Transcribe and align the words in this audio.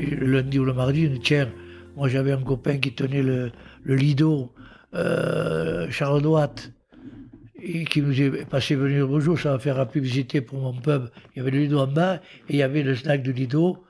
le 0.00 0.26
lundi 0.26 0.58
ou 0.58 0.64
le 0.64 0.72
mardi, 0.72 1.20
tiens, 1.22 1.48
moi 1.96 2.08
j'avais 2.08 2.32
un 2.32 2.42
copain 2.42 2.78
qui 2.78 2.92
tenait 2.92 3.22
le, 3.22 3.52
Lido, 3.84 4.52
euh, 4.94 5.88
Charles 5.90 6.22
Douat, 6.22 6.54
et 7.60 7.84
qui 7.84 8.02
nous 8.02 8.20
est 8.20 8.44
passé 8.44 8.74
venir 8.74 9.08
bonjour, 9.08 9.38
ça 9.38 9.52
va 9.52 9.58
faire 9.58 9.78
la 9.78 9.86
publicité 9.86 10.40
pour 10.40 10.60
mon 10.60 10.74
pub. 10.74 11.08
Il 11.34 11.38
y 11.38 11.40
avait 11.40 11.50
le 11.50 11.60
Lido 11.60 11.78
en 11.78 11.86
bas 11.86 12.16
et 12.48 12.54
il 12.54 12.56
y 12.56 12.62
avait 12.62 12.82
le 12.82 12.94
snack 12.94 13.22
du 13.22 13.32
Lido. 13.32 13.82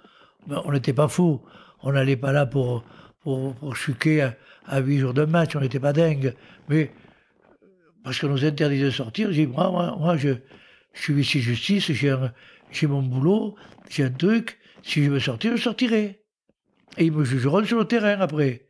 Mais 0.47 0.57
on 0.65 0.73
n'était 0.73 0.93
pas 0.93 1.09
fous. 1.09 1.41
On 1.83 1.93
n'allait 1.93 2.17
pas 2.17 2.33
là 2.33 2.47
pour, 2.47 2.85
pour, 3.23 3.77
chuquer 3.77 4.31
à, 4.67 4.81
8 4.81 4.99
jours 4.99 5.15
de 5.15 5.25
match, 5.25 5.57
on 5.57 5.61
n'était 5.61 5.81
pas 5.81 5.93
dingue. 5.93 6.35
Mais 6.69 6.93
parce 8.05 8.21
qu'on 8.21 8.29
nous 8.29 8.45
interdit 8.45 8.81
de 8.81 8.91
sortir, 8.91 9.33
j'ai 9.33 9.47
dit, 9.47 9.53
moi, 9.53 9.71
moi, 9.99 10.17
je, 10.17 10.31
je 10.93 11.03
suis 11.03 11.21
ici 11.21 11.41
justice, 11.41 11.91
j'ai 11.93 12.87
mon 12.87 13.03
boulot, 13.03 13.57
j'ai 13.91 14.05
un 14.05 14.11
truc, 14.11 14.59
si 14.85 15.03
je 15.03 15.11
veux 15.11 15.21
sortir, 15.21 15.57
je 15.57 15.63
sortirai. 15.63 16.21
Et 16.99 17.07
ils 17.07 17.13
me 17.13 17.25
jugeront 17.25 17.65
sur 17.65 17.79
le 17.79 17.87
terrain 17.87 18.21
après. 18.21 18.69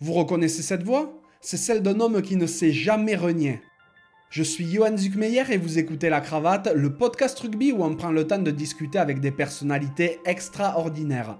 Vous 0.00 0.12
reconnaissez 0.12 0.62
cette 0.62 0.82
voix? 0.82 1.22
C'est 1.40 1.56
celle 1.56 1.82
d'un 1.82 2.00
homme 2.00 2.20
qui 2.20 2.36
ne 2.36 2.46
s'est 2.46 2.72
jamais 2.72 3.14
renié. 3.14 3.60
Je 4.30 4.42
suis 4.42 4.70
Johan 4.70 4.96
Zuckmeyer 4.96 5.44
et 5.50 5.56
vous 5.56 5.78
écoutez 5.78 6.10
La 6.10 6.20
Cravate, 6.20 6.70
le 6.74 6.92
podcast 6.92 7.38
rugby 7.38 7.72
où 7.72 7.82
on 7.82 7.94
prend 7.94 8.10
le 8.10 8.26
temps 8.26 8.40
de 8.40 8.50
discuter 8.50 8.98
avec 8.98 9.20
des 9.20 9.30
personnalités 9.30 10.18
extraordinaires. 10.26 11.38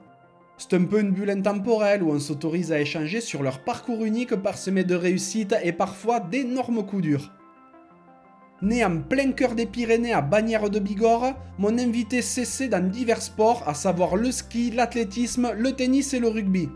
C'est 0.56 0.74
un 0.74 0.84
peu 0.84 1.00
une 1.00 1.10
bulle 1.10 1.30
intemporelle 1.30 2.02
où 2.02 2.10
on 2.10 2.18
s'autorise 2.18 2.72
à 2.72 2.80
échanger 2.80 3.20
sur 3.20 3.42
leur 3.42 3.62
parcours 3.62 4.04
unique 4.04 4.34
parsemé 4.36 4.84
de 4.84 4.94
réussites 4.94 5.54
et 5.62 5.72
parfois 5.72 6.20
d'énormes 6.20 6.86
coups 6.86 7.02
durs. 7.02 7.32
Né 8.60 8.84
en 8.84 8.98
plein 8.98 9.30
cœur 9.30 9.54
des 9.54 9.66
Pyrénées 9.66 10.12
à 10.12 10.20
Bagnères 10.20 10.68
de 10.68 10.80
Bigorre, 10.80 11.34
mon 11.58 11.78
invité 11.78 12.22
cessait 12.22 12.66
dans 12.66 12.90
divers 12.90 13.22
sports, 13.22 13.62
à 13.68 13.74
savoir 13.74 14.16
le 14.16 14.32
ski, 14.32 14.72
l'athlétisme, 14.72 15.52
le 15.56 15.72
tennis 15.77 16.12
et 16.12 16.19
le 16.19 16.27
rugby. 16.27 16.68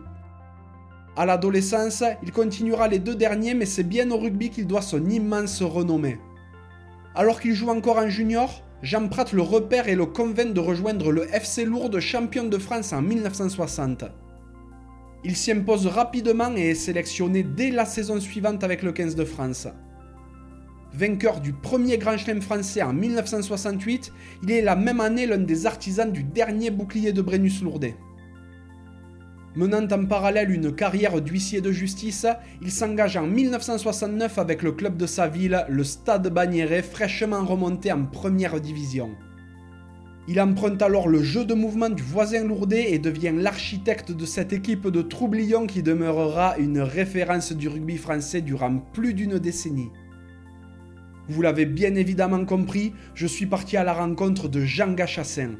À 1.16 1.26
l'adolescence, 1.26 2.04
il 2.22 2.30
continuera 2.30 2.86
les 2.86 3.00
deux 3.00 3.16
derniers, 3.16 3.54
mais 3.54 3.66
c'est 3.66 3.82
bien 3.82 4.08
au 4.12 4.16
rugby 4.16 4.50
qu'il 4.50 4.68
doit 4.68 4.80
son 4.80 5.10
immense 5.10 5.60
renommée. 5.60 6.20
Alors 7.16 7.40
qu'il 7.40 7.52
joue 7.52 7.68
encore 7.68 7.98
en 7.98 8.08
junior, 8.08 8.62
Jean 8.82 9.08
Prat 9.08 9.26
le 9.32 9.42
repère 9.42 9.88
et 9.88 9.96
le 9.96 10.06
convainc 10.06 10.54
de 10.54 10.60
rejoindre 10.60 11.10
le 11.10 11.28
FC 11.34 11.64
Lourdes 11.64 11.98
champion 11.98 12.44
de 12.44 12.58
France 12.58 12.92
en 12.92 13.02
1960. 13.02 14.04
Il 15.24 15.34
s'y 15.34 15.50
impose 15.50 15.88
rapidement 15.88 16.54
et 16.56 16.70
est 16.70 16.74
sélectionné 16.74 17.42
dès 17.42 17.70
la 17.70 17.86
saison 17.86 18.20
suivante 18.20 18.62
avec 18.62 18.82
le 18.82 18.92
15 18.92 19.16
de 19.16 19.24
France. 19.24 19.66
Vainqueur 20.94 21.40
du 21.40 21.54
premier 21.54 21.96
Grand 21.96 22.18
Chelem 22.18 22.42
français 22.42 22.82
en 22.82 22.92
1968, 22.92 24.12
il 24.42 24.50
est 24.50 24.60
la 24.60 24.76
même 24.76 25.00
année 25.00 25.24
l'un 25.24 25.38
des 25.38 25.64
artisans 25.64 26.12
du 26.12 26.22
dernier 26.22 26.70
bouclier 26.70 27.14
de 27.14 27.22
Brennus-Lourdes. 27.22 27.94
Menant 29.56 29.86
en 29.90 30.04
parallèle 30.04 30.50
une 30.50 30.74
carrière 30.74 31.22
d'huissier 31.22 31.62
de 31.62 31.72
justice, 31.72 32.26
il 32.60 32.70
s'engage 32.70 33.16
en 33.16 33.26
1969 33.26 34.38
avec 34.38 34.62
le 34.62 34.72
club 34.72 34.98
de 34.98 35.06
sa 35.06 35.28
ville, 35.28 35.64
le 35.70 35.82
Stade 35.82 36.28
Bagnéret, 36.28 36.82
fraîchement 36.82 37.42
remonté 37.42 37.90
en 37.90 38.04
première 38.04 38.60
division. 38.60 39.10
Il 40.28 40.40
emprunte 40.42 40.82
alors 40.82 41.08
le 41.08 41.22
jeu 41.22 41.46
de 41.46 41.54
mouvement 41.54 41.88
du 41.88 42.02
voisin 42.02 42.44
lourdais 42.44 42.92
et 42.92 42.98
devient 42.98 43.34
l'architecte 43.34 44.12
de 44.12 44.26
cette 44.26 44.52
équipe 44.52 44.88
de 44.88 45.00
troublions 45.00 45.66
qui 45.66 45.82
demeurera 45.82 46.58
une 46.58 46.80
référence 46.80 47.52
du 47.52 47.68
rugby 47.68 47.96
français 47.96 48.42
durant 48.42 48.76
plus 48.92 49.14
d'une 49.14 49.38
décennie. 49.38 49.90
Vous 51.28 51.42
l'avez 51.42 51.66
bien 51.66 51.94
évidemment 51.94 52.44
compris, 52.44 52.92
je 53.14 53.26
suis 53.26 53.46
parti 53.46 53.76
à 53.76 53.84
la 53.84 53.92
rencontre 53.92 54.48
de 54.48 54.60
Jean 54.60 54.92
Gachassin. 54.92 55.52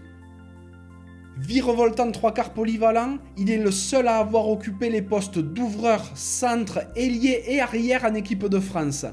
Virevoltant 1.39 2.11
trois 2.11 2.35
quarts 2.35 2.53
polyvalent, 2.53 3.19
il 3.39 3.51
est 3.51 3.63
le 3.63 3.71
seul 3.71 4.09
à 4.09 4.19
avoir 4.19 4.49
occupé 4.49 4.91
les 4.91 5.03
postes 5.03 5.39
d'ouvreur, 5.39 6.05
centre, 6.15 6.81
ailier 6.95 7.43
et 7.47 7.61
arrière 7.61 8.05
en 8.05 8.15
équipe 8.15 8.47
de 8.47 8.61
France. 8.61 9.07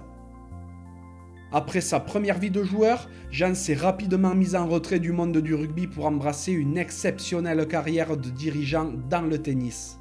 Après 1.52 1.82
sa 1.82 2.00
première 2.00 2.38
vie 2.38 2.52
de 2.52 2.64
joueur, 2.64 3.10
Jean 3.32 3.56
s'est 3.56 3.74
rapidement 3.74 4.36
mis 4.36 4.56
en 4.56 4.68
retrait 4.68 5.00
du 5.00 5.12
monde 5.12 5.38
du 5.38 5.56
rugby 5.56 5.88
pour 5.88 6.06
embrasser 6.06 6.52
une 6.52 6.78
exceptionnelle 6.78 7.68
carrière 7.68 8.18
de 8.18 8.30
dirigeant 8.30 8.92
dans 9.10 9.22
le 9.22 9.42
tennis. 9.42 10.00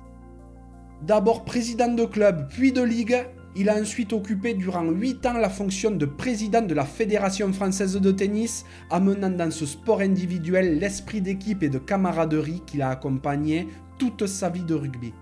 D'abord 1.02 1.44
président 1.44 1.92
de 1.92 2.04
club 2.04 2.48
puis 2.50 2.72
de 2.72 2.82
ligue, 2.82 3.24
il 3.58 3.68
a 3.68 3.76
ensuite 3.76 4.12
occupé 4.12 4.54
durant 4.54 4.88
8 4.88 5.26
ans 5.26 5.36
la 5.36 5.50
fonction 5.50 5.90
de 5.90 6.06
président 6.06 6.62
de 6.62 6.74
la 6.74 6.84
Fédération 6.84 7.52
française 7.52 7.96
de 8.00 8.12
tennis, 8.12 8.64
amenant 8.88 9.30
dans 9.30 9.50
ce 9.50 9.66
sport 9.66 10.00
individuel 10.00 10.78
l'esprit 10.78 11.20
d'équipe 11.20 11.64
et 11.64 11.68
de 11.68 11.78
camaraderie 11.78 12.62
qu'il 12.66 12.82
a 12.82 12.90
accompagné 12.90 13.66
toute 13.98 14.28
sa 14.28 14.48
vie 14.48 14.62
de 14.62 14.74
rugby. 14.74 15.12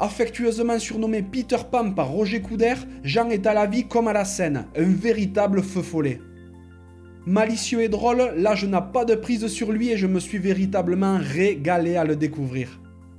Affectueusement 0.00 0.80
surnommé 0.80 1.22
Peter 1.22 1.58
Pan 1.70 1.92
par 1.92 2.08
Roger 2.08 2.40
Couder, 2.40 2.74
Jean 3.04 3.30
est 3.30 3.46
à 3.46 3.54
la 3.54 3.66
vie 3.66 3.86
comme 3.86 4.08
à 4.08 4.12
la 4.12 4.24
scène, 4.24 4.66
un 4.76 4.92
véritable 4.92 5.62
feu 5.62 5.82
follet. 5.82 6.20
Malicieux 7.26 7.82
et 7.82 7.88
drôle, 7.88 8.32
l'âge 8.36 8.64
n'a 8.64 8.82
pas 8.82 9.04
de 9.04 9.14
prise 9.14 9.46
sur 9.46 9.70
lui 9.70 9.90
et 9.90 9.96
je 9.96 10.08
me 10.08 10.18
suis 10.18 10.38
véritablement 10.38 11.18
régalé 11.20 11.94
à 11.94 12.02
le 12.02 12.16
découvrir. 12.16 12.80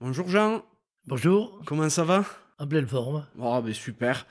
Bonjour 0.00 0.28
Jean, 0.28 0.62
Bonjour, 1.08 1.60
comment 1.66 1.88
ça 1.88 2.04
va? 2.04 2.24
En 2.60 2.68
pleine 2.68 2.86
forme. 2.86 3.26
Oh 3.36 3.60
ben 3.60 3.74
super. 3.74 4.26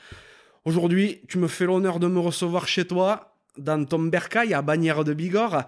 Aujourd'hui, 0.64 1.20
tu 1.28 1.40
me 1.40 1.50
fais 1.50 1.66
l'honneur 1.66 2.00
de 2.00 2.08
me 2.08 2.20
recevoir 2.20 2.70
chez 2.70 2.88
toi, 2.88 3.36
dans 3.58 3.84
ton 3.84 4.00
bercail 4.00 4.54
à 4.54 4.62
Bagnères 4.62 5.04
de 5.04 5.14
Bigorre. 5.14 5.64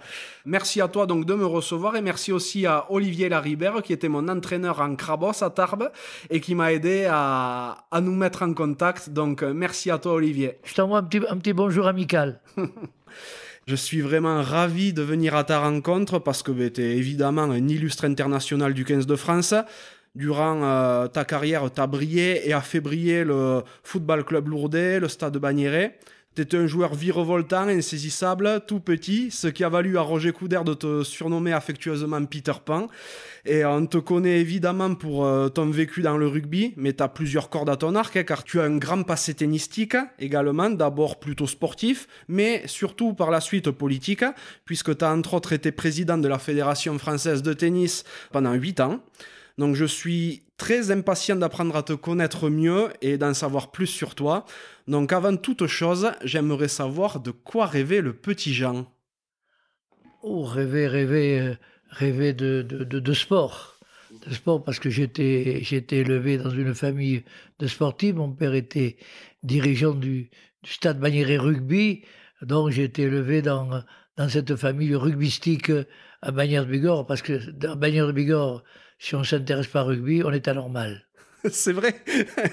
Merci 0.45 0.79
à 0.79 0.87
toi 0.87 1.05
donc 1.05 1.25
de 1.25 1.33
me 1.33 1.45
recevoir 1.45 1.97
et 1.97 2.01
merci 2.01 2.31
aussi 2.31 2.65
à 2.65 2.89
Olivier 2.89 3.27
Laribert 3.27 3.83
qui 3.83 3.91
était 3.91 4.07
mon 4.07 4.29
entraîneur 4.29 4.79
en 4.79 4.95
Crabos 4.95 5.43
à 5.43 5.49
Tarbes 5.49 5.91
et 6.29 6.39
qui 6.39 6.55
m'a 6.55 6.71
aidé 6.71 7.05
à, 7.11 7.85
à 7.91 7.99
nous 7.99 8.15
mettre 8.15 8.43
en 8.43 8.53
contact. 8.53 9.09
Donc 9.09 9.43
merci 9.43 9.91
à 9.91 9.97
toi 9.97 10.13
Olivier. 10.13 10.59
Je 10.63 10.75
t'envoie 10.75 10.99
un 10.99 11.03
petit, 11.03 11.19
un 11.27 11.37
petit 11.37 11.51
bonjour 11.51 11.87
amical. 11.87 12.39
Je 13.69 13.75
suis 13.75 14.01
vraiment 14.01 14.41
ravi 14.41 14.93
de 14.93 15.03
venir 15.03 15.35
à 15.35 15.43
ta 15.43 15.59
rencontre 15.59 16.17
parce 16.17 16.41
que 16.41 16.69
tu 16.69 16.81
es 16.81 16.97
évidemment 16.97 17.43
un 17.43 17.67
illustre 17.67 18.05
international 18.05 18.73
du 18.73 18.83
15 18.83 19.05
de 19.05 19.15
France. 19.15 19.53
Durant 20.15 20.63
euh, 20.63 21.05
ta 21.05 21.23
carrière, 21.23 21.71
tu 21.71 21.79
as 21.79 21.85
brillé 21.85 22.49
et 22.49 22.53
as 22.53 22.61
fait 22.61 22.79
briller 22.79 23.23
le 23.23 23.61
Football 23.83 24.23
Club 24.23 24.47
Lourdes, 24.47 24.73
le 24.73 25.07
Stade 25.07 25.37
Bagnéret. 25.37 25.99
Étais 26.37 26.55
un 26.55 26.67
joueur 26.67 26.95
virevoltant, 26.95 27.67
insaisissable, 27.67 28.61
tout 28.65 28.79
petit, 28.79 29.29
ce 29.29 29.47
qui 29.47 29.65
a 29.65 29.69
valu 29.69 29.97
à 29.97 30.01
Roger 30.01 30.31
Couder 30.31 30.61
de 30.65 30.73
te 30.73 31.03
surnommer 31.03 31.51
affectueusement 31.51 32.23
Peter 32.23 32.53
Pan. 32.63 32.87
Et 33.45 33.65
on 33.65 33.85
te 33.85 33.97
connaît 33.97 34.39
évidemment 34.39 34.95
pour 34.95 35.25
euh, 35.25 35.49
ton 35.49 35.69
vécu 35.69 36.01
dans 36.01 36.17
le 36.17 36.27
rugby, 36.27 36.73
mais 36.77 36.93
tu 36.93 37.03
as 37.03 37.09
plusieurs 37.09 37.49
cordes 37.49 37.69
à 37.69 37.75
ton 37.75 37.93
arc, 37.93 38.15
hein, 38.15 38.23
car 38.23 38.45
tu 38.45 38.61
as 38.61 38.63
un 38.63 38.77
grand 38.77 39.03
passé 39.03 39.33
tennistique 39.33 39.97
également, 40.17 40.69
d'abord 40.69 41.19
plutôt 41.19 41.47
sportif, 41.47 42.07
mais 42.29 42.63
surtout 42.67 43.13
par 43.13 43.31
la 43.31 43.41
suite 43.41 43.71
politique, 43.71 44.23
puisque 44.63 44.97
tu 44.97 45.03
as 45.03 45.11
entre 45.11 45.33
autres 45.33 45.51
été 45.51 45.73
président 45.73 46.17
de 46.17 46.27
la 46.29 46.39
Fédération 46.39 46.97
française 46.99 47.43
de 47.43 47.51
tennis 47.51 48.05
pendant 48.31 48.53
8 48.53 48.79
ans. 48.79 48.99
Donc 49.59 49.75
je 49.75 49.83
suis 49.83 50.43
très 50.55 50.89
impatient 50.89 51.35
d'apprendre 51.35 51.75
à 51.75 51.83
te 51.83 51.91
connaître 51.91 52.49
mieux 52.49 52.87
et 53.01 53.17
d'en 53.17 53.33
savoir 53.33 53.71
plus 53.71 53.87
sur 53.87 54.15
toi. 54.15 54.45
Donc 54.87 55.11
avant 55.11 55.35
toute 55.35 55.67
chose, 55.67 56.11
j'aimerais 56.23 56.69
savoir 56.69 57.19
de 57.19 57.31
quoi 57.31 57.65
rêvait 57.65 57.99
le 57.99 58.13
petit 58.13 58.53
Jean. 58.53 58.89
Oh, 60.23 60.43
rêver, 60.43 60.87
rêver, 60.87 61.41
euh, 61.41 61.55
rêver 61.89 62.31
de, 62.31 62.61
de, 62.61 62.99
de, 62.99 63.13
sport. 63.13 63.77
De 64.25 64.33
sport 64.33 64.63
parce 64.63 64.79
que 64.79 64.89
j'étais, 64.89 65.59
j'étais 65.61 65.97
élevé 65.97 66.37
dans 66.37 66.51
une 66.51 66.73
famille 66.73 67.23
de 67.59 67.67
sportifs. 67.67 68.15
Mon 68.15 68.31
père 68.31 68.53
était 68.53 68.95
dirigeant 69.43 69.93
du, 69.93 70.29
stade 70.63 71.01
Bagnéret 71.01 71.37
Rugby. 71.37 72.03
Donc 72.41 72.69
j'ai 72.69 72.85
été 72.85 73.01
élevé 73.01 73.41
dans, 73.41 73.83
dans 74.15 74.29
cette 74.29 74.55
famille 74.55 74.95
rugbystique 74.95 75.69
à 76.21 76.31
Bagnères 76.31 76.65
de 76.65 76.71
Bigorre 76.71 77.05
parce 77.05 77.21
que 77.21 77.51
dans 77.51 77.75
Bagnères 77.75 78.13
Bigorre, 78.13 78.63
si 78.99 79.15
on 79.15 79.23
s'intéresse 79.23 79.67
pas 79.67 79.83
au 79.83 79.87
rugby, 79.87 80.21
on 80.23 80.31
est 80.31 80.47
anormal. 80.47 81.05
c'est 81.49 81.71
vrai, 81.73 81.95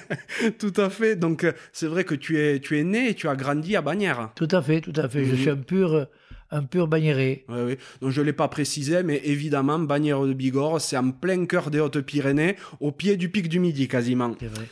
tout 0.58 0.72
à 0.76 0.88
fait. 0.90 1.16
Donc 1.16 1.44
euh, 1.44 1.52
c'est 1.72 1.86
vrai 1.88 2.04
que 2.04 2.14
tu 2.14 2.38
es, 2.40 2.60
tu 2.60 2.78
es 2.78 2.84
né 2.84 3.10
et 3.10 3.14
tu 3.14 3.28
as 3.28 3.34
grandi 3.36 3.76
à 3.76 3.82
Bagnères. 3.82 4.30
Tout 4.36 4.48
à 4.50 4.62
fait, 4.62 4.80
tout 4.80 4.92
à 4.96 5.08
fait. 5.08 5.24
Je 5.24 5.32
Mhm. 5.32 5.38
suis 5.38 5.50
un 5.50 5.56
pur, 5.56 6.06
un 6.52 6.62
pur 6.62 6.86
bagnéret. 6.86 7.44
Oui, 7.48 7.58
oui. 7.66 7.76
Donc 8.00 8.10
je 8.12 8.20
ne 8.20 8.26
l'ai 8.26 8.32
pas 8.32 8.46
précisé, 8.48 9.02
mais 9.02 9.20
évidemment, 9.24 9.80
Bagnères 9.80 10.22
de 10.22 10.32
Bigorre, 10.32 10.80
c'est 10.80 10.96
en 10.96 11.10
plein 11.10 11.46
cœur 11.46 11.70
des 11.70 11.80
Hautes-Pyrénées, 11.80 12.54
au 12.80 12.92
pied 12.92 13.16
du 13.16 13.28
pic 13.28 13.48
du 13.48 13.58
Midi 13.58 13.88
quasiment. 13.88 14.34
C'est 14.38 14.46
vrai. 14.46 14.66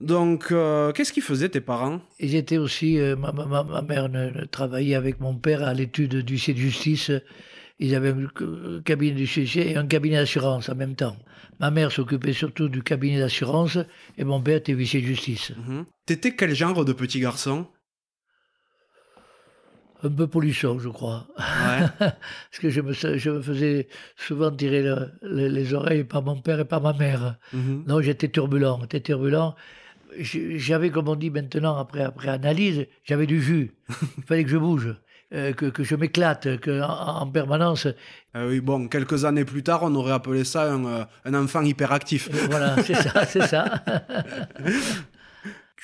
Donc, 0.00 0.46
euh, 0.50 0.92
qu'est-ce 0.92 1.12
qu'ils 1.12 1.22
faisaient 1.22 1.50
tes 1.50 1.60
parents? 1.60 2.00
Ils 2.18 2.34
étaient 2.34 2.56
aussi, 2.56 2.98
euh, 2.98 3.16
ma, 3.16 3.32
ma, 3.32 3.62
ma, 3.62 3.82
mère 3.82 4.08
ne, 4.08 4.30
ne 4.30 4.44
travaillait 4.46 4.94
avec 4.94 5.20
mon 5.20 5.34
père 5.34 5.62
à 5.62 5.74
l'étude 5.74 6.16
du 6.16 6.36
de 6.36 6.38
justice. 6.58 7.10
Ils 7.82 7.94
avaient 7.94 8.10
un 8.12 8.82
cabinet 8.82 9.12
du 9.12 9.24
justice 9.24 9.56
et 9.56 9.74
un 9.74 9.86
cabinet 9.86 10.16
d'assurance 10.16 10.68
en 10.68 10.74
même 10.74 10.94
temps. 10.94 11.16
Ma 11.60 11.70
mère 11.70 11.90
s'occupait 11.90 12.34
surtout 12.34 12.68
du 12.68 12.82
cabinet 12.82 13.18
d'assurance 13.18 13.78
et 14.18 14.24
mon 14.24 14.40
père 14.42 14.58
était 14.58 14.74
huissier 14.74 15.00
de 15.00 15.06
justice. 15.06 15.52
Mhm. 15.56 15.86
T'étais 16.04 16.36
quel 16.36 16.54
genre 16.54 16.84
de 16.84 16.92
petit 16.92 17.20
garçon? 17.20 17.66
Un 20.02 20.10
peu 20.10 20.26
polisson, 20.26 20.78
je 20.78 20.90
crois. 20.90 21.26
Ouais. 21.38 21.86
Parce 21.98 22.58
que 22.60 22.68
je 22.68 22.82
me, 22.82 22.92
je 22.92 23.30
me 23.30 23.40
faisais 23.40 23.88
souvent 24.16 24.50
tirer 24.50 24.82
le, 24.82 25.10
le, 25.22 25.48
les 25.48 25.72
oreilles 25.72 26.04
par 26.04 26.22
mon 26.22 26.36
père 26.40 26.60
et 26.60 26.66
par 26.66 26.82
ma 26.82 26.92
mère. 26.92 27.38
Mhm. 27.54 27.84
Non, 27.86 28.02
j'étais 28.02 28.28
turbulent, 28.28 28.78
j'étais 28.82 29.00
turbulent. 29.00 29.54
J'avais, 30.18 30.90
comme 30.90 31.08
on 31.08 31.16
dit 31.16 31.30
maintenant, 31.30 31.76
après, 31.78 32.02
après 32.02 32.28
analyse, 32.28 32.86
j'avais 33.04 33.26
du 33.26 33.40
jus. 33.40 33.72
Il 34.18 34.24
fallait 34.24 34.44
que 34.44 34.50
je 34.50 34.58
bouge, 34.58 34.94
euh, 35.32 35.52
que, 35.52 35.66
que 35.66 35.84
je 35.84 35.94
m'éclate, 35.96 36.58
que 36.60 36.82
en, 36.82 37.22
en 37.22 37.26
permanence. 37.26 37.86
Ah 38.34 38.46
oui, 38.46 38.60
bon, 38.60 38.88
quelques 38.88 39.24
années 39.24 39.44
plus 39.44 39.62
tard, 39.62 39.80
on 39.82 39.94
aurait 39.94 40.12
appelé 40.12 40.44
ça 40.44 40.72
un, 40.72 40.84
euh, 40.84 41.04
un 41.24 41.34
enfant 41.34 41.62
hyperactif. 41.62 42.28
Euh, 42.32 42.46
voilà, 42.50 42.76
c'est 42.84 42.94
ça, 42.94 43.24
c'est 43.24 43.46
ça. 43.46 43.82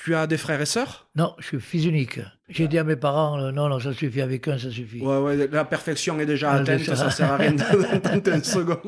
Tu 0.03 0.15
as 0.15 0.27
des 0.27 0.37
frères 0.37 0.61
et 0.61 0.65
sœurs? 0.65 1.07
Non, 1.15 1.33
je 1.39 1.47
suis 1.47 1.59
fils 1.59 1.85
unique. 1.85 2.19
J'ai 2.49 2.67
dit 2.67 2.77
à 2.77 2.83
mes 2.85 2.95
parents, 2.95 3.39
euh, 3.41 3.51
non, 3.51 3.67
non, 3.67 3.79
ça 3.79 3.91
suffit, 3.93 4.21
avec 4.21 4.47
un, 4.47 4.57
ça 4.57 4.69
suffit. 4.69 5.01
Ouais, 5.01 5.17
ouais, 5.17 5.47
la 5.51 5.65
perfection 5.65 6.17
est 6.19 6.25
déjà 6.25 6.51
Ah, 6.51 6.55
atteinte, 6.57 6.77
déjà. 6.79 6.95
ça 6.95 7.09
sert 7.09 7.31
à 7.33 7.37
rien 7.37 7.51
d'attendre 7.53 8.31
un 8.31 8.43
second. 8.43 8.79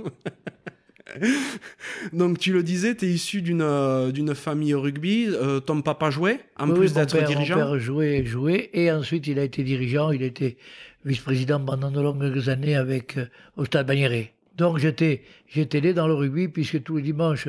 Donc 2.13 2.39
tu 2.39 2.53
le 2.53 2.63
disais, 2.63 2.95
tu 2.95 3.06
es 3.06 3.09
issu 3.09 3.41
d'une 3.41 3.61
euh, 3.61 4.11
d'une 4.11 4.35
famille 4.35 4.73
au 4.73 4.81
rugby. 4.81 5.27
Euh, 5.29 5.59
ton 5.59 5.81
papa 5.81 6.09
jouait, 6.09 6.39
en 6.57 6.69
Oui, 6.69 6.79
plus 6.79 6.94
d'être 6.94 7.17
dirigeant 7.25 7.56
Mon 7.56 7.61
père 7.61 7.79
jouait, 7.79 8.25
jouait, 8.25 8.69
et 8.73 8.91
ensuite 8.91 9.27
il 9.27 9.39
a 9.39 9.44
été 9.44 9.63
dirigeant, 9.63 10.11
il 10.11 10.23
a 10.23 10.27
été 10.27 10.57
vice-président 11.06 11.59
pendant 11.63 11.91
de 11.91 12.01
longues 12.01 12.50
années 12.50 12.75
avec, 12.75 13.17
euh, 13.17 13.25
au 13.57 13.65
Stade 13.65 13.88
Bagnéret. 13.88 14.33
Donc 14.56 14.77
j'étais, 14.77 15.23
j'étais 15.47 15.81
né 15.81 15.94
dans 15.94 16.07
le 16.07 16.13
rugby, 16.13 16.47
puisque 16.47 16.83
tous 16.83 16.97
les 16.97 17.03
dimanches, 17.03 17.47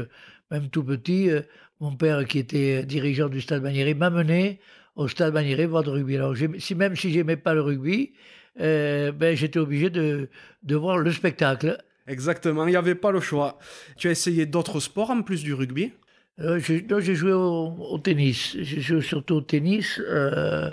même 0.50 0.68
tout 0.68 0.84
petit, 0.84 1.30
euh, 1.30 1.42
mon 1.80 1.96
père 1.96 2.24
qui 2.26 2.38
était 2.38 2.84
dirigeant 2.84 3.28
du 3.28 3.40
Stade 3.40 3.62
Bagnéret 3.62 3.94
m'amenait 3.94 4.60
au 4.96 5.08
Stade 5.08 5.32
Bagnéret 5.32 5.66
voir 5.66 5.82
du 5.82 5.90
rugby. 5.90 6.16
Alors 6.16 6.34
si, 6.58 6.74
même 6.74 6.94
si 6.94 7.12
j'aimais 7.12 7.36
pas 7.36 7.54
le 7.54 7.62
rugby, 7.62 8.12
euh, 8.60 9.12
ben, 9.12 9.36
j'étais 9.36 9.58
obligé 9.58 9.90
de, 9.90 10.28
de 10.62 10.76
voir 10.76 10.98
le 10.98 11.10
spectacle. 11.10 11.78
Exactement, 12.10 12.66
il 12.66 12.70
n'y 12.70 12.76
avait 12.76 12.94
pas 12.96 13.12
le 13.12 13.20
choix. 13.20 13.58
Tu 13.96 14.08
as 14.08 14.10
essayé 14.10 14.44
d'autres 14.44 14.80
sports 14.80 15.10
en 15.10 15.22
plus 15.22 15.42
du 15.44 15.54
rugby? 15.54 15.92
Euh, 16.40 16.58
j'ai 16.58 16.82
non, 16.82 17.00
j'ai 17.00 17.14
joué 17.14 17.32
au, 17.32 17.74
au 17.78 17.98
tennis. 17.98 18.56
J'ai 18.58 18.80
joué 18.80 19.00
surtout 19.02 19.36
au 19.36 19.40
tennis, 19.42 20.00
euh, 20.00 20.70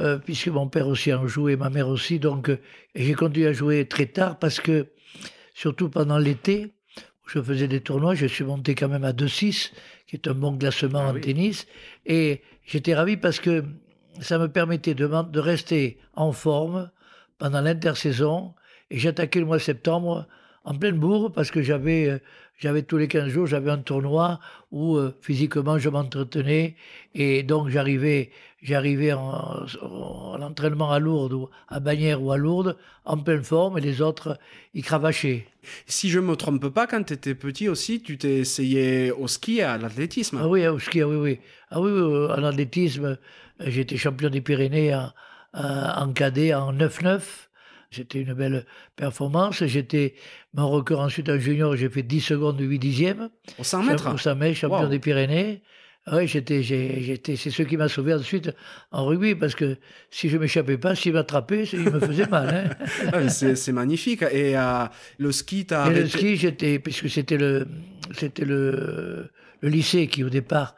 euh, 0.00 0.18
puisque 0.18 0.48
mon 0.48 0.68
père 0.68 0.88
aussi 0.88 1.12
en 1.12 1.26
jouait, 1.26 1.56
ma 1.56 1.70
mère 1.70 1.88
aussi. 1.88 2.18
Donc, 2.18 2.48
euh, 2.48 2.58
j'ai 2.94 3.14
continué 3.14 3.46
à 3.48 3.52
jouer 3.52 3.86
très 3.86 4.06
tard 4.06 4.38
parce 4.38 4.58
que, 4.60 4.88
surtout 5.54 5.88
pendant 5.88 6.18
l'été, 6.18 6.74
où 7.24 7.28
je 7.28 7.40
faisais 7.42 7.68
des 7.68 7.80
tournois, 7.80 8.14
je 8.14 8.26
suis 8.26 8.44
monté 8.44 8.74
quand 8.74 8.88
même 8.88 9.04
à 9.04 9.12
2-6, 9.12 9.72
qui 10.08 10.16
est 10.16 10.28
un 10.28 10.34
bon 10.34 10.56
classement 10.56 11.04
Ah 11.06 11.10
en 11.10 11.14
oui. 11.14 11.20
tennis. 11.20 11.66
Et 12.06 12.42
j'étais 12.64 12.94
ravi 12.94 13.16
parce 13.16 13.38
que 13.40 13.64
ça 14.20 14.38
me 14.38 14.48
permettait 14.48 14.94
de 14.94 15.38
rester 15.38 15.98
en 16.14 16.32
forme 16.32 16.90
pendant 17.38 17.60
l'intersaison. 17.60 18.54
Et 18.90 18.98
j'attaquais 18.98 19.40
le 19.40 19.46
mois 19.46 19.58
de 19.58 19.62
septembre 19.62 20.26
en 20.64 20.74
pleine 20.74 20.98
bourre 20.98 21.32
parce 21.32 21.50
que 21.50 21.62
j'avais 21.62 22.08
euh, 22.08 22.18
j'avais 22.58 22.82
tous 22.82 22.96
les 22.96 23.08
15 23.08 23.28
jours, 23.28 23.46
j'avais 23.46 23.70
un 23.70 23.78
tournoi 23.78 24.38
où 24.70 24.96
euh, 24.96 25.16
physiquement 25.20 25.78
je 25.78 25.88
m'entretenais 25.88 26.76
et 27.14 27.42
donc 27.42 27.68
j'arrivais 27.68 28.30
j'arrivais 28.62 29.12
en, 29.12 29.66
en 29.82 30.40
entraînement 30.40 30.92
à 30.92 30.98
Lourdes 31.00 31.32
ou 31.32 31.48
à 31.68 31.80
Bagnères 31.80 32.22
ou 32.22 32.30
à 32.30 32.36
Lourdes 32.36 32.76
en 33.04 33.18
pleine 33.18 33.42
forme 33.42 33.78
et 33.78 33.80
les 33.80 34.00
autres 34.00 34.38
ils 34.74 34.84
cravachaient. 34.84 35.46
Si 35.86 36.10
je 36.10 36.18
me 36.20 36.34
trompe 36.36 36.68
pas, 36.68 36.86
quand 36.86 37.02
tu 37.04 37.14
étais 37.14 37.34
petit 37.34 37.68
aussi, 37.68 38.02
tu 38.02 38.18
t'es 38.18 38.38
essayé 38.38 39.12
au 39.12 39.28
ski 39.28 39.58
et 39.58 39.62
à 39.62 39.78
l'athlétisme. 39.78 40.38
Ah 40.40 40.48
oui, 40.48 40.66
au 40.66 40.78
ski, 40.78 41.02
ah 41.02 41.08
oui, 41.08 41.16
oui. 41.16 41.40
Ah 41.70 41.80
oui, 41.80 41.90
oui, 41.90 42.26
en 42.30 42.42
athlétisme, 42.42 43.04
euh, 43.04 43.16
j'étais 43.60 43.96
champion 43.96 44.28
des 44.28 44.40
Pyrénées 44.40 44.94
en, 44.94 45.12
en 45.54 46.08
en 46.08 46.12
cadet 46.12 46.54
en 46.54 46.72
9-9. 46.72 47.20
C'était 47.92 48.20
une 48.20 48.34
belle 48.34 48.64
performance. 48.96 49.64
J'étais 49.64 50.14
mon 50.54 50.68
record 50.70 51.00
ensuite 51.00 51.28
en 51.28 51.38
junior, 51.38 51.76
j'ai 51.76 51.88
fait 51.88 52.02
10 52.02 52.20
secondes 52.20 52.56
de 52.56 52.64
8 52.64 52.78
dixièmes. 52.78 53.28
Au 53.58 53.64
100 53.64 53.82
mètres? 53.84 54.12
Au 54.14 54.18
100 54.18 54.34
mètres, 54.36 54.56
champion 54.58 54.82
Wow. 54.82 54.88
des 54.88 54.98
Pyrénées. 54.98 55.62
Ah 56.04 56.16
Oui, 56.16 56.26
j'étais, 56.26 56.64
j'étais, 56.64 57.36
c'est 57.36 57.50
ce 57.50 57.62
qui 57.62 57.76
m'a 57.76 57.86
sauvé 57.88 58.12
ensuite 58.12 58.50
en 58.90 59.04
rugby, 59.06 59.36
parce 59.36 59.54
que 59.54 59.76
si 60.10 60.28
je 60.28 60.36
m'échappais 60.36 60.76
pas, 60.76 60.96
s'il 60.96 61.12
m'attrapait, 61.12 61.62
il 61.72 61.78
me 61.78 62.00
faisait 62.00 62.26
mal. 62.26 62.48
Hein. 62.82 62.86
Ah, 63.12 63.28
c'est 63.28 63.70
magnifique. 63.72 64.22
Et 64.32 64.56
euh, 64.58 64.84
le 65.18 65.30
ski, 65.30 65.64
t'as 65.66 65.86
Et 65.86 65.90
le 65.90 66.00
arrêté... 66.00 66.08
ski, 66.08 66.36
j'étais, 66.36 66.78
puisque 66.80 67.08
c'était 67.08 67.36
le, 67.36 67.68
c'était 68.18 68.44
le, 68.44 69.30
le 69.60 69.68
lycée 69.68 70.08
qui, 70.08 70.24
au 70.24 70.28
départ, 70.28 70.74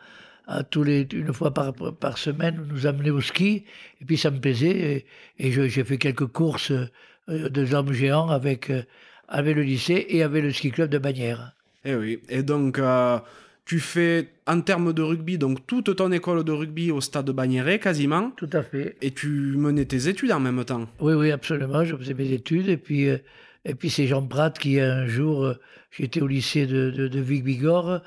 à 0.46 0.62
tous 0.62 0.84
les, 0.84 1.06
une 1.12 1.32
fois 1.32 1.52
par, 1.52 1.72
par 1.72 2.18
semaine, 2.18 2.66
nous 2.68 2.86
amenait 2.86 3.10
au 3.10 3.20
ski. 3.20 3.64
Et 4.00 4.04
puis 4.04 4.16
ça 4.16 4.30
me 4.30 4.38
plaisait. 4.38 5.04
Et, 5.38 5.46
et 5.46 5.52
j'ai 5.52 5.84
fait 5.84 5.98
quelques 5.98 6.26
courses 6.26 6.72
euh, 6.72 7.48
de 7.48 7.64
jambes 7.64 7.92
géants 7.92 8.28
avec, 8.28 8.70
euh, 8.70 8.82
avec 9.28 9.56
le 9.56 9.62
lycée 9.62 10.06
et 10.08 10.22
avec 10.22 10.42
le 10.42 10.52
ski 10.52 10.70
club 10.70 10.90
de 10.90 10.98
Bagnères. 10.98 11.52
Eh 11.84 11.94
oui. 11.94 12.20
Et 12.28 12.42
donc, 12.42 12.78
euh, 12.78 13.18
tu 13.64 13.80
fais, 13.80 14.28
en 14.46 14.60
termes 14.60 14.92
de 14.92 15.02
rugby, 15.02 15.38
donc 15.38 15.66
toute 15.66 15.96
ton 15.96 16.12
école 16.12 16.44
de 16.44 16.52
rugby 16.52 16.90
au 16.90 17.00
stade 17.00 17.26
de 17.26 17.32
Bagnéret, 17.32 17.78
quasiment. 17.78 18.30
Tout 18.36 18.50
à 18.52 18.62
fait. 18.62 18.96
Et 19.00 19.10
tu 19.10 19.28
menais 19.28 19.86
tes 19.86 20.08
études 20.08 20.32
en 20.32 20.40
même 20.40 20.64
temps. 20.64 20.86
Oui, 21.00 21.14
oui, 21.14 21.30
absolument. 21.30 21.84
Je 21.84 21.96
faisais 21.96 22.14
mes 22.14 22.32
études. 22.32 22.68
Et 22.68 22.76
puis, 22.76 23.08
euh, 23.08 23.18
et 23.64 23.74
puis 23.74 23.88
c'est 23.88 24.06
Jean 24.06 24.26
Pratt 24.26 24.58
qui, 24.58 24.78
un 24.78 25.06
jour, 25.06 25.54
j'étais 25.90 26.20
au 26.20 26.26
lycée 26.26 26.66
de, 26.66 26.90
de, 26.90 27.08
de 27.08 27.20
Vic-Bigorre, 27.20 28.02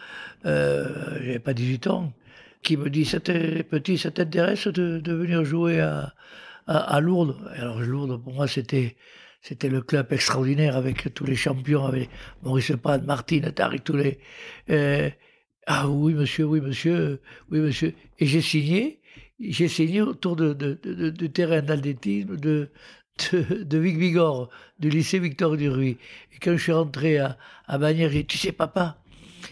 euh, 0.45 0.87
j'avais 1.21 1.39
pas 1.39 1.53
18 1.53 1.87
ans, 1.87 2.13
qui 2.63 2.77
me 2.77 2.89
dit 2.89 3.05
Petit, 3.69 3.97
ça 3.97 4.11
t'intéresse 4.11 4.67
de, 4.67 4.99
de 4.99 5.13
venir 5.13 5.43
jouer 5.45 5.79
à, 5.79 6.13
à, 6.67 6.77
à 6.95 6.99
Lourdes 7.01 7.37
Alors, 7.55 7.79
Lourdes, 7.81 8.21
pour 8.23 8.33
moi, 8.33 8.47
c'était. 8.47 8.95
C'était 9.41 9.69
le 9.69 9.81
club 9.81 10.11
extraordinaire 10.11 10.75
avec 10.75 11.13
tous 11.13 11.23
les 11.23 11.35
champions, 11.35 11.85
avec 11.85 12.09
Maurice 12.43 12.73
Pratt, 12.81 13.03
Martine, 13.05 13.51
Tariq, 13.53 13.83
tous 13.83 13.95
les. 13.95 14.19
euh, 14.71 15.09
ah 15.67 15.87
oui, 15.89 16.13
monsieur, 16.13 16.45
oui, 16.45 16.61
monsieur, 16.61 17.21
oui, 17.51 17.59
monsieur. 17.59 17.93
Et 18.19 18.25
j'ai 18.25 18.41
signé, 18.41 19.01
j'ai 19.39 19.67
signé 19.67 20.01
autour 20.01 20.35
de, 20.35 20.53
de, 20.53 20.73
de, 21.11 21.27
terrain 21.27 21.61
d'athlétisme 21.61 22.37
de, 22.37 22.71
de, 23.31 23.63
de 23.63 23.77
Vic 23.77 23.97
Bigorre, 23.99 24.49
du 24.79 24.89
lycée 24.89 25.19
Victor 25.19 25.57
Duruy. 25.57 25.97
Et 26.33 26.39
quand 26.41 26.53
je 26.57 26.63
suis 26.63 26.71
rentré 26.71 27.17
à, 27.19 27.37
à 27.67 27.77
Bagnères, 27.77 28.09
j'ai 28.11 28.21
dit, 28.23 28.27
tu 28.27 28.37
sais, 28.37 28.51
papa, 28.51 29.03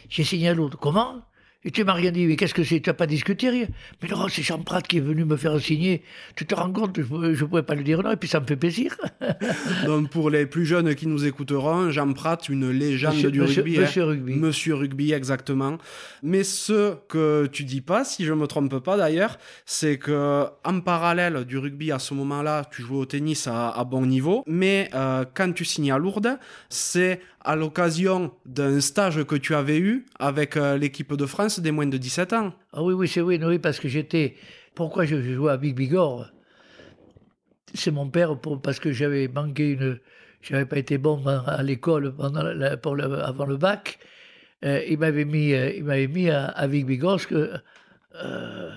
j'ai 0.10 0.24
signé 0.24 0.50
à 0.50 0.54
Lourdes. 0.54 0.76
Comment? 0.76 1.22
Et 1.68 1.72
tu 1.72 1.84
m'as 1.84 1.94
rien 1.94 2.12
dit, 2.12 2.28
mais 2.28 2.36
qu'est-ce 2.36 2.54
que 2.54 2.64
c'est? 2.64 2.80
Tu 2.80 2.90
n'as 2.90 2.94
pas 2.94 3.08
discuté 3.08 3.50
rien 3.50 3.66
Mais 4.02 4.08
non, 4.10 4.28
c'est 4.30 4.44
Jean 4.44 4.60
Prat 4.60 4.82
qui 4.84 4.98
est 4.98 5.02
venu 5.02 5.26
me 5.26 5.36
faire 5.36 5.60
signer. 5.60 6.04
Tu 6.36 6.46
te 6.46 6.54
rends 6.54 6.72
compte, 6.72 6.96
je 6.96 7.02
ne 7.02 7.46
pouvais 7.46 7.64
pas 7.64 7.74
lui 7.76 7.84
dire 7.84 8.04
non, 8.04 8.12
et 8.12 8.16
puis 8.16 8.30
ça 8.30 8.40
me 8.40 8.46
fait 8.46 8.56
plaisir. 8.56 8.96
Donc, 9.86 10.10
pour 10.10 10.30
les 10.30 10.46
plus 10.46 10.66
jeunes 10.66 10.94
qui 10.96 11.08
nous 11.08 11.26
écouteront, 11.26 11.90
Jean 11.92 12.14
Pratt, 12.14 12.48
une 12.50 12.70
légende 12.70 13.16
Monsieur- 13.16 13.32
du 13.32 13.42
monsieur- 13.42 13.64
rugby. 13.64 13.78
hein. 13.78 13.82
monsieur 13.82 14.04
rugby. 14.04 14.34
Monsieur 14.36 14.76
Rugby, 14.76 15.12
exactement. 15.14 15.78
Mais 16.22 16.44
ce 16.44 16.96
que 17.08 17.48
tu 17.52 17.64
dis 17.64 17.82
pas, 17.82 18.04
si 18.06 18.26
je 18.26 18.34
me 18.34 18.46
trompe 18.48 18.78
pas 18.80 18.96
d'ailleurs, 18.98 19.38
c'est 19.66 19.98
que 19.98 20.46
en 20.64 20.80
parallèle 20.82 21.46
du 21.46 21.58
rugby 21.58 21.92
à 21.92 22.00
ce 22.00 22.14
moment-là, 22.14 22.64
tu 22.72 22.84
jouais 22.84 22.98
au 23.00 23.06
tennis 23.06 23.48
à, 23.48 23.70
à 23.72 23.84
bon 23.84 24.06
niveau. 24.06 24.44
Mais 24.48 24.90
euh, 24.94 25.26
quand 25.34 25.52
tu 25.54 25.66
signes 25.66 25.92
à 25.92 25.98
Lourdes, 25.98 26.38
c'est 26.70 27.20
à 27.46 27.56
l'occasion 27.56 28.32
d'un 28.46 28.82
stage 28.82 29.24
que 29.24 29.36
tu 29.36 29.54
avais 29.56 29.78
eu 29.78 30.06
avec 30.20 30.58
euh, 30.58 30.78
l'équipe 30.78 31.14
de 31.14 31.26
France 31.26 31.60
des 31.60 31.72
moins 31.72 31.86
de 31.86 31.98
17 31.98 32.34
ans. 32.34 32.54
Ah 32.74 32.84
oui, 32.84 32.94
oui, 32.94 33.08
c'est 33.08 33.22
oui, 33.22 33.40
oui, 33.44 33.60
parce 33.60 33.80
que 33.80 33.88
j'étais. 33.88 34.36
Pourquoi 34.74 35.06
je, 35.06 35.22
jouais 35.22 35.52
à 35.52 35.58
Big 35.58 35.76
Bigorre 35.76 36.32
C'est 37.74 37.92
mon 37.92 38.10
père, 38.10 38.38
pour, 38.40 38.62
parce 38.62 38.80
que 38.80 38.92
j'avais 38.92 39.28
manqué 39.28 39.72
une. 39.72 40.00
J'avais 40.42 40.66
pas 40.66 40.78
été 40.78 40.98
bon 40.98 41.26
à 41.26 41.64
l'école 41.64 42.16
pendant 42.16 42.44
la- 42.44 42.78
pour 42.78 42.96
le- 42.96 43.24
avant 43.24 43.46
le 43.46 43.58
bac. 43.58 44.00
Euh, 44.64 44.82
il 44.88 44.98
m'avait 45.00 45.26
mis, 45.26 45.54
euh, 45.54 45.72
il 45.76 45.84
m'avait 45.84 46.08
mis 46.08 46.30
à, 46.30 46.46
à 46.48 46.68
Big 46.68 46.86
Bigorre, 46.86 47.20
euh, 47.32 48.72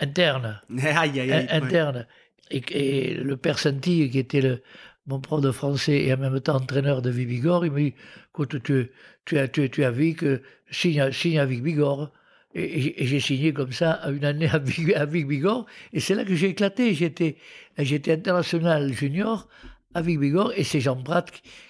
interne. 0.00 0.60
aïe, 0.82 1.20
aïe, 1.20 1.32
aïe. 1.32 1.46
in- 1.50 1.62
interne. 1.62 2.06
Et, 2.50 2.62
et 2.70 3.14
le 3.14 3.36
père 3.36 3.58
Santi, 3.58 4.08
qui 4.10 4.18
était 4.18 4.40
le, 4.40 4.62
mon 5.06 5.20
prof 5.20 5.40
de 5.40 5.50
français 5.50 6.02
et 6.04 6.14
en 6.14 6.18
même 6.18 6.40
temps 6.40 6.56
entraîneur 6.56 7.02
de 7.02 7.10
Vic-Bigorre, 7.10 7.66
il 7.66 7.72
m'a 7.72 7.78
dit 7.80 7.94
Écoute, 8.30 8.62
tu, 8.62 8.90
tu, 9.24 9.38
as, 9.38 9.48
tu, 9.48 9.84
as 9.84 9.90
vu 9.90 10.14
que 10.14 10.42
signe, 10.70 11.12
signe 11.12 11.38
à 11.38 11.46
Vic-Bigorre. 11.46 12.10
Et, 12.54 13.02
et- 13.02 13.06
j'ai 13.06 13.20
signé 13.20 13.52
comme 13.52 13.72
ça 13.72 14.00
une 14.08 14.24
année 14.24 14.48
à 14.48 14.60
à 15.00 15.04
Vic-Bigorre. 15.06 15.66
Et 15.92 16.00
c'est 16.00 16.14
là 16.14 16.24
que 16.24 16.34
j'ai 16.34 16.48
éclaté. 16.50 16.94
J'étais, 16.94 17.36
international 17.78 18.92
junior 18.92 19.48
avec 19.94 20.18
Bigorre, 20.18 20.52
et 20.56 20.64
c'est 20.64 20.80
Jean 20.80 20.96
Prat 21.02 21.24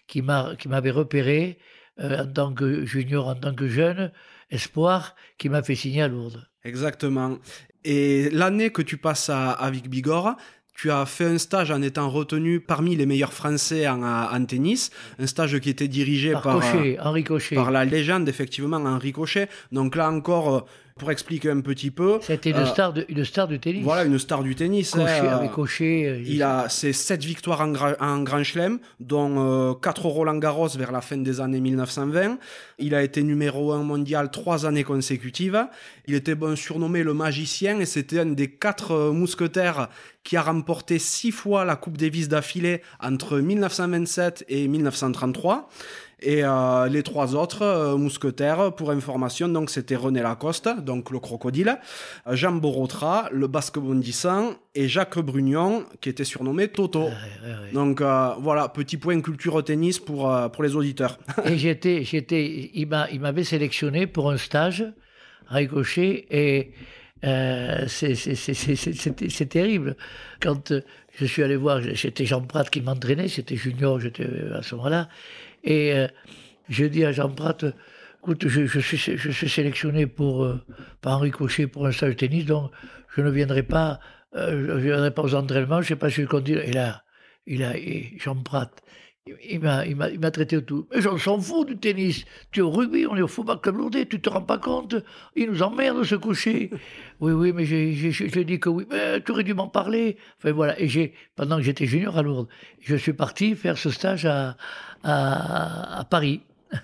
qui 0.06 0.22
m'a 0.22 0.56
qui 0.58 0.68
m'avait 0.68 0.90
repéré 0.90 1.58
euh, 2.00 2.24
en 2.24 2.26
tant 2.26 2.54
que 2.54 2.84
junior, 2.86 3.28
en 3.28 3.34
tant 3.34 3.54
que 3.54 3.68
jeune 3.68 4.10
espoir, 4.50 5.14
qui 5.38 5.48
m'a 5.48 5.62
fait 5.62 5.74
signer 5.74 6.02
à 6.02 6.08
Lourdes. 6.08 6.46
Exactement. 6.64 7.38
Et 7.84 8.30
l'année 8.30 8.70
que 8.70 8.80
tu 8.82 8.96
passes 8.96 9.28
à, 9.28 9.50
avec 9.52 9.88
Bigorre, 9.88 10.36
tu 10.74 10.90
as 10.90 11.06
fait 11.06 11.26
un 11.26 11.38
stage 11.38 11.70
en 11.70 11.82
étant 11.82 12.10
retenu 12.10 12.60
parmi 12.60 12.96
les 12.96 13.06
meilleurs 13.06 13.32
Français 13.32 13.88
en, 13.88 14.02
en 14.02 14.44
tennis, 14.44 14.90
un 15.18 15.26
stage 15.26 15.58
qui 15.60 15.70
était 15.70 15.88
dirigé 15.88 16.32
par, 16.32 16.42
par, 16.42 16.60
Cochet, 16.60 16.98
Henri 17.00 17.24
Cochet. 17.24 17.54
par 17.54 17.70
la 17.70 17.84
légende, 17.84 18.28
effectivement, 18.28 18.76
Henri 18.76 19.12
Cochet. 19.12 19.48
Donc 19.72 19.94
là 19.96 20.10
encore, 20.10 20.66
pour 20.96 21.10
expliquer 21.10 21.50
un 21.50 21.60
petit 21.60 21.90
peu. 21.90 22.18
C'était 22.22 22.50
une, 22.50 22.56
euh, 22.58 22.66
star 22.66 22.92
de, 22.92 23.04
une 23.08 23.24
star 23.24 23.48
du 23.48 23.58
tennis. 23.58 23.82
Voilà, 23.82 24.04
une 24.04 24.16
star 24.18 24.44
du 24.44 24.54
tennis. 24.54 24.92
Cochet, 24.92 25.10
hein, 25.26 25.36
avec 25.38 25.50
Cochet. 25.50 26.06
euh, 26.06 26.22
Il 26.24 26.40
a 26.44 26.68
ses 26.68 26.92
sept 26.92 27.24
victoires 27.24 27.62
en, 27.62 27.72
gra- 27.72 27.96
en 27.98 28.22
Grand 28.22 28.44
Chelem, 28.44 28.78
dont 29.00 29.34
euh, 29.38 29.74
quatre 29.74 30.06
Roland 30.06 30.36
Garros 30.38 30.68
vers 30.68 30.92
la 30.92 31.00
fin 31.00 31.16
des 31.16 31.40
années 31.40 31.58
1920. 31.60 32.38
Il 32.78 32.94
a 32.94 33.02
été 33.02 33.24
numéro 33.24 33.72
un 33.72 33.82
mondial 33.82 34.30
trois 34.30 34.66
années 34.66 34.84
consécutives. 34.84 35.66
Il 36.06 36.14
était 36.14 36.36
bon, 36.36 36.54
surnommé 36.54 37.02
le 37.02 37.12
magicien 37.12 37.80
et 37.80 37.86
c'était 37.86 38.20
un 38.20 38.26
des 38.26 38.50
quatre 38.50 38.92
euh, 38.92 39.10
mousquetaires 39.12 39.88
qui 40.22 40.36
a 40.36 40.42
remporté 40.42 40.98
six 41.00 41.32
fois 41.32 41.64
la 41.64 41.74
Coupe 41.76 41.98
Davis 41.98 42.28
d'affilée 42.28 42.82
entre 43.02 43.40
1927 43.40 44.44
et 44.48 44.68
1933. 44.68 45.68
Et 46.24 46.42
euh, 46.42 46.88
les 46.88 47.02
trois 47.02 47.34
autres 47.34 47.60
euh, 47.62 47.96
mousquetaires, 47.98 48.72
pour 48.72 48.90
information, 48.90 49.46
donc 49.46 49.68
c'était 49.68 49.94
René 49.94 50.22
Lacoste, 50.22 50.70
donc 50.80 51.10
le 51.10 51.18
crocodile, 51.18 51.76
euh, 52.26 52.34
Jean 52.34 52.52
Borotra, 52.52 53.28
le 53.30 53.46
basque 53.46 53.78
bondissant, 53.78 54.54
et 54.74 54.88
Jacques 54.88 55.18
Brugnon, 55.18 55.84
qui 56.00 56.08
était 56.08 56.24
surnommé 56.24 56.68
Toto. 56.68 57.02
ouais, 57.02 57.08
ouais, 57.08 57.50
ouais. 57.64 57.72
Donc 57.74 58.00
euh, 58.00 58.30
voilà, 58.40 58.70
petit 58.70 58.96
point 58.96 59.20
culture 59.20 59.62
tennis 59.62 59.98
pour, 59.98 60.34
pour 60.50 60.64
les 60.64 60.74
auditeurs. 60.74 61.18
Et 61.44 61.58
j'étais, 61.58 62.04
j'étais, 62.04 62.70
il 62.72 62.88
m'a, 62.88 63.06
il 63.10 63.20
m'avait 63.20 63.44
sélectionné 63.44 64.06
pour 64.06 64.30
un 64.30 64.38
stage 64.38 64.84
à 65.48 65.56
Ricochet 65.56 66.26
et 66.30 66.72
c'est, 67.86 69.48
terrible. 69.48 69.96
Quand 70.40 70.72
je 71.18 71.24
suis 71.26 71.42
allé 71.42 71.56
voir, 71.56 71.80
c'était 71.94 72.24
Jean 72.24 72.40
Prat 72.40 72.64
qui 72.64 72.80
m'entraînait, 72.80 73.28
c'était 73.28 73.56
junior, 73.56 74.00
j'étais 74.00 74.26
à 74.54 74.62
ce 74.62 74.74
moment-là, 74.74 75.08
et 75.64 75.94
euh, 75.94 76.06
je 76.68 76.84
dis 76.84 77.04
à 77.04 77.12
Jean 77.12 77.30
Prat, 77.30 77.56
écoute, 78.18 78.46
je, 78.46 78.78
suis, 78.80 79.48
sélectionné 79.48 80.06
pour, 80.06 80.44
euh, 80.44 80.60
par 81.00 81.16
Henri 81.16 81.30
Cochet 81.30 81.66
pour 81.66 81.86
un 81.86 81.92
stage 81.92 82.10
de 82.10 82.18
tennis, 82.18 82.44
donc 82.44 82.70
je 83.16 83.22
ne 83.22 83.30
viendrai 83.30 83.62
pas, 83.62 83.98
euh, 84.36 84.78
je 84.78 84.84
viendrai 84.84 85.12
pas 85.12 85.22
aux 85.22 85.34
entraînements, 85.34 85.76
je 85.76 85.86
ne 85.86 85.88
sais 85.88 85.96
pas 85.96 86.10
si 86.10 86.22
je 86.22 86.26
continue. 86.26 86.58
Et 86.58 86.72
là, 86.72 87.02
il 87.46 87.64
a, 87.64 87.76
et 87.76 88.12
Jean 88.18 88.36
Prat, 88.36 88.70
il 89.26 89.60
m'a, 89.60 90.30
traité 90.30 90.58
au 90.58 90.60
tout. 90.60 90.86
Mais 90.92 91.00
j'en 91.00 91.16
s'en 91.16 91.40
fout 91.40 91.66
du 91.66 91.78
tennis. 91.78 92.26
Tu 92.50 92.60
es 92.60 92.62
au 92.62 92.70
rugby, 92.70 93.06
on 93.06 93.16
est 93.16 93.22
au 93.22 93.28
football 93.28 93.58
club 93.58 93.76
lourdé, 93.76 94.06
tu 94.06 94.20
te 94.20 94.28
rends 94.28 94.42
pas 94.42 94.58
compte 94.58 94.96
Il 95.34 95.50
nous 95.50 95.62
emmerde 95.62 96.04
ce 96.04 96.14
coucher. 96.14 96.70
oui, 97.20 97.32
oui, 97.32 97.52
mais 97.54 97.64
j'ai, 97.64 97.94
j'ai, 97.94 98.44
dit 98.44 98.60
que 98.60 98.68
oui. 98.68 98.84
Mais 98.90 99.22
tu 99.22 99.32
aurais 99.32 99.44
dû 99.44 99.54
m'en 99.54 99.68
parler. 99.68 100.18
Enfin 100.38 100.52
voilà. 100.52 100.78
Et 100.78 100.88
j'ai, 100.88 101.14
pendant 101.36 101.56
que 101.56 101.62
j'étais 101.62 101.86
junior 101.86 102.18
à 102.18 102.22
Lourdes, 102.22 102.48
je 102.80 102.96
suis 102.96 103.14
parti 103.14 103.54
faire 103.54 103.78
ce 103.78 103.88
stage 103.88 104.26
à, 104.26 104.58
à, 105.04 106.00
à 106.00 106.04
Paris. 106.04 106.40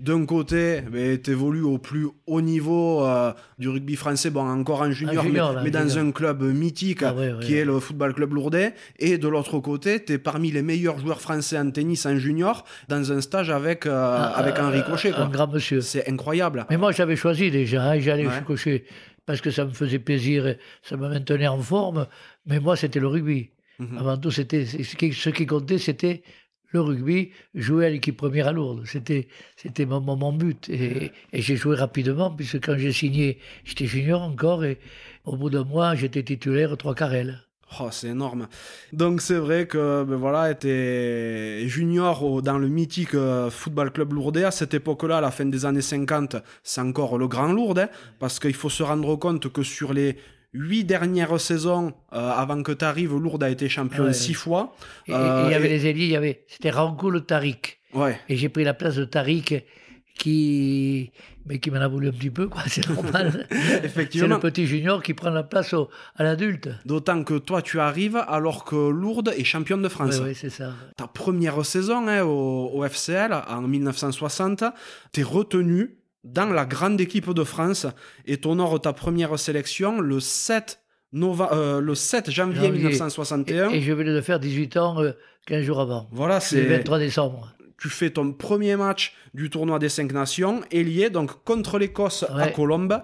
D'un 0.00 0.26
côté, 0.26 0.82
tu 1.22 1.30
évolues 1.30 1.62
au 1.62 1.78
plus 1.78 2.08
haut 2.26 2.40
niveau 2.40 3.04
euh, 3.06 3.32
du 3.60 3.68
rugby 3.68 3.94
français, 3.94 4.30
bon, 4.30 4.40
encore 4.48 4.80
en 4.82 4.90
junior, 4.90 5.22
junior, 5.22 5.50
mais, 5.50 5.54
là, 5.56 5.62
mais 5.62 5.76
en 5.76 5.82
dans 5.84 5.88
junior. 5.88 6.06
un 6.06 6.10
club 6.10 6.42
mythique 6.42 7.04
Ah 7.04 7.14
ouais, 7.14 7.32
ouais, 7.32 7.44
qui 7.44 7.52
ouais. 7.52 7.58
est 7.60 7.64
le 7.64 7.78
Football 7.78 8.12
Club 8.14 8.32
Lourdes. 8.34 8.72
Et 8.98 9.16
de 9.16 9.28
l'autre 9.28 9.60
côté, 9.60 10.04
tu 10.04 10.14
es 10.14 10.18
parmi 10.18 10.50
les 10.50 10.62
meilleurs 10.62 10.98
joueurs 10.98 11.20
français 11.20 11.56
en 11.56 11.70
tennis 11.70 12.04
en 12.04 12.16
junior 12.16 12.64
dans 12.88 13.12
un 13.12 13.20
stage 13.20 13.50
avec, 13.50 13.86
euh, 13.86 14.32
avec 14.34 14.58
Henri 14.58 14.82
Cochet. 14.84 15.12
quoi. 15.12 15.20
Un 15.26 15.28
grand 15.28 15.46
monsieur. 15.46 15.80
C'est 15.80 16.08
incroyable. 16.08 16.66
Mais 16.68 16.78
moi, 16.78 16.90
j'avais 16.90 17.14
choisi 17.14 17.52
déjà, 17.52 17.90
hein, 17.92 18.00
j'allais 18.00 18.24
chez 18.24 18.42
Cochet 18.44 18.84
parce 19.24 19.40
que 19.40 19.52
ça 19.52 19.64
me 19.64 19.70
faisait 19.70 20.00
plaisir, 20.00 20.48
et 20.48 20.58
ça 20.82 20.96
me 20.96 21.08
maintenait 21.08 21.46
en 21.46 21.60
forme. 21.60 22.08
Mais 22.46 22.58
moi, 22.58 22.74
c'était 22.76 22.98
le 22.98 23.06
rugby. 23.06 23.50
Mhm. 23.78 23.98
Avant 23.98 24.16
tout, 24.16 24.32
c'était 24.32 24.66
ce 24.66 25.28
qui 25.30 25.46
comptait, 25.46 25.78
c'était 25.78 26.24
le 26.72 26.80
rugby, 26.80 27.30
jouer 27.54 27.86
à 27.86 27.90
l'équipe 27.90 28.16
première 28.16 28.48
à 28.48 28.52
Lourdes. 28.52 28.84
C'était, 28.86 29.28
c'était 29.56 29.86
mon, 29.86 30.32
but. 30.32 30.68
Et, 30.68 31.12
et 31.32 31.42
j'ai 31.42 31.56
joué 31.56 31.76
rapidement, 31.76 32.30
puisque 32.30 32.60
quand 32.64 32.76
j'ai 32.76 32.92
signé, 32.92 33.38
j'étais 33.64 33.86
junior 33.86 34.22
encore, 34.22 34.64
et 34.64 34.78
au 35.24 35.36
bout 35.36 35.50
d'un 35.50 35.64
mois, 35.64 35.94
j'étais 35.94 36.22
titulaire 36.22 36.76
trois 36.76 36.94
carrels. 36.94 37.40
Oh, 37.80 37.88
c'est 37.90 38.08
énorme. 38.08 38.48
Donc 38.92 39.22
c'est 39.22 39.38
vrai 39.38 39.66
que 39.66 40.04
ben 40.04 40.16
voilà, 40.16 40.50
était 40.50 41.66
junior 41.68 42.22
au- 42.22 42.42
dans 42.42 42.58
le 42.58 42.68
mythique 42.68 43.14
euh, 43.14 43.48
Football 43.48 43.92
Club 43.92 44.12
Lourdes. 44.12 44.36
À 44.38 44.50
cette 44.50 44.74
époque-là, 44.74 45.18
à 45.18 45.20
la 45.22 45.30
fin 45.30 45.46
des 45.46 45.64
années 45.64 45.80
50, 45.80 46.36
c'est 46.62 46.82
encore 46.82 47.16
le 47.16 47.28
Grand 47.28 47.50
Lourdes, 47.50 47.78
hein, 47.78 47.88
parce 48.18 48.38
qu'il 48.38 48.52
faut 48.52 48.68
se 48.68 48.82
rendre 48.82 49.16
compte 49.16 49.50
que 49.50 49.62
sur 49.62 49.94
les 49.94 50.18
huit 50.54 50.84
dernières 50.84 51.40
saisons, 51.40 51.92
euh, 52.12 52.30
avant 52.30 52.62
que 52.62 52.72
tu 52.72 52.84
arrives, 52.84 53.14
Lourdes 53.16 53.42
a 53.44 53.48
été 53.50 53.68
champion 53.68 54.04
Ouais. 54.04 54.12
six 54.12 54.34
fois. 54.34 54.74
Et 55.06 55.12
Euh, 55.14 55.44
il 55.46 55.52
y 55.52 55.54
avait 55.54 55.66
et- 55.66 55.70
les 55.78 55.86
ailiers, 55.86 56.04
il 56.04 56.10
y 56.10 56.16
avait, 56.16 56.44
c'était 56.48 56.70
Rancoul 56.70 57.24
Tariq. 57.24 57.78
Ouais. 57.94 58.18
Et 58.28 58.36
j'ai 58.36 58.48
pris 58.48 58.64
la 58.64 58.74
place 58.74 58.96
de 58.96 59.04
Tariq, 59.04 59.64
qui, 60.18 61.10
mais 61.46 61.58
qui 61.58 61.70
m'en 61.70 61.78
a 61.80 61.88
voulu 61.88 62.08
un 62.08 62.12
petit 62.12 62.30
peu, 62.30 62.46
quoi. 62.48 62.62
C'est 62.66 62.86
normal. 62.88 63.46
C'est 63.50 63.84
Effectivement. 63.84 64.36
le 64.36 64.40
petit 64.40 64.66
junior 64.66 65.02
qui 65.02 65.14
prend 65.14 65.30
la 65.30 65.42
place 65.42 65.72
au- 65.72 65.88
à 66.16 66.22
l'adulte. 66.24 66.68
D'autant 66.84 67.24
que 67.24 67.38
toi, 67.38 67.62
tu 67.62 67.80
arrives 67.80 68.22
alors 68.28 68.64
que 68.64 68.76
Lourdes 68.90 69.32
est 69.36 69.44
championne 69.44 69.82
de 69.82 69.88
France. 69.88 70.20
oui, 70.22 70.34
c'est 70.34 70.50
ça. 70.50 70.72
ta 70.96 71.06
première 71.06 71.64
saison 71.64 72.06
hein, 72.08 72.22
au, 72.22 72.70
au 72.74 72.84
FCL 72.84 73.32
en 73.48 73.62
1960, 73.62 74.64
tu 75.12 75.20
es 75.20 75.22
retenu 75.24 75.96
dans 76.24 76.46
la 76.52 76.64
grande 76.64 77.00
équipe 77.00 77.30
de 77.30 77.44
France 77.44 77.86
et 78.26 78.38
tu 78.40 78.48
honores 78.48 78.80
ta 78.80 78.92
première 78.92 79.38
sélection 79.38 80.00
le 80.00 80.20
7, 80.20 80.80
nova- 81.12 81.50
euh, 81.52 81.80
le 81.80 81.94
7 81.94 82.30
janvier, 82.30 82.62
Janvier. 82.68 82.70
1961. 82.88 83.70
Et 83.70 83.80
je 83.80 83.92
venais 83.92 84.12
de 84.14 84.20
faire 84.20 84.38
18 84.40 84.76
ans 84.76 85.02
euh, 85.02 85.12
15 85.46 85.62
jours 85.64 85.80
avant. 85.80 86.08
voilà, 86.12 86.40
C'est 86.40 86.56
le 86.62 86.68
c'est 86.68 86.76
23 86.76 86.98
décembre. 87.00 87.52
tu 87.78 87.88
fais 87.88 88.10
ton 88.10 88.32
premier 88.32 88.76
match 88.76 89.14
du 89.34 89.50
tournoi 89.50 89.78
des 89.80 89.88
cinq 89.88 90.12
nations, 90.12 90.60
ailier, 90.70 91.10
donc 91.10 91.42
contre 91.44 91.78
l'Écosse 91.78 92.24
à. 92.28 92.48
Colombe. 92.48 93.02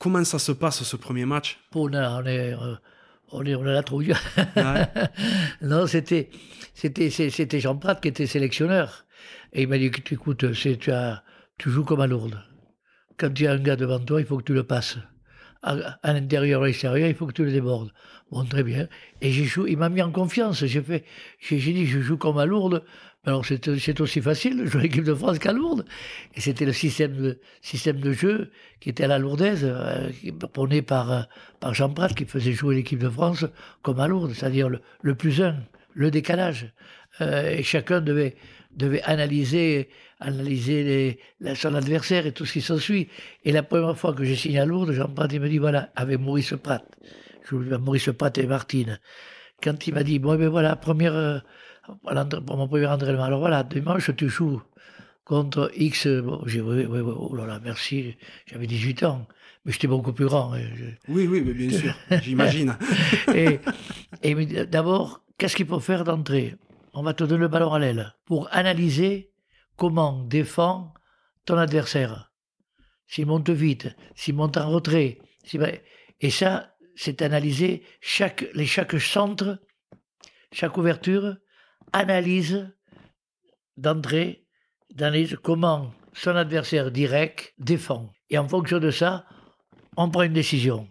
Comment 0.00 0.24
ça 0.24 0.38
se 0.38 0.52
passe 0.52 0.82
ce 0.84 0.96
premier 0.96 1.24
match? 1.26 1.58
On, 1.74 1.92
a, 1.92 2.20
on, 2.22 2.24
est, 2.26 2.52
euh, 2.54 2.74
on, 3.32 3.44
est, 3.44 3.54
on 3.56 3.66
a 3.66 3.72
la 3.72 3.82
trouille. 3.82 4.14
Ouais. 4.56 4.86
non, 5.62 5.86
c'était, 5.88 6.30
c'était, 6.74 7.10
c'était 7.10 7.58
Jean 7.60 7.76
Prat 7.76 7.96
qui 7.96 8.08
était 8.08 8.26
sélectionneur. 8.28 9.06
Et 9.52 9.62
il 9.62 9.68
m'a 9.68 9.76
dit 9.78 9.90
écoute, 10.10 10.52
tu, 10.52 10.92
as, 10.92 11.22
tu 11.58 11.70
joues 11.70 11.84
comme 11.84 12.00
à 12.00 12.06
Lourdes. 12.06 12.42
Quand 13.18 13.32
tu 13.34 13.46
as 13.46 13.52
un 13.52 13.58
gars 13.58 13.76
devant 13.76 13.98
toi, 13.98 14.20
il 14.20 14.26
faut 14.26 14.38
que 14.38 14.44
tu 14.44 14.54
le 14.54 14.62
passes. 14.62 14.98
À, 15.62 15.74
l'intérieur 16.04 16.60
et 16.60 16.64
à 16.64 16.66
l'extérieur, 16.68 17.08
il 17.08 17.16
faut 17.16 17.26
que 17.26 17.32
tu 17.32 17.44
le 17.44 17.50
débordes. 17.50 17.92
Bon, 18.30 18.44
très 18.44 18.62
bien. 18.62 18.86
Et 19.20 19.32
il 19.32 19.76
m'a 19.76 19.88
mis 19.88 20.02
en 20.02 20.12
confiance. 20.12 20.64
J'ai 20.64 20.80
fait, 20.80 21.04
j'ai, 21.40 21.58
dit, 21.58 21.84
je 21.84 21.98
joue 22.00 22.16
comme 22.16 22.38
à 22.38 22.46
Lourdes. 22.46 22.84
Alors, 23.24 23.44
c'est, 23.44 24.00
aussi 24.00 24.20
facile 24.20 24.56
de 24.56 24.66
jouer 24.66 24.82
l'équipe 24.82 25.02
de 25.02 25.14
France 25.14 25.40
qu'à 25.40 25.52
Lourdes. 25.52 25.84
Et 26.34 26.40
c'était 26.40 26.64
le 26.64 26.72
système 26.72 27.16
de, 27.16 27.40
système 27.60 28.00
de 28.00 28.12
jeu 28.12 28.52
qui 28.78 28.88
était 28.88 29.04
à 29.04 29.08
la 29.08 29.18
Lourdaise, 29.18 29.64
euh, 29.64 30.10
prôné 30.52 30.80
par, 30.80 31.10
euh, 31.10 31.22
par 31.58 31.74
Jean 31.74 31.90
Prat, 31.90 32.10
qui 32.10 32.24
faisait 32.24 32.52
jouer 32.52 32.76
l'équipe 32.76 33.00
de 33.00 33.08
France 33.08 33.44
comme 33.82 33.98
à 33.98 34.06
Lourdes, 34.06 34.32
c'est-à-dire 34.34 34.68
le, 34.68 34.80
le 35.02 35.14
plus 35.16 35.42
un, 35.42 35.56
le 35.94 36.12
décalage. 36.12 36.72
Euh, 37.20 37.50
et 37.50 37.62
chacun 37.64 38.00
devait, 38.00 38.36
devait 38.78 39.02
analyser, 39.02 39.88
analyser 40.20 40.84
les, 40.84 41.18
la- 41.40 41.54
son 41.54 41.74
adversaire 41.74 42.26
et 42.26 42.32
tout 42.32 42.46
ce 42.46 42.54
qui 42.54 42.60
s'ensuit. 42.62 43.08
Et 43.44 43.52
la 43.52 43.62
première 43.62 43.96
fois 43.98 44.14
que 44.14 44.24
j'ai 44.24 44.36
signé 44.36 44.60
à 44.60 44.64
Lourdes, 44.66 44.92
Jean 44.92 45.08
Prat, 45.08 45.28
il 45.32 45.40
me 45.40 45.48
dit, 45.48 45.58
voilà, 45.58 45.90
avec 45.96 46.18
Maurice 46.20 46.54
Prat, 46.62 46.82
je 47.50 47.56
avec 47.56 47.80
Maurice 47.80 48.08
Prat 48.16 48.32
et 48.36 48.46
Martine. 48.46 48.98
Quand 49.62 49.86
il 49.86 49.94
m'a 49.94 50.02
dit, 50.04 50.18
bon, 50.18 50.36
ben 50.36 50.48
voilà, 50.48 50.76
première, 50.76 51.14
euh, 51.14 51.38
pour 52.46 52.56
mon 52.56 52.68
premier 52.68 52.86
entraînement, 52.86 53.24
alors 53.24 53.40
voilà, 53.40 53.62
dimanche, 53.64 54.10
tu 54.16 54.28
joues 54.28 54.62
contre 55.24 55.70
X. 55.76 56.06
Bon, 56.06 56.42
j'ai 56.46 56.60
oui, 56.60 56.86
oui, 56.88 57.00
oui, 57.00 57.12
oh 57.16 57.34
là 57.34 57.46
là, 57.46 57.60
merci, 57.62 58.16
j'avais 58.46 58.66
18 58.66 59.02
ans, 59.02 59.26
mais 59.64 59.72
j'étais 59.72 59.88
beaucoup 59.88 60.12
plus 60.12 60.26
grand. 60.26 60.52
hein, 60.54 60.60
je- 60.76 61.12
Oui, 61.12 61.26
oui, 61.26 61.42
mais 61.44 61.52
bien 61.52 61.70
sûr, 61.76 61.94
j'imagine. 62.22 62.76
et, 63.34 63.58
et 64.22 64.34
d'abord, 64.66 65.22
qu'est-ce 65.36 65.56
qu'il 65.56 65.66
faut 65.66 65.80
faire 65.80 66.04
d'entrée? 66.04 66.54
On 66.98 67.02
va 67.02 67.14
te 67.14 67.22
donner 67.22 67.42
le 67.42 67.46
ballon 67.46 67.72
à 67.72 67.78
l'aile 67.78 68.16
pour 68.24 68.48
analyser 68.50 69.30
comment 69.76 70.24
défend 70.24 70.92
ton 71.44 71.56
adversaire. 71.56 72.32
S'il 73.06 73.26
monte 73.26 73.50
vite, 73.50 73.94
s'il 74.16 74.34
monte 74.34 74.56
en 74.56 74.68
retrait. 74.68 75.20
Et 76.20 76.30
ça, 76.30 76.74
c'est 76.96 77.22
analyser 77.22 77.84
chaque 78.00 78.50
centre, 78.98 79.60
chaque 80.50 80.76
ouverture, 80.76 81.36
analyse 81.92 82.68
d'entrée, 83.76 84.44
d'analyse 84.92 85.36
comment 85.40 85.92
son 86.14 86.34
adversaire 86.34 86.90
direct 86.90 87.54
défend. 87.60 88.10
Et 88.28 88.38
en 88.38 88.48
fonction 88.48 88.80
de 88.80 88.90
ça, 88.90 89.24
on 89.96 90.10
prend 90.10 90.22
une 90.22 90.32
décision. 90.32 90.88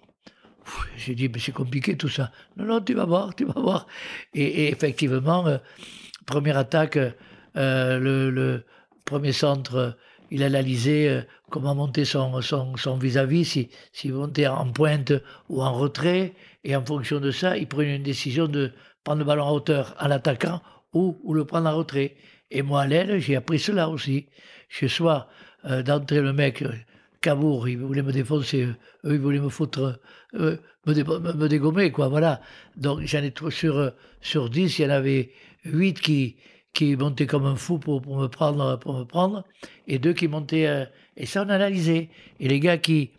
J'ai 0.98 1.16
dit, 1.16 1.30
mais 1.30 1.40
c'est 1.40 1.52
compliqué 1.52 1.98
tout 1.98 2.10
ça. 2.10 2.32
Non, 2.58 2.66
non, 2.66 2.82
tu 2.82 2.94
vas 2.94 3.06
voir, 3.06 3.36
tu 3.36 3.46
vas 3.46 3.60
voir. 3.60 3.88
Et, 4.34 4.68
effectivement, 4.70 5.48
euh, 5.48 5.58
première 6.26 6.58
attaque, 6.58 6.98
euh, 6.98 8.00
le, 8.00 8.66
premier 9.06 9.32
centre, 9.32 9.98
il 10.32 10.44
analysait 10.44 11.26
comment 11.50 11.74
monter 11.74 12.04
son, 12.04 12.42
son, 12.42 12.98
vis-à-vis, 12.98 13.46
si, 13.46 13.70
s'il 13.94 14.14
montait 14.14 14.48
en 14.48 14.70
pointe 14.72 15.14
ou 15.48 15.62
en 15.62 15.74
retrait. 15.74 16.34
Et 16.66 16.76
en 16.76 16.84
fonction 16.84 17.22
de 17.22 17.32
ça, 17.32 17.58
il 17.58 17.68
prenait 17.68 17.96
une 17.96 18.04
décision 18.04 18.48
de 18.48 18.74
prendre 19.06 19.20
le 19.20 19.26
ballon 19.26 19.46
en 19.46 19.52
hauteur 19.52 19.96
à 19.98 20.10
l'attaquant 20.10 20.62
ou, 20.94 21.18
ou 21.24 21.34
le 21.34 21.46
prendre 21.46 21.70
en 21.70 21.78
retrait. 21.78 22.18
Et 22.52 22.62
moi, 22.62 22.82
à 22.82 22.88
l'aile, 22.88 23.20
j'ai 23.20 23.38
appris 23.38 23.60
cela 23.60 23.88
aussi. 23.88 24.28
Chez 24.68 24.90
soi, 24.90 25.30
d'entrer 25.64 26.22
le 26.22 26.34
mec 26.34 26.64
Ils 27.27 27.77
voulaient 27.77 28.01
me 28.01 28.12
défoncer, 28.12 28.63
eux, 28.63 28.75
ils 29.03 29.19
voulaient 29.19 29.39
me 29.39 29.50
foutre, 29.50 30.00
me, 30.34 30.55
me, 30.86 31.48
dégommer, 31.48 31.91
quoi, 31.91 32.07
voilà. 32.07 32.41
Donc 32.75 33.01
j'en 33.01 33.24
ai 33.24 33.34
sur, 33.50 33.91
sur 34.22 34.50
10, 34.50 34.79
il 34.79 34.81
y 34.81 34.86
en 34.86 34.89
avait 34.89 35.31
8 35.65 36.00
qui, 36.00 36.38
qui 36.74 36.96
montaient 36.96 37.27
comme 37.27 37.46
un 37.46 37.55
fou 37.55 37.79
pour, 37.79 38.01
pour, 38.01 38.17
me 38.17 38.27
prendre, 38.27 38.77
pour 38.79 38.98
me 38.98 39.03
prendre, 39.03 39.43
et 39.88 40.00
deux 40.00 40.13
qui 40.13 40.27
montaient, 40.27 40.67
euh, 40.67 40.86
et 41.15 41.25
ça 41.25 41.43
on 41.43 41.50
analysait. 41.50 42.10
Et 42.39 42.48
les 42.48 42.60
gars 42.60 42.77
qui, 42.77 43.12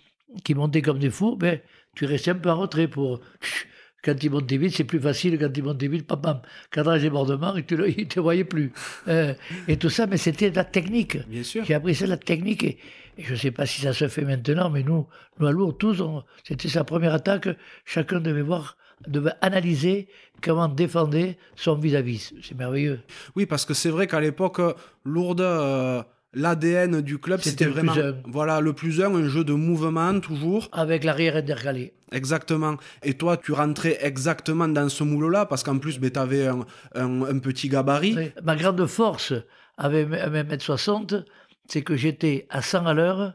qui 0.45 0.55
montaient 0.55 0.83
comme 0.83 0.99
des 0.99 1.11
fous, 1.11 1.37
ben, 1.37 1.61
tu 1.95 2.05
restais 2.05 2.31
un 2.31 2.37
peu 2.37 2.51
en 2.51 2.59
retrait 2.59 2.89
pour, 2.89 3.21
quand 4.05 4.23
ils 4.23 4.31
montaient 4.31 4.57
vite, 4.57 4.75
c'est 4.75 4.85
plus 4.85 5.01
facile. 5.01 5.39
Quand 5.39 5.51
ils 5.57 5.65
montaient 5.65 5.89
vite, 5.89 6.07
pam, 6.07 6.21
pam, 6.21 6.41
cadrage 6.71 7.03
débordement, 7.03 7.57
et 7.57 7.65
tu 7.65 7.77
ne 7.77 8.05
te 8.05 8.21
voyais 8.21 8.45
plus. 8.45 8.73
Euh, 9.09 9.35
et 9.67 9.77
tout 9.77 9.91
ça, 9.91 10.07
mais 10.07 10.17
c'était 10.17 10.51
la 10.51 10.65
technique. 10.65 11.19
Bien 11.29 11.43
sûr. 11.43 11.65
J'ai 11.65 11.75
appris 11.75 11.95
ça, 11.95 12.07
la 12.07 12.17
technique. 12.17 12.65
Et, 12.65 12.79
je 13.19 13.33
ne 13.33 13.39
sais 13.39 13.51
pas 13.51 13.67
si 13.67 13.81
ça 13.81 13.93
se 13.93 14.09
fait 14.09 14.23
maintenant, 14.25 14.71
mais 14.71 14.83
nous, 14.83 15.07
nous 15.39 15.47
à 15.47 15.53
Lourdes, 15.53 15.79
tous, 15.79 16.03
c'était 16.45 16.69
sa 16.69 16.85
première 16.85 17.15
attaque. 17.15 17.49
Chacun 17.85 18.21
devait 18.21 18.43
voir, 18.43 18.77
devait 19.07 19.33
analyser 19.41 20.09
comment 20.43 20.69
défendre 20.69 21.35
son 21.57 21.75
vis-à-vis. 21.77 22.33
C'est 22.43 22.57
merveilleux. 22.57 23.01
Oui, 23.37 23.47
parce 23.47 23.65
que 23.65 23.75
c'est 23.75 23.91
vrai 23.91 24.07
qu'à 24.07 24.21
l'époque, 24.21 24.61
Lourdes. 25.05 25.41
Euh, 25.41 26.03
l'ADN 26.35 27.01
du 27.01 27.19
club, 27.19 27.41
c'était 27.41 27.65
vraiment 27.65 27.95
voilà 28.27 28.61
le 28.61 28.75
plus 28.75 29.01
un, 29.01 29.15
un 29.15 29.29
jeu 29.29 29.45
de 29.45 29.55
mouvement 29.55 30.21
toujours. 30.21 30.69
Avec 30.73 31.03
l'arrière 31.03 31.37
intercalé. 31.37 31.95
Exactement. 32.13 32.77
Et 33.03 33.15
toi, 33.15 33.37
tu 33.37 33.53
rentrais 33.53 33.99
exactement 34.01 34.69
dans 34.69 34.89
ce 34.89 35.05
moule-là, 35.05 35.47
parce 35.47 35.63
qu'en 35.63 35.79
plus, 35.79 35.99
ben, 35.99 36.11
tu 36.11 36.19
avais 36.19 36.47
un, 36.47 36.65
un, 36.95 37.39
petit 37.39 37.69
gabarit. 37.69 38.17
Ma 38.43 38.57
grande 38.57 38.87
force, 38.87 39.33
avec 39.77 40.09
1m60, 40.09 41.25
c'est 41.69 41.83
que 41.83 41.97
j'étais 41.97 42.47
à 42.51 42.63
100 42.63 42.87
à 42.87 42.95
l'heure 42.95 43.35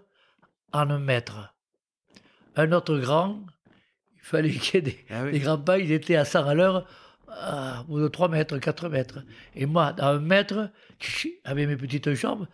en 0.73 0.89
un 0.89 0.99
mètre. 0.99 1.53
Un 2.55 2.71
autre 2.71 2.97
grand, 2.97 3.39
il 4.15 4.21
fallait 4.21 4.49
qu'il 4.51 4.75
y 4.75 4.77
ait 4.77 4.81
des, 4.81 5.05
ah 5.09 5.29
grands 5.31 5.57
pas, 5.57 5.79
ils 5.79 5.91
étaient 5.91 6.15
à 6.15 6.25
100 6.25 6.47
à 6.47 6.53
l'heure 6.53 6.87
au 7.81 7.83
bout 7.85 7.99
de 8.01 8.07
3 8.07 8.29
mètres, 8.29 8.57
4 8.57 8.89
mètres. 8.89 9.23
Et 9.55 9.65
moi, 9.65 9.93
dans 9.93 10.07
un 10.07 10.19
mètre, 10.19 10.69
avec 11.43 11.67
mes 11.67 11.77
petites 11.77 12.13
jambes, 12.13 12.47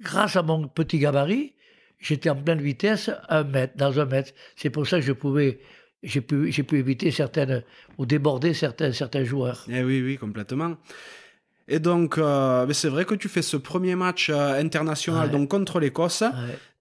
grâce 0.00 0.36
à 0.36 0.42
mon 0.42 0.68
petit 0.68 0.98
gabarit, 0.98 1.54
j'étais 1.98 2.28
en 2.28 2.36
pleine 2.36 2.60
vitesse, 2.60 3.10
un 3.28 3.44
mètre, 3.44 3.76
dans 3.76 3.98
un 4.00 4.04
mètre. 4.04 4.32
C'est 4.56 4.70
pour 4.70 4.86
ça 4.86 4.98
que 4.98 5.06
je 5.06 5.12
pouvais, 5.12 5.60
j'ai 6.02 6.20
pu, 6.20 6.52
j'ai 6.52 6.62
pu 6.62 6.78
éviter 6.78 7.10
certaines, 7.10 7.62
ou 7.96 8.04
déborder 8.04 8.52
certains, 8.52 8.92
certains 8.92 9.24
joueurs. 9.24 9.64
Eh 9.70 9.82
oui, 9.82 10.02
oui, 10.02 10.18
complètement. 10.18 10.76
Et 11.72 11.78
donc, 11.78 12.18
euh, 12.18 12.70
c'est 12.74 12.90
vrai 12.90 13.06
que 13.06 13.14
tu 13.14 13.30
fais 13.30 13.40
ce 13.40 13.56
premier 13.56 13.94
match 13.94 14.28
euh, 14.28 14.60
international 14.60 15.30
donc 15.30 15.48
contre 15.48 15.80
l'Écosse. 15.80 16.22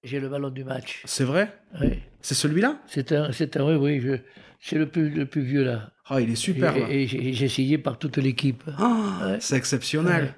J'ai 0.04 0.20
le 0.20 0.28
ballon 0.28 0.50
du 0.50 0.66
match. 0.66 1.02
C'est 1.06 1.24
vrai? 1.24 1.56
Oui. 1.80 2.00
C'est 2.22 2.36
celui-là? 2.36 2.78
C'est 2.88 3.14
un, 3.14 3.32
c'est 3.32 3.56
un, 3.56 3.64
oui, 3.64 4.00
oui. 4.02 4.20
c'est 4.60 4.78
le 4.78 4.88
plus, 4.88 5.10
le 5.10 5.26
plus 5.26 5.44
vieux 5.44 5.64
là. 5.64 5.92
Ah, 6.10 6.20
il 6.20 6.30
est 6.30 6.36
super. 6.36 6.76
Et, 6.76 7.08
j'ai 7.08 7.46
essayé 7.46 7.78
par 7.78 8.00
toute 8.00 8.18
l'équipe. 8.18 8.64
Ah, 8.78 9.38
c'est 9.40 9.56
exceptionnel. 9.56 10.36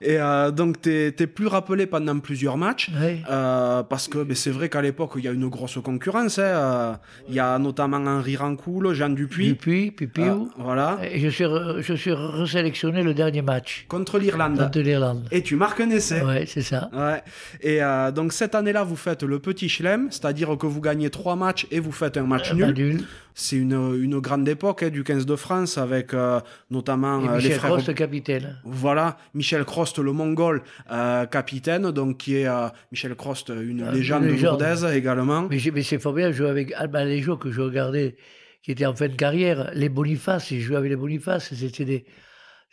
Et 0.00 0.16
euh, 0.16 0.52
donc, 0.52 0.80
tu 0.82 0.90
es, 0.90 1.26
plus 1.26 1.48
rappelé 1.48 1.86
pendant 1.86 2.20
plusieurs 2.20 2.56
matchs. 2.56 2.88
Euh, 3.28 3.82
parce 3.82 4.06
que 4.06 4.18
ben, 4.18 4.36
c'est 4.36 4.50
vrai 4.50 4.68
qu'à 4.68 4.80
l'époque, 4.80 5.12
il 5.16 5.24
y 5.24 5.28
a 5.28 5.32
une 5.32 5.48
grosse 5.48 5.78
concurrence. 5.82 6.38
Hein. 6.38 6.42
Euh, 6.42 6.92
il 7.28 7.34
y 7.34 7.40
a 7.40 7.58
notamment 7.58 7.96
Henri 7.96 8.36
Rancoul, 8.36 8.92
Jean 8.94 9.08
Dupuis. 9.08 9.48
Dupuis, 9.48 9.90
Pipiou. 9.90 10.50
voilà. 10.56 10.98
Et 11.02 11.18
je 11.18 11.28
suis, 11.28 11.44
je 11.80 11.94
suis 11.94 12.12
resélectionné 12.12 13.02
le 13.02 13.12
dernier 13.12 13.42
match. 13.42 13.86
Contre 13.88 14.20
l'Irlande. 14.20 14.58
Contre 14.58 14.78
l'Irlande. 14.78 15.26
Et 15.32 15.42
tu 15.42 15.56
marques 15.56 15.80
un 15.80 15.90
essai. 15.90 16.22
Ouais, 16.22 16.44
c'est 16.46 16.62
ça. 16.62 16.90
Ouais. 16.92 17.22
Et 17.60 17.80
donc, 18.14 18.32
cette 18.32 18.54
année-là, 18.54 18.84
vous 18.84 18.96
faites 18.96 19.24
le 19.24 19.40
petit 19.40 19.68
chelem, 19.68 20.08
c'est-à-dire 20.12 20.56
que 20.56 20.66
vous 20.66 20.80
gagnez 20.80 21.10
trois 21.10 21.34
matchs 21.34 21.66
et 21.72 21.80
vous 21.80 21.92
faites 21.92 22.16
un 22.16 22.22
match 22.24 22.52
nul. 22.52 22.72
nul 22.72 23.04
c'est 23.38 23.56
une, 23.56 23.94
une, 24.02 24.18
grande 24.18 24.48
époque 24.48 24.82
hein, 24.82 24.90
du 24.90 25.04
15 25.04 25.24
de 25.24 25.36
France 25.36 25.78
avec 25.78 26.12
euh, 26.12 26.40
notamment 26.70 27.18
euh, 27.18 27.36
Michel 27.36 27.52
les 27.52 27.56
frères 27.56 27.70
Crost, 27.70 27.94
capitaine. 27.94 28.56
Voilà, 28.64 29.16
Michel 29.32 29.64
Crost, 29.64 29.98
le 30.00 30.12
Mongol, 30.12 30.62
euh, 30.90 31.24
capitaine, 31.26 31.92
donc 31.92 32.18
qui 32.18 32.34
est 32.34 32.48
Michel 32.90 33.14
Crost, 33.14 33.50
une 33.50 33.82
ah, 33.82 33.92
légende, 33.92 34.24
de 34.24 34.92
également. 34.92 35.46
Mais, 35.48 35.58
mais 35.72 35.82
c'est 35.82 36.00
fort 36.00 36.14
bien 36.14 36.32
jouer 36.32 36.48
avec 36.48 36.72
Alban 36.72 37.06
joueurs 37.20 37.38
que 37.38 37.52
je 37.52 37.60
regardais, 37.60 38.16
qui 38.62 38.72
étaient 38.72 38.86
en 38.86 38.94
fin 38.94 39.06
de 39.06 39.14
carrière, 39.14 39.70
les 39.72 39.88
Boniface, 39.88 40.48
j'ai 40.48 40.58
joué 40.58 40.74
avec 40.74 40.90
les 40.90 40.96
Boniface, 40.96 41.54
c'était 41.54 41.84
des 41.84 42.04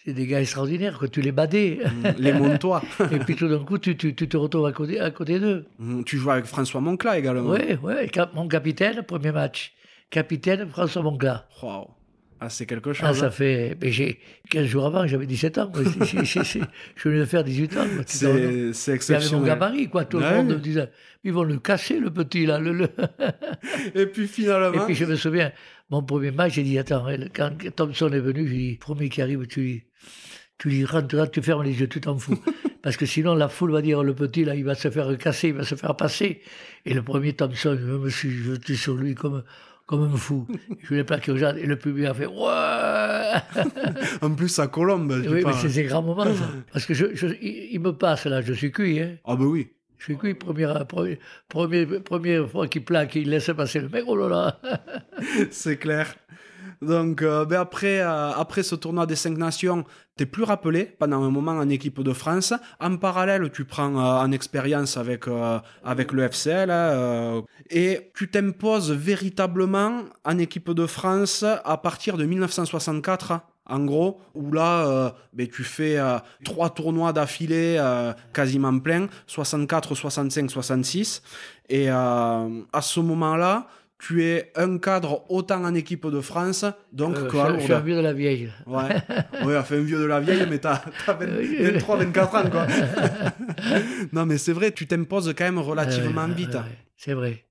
c'est 0.03 0.13
des 0.13 0.27
gars 0.27 0.39
extraordinaires, 0.39 0.99
que 0.99 1.07
tu 1.07 1.21
les 1.21 1.31
badais. 1.31 1.79
Mm, 1.83 2.07
les 2.19 2.33
Montois. 2.33 2.83
et 3.11 3.17
puis 3.17 3.35
tout 3.35 3.47
d'un 3.47 3.63
coup, 3.63 3.79
tu, 3.79 3.97
tu, 3.97 4.13
tu, 4.13 4.27
te 4.27 4.37
retrouves 4.37 4.67
à 4.67 4.71
côté, 4.71 4.99
à 4.99 5.09
côté 5.09 5.39
d'eux. 5.39 5.65
Mm, 5.79 6.03
tu 6.03 6.17
joues 6.17 6.29
avec 6.29 6.45
François 6.45 6.79
Moncla 6.79 7.17
également. 7.17 7.49
Oui, 7.49 7.75
oui, 7.81 7.93
mon 8.35 8.47
capitaine, 8.47 9.01
premier 9.01 9.31
match 9.31 9.73
capitaine 10.09 10.67
François 10.69 11.01
Moncla. 11.01 11.47
Wow. 11.61 11.89
Ah, 12.39 12.49
c'est 12.49 12.65
quelque 12.65 12.91
chose. 12.91 13.07
Ah, 13.07 13.13
ça 13.13 13.27
hein. 13.27 13.31
fait. 13.31 13.77
Mais 13.81 13.91
j'ai 13.91 14.19
15 14.51 14.65
jours 14.65 14.85
avant, 14.85 15.07
j'avais 15.07 15.25
17 15.25 15.57
ans. 15.57 15.71
je 15.75 17.09
venais 17.09 17.19
de 17.19 17.25
faire 17.25 17.43
18 17.43 17.77
ans. 17.77 17.85
C'est 18.05 18.93
exceptionnel. 18.93 19.21
J'avais 19.21 19.35
mon 19.35 19.43
gabarit, 19.43 19.89
quoi. 19.89 20.05
Tout 20.05 20.19
le 20.19 20.29
monde 20.29 20.47
me 20.47 20.55
disait 20.55 20.89
ils 21.23 21.33
vont 21.33 21.43
le 21.43 21.57
casser, 21.57 21.99
le 21.99 22.11
petit, 22.11 22.45
là. 22.45 22.59
Le, 22.59 22.87
Et 23.95 24.05
puis 24.05 24.27
finalement. 24.27 24.83
Et 24.83 24.85
puis 24.85 24.95
je 24.95 25.05
me 25.05 25.15
souviens, 25.15 25.51
mon 25.89 26.03
premier 26.03 26.31
match, 26.31 26.53
j'ai 26.53 26.63
dit 26.63 26.77
attends, 26.77 27.07
quand 27.33 27.51
Thompson 27.75 28.09
est 28.09 28.19
venu, 28.19 28.47
j'ai 28.47 28.55
dit 28.55 28.77
premier 28.77 29.09
qui 29.09 29.23
arrive, 29.23 29.47
tu 29.47 29.61
lui, 29.61 29.83
tu 30.59 30.69
lui 30.69 30.85
rentres 30.85 31.31
tu 31.31 31.41
fermes 31.41 31.63
les 31.63 31.79
yeux, 31.79 31.87
tu 31.87 31.99
t'en 31.99 32.17
fous. 32.17 32.39
Parce 32.83 32.95
que 32.95 33.07
sinon, 33.07 33.33
la 33.33 33.49
foule 33.49 33.71
va 33.71 33.81
dire 33.81 34.03
le 34.03 34.13
petit, 34.13 34.45
là, 34.45 34.53
il 34.53 34.63
va 34.63 34.75
se 34.75 34.91
faire 34.91 35.17
casser, 35.17 35.47
il 35.47 35.55
va 35.55 35.63
se 35.63 35.73
faire 35.73 35.95
passer. 35.95 36.41
Et 36.85 36.93
le 36.93 37.01
premier 37.01 37.33
Thompson, 37.33 37.75
je 37.79 37.85
me 37.85 38.09
suis 38.09 38.29
jeté 38.29 38.75
sur 38.75 38.93
lui 38.93 39.15
comme 39.15 39.43
comme 39.85 40.03
un 40.03 40.17
fou. 40.17 40.47
Je 40.81 40.87
voulais 40.87 41.03
plaquer 41.03 41.31
aux 41.31 41.37
gens 41.37 41.55
et 41.55 41.65
le 41.65 41.77
public 41.77 42.05
a 42.05 42.13
fait 42.13 42.25
Ouais 42.27 44.15
En 44.21 44.33
plus, 44.35 44.57
à 44.59 44.67
Colombe. 44.67 45.13
Oui, 45.27 45.43
mais 45.45 45.53
c'est 45.53 45.69
des 45.69 45.83
grands 45.83 46.01
moments, 46.01 46.25
ça. 46.25 46.49
Parce 46.71 46.85
que 46.85 46.93
je, 46.93 47.05
il 47.41 47.79
me 47.79 47.91
passe 47.91 48.25
là, 48.25 48.41
je 48.41 48.53
suis 48.53 48.71
cuit. 48.71 48.99
Hein. 48.99 49.17
Ah, 49.25 49.35
ben 49.35 49.45
oui. 49.45 49.71
Je 49.97 50.05
suis 50.05 50.17
cuit, 50.17 50.33
première, 50.33 50.85
première, 50.85 51.87
première 52.03 52.49
fois 52.49 52.67
qu'il 52.67 52.83
plaque, 52.83 53.15
il 53.15 53.29
laisse 53.29 53.49
passer 53.55 53.79
le 53.79 53.89
mec, 53.89 54.03
oh 54.07 54.15
là 54.15 54.27
là 54.29 54.59
C'est 55.51 55.77
clair. 55.77 56.15
Donc, 56.85 57.21
euh, 57.21 57.45
ben 57.45 57.59
après, 57.59 57.99
euh, 57.99 58.31
après 58.31 58.63
ce 58.63 58.75
tournoi 58.75 59.05
des 59.05 59.15
cinq 59.15 59.37
nations, 59.37 59.83
t'es 60.15 60.25
plus 60.25 60.43
rappelé 60.43 60.83
pendant 60.85 61.23
un 61.23 61.31
moment 61.31 61.53
en 61.53 61.67
équipe 61.69 62.01
de 62.01 62.13
France. 62.13 62.53
En 62.79 62.95
parallèle, 62.97 63.49
tu 63.51 63.65
prends 63.65 63.95
euh, 63.95 64.23
en 64.23 64.31
expérience 64.31 64.95
avec, 64.97 65.25
avec 65.83 66.11
le 66.11 66.23
FCL 66.23 66.69
hein, 66.69 67.41
et 67.69 68.11
tu 68.15 68.29
t'imposes 68.29 68.91
véritablement 68.91 70.03
en 70.23 70.37
équipe 70.37 70.71
de 70.71 70.85
France 70.85 71.43
à 71.43 71.77
partir 71.77 72.17
de 72.17 72.25
1964 72.25 73.41
en 73.67 73.83
gros, 73.83 74.21
où 74.35 74.51
là, 74.51 75.15
ben, 75.33 75.47
tu 75.47 75.63
fais 75.63 75.97
trois 76.43 76.69
tournois 76.69 77.13
d'affilée 77.13 77.81
quasiment 78.31 78.77
pleins, 78.77 79.07
64, 79.25 79.95
65, 79.95 80.51
66. 80.51 81.23
Et 81.69 81.89
à 81.89 82.47
ce 82.81 82.99
moment-là, 82.99 83.65
tu 84.05 84.23
es 84.23 84.51
un 84.55 84.77
cadre 84.77 85.25
autant 85.29 85.63
en 85.63 85.73
équipe 85.73 86.05
de 86.05 86.21
France, 86.21 86.63
donc 86.93 87.17
euh, 87.17 87.57
Je 87.57 87.63
suis 87.63 87.73
un 87.73 87.79
vieux 87.79 87.95
de 87.95 88.01
la 88.01 88.13
vieille. 88.13 88.51
Ouais, 88.67 89.01
ouais 89.43 89.57
enfin 89.57 89.77
un 89.77 89.81
vieux 89.81 89.97
de 89.97 90.05
la 90.05 90.19
vieille, 90.19 90.45
mais 90.47 90.59
t'as 90.59 90.83
23, 91.07 91.97
24 91.97 92.35
ans, 92.35 92.49
quoi. 92.51 92.67
non, 94.13 94.27
mais 94.27 94.37
c'est 94.37 94.53
vrai, 94.53 94.71
tu 94.73 94.85
t'imposes 94.85 95.33
quand 95.35 95.45
même 95.45 95.57
relativement 95.57 96.27
vite. 96.27 96.55
c'est 96.95 97.13
vrai. 97.13 97.45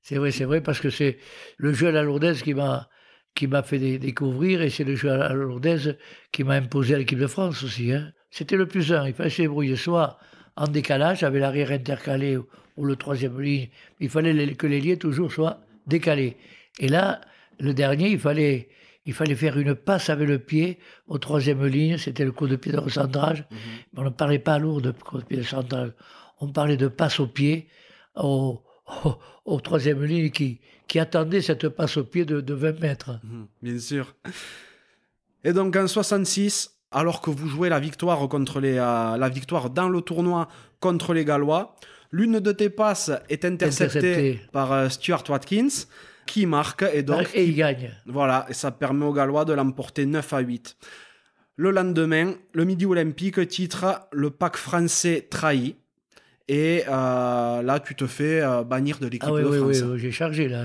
C'est 0.00 0.16
vrai, 0.16 0.30
c'est 0.30 0.46
vrai, 0.46 0.62
parce 0.62 0.80
que 0.80 0.88
c'est 0.88 1.18
le 1.58 1.74
jeu 1.74 1.88
à 1.88 1.90
la 1.92 2.02
lourdaise 2.02 2.42
qui 2.42 2.54
m'a 2.54 2.88
qui 3.34 3.46
m'a 3.46 3.62
fait 3.62 3.98
découvrir, 3.98 4.62
et 4.62 4.70
c'est 4.70 4.84
le 4.84 4.96
jeu 4.96 5.10
à 5.10 5.16
la 5.18 5.34
lourdaise 5.34 5.98
qui 6.32 6.42
m'a 6.42 6.54
imposé 6.54 6.94
à 6.94 6.98
l'équipe 6.98 7.18
de 7.18 7.26
France 7.26 7.62
aussi. 7.62 7.92
Hein. 7.92 8.12
C'était 8.30 8.56
le 8.56 8.66
plus 8.66 8.94
un, 8.94 9.06
il 9.06 9.12
fallait 9.12 9.28
se 9.28 9.42
débrouiller 9.42 9.76
soit 9.76 10.18
en 10.56 10.68
décalage, 10.68 11.22
avec 11.22 11.40
l'arrière 11.40 11.70
intercalé 11.70 12.38
ou, 12.38 12.46
ou 12.78 12.86
le 12.86 12.96
troisième 12.96 13.38
ligne, 13.38 13.68
il 14.00 14.08
fallait 14.08 14.54
que 14.54 14.66
les 14.66 14.80
liens 14.80 14.96
toujours 14.96 15.30
soient 15.30 15.60
décalé. 15.88 16.36
Et 16.78 16.88
là, 16.88 17.20
le 17.58 17.74
dernier, 17.74 18.10
il 18.10 18.18
fallait, 18.18 18.68
il 19.04 19.14
fallait 19.14 19.34
faire 19.34 19.58
une 19.58 19.74
passe 19.74 20.10
avec 20.10 20.28
le 20.28 20.38
pied 20.38 20.78
aux 21.06 21.18
troisième 21.18 21.64
ligne, 21.66 21.98
c'était 21.98 22.24
le 22.24 22.32
coup 22.32 22.46
de 22.46 22.56
pied 22.56 22.72
de 22.72 22.78
recentrage. 22.78 23.44
Mhm. 23.50 23.58
On 23.96 24.04
ne 24.04 24.10
parlait 24.10 24.38
pas 24.38 24.58
lourd 24.58 24.80
de 24.80 24.92
coup 24.92 25.18
de 25.18 25.24
pied 25.24 25.38
de 25.38 25.42
recentrage. 25.42 25.92
On 26.40 26.48
parlait 26.48 26.76
de 26.76 26.88
passe 26.88 27.18
au 27.18 27.26
pied 27.26 27.68
au, 28.14 28.62
au, 29.44 29.60
troisième 29.60 30.04
ligne 30.04 30.30
qui, 30.30 30.60
qui 30.86 30.98
attendait 30.98 31.42
cette 31.42 31.68
passe 31.68 31.96
au 31.96 32.04
pied 32.04 32.24
de, 32.24 32.54
20 32.54 32.80
mètres. 32.80 33.20
Mhm, 33.24 33.46
bien 33.62 33.78
sûr. 33.78 34.14
Et 35.44 35.52
donc 35.52 35.74
en 35.76 35.86
66, 35.86 36.78
alors 36.90 37.20
que 37.20 37.30
vous 37.30 37.48
jouez 37.48 37.68
la 37.68 37.80
victoire, 37.80 38.28
contre 38.28 38.60
les, 38.60 38.78
euh, 38.78 39.16
la 39.16 39.28
victoire 39.28 39.70
dans 39.70 39.88
le 39.88 40.00
tournoi 40.00 40.48
contre 40.80 41.12
les 41.12 41.24
Gallois, 41.24 41.76
l'une 42.10 42.40
de 42.40 42.52
tes 42.52 42.70
passes 42.70 43.10
est 43.28 43.44
interceptée, 43.44 44.40
par 44.52 44.72
euh, 44.72 44.88
Stuart 44.88 45.24
Watkins 45.28 45.86
qui 46.26 46.46
marque 46.46 46.84
et 46.92 47.02
donc 47.02 47.30
et 47.34 47.44
il 47.44 47.54
gagne. 47.54 47.90
Voilà, 48.06 48.46
et 48.48 48.54
ça 48.54 48.70
permet 48.70 49.06
aux 49.06 49.12
Gallois 49.12 49.44
de 49.44 49.54
l'emporter 49.54 50.06
9 50.06 50.32
à 50.32 50.40
8. 50.40 50.76
Le 51.56 51.70
lendemain, 51.70 52.34
le 52.52 52.64
Midi 52.64 52.86
Olympique 52.86 53.48
titre 53.48 54.06
le 54.12 54.30
pack 54.30 54.56
français 54.56 55.26
trahi. 55.28 55.74
Et 56.46 56.84
euh, 56.88 57.62
là, 57.62 57.80
tu 57.80 57.94
te 57.94 58.06
fais 58.06 58.40
euh, 58.40 58.62
bannir 58.62 58.98
de 59.00 59.06
l'équipe 59.06 59.24
ah 59.24 59.40
de 59.40 59.44
oui, 59.44 59.58
France. 59.58 59.82
Oui, 59.82 59.92
oui, 59.92 59.98
j'ai 59.98 60.12
chargé 60.12 60.48
là. 60.48 60.64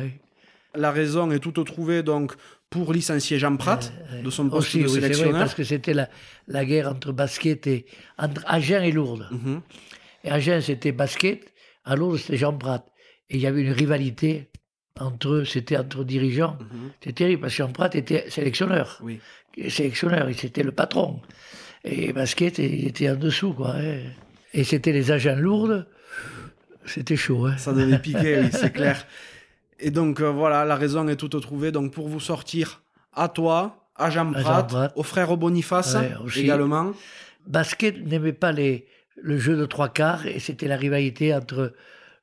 La 0.76 0.92
raison 0.92 1.30
est 1.32 1.40
toute 1.40 1.66
trouvée 1.66 2.04
donc 2.04 2.34
pour 2.70 2.94
licencier 2.94 3.38
Jean 3.38 3.58
Prat 3.58 3.80
de 4.24 4.30
son 4.30 4.50
poste 4.50 4.78
de 4.78 4.88
sélectionneur. 4.88 5.40
parce 5.40 5.54
que 5.54 5.64
c'était 5.64 5.94
la, 5.94 6.10
la, 6.48 6.66
guerre 6.66 6.90
entre 6.90 7.12
basket 7.12 7.68
et 7.68 7.86
entre 8.18 8.44
Agen 8.48 8.84
et 8.84 8.92
Lourdes. 8.92 9.28
Mhm. 9.32 9.62
Et 10.24 10.30
Agen 10.30 10.62
c'était 10.62 10.92
basket, 10.92 11.54
à 11.84 11.96
Lourdes 11.96 12.18
c'était 12.18 12.38
Jean 12.38 12.54
Prat. 12.58 12.86
Et 13.30 13.36
il 13.36 13.42
y 13.42 13.48
avait 13.48 13.62
une 13.62 13.72
rivalité 13.72 14.50
entre 15.00 15.30
eux, 15.30 15.46
c'était 15.46 15.78
entre 15.78 16.04
dirigeants. 16.04 16.58
Mhm. 16.60 16.92
C'était 17.00 17.14
terrible 17.14 17.42
parce 17.42 17.54
que 17.54 17.58
Jean 17.58 17.72
Prat 17.72 17.90
était 17.94 18.30
sélectionneur. 18.30 19.00
Oui. 19.02 19.20
Sélectionneur, 19.70 20.28
c'était 20.36 20.64
le 20.64 20.72
patron. 20.72 21.20
Et 21.84 22.14
basket, 22.14 22.60
il 22.60 22.88
était 22.88 23.10
en 23.10 23.16
dessous, 23.16 23.54
quoi. 23.54 23.76
Hein. 23.76 24.00
Et 24.54 24.64
c'était 24.64 24.92
les 24.92 25.12
agents 25.12 25.36
lourdes. 25.36 25.88
C'était 26.86 27.16
chaud. 27.16 27.46
Hein. 27.46 27.58
Ça 27.58 27.74
devait 27.74 28.00
piquer, 28.00 28.40
oui, 28.40 28.50
c'est 28.52 28.72
clair. 28.74 29.06
Et 29.80 29.92
donc, 29.92 30.22
euh, 30.22 30.30
voilà, 30.30 30.66
la 30.66 30.76
raison 30.76 31.08
est 31.08 31.16
toute 31.16 31.40
trouvée. 31.42 31.72
Donc, 31.72 31.94
pour 31.94 32.08
vous 32.08 32.20
sortir, 32.20 32.84
à 33.14 33.28
toi, 33.30 33.90
à 33.96 34.10
Jean 34.10 34.32
Prat, 34.32 34.68
au 34.96 35.04
frère 35.04 35.36
Boniface 35.38 35.96
également. 36.36 36.94
Basket 37.46 38.06
n'aimait 38.06 38.32
pas 38.34 38.54
les, 38.54 38.88
le 39.16 39.38
jeu 39.38 39.56
de 39.56 39.66
trois 39.66 39.90
quarts 39.90 40.26
et 40.28 40.40
c'était 40.40 40.68
la 40.68 40.78
rivalité 40.78 41.34
entre 41.34 41.74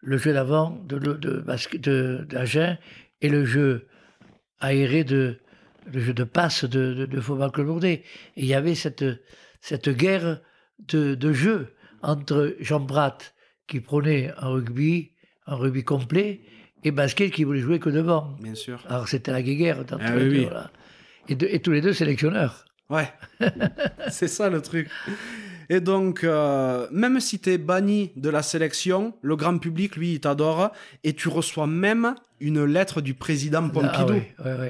le 0.01 0.19
jeu 0.19 0.33
d'avant 0.33 0.71
de, 0.87 0.99
de, 0.99 1.43
de, 1.79 2.27
d'Agen 2.29 2.79
et 3.21 3.29
le 3.29 3.45
jeu 3.45 3.87
aéré 4.61 5.05
de 5.05 5.39
le 5.93 6.01
jeu 6.01 6.13
de 6.13 6.25
passe 6.25 6.65
de, 6.65 6.95
de, 6.95 7.07
de 7.07 7.87
Et 7.87 8.05
il 8.37 8.45
y 8.45 8.55
avait 8.55 8.75
cette, 8.75 9.05
cette 9.61 9.89
guerre 9.89 10.41
de, 10.79 11.15
de 11.15 11.33
jeu 11.33 11.75
entre 12.03 12.55
Jean 12.61 12.81
Bratt 12.81 13.35
qui 13.67 13.81
prenait 13.81 14.33
un 14.39 14.49
rugby, 14.49 15.13
un 15.47 15.57
rugby 15.57 15.85
complet, 15.85 16.41
et 16.83 16.91
Basket 16.91 17.31
qui 17.31 17.45
voulait 17.45 17.61
jouer 17.61 17.79
que 17.79 17.91
devant. 17.91 18.37
Bien 18.41 18.55
sûr. 18.55 18.83
Alors 18.89 19.09
c'était 19.09 19.33
la 19.33 19.43
guerre 19.43 19.81
entre 19.81 19.99
ah, 20.01 20.17
les 20.17 20.29
deux. 20.29 20.49
Et, 21.29 21.55
et, 21.55 21.61
tous 21.61 21.73
les 21.73 21.81
deux 21.81 21.93
sélectionneurs. 21.93 22.65
Ouais, 22.89 23.09
c'est 24.09 24.29
ça 24.29 24.49
le 24.51 24.61
truc. 24.61 24.89
Et 25.71 25.81
donc, 25.81 26.25
euh, 26.25 26.89
même 26.91 27.21
si 27.21 27.39
tu 27.39 27.51
es 27.51 27.57
banni 27.57 28.11
de 28.17 28.29
la 28.29 28.43
sélection, 28.43 29.15
le 29.23 29.37
grand 29.37 29.57
public, 29.57 29.95
lui, 29.95 30.15
il 30.15 30.21
t'adore. 30.21 30.73
Et 31.05 31.15
tu 31.15 31.29
reçois 31.29 31.69
même 31.69 32.17
une 32.41 32.65
lettre 32.65 33.01
du 33.01 33.15
président 33.15 33.65
ah 33.65 33.71
Pompidou. 33.73 34.21
Ah, 34.39 34.43
oui, 34.45 34.51
oui. 34.59 34.69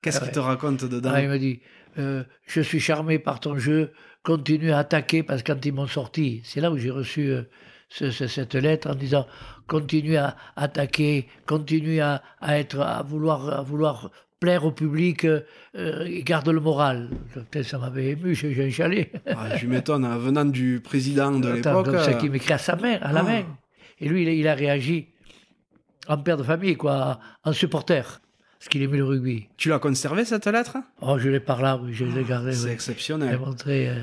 Qu'est-ce 0.00 0.20
qu'il 0.20 0.30
te 0.30 0.38
raconte 0.38 0.84
dedans 0.84 1.10
ah, 1.12 1.20
Il 1.20 1.28
me 1.28 1.38
dit 1.38 1.60
euh, 1.98 2.22
Je 2.46 2.60
suis 2.60 2.78
charmé 2.78 3.18
par 3.18 3.40
ton 3.40 3.58
jeu, 3.58 3.90
continue 4.22 4.70
à 4.70 4.78
attaquer, 4.78 5.24
parce 5.24 5.42
que 5.42 5.52
quand 5.52 5.66
ils 5.66 5.72
m'ont 5.72 5.88
sorti, 5.88 6.42
c'est 6.44 6.60
là 6.60 6.70
où 6.70 6.78
j'ai 6.78 6.90
reçu 6.90 7.32
euh, 7.32 7.42
cette 7.88 8.54
lettre 8.54 8.88
en 8.88 8.94
disant 8.94 9.26
Continue 9.66 10.16
à 10.16 10.36
attaquer, 10.54 11.26
continue 11.46 12.00
à, 12.00 12.22
à, 12.40 12.60
être, 12.60 12.78
à, 12.78 13.02
vouloir, 13.02 13.52
à 13.52 13.62
vouloir 13.62 14.12
plaire 14.40 14.64
au 14.64 14.72
public, 14.72 15.24
euh, 15.24 16.20
garde 16.22 16.48
le 16.48 16.60
moral. 16.60 17.10
Peut-être 17.32 17.66
ça 17.66 17.78
m'avait 17.78 18.10
ému, 18.10 18.34
j'ai 18.34 18.70
chalé. 18.70 19.10
Ah, 19.26 19.56
je 19.56 19.66
m'étonne, 19.66 20.04
hein, 20.04 20.18
venant 20.18 20.44
du 20.44 20.80
président 20.80 21.32
de 21.32 21.48
l'époque. 21.48 21.88
C'est 22.04 22.18
qui 22.18 22.28
m'écrit 22.28 22.52
à 22.52 22.58
sa 22.58 22.76
mère, 22.76 23.04
à 23.04 23.12
la 23.12 23.20
ah. 23.20 23.22
main. 23.22 23.44
Et 23.98 24.08
lui, 24.08 24.22
il, 24.22 24.28
il, 24.28 24.46
a 24.46 24.54
réagi 24.54 25.08
en 26.08 26.18
père 26.18 26.36
de 26.36 26.42
famille, 26.42 26.76
quoi, 26.76 27.18
en 27.44 27.52
supporter. 27.52 28.20
Parce 28.58 28.68
qu'il 28.68 28.82
aimait 28.82 28.98
le 28.98 29.04
rugby. 29.04 29.48
Tu 29.56 29.68
l'as 29.68 29.78
conservé 29.78 30.24
cette 30.24 30.46
lettre? 30.46 30.78
Oh, 31.00 31.18
je 31.18 31.28
l'ai 31.28 31.40
par 31.40 31.62
là, 31.62 31.78
oui, 31.82 31.92
je 31.92 32.04
l'ai 32.04 32.24
gardée. 32.24 32.52
C'est 32.52 32.72
exceptionnel. 32.72 33.38
Montré, 33.38 33.88
euh. 33.88 34.02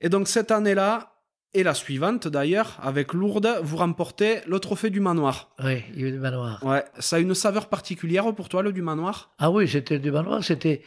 Et 0.00 0.08
donc 0.08 0.28
cette 0.28 0.50
année-là, 0.50 1.11
et 1.54 1.62
la 1.62 1.74
suivante 1.74 2.28
d'ailleurs, 2.28 2.78
avec 2.82 3.12
Lourdes, 3.12 3.60
vous 3.62 3.76
remportez 3.76 4.38
le 4.46 4.58
trophée 4.58 4.90
du 4.90 5.00
manoir. 5.00 5.50
Oui, 5.62 5.82
du 5.94 6.12
manoir. 6.12 6.64
Ouais, 6.64 6.84
ça 6.98 7.16
a 7.16 7.18
une 7.18 7.34
saveur 7.34 7.68
particulière 7.68 8.32
pour 8.34 8.48
toi, 8.48 8.62
le 8.62 8.72
du 8.72 8.82
manoir? 8.82 9.32
Ah 9.38 9.50
oui, 9.50 9.68
c'était 9.68 9.98
du 9.98 10.10
manoir, 10.10 10.42
c'était, 10.42 10.82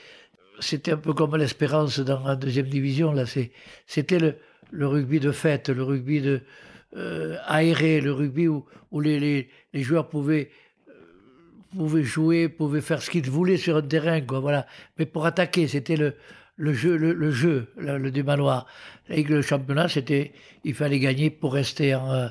c'était 0.59 0.93
un 0.93 0.97
peu 0.97 1.13
comme 1.13 1.35
l'espérance 1.35 1.99
dans 1.99 2.23
la 2.23 2.35
deuxième 2.35 2.67
division. 2.67 3.11
Là, 3.11 3.25
c'était 3.85 4.19
le, 4.19 4.35
le 4.71 4.87
rugby 4.87 5.19
de 5.19 5.31
fête, 5.31 5.69
le 5.69 5.83
rugby 5.83 6.21
de 6.21 6.41
euh, 6.95 7.37
aéré, 7.45 8.01
le 8.01 8.13
rugby 8.13 8.47
où, 8.47 8.65
où 8.91 9.01
les, 9.01 9.19
les, 9.19 9.49
les 9.73 9.83
joueurs 9.83 10.09
pouvaient 10.09 10.49
pouvait 11.75 12.03
jouer, 12.03 12.47
pouvait 12.47 12.79
faire 12.79 13.01
ce 13.01 13.09
qu'il 13.09 13.29
voulait 13.29 13.57
sur 13.57 13.75
un 13.75 13.81
terrain, 13.81 14.21
quoi, 14.21 14.39
voilà. 14.39 14.65
Mais 14.97 15.05
pour 15.05 15.25
attaquer, 15.25 15.67
c'était 15.67 15.97
le, 15.97 16.13
le 16.57 16.73
jeu, 16.73 16.95
le, 16.95 17.31
jeu, 17.31 17.67
le, 17.77 18.11
démanoir. 18.11 18.65
Et 19.09 19.23
le 19.23 19.41
championnat, 19.41 19.87
c'était, 19.87 20.33
il 20.63 20.73
fallait 20.73 20.99
gagner 20.99 21.29
pour 21.29 21.53
rester 21.53 21.93
euh, 21.93 22.27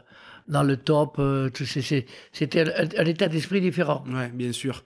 dans 0.48 0.62
le 0.62 0.76
top. 0.76 1.16
Euh, 1.18 1.50
c'était 2.32 2.64
un, 2.98 3.04
état 3.04 3.28
d'esprit 3.28 3.60
différent. 3.60 4.04
Ouais, 4.08 4.28
bien 4.28 4.52
sûr. 4.52 4.82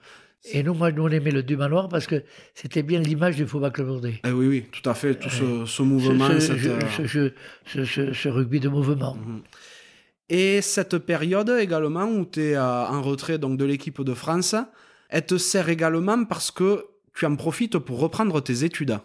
Et 0.53 0.63
nous, 0.63 0.73
moi, 0.73 0.91
nous, 0.91 1.03
on 1.03 1.09
aimait 1.09 1.31
le 1.31 1.43
Dumanoir 1.43 1.89
parce 1.89 2.07
que 2.07 2.23
c'était 2.53 2.83
bien 2.83 3.01
l'image 3.01 3.35
du 3.35 3.45
Faubac 3.45 3.77
Lourdes. 3.77 4.11
Eh 4.25 4.31
oui, 4.31 4.47
oui, 4.47 4.65
tout 4.71 4.87
à 4.89 4.93
fait. 4.93 5.15
Tout 5.15 5.29
ce, 5.29 5.81
mouvement. 5.81 6.29
Ce, 6.39 7.33
ce, 8.13 8.29
rugby 8.29 8.59
de 8.59 8.69
mouvement. 8.69 9.15
Mhm. 9.15 9.41
Et 10.29 10.61
cette 10.61 10.99
période 10.99 11.49
également 11.59 12.05
où 12.05 12.25
tu 12.25 12.41
es 12.41 12.55
euh, 12.55 12.61
en 12.61 13.01
retrait 13.01 13.37
donc, 13.37 13.57
de 13.57 13.65
l'équipe 13.65 14.01
de 14.01 14.13
France, 14.13 14.55
elle 15.09 15.25
te 15.25 15.37
sert 15.37 15.69
également 15.69 16.23
parce 16.23 16.51
que 16.51 16.85
tu 17.15 17.25
en 17.25 17.35
profites 17.35 17.77
pour 17.79 17.99
reprendre 17.99 18.39
tes 18.41 18.63
études. 18.63 18.99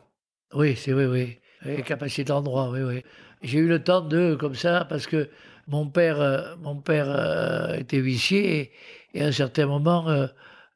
Oui, 0.53 0.77
c'est 0.77 0.93
oui, 0.93 1.05
oui. 1.07 1.83
Capacité 1.85 2.25
d'endroit, 2.25 2.71
oui, 2.71 2.83
oui. 2.83 3.03
J'ai 3.43 3.59
eu 3.59 3.69
le 3.69 3.83
temps 3.83 4.01
de, 4.01 4.35
comme 4.35 4.55
ça, 4.55 4.85
parce 4.89 5.07
que 5.07 5.29
mon 5.67 5.87
père, 5.87 6.21
euh, 6.21 6.55
mon 6.63 6.77
père 6.77 7.07
euh, 7.09 7.75
était 7.75 7.99
huissier 7.99 8.73
et, 9.15 9.23
à 9.23 9.27
un 9.27 9.33
certain 9.33 9.67
moment, 9.67 10.07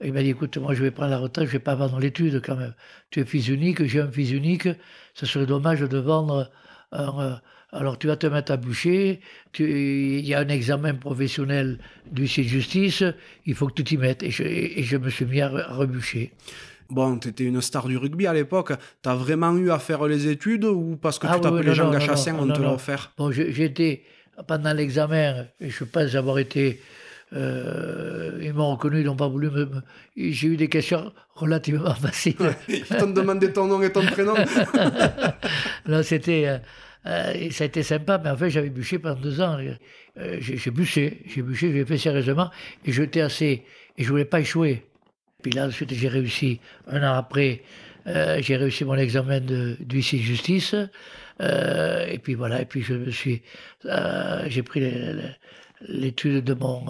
il 0.03 0.13
m'a 0.13 0.23
dit 0.23 0.31
écoute, 0.31 0.57
moi 0.59 0.75
je 0.75 0.83
vais 0.83 0.93
prendre 0.93 1.11
la 1.11 1.19
retraite, 1.19 1.47
je 1.47 1.53
vais 1.53 1.59
pas 1.59 1.75
vendre 1.75 1.99
l'étude 1.99 2.41
quand 2.45 2.57
même. 2.57 2.75
Tu 3.11 3.21
es 3.21 3.25
fils 3.25 3.49
unique, 3.49 3.85
j'ai 3.85 4.01
un 4.01 4.11
fils 4.11 4.31
unique, 4.31 4.69
ce 5.15 5.27
serait 5.27 5.47
dommage 5.47 5.81
de 5.81 5.99
vendre 5.99 6.51
un 6.93 7.41
alors 7.73 7.99
tu 7.99 8.07
vas 8.07 8.17
te 8.17 8.27
mettre 8.27 8.53
à 8.53 8.57
bûcher, 8.57 9.21
il 9.59 10.27
y 10.27 10.35
a 10.35 10.41
un 10.41 10.49
examen 10.49 10.95
professionnel 10.95 11.79
d'huissier 12.11 12.45
de 12.45 12.49
justice, 12.49 13.05
il 13.45 13.55
faut 13.55 13.67
que 13.67 13.75
tu 13.75 13.85
t'y 13.85 13.99
mettes. 13.99 14.23
Et 14.23 14.31
je, 14.31 14.97
me 14.97 15.11
suis 15.11 15.27
mis 15.27 15.41
à, 15.41 15.49
rebûcher. 15.49 16.33
Bon, 16.91 17.19
tu 17.19 17.29
étais 17.29 17.45
une 17.45 17.61
star 17.61 17.87
du 17.87 17.97
rugby 17.97 18.27
à 18.27 18.33
l'époque. 18.33 18.73
Tu 19.03 19.09
as 19.09 19.15
vraiment 19.15 19.55
eu 19.57 19.71
à 19.71 19.79
faire 19.79 20.07
les 20.07 20.29
études 20.29 20.65
ou 20.65 20.97
parce 21.01 21.19
que 21.19 21.27
ah 21.29 21.35
tu 21.35 21.43
t'appelais 21.43 21.75
Jean 21.75 21.91
Gachassin, 21.91 22.35
on 22.39 22.49
te 22.49 22.61
l'a 22.61 22.73
offert 22.73 23.13
Bon, 23.19 23.31
j'étais, 23.31 24.05
pendant 24.47 24.73
l'examen, 24.73 25.47
et 25.61 25.71
je 25.71 25.85
pense 25.85 26.15
avoir 26.15 26.39
été. 26.39 26.81
Euh, 27.35 28.39
ils 28.41 28.55
m'ont 28.55 28.71
reconnu, 28.71 29.01
ils 29.01 29.05
n'ont 29.05 29.17
pas 29.17 29.29
voulu 29.29 29.51
me. 29.51 29.69
J'ai 30.17 30.49
eu 30.49 30.57
des 30.57 30.69
questions 30.69 31.13
relativement 31.35 31.95
faciles. 31.95 32.37
ils 32.69 32.85
t'ont 32.85 33.11
demandé 33.11 33.53
ton 33.53 33.67
nom 33.67 33.83
et 33.83 33.93
ton 33.93 34.05
prénom. 34.07 34.35
non, 35.87 36.03
c'était. 36.03 36.47
Euh, 36.47 36.59
euh, 37.07 37.51
ça 37.51 37.65
a 37.65 37.67
été 37.67 37.83
sympa, 37.83 38.19
mais 38.23 38.31
en 38.31 38.37
fait, 38.37 38.51
j'avais 38.51 38.71
bûché 38.71 38.99
pendant 38.99 39.21
deux 39.21 39.41
ans. 39.41 39.59
J'ai 40.41 40.71
bûché, 40.71 41.23
j'ai 41.27 41.43
bûché, 41.43 41.73
j'ai 41.73 41.85
fait 41.85 41.99
sérieusement, 41.99 42.51
et 42.85 42.93
j'étais 42.93 43.21
assez, 43.21 43.65
et 43.97 44.03
je 44.03 44.09
voulais 44.09 44.25
pas 44.25 44.41
échouer. 44.41 44.88
Puis 45.43 45.53
là, 45.53 45.67
ensuite, 45.67 45.93
j'ai 45.95 46.09
réussi, 46.09 46.61
un 46.87 47.03
an 47.03 47.15
après, 47.15 47.63
euh, 48.07 48.39
j'ai 48.41 48.57
réussi 48.57 48.85
mon 48.85 48.97
examen 48.97 49.41
d'huissier 49.41 50.19
de, 50.19 50.25
justice, 50.25 50.75
et 51.41 52.19
puis 52.19 52.35
voilà, 52.35 52.63
et 52.63 52.65
puis 52.65 52.83
je 52.83 52.95
me 52.95 53.11
suis, 53.11 53.43
j'ai 53.85 54.63
pris 54.65 54.81
l'étude 55.83 56.43
de 56.45 56.55
mon, 56.55 56.85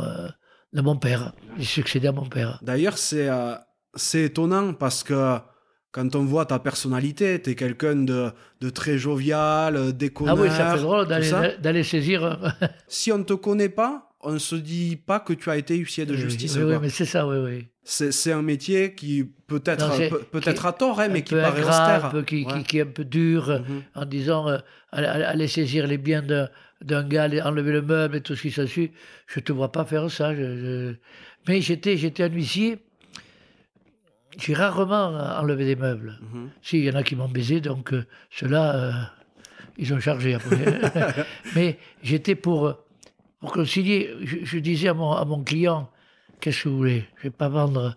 de 0.73 0.81
mon 0.81 0.97
père, 0.97 1.33
j'ai 1.59 1.65
succédé 1.65 2.09
à 2.09 2.13
mon 2.13 2.27
père. 2.27 2.59
D'ailleurs, 2.63 2.97
c'est, 2.97 3.29
c'est 3.95 4.23
étonnant 4.23 4.73
parce 4.73 5.05
que 5.05 5.39
quand 5.93 6.15
on 6.15 6.25
voit 6.25 6.47
ta 6.47 6.59
personnalité, 6.59 7.41
tu 7.41 7.51
es 7.51 7.55
quelqu'un 7.55 7.97
de, 7.97 8.31
de, 8.61 8.71
très 8.71 8.99
jovial, 8.99 9.93
déconneur. 9.93 10.37
Ah 10.39 10.43
oui, 10.43 10.49
ça 10.51 10.75
fait 10.75 10.83
drôle 10.83 11.07
d'aller 11.07 11.83
saisir. 11.83 12.39
si 12.89 13.11
on 13.11 13.19
ne 13.19 13.25
te 13.25 13.33
connaît 13.33 13.69
pas, 13.69 14.11
on 14.21 14.33
ne 14.33 14.39
se 14.39 14.57
dit 14.57 14.97
pas 14.97 15.21
que 15.21 15.33
tu 15.33 15.51
as 15.51 15.57
été 15.57 15.77
huissier 15.77 16.05
de 16.05 16.15
justice. 16.15 16.57
Oui, 16.57 16.65
oui, 16.65 16.75
mais 16.81 16.91
c'est 16.91 17.05
ça, 17.05 17.27
oui, 17.27 17.37
oui. 17.39 17.69
C'est 17.91 18.33
un 18.33 18.43
métier 18.43 18.95
qui 18.95 19.25
peut-être 19.47 20.29
peut-être 20.31 20.67
à 20.67 20.75
tort, 20.75 21.01
hein, 21.01 21.09
mais 21.09 21.23
qui 21.23 21.35
paraît 21.35 21.63
grave, 21.63 22.23
Qui, 22.27 22.45
qui, 22.45 22.63
qui, 22.65 22.79
est 22.79 22.83
un 22.83 22.87
peu 22.87 23.07
dur, 23.07 23.49
mhm. 23.49 23.83
en 23.95 24.05
disant 24.05 24.47
euh, 24.47 24.59
aller 24.93 25.49
saisir 25.49 25.87
les 25.87 25.97
biens 25.97 26.23
d'un 26.83 27.09
gars, 27.09 27.31
enlever 27.47 27.73
le 27.73 27.81
meuble 27.81 28.17
et 28.17 28.21
tout 28.21 28.37
ce 28.37 28.43
qui 28.43 28.51
s'ensuit. 28.51 28.91
Je 29.27 29.41
te 29.41 29.53
vois 29.53 29.73
pas 29.73 29.87
faire 29.87 30.11
ça. 30.11 30.33
Mais 31.49 31.63
j'étais, 31.63 31.97
j'étais 31.97 32.25
un 32.25 32.29
huissier. 32.29 32.79
J'ai 34.37 34.53
rarement 34.53 35.07
enlevé 35.41 35.65
des 35.65 35.77
meubles. 35.77 36.19
Mhm. 36.21 36.51
Si, 36.61 36.81
il 36.81 36.85
y 36.85 36.91
en 36.91 36.95
a 36.95 37.03
qui 37.03 37.17
m'ont 37.17 37.29
baisé, 37.29 37.63
donc 37.63 37.95
euh, 37.95 38.05
ceux-là, 38.31 38.77
euh, 38.77 38.93
ils 39.79 39.95
ont 39.95 39.99
chargé 39.99 40.35
après. 40.35 40.59
Mais 41.55 41.79
j'étais 42.03 42.35
pour, 42.35 42.75
pour 43.41 43.51
concilier. 43.51 44.11
Je, 44.21 44.59
disais 44.59 44.89
à 44.89 44.95
mon, 44.95 45.13
à 45.13 45.25
mon 45.25 45.43
client, 45.43 45.91
qu'est-ce 46.41 46.65
que 46.65 46.69
vous 46.69 46.77
voulez? 46.77 47.05
Je 47.17 47.25
vais 47.25 47.31
pas 47.31 47.49
vendre. 47.49 47.97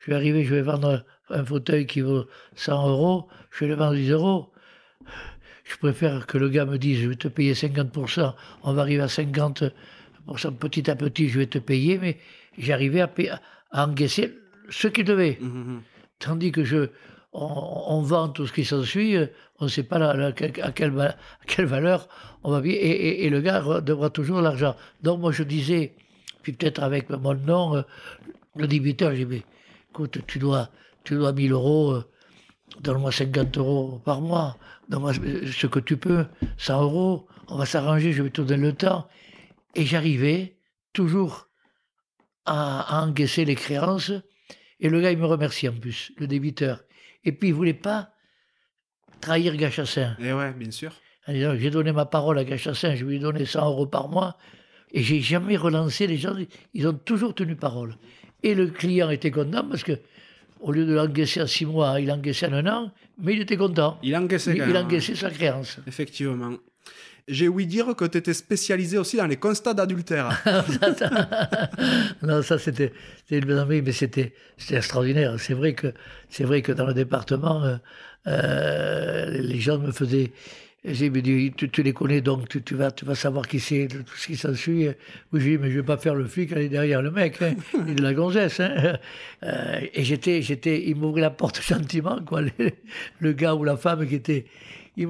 Je 0.00 0.10
vais 0.10 0.16
arriver, 0.16 0.44
je 0.44 0.54
vais 0.54 0.62
vendre 0.62 1.04
un 1.30 1.44
fauteuil 1.44 1.86
qui 1.86 2.00
vaut 2.00 2.26
100 2.56 2.88
euros, 2.88 3.28
je 3.50 3.64
vais 3.64 3.68
le 3.68 3.76
vendre 3.76 3.94
10 3.94 4.10
euros. 4.10 4.52
Je 5.64 5.76
préfère 5.76 6.26
que 6.26 6.38
le 6.38 6.48
gars 6.48 6.64
me 6.64 6.76
dise, 6.76 7.00
je 7.00 7.08
vais 7.08 7.16
te 7.16 7.28
payer 7.28 7.54
50%, 7.54 8.34
on 8.64 8.72
va 8.72 8.82
arriver 8.82 9.02
à 9.02 9.06
50%, 9.06 9.70
petit 10.58 10.90
à 10.90 10.96
petit, 10.96 11.28
je 11.28 11.38
vais 11.38 11.46
te 11.46 11.58
payer, 11.58 11.98
mais 11.98 12.18
j'arrivais 12.58 13.00
à, 13.00 13.10
à, 13.70 13.86
encaisser 13.86 14.36
ce 14.68 14.88
qu'il 14.88 15.04
devait. 15.04 15.38
Mmh, 15.40 15.46
mmh, 15.46 15.72
mmh. 15.72 15.82
Tandis 16.18 16.52
que 16.52 16.64
je, 16.64 16.88
on, 17.32 18.02
vend 18.02 18.28
tout 18.28 18.46
ce 18.46 18.52
qui 18.52 18.64
s'ensuit, 18.64 19.16
on 19.60 19.64
ne 19.64 19.70
sait 19.70 19.82
pas 19.84 19.98
à, 19.98 20.32
quelle, 20.32 21.66
valeur 21.66 22.08
on 22.44 22.50
va 22.50 22.60
vivre, 22.60 22.78
et, 22.80 23.28
le 23.30 23.40
gars 23.40 23.80
devra 23.80 24.10
toujours 24.10 24.40
l'argent. 24.40 24.76
Donc 25.02 25.20
moi 25.20 25.32
je 25.32 25.42
disais, 25.42 25.94
puis 26.42 26.52
peut-être 26.52 26.82
avec 26.82 27.08
mon 27.10 27.34
nom, 27.34 27.76
euh, 27.76 27.82
le 28.56 28.66
débiteur, 28.66 29.14
j'ai 29.14 29.24
dit, 29.24 29.42
écoute, 29.90 30.18
tu 30.26 30.38
dois, 30.38 30.70
tu 31.04 31.14
dois 31.14 31.32
1000 31.32 31.52
euros, 31.52 31.92
euh, 31.92 32.04
donne-moi 32.80 33.12
50 33.12 33.56
euros 33.58 34.00
par 34.04 34.20
mois, 34.20 34.56
donne-moi 34.88 35.12
ce 35.14 35.66
que 35.66 35.78
tu 35.78 35.96
peux, 35.96 36.26
100 36.58 36.82
euros, 36.82 37.26
on 37.48 37.56
va 37.56 37.66
s'arranger, 37.66 38.12
je 38.12 38.22
vais 38.22 38.30
te 38.30 38.42
donner 38.42 38.68
le 38.68 38.74
temps. 38.74 39.08
Et 39.74 39.86
j'arrivais 39.86 40.56
toujours 40.92 41.48
à, 42.44 43.02
encaisser 43.04 43.44
les 43.44 43.54
créances, 43.54 44.12
et 44.80 44.88
le 44.88 45.00
gars, 45.00 45.12
il 45.12 45.18
me 45.18 45.26
remercie 45.26 45.68
en 45.68 45.74
plus, 45.74 46.12
le 46.16 46.26
débiteur. 46.26 46.82
Et 47.24 47.32
puis, 47.32 47.48
il 47.48 47.54
voulait 47.54 47.72
pas 47.72 48.10
trahir 49.20 49.56
Gachassin. 49.56 50.16
Et 50.18 50.28
eh 50.28 50.32
ouais, 50.32 50.52
bien 50.52 50.70
sûr. 50.70 50.92
J'ai 51.28 51.70
donné 51.70 51.92
ma 51.92 52.04
parole 52.04 52.38
à 52.38 52.44
Gachassin, 52.44 52.96
je 52.96 53.04
lui 53.04 53.16
ai 53.16 53.18
donné 53.20 53.46
100 53.46 53.64
euros 53.64 53.86
par 53.86 54.08
mois, 54.08 54.36
et 54.92 55.02
j'ai 55.02 55.20
jamais 55.20 55.56
relancé 55.56 56.06
les 56.06 56.18
gens, 56.18 56.34
ils 56.74 56.86
ont 56.86 56.92
toujours 56.92 57.34
tenu 57.34 57.56
parole. 57.56 57.96
Et 58.42 58.54
le 58.54 58.66
client 58.66 59.10
était 59.10 59.30
content 59.30 59.64
parce 59.68 59.82
que 59.82 59.98
au 60.60 60.70
lieu 60.72 60.86
de 60.86 60.94
l'encaisser 60.94 61.42
en 61.42 61.46
six 61.46 61.66
mois, 61.66 62.00
il 62.00 62.10
encaissait 62.10 62.46
en 62.46 62.52
un 62.52 62.66
an, 62.66 62.92
mais 63.18 63.34
il 63.34 63.40
était 63.40 63.56
content. 63.56 63.98
Il 64.02 64.16
encaissait 64.16 64.54
Il, 64.56 64.64
il 64.68 64.76
encaissait 64.76 65.14
sa 65.14 65.30
créance. 65.30 65.78
Effectivement. 65.86 66.56
J'ai 67.28 67.48
ouï 67.48 67.66
dire 67.66 67.94
que 67.96 68.04
tu 68.04 68.18
étais 68.18 68.34
spécialisé 68.34 68.98
aussi 68.98 69.16
dans 69.16 69.26
les 69.26 69.36
constats 69.36 69.74
d'adultère. 69.74 70.42
non, 72.22 72.42
ça 72.42 72.58
c'était 72.58 72.92
une 73.30 73.64
mais 73.64 73.92
c'était 73.92 74.34
extraordinaire. 74.70 75.38
C'est 75.38 75.54
vrai 75.54 75.74
que 75.74 75.94
c'est 76.28 76.44
vrai 76.44 76.62
que 76.62 76.72
dans 76.72 76.86
le 76.86 76.94
département, 76.94 77.62
euh, 77.62 77.76
euh, 78.26 79.30
les 79.40 79.60
gens 79.60 79.78
me 79.78 79.92
faisaient 79.92 80.32
j'ai 80.84 81.10
dit, 81.10 81.52
tu, 81.52 81.82
les 81.82 81.92
connais, 81.92 82.20
donc 82.20 82.48
tu, 82.64 82.74
vas, 82.74 82.90
tu 82.90 83.04
vas 83.04 83.14
savoir 83.14 83.46
qui 83.46 83.60
c'est, 83.60 83.86
tout 83.86 84.16
ce 84.16 84.26
qui 84.26 84.36
s'ensuit. 84.36 84.88
Oui, 85.32 85.40
j'ai 85.40 85.50
dit, 85.50 85.58
mais 85.58 85.70
je 85.70 85.76
vais 85.76 85.86
pas 85.86 85.96
faire 85.96 86.16
le 86.16 86.24
flic, 86.24 86.52
aller 86.52 86.68
derrière 86.68 87.02
le 87.02 87.12
mec, 87.12 87.40
hein. 87.40 87.54
il 87.74 87.90
est 87.90 87.94
de 87.94 88.02
la 88.02 88.14
gonzesse. 88.14 88.58
Hein. 88.58 88.98
Euh, 89.44 89.80
et 89.94 90.02
j'étais, 90.02 90.42
j'étais, 90.42 90.82
il 90.88 90.96
m'ouvrait 90.96 91.20
la 91.20 91.30
porte 91.30 91.62
gentiment, 91.62 92.18
quoi, 92.24 92.42
le, 93.20 93.32
gars 93.32 93.54
ou 93.54 93.62
la 93.62 93.76
femme 93.76 94.08
qui 94.08 94.16
était, 94.16 94.46
il 94.96 95.08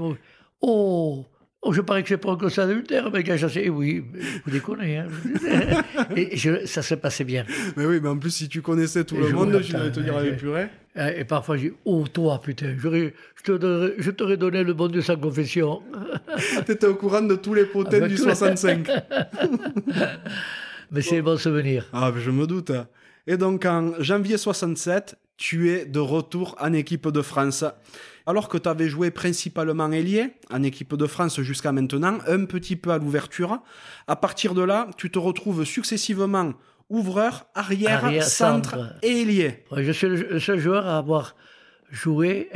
oh, 0.60 1.26
Oh, 1.64 1.72
je 1.72 1.80
parie 1.80 2.02
que 2.02 2.08
c'est 2.08 2.16
pas 2.16 2.32
un 2.32 2.36
constat 2.36 2.64
adultère, 2.64 3.08
mais 3.12 3.22
quand 3.22 3.36
j'ai 3.36 3.68
oui, 3.68 4.04
vous 4.44 4.50
déconnez. 4.50 4.98
Hein. 4.98 5.06
et 6.16 6.36
ça 6.66 6.82
se 6.82 6.96
passait 6.96 7.22
bien. 7.22 7.46
Mais 7.76 7.86
oui, 7.86 8.00
mais 8.02 8.08
en 8.08 8.18
plus, 8.18 8.32
si 8.32 8.48
tu 8.48 8.62
connaissais 8.62 9.04
tout 9.04 9.16
le 9.16 9.30
monde, 9.30 9.60
je 9.62 9.76
vais 9.76 9.92
te 9.92 10.00
dire 10.00 10.16
avec 10.16 10.38
purée. 10.38 10.66
Et 11.16 11.24
parfois, 11.24 11.56
je 11.56 11.68
dis, 11.68 11.72
oh, 11.84 12.04
toi, 12.12 12.40
putain, 12.40 12.74
je 12.76 14.10
t'aurais 14.10 14.36
donné 14.36 14.64
le 14.64 14.74
bon 14.74 14.88
Dieu 14.88 15.02
sans 15.02 15.16
confession. 15.16 15.82
tu 16.66 16.72
étais 16.72 16.86
au 16.86 16.96
courant 16.96 17.22
de 17.22 17.36
tous 17.36 17.54
les 17.54 17.64
potins 17.64 18.00
ah, 18.02 18.08
du 18.08 18.16
65. 18.16 18.88
mais 20.90 21.00
c'est 21.00 21.18
un 21.18 21.22
bon 21.22 21.38
souvenir. 21.38 21.86
Ah, 21.92 22.12
je 22.16 22.30
me 22.32 22.48
doute. 22.48 22.72
Et 23.28 23.36
donc, 23.36 23.66
en 23.66 23.92
janvier 24.00 24.36
67, 24.36 25.16
tu 25.36 25.70
es 25.70 25.86
de 25.86 26.00
retour 26.00 26.56
en 26.60 26.72
équipe 26.72 27.08
de 27.08 27.22
France 27.22 27.64
alors 28.26 28.48
que 28.48 28.58
tu 28.58 28.68
avais 28.68 28.88
joué 28.88 29.10
principalement 29.10 29.90
ailier 29.90 30.34
en 30.50 30.62
équipe 30.62 30.94
de 30.94 31.06
France 31.06 31.40
jusqu'à 31.40 31.72
maintenant, 31.72 32.18
un 32.26 32.44
petit 32.44 32.76
peu 32.76 32.90
à 32.90 32.98
l'ouverture. 32.98 33.60
À 34.06 34.16
partir 34.16 34.54
de 34.54 34.62
là, 34.62 34.88
tu 34.96 35.10
te 35.10 35.18
retrouves 35.18 35.64
successivement 35.64 36.52
ouvreur, 36.88 37.46
arrière, 37.54 38.22
centre, 38.22 38.94
et 39.02 39.22
ailier. 39.22 39.64
je 39.76 39.92
suis 39.92 40.08
le 40.08 40.38
seul 40.38 40.58
joueur 40.58 40.86
à 40.86 40.98
avoir 40.98 41.36
joué 41.90 42.50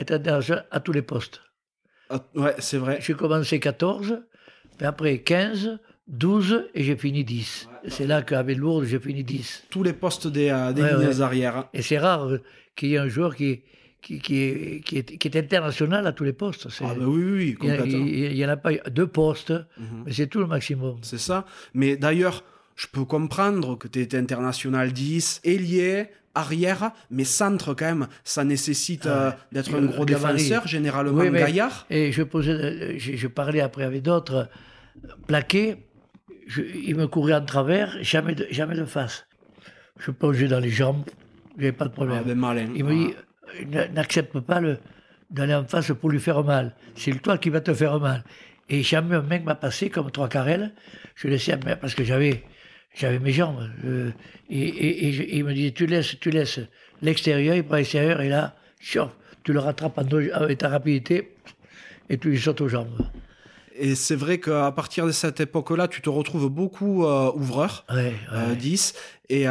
à 0.70 0.80
tous 0.80 0.92
les 0.92 1.02
postes. 1.02 1.42
Ah, 2.10 2.22
ouais, 2.34 2.54
c'est 2.58 2.78
vrai. 2.78 2.98
J'ai 3.00 3.14
commencé 3.14 3.58
14, 3.58 4.20
puis 4.76 4.86
après 4.86 5.18
15, 5.18 5.78
12 6.08 6.68
et 6.74 6.84
j'ai 6.84 6.96
fini 6.96 7.24
10. 7.24 7.68
C'est 7.88 8.06
là 8.06 8.22
qu'à 8.22 8.42
Lourdes, 8.42 8.84
j'ai 8.84 9.00
fini 9.00 9.24
10. 9.24 9.64
Tous 9.70 9.82
les 9.82 9.92
postes 9.92 10.28
des, 10.28 10.50
euh, 10.50 10.72
des 10.72 10.82
lignes 10.82 11.20
arrière. 11.20 11.68
Et 11.72 11.82
c'est 11.82 11.98
rare 11.98 12.28
qu'il 12.76 12.90
y 12.90 12.94
ait 12.94 12.98
un 12.98 13.08
joueur 13.08 13.34
qui, 13.34 13.62
qui, 14.06 14.20
qui, 14.20 14.42
est, 14.42 14.80
qui, 14.84 14.98
est, 14.98 15.18
qui, 15.18 15.28
est, 15.28 15.36
international 15.36 16.06
à 16.06 16.12
tous 16.12 16.22
les 16.22 16.32
postes. 16.32 16.68
Ah 16.80 16.94
ben 16.96 17.06
oui, 17.06 17.24
oui, 17.24 17.54
complètement. 17.54 18.06
Il 18.06 18.34
n'y 18.34 18.46
en 18.46 18.48
a 18.48 18.56
pas 18.56 18.70
deux 18.88 19.08
postes, 19.08 19.50
mhm. 19.50 20.04
mais 20.06 20.12
c'est 20.12 20.28
tout 20.28 20.38
le 20.38 20.46
maximum. 20.46 20.98
C'est 21.02 21.18
ça. 21.18 21.44
Mais 21.74 21.96
d'ailleurs, 21.96 22.44
je 22.76 22.86
peux 22.86 23.04
comprendre 23.04 23.76
que 23.76 23.88
tu 23.88 24.00
étais 24.00 24.16
international 24.16 24.92
10, 24.92 25.40
ailier, 25.42 26.06
arrière, 26.36 26.92
mais 27.10 27.24
centre 27.24 27.74
quand 27.74 27.86
même, 27.86 28.06
ça 28.22 28.44
nécessite 28.44 29.06
euh, 29.06 29.32
d'être 29.50 29.74
un 29.74 29.86
gros 29.86 30.04
défenseur, 30.04 30.68
généralement 30.68 31.24
gaillard. 31.24 31.86
Et 31.90 32.12
je, 32.12 32.22
posais, 32.22 32.98
je, 33.00 33.16
je, 33.16 33.26
parlais 33.26 33.60
après 33.60 33.82
avec 33.82 34.02
d'autres, 34.02 34.48
plaqués, 35.26 35.78
il 36.56 36.94
me 36.94 37.08
courait 37.08 37.34
en 37.34 37.44
travers, 37.44 37.96
jamais 38.02 38.36
de, 38.36 38.46
jamais 38.50 38.76
de 38.76 38.84
face. 38.84 39.26
Je 39.98 40.12
plongeais 40.12 40.46
dans 40.46 40.60
les 40.60 40.70
jambes, 40.70 41.02
j'avais 41.56 41.72
pas 41.72 41.86
de 41.86 41.92
problème. 41.92 42.18
Ah, 42.20 42.28
ben 42.28 42.38
malin. 42.38 42.68
Il 42.76 42.84
me 42.84 42.94
dit, 42.94 43.14
ah 43.18 43.25
n'accepte 43.94 44.38
pas 44.40 44.60
d'aller 45.30 45.54
en 45.54 45.64
face 45.64 45.92
pour 45.92 46.10
lui 46.10 46.20
faire 46.20 46.42
mal. 46.44 46.74
C'est 46.94 47.20
toi 47.22 47.38
qui 47.38 47.50
va 47.50 47.60
te 47.60 47.74
faire 47.74 47.98
mal. 48.00 48.24
Et 48.68 48.82
jamais 48.82 49.16
un 49.16 49.22
mec 49.22 49.44
m'a 49.44 49.54
passé 49.54 49.90
comme 49.90 50.10
trois 50.10 50.28
carrels. 50.28 50.72
Je 51.14 51.28
laissais, 51.28 51.56
parce 51.56 51.94
que 51.94 52.04
j'avais, 52.04 52.42
j'avais 52.94 53.18
mes 53.18 53.32
jambes. 53.32 53.68
Euh, 53.84 54.10
et, 54.50 55.36
il 55.36 55.44
me 55.44 55.54
dit, 55.54 55.72
tu 55.72 55.86
laisses, 55.86 56.18
tu 56.18 56.30
laisses 56.30 56.60
l'extérieur, 57.02 57.54
il 57.54 57.64
prend 57.64 57.76
l'extérieur, 57.76 58.20
et 58.20 58.28
là, 58.28 58.56
tu 58.80 59.52
le 59.52 59.60
rattrapes 59.60 59.98
avec 59.98 60.58
ta 60.58 60.68
rapidité, 60.68 61.36
et 62.08 62.18
tu 62.18 62.30
lui 62.30 62.40
sautes 62.40 62.60
aux 62.60 62.68
jambes. 62.68 63.06
Et 63.78 63.94
c'est 63.94 64.16
vrai 64.16 64.40
qu'à 64.40 64.72
partir 64.72 65.06
de 65.06 65.12
cette 65.12 65.40
époque-là, 65.40 65.86
tu 65.86 66.00
te 66.00 66.08
retrouves 66.08 66.48
beaucoup 66.48 67.04
euh, 67.04 67.30
ouvreur, 67.34 67.84
ouais, 67.92 68.14
10. 68.58 68.94
Euh, 69.30 69.34
et 69.34 69.46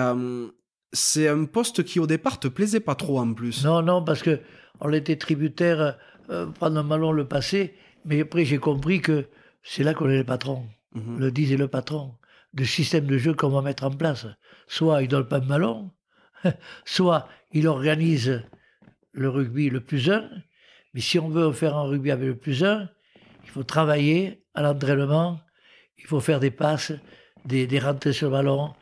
c'est 0.96 1.28
un 1.28 1.46
poste 1.46 1.84
qui 1.84 2.00
au 2.00 2.08
départ 2.08 2.40
te 2.40 2.48
plaisait 2.48 2.80
pas 2.80 2.96
trop 2.96 3.20
en 3.20 3.34
plus. 3.34 3.64
Non, 3.64 3.82
non, 3.82 4.04
parce 4.04 4.24
que 4.24 4.40
on 4.80 4.92
était 4.92 5.18
tributaire, 5.18 5.98
euh, 6.30 6.48
prendre 6.48 6.80
un 6.80 6.84
ballon 6.84 7.12
le 7.12 7.28
passé, 7.28 7.76
mais 8.06 8.22
après 8.22 8.46
j'ai 8.46 8.58
compris 8.58 9.02
que 9.02 9.28
c'est 9.62 9.84
là 9.84 9.94
qu'on 9.94 10.10
est 10.10 10.18
le 10.18 10.24
patron. 10.24 10.68
Mhm. 10.94 11.20
Le 11.20 11.32
disait 11.32 11.58
le 11.58 11.68
patron, 11.68 12.16
du 12.54 12.66
système 12.66 13.06
de 13.06 13.18
jeu 13.18 13.34
qu'on 13.34 13.50
va 13.50 13.62
mettre 13.62 13.84
en 13.84 13.92
place. 13.92 14.26
Soit 14.68 15.04
il 15.04 15.08
donne 15.08 15.28
pas 15.28 15.40
de 15.40 15.48
ballon, 15.48 15.92
soit 16.86 17.28
il 17.52 17.68
organise 17.68 18.44
le 19.12 19.30
rugby 19.30 19.70
le 19.70 19.82
plus 19.82 20.10
un, 20.10 20.30
mais 20.94 21.02
si 21.02 21.20
on 21.20 21.30
veut 21.30 21.52
faire 21.52 21.76
un 21.76 21.84
rugby 21.84 22.12
avec 22.12 22.28
le 22.28 22.38
plus 22.38 22.64
un, 22.64 22.90
il 23.44 23.50
faut 23.50 23.64
travailler 23.64 24.44
à 24.54 24.62
l'entraînement, 24.62 25.40
il 25.98 26.06
faut 26.06 26.20
faire 26.20 26.40
des 26.40 26.52
passes, 26.52 26.94
des, 27.46 27.68
des 27.68 27.80
rentrées 27.80 28.14
sur 28.14 28.28
le 28.30 28.34
ballon, 28.34 28.74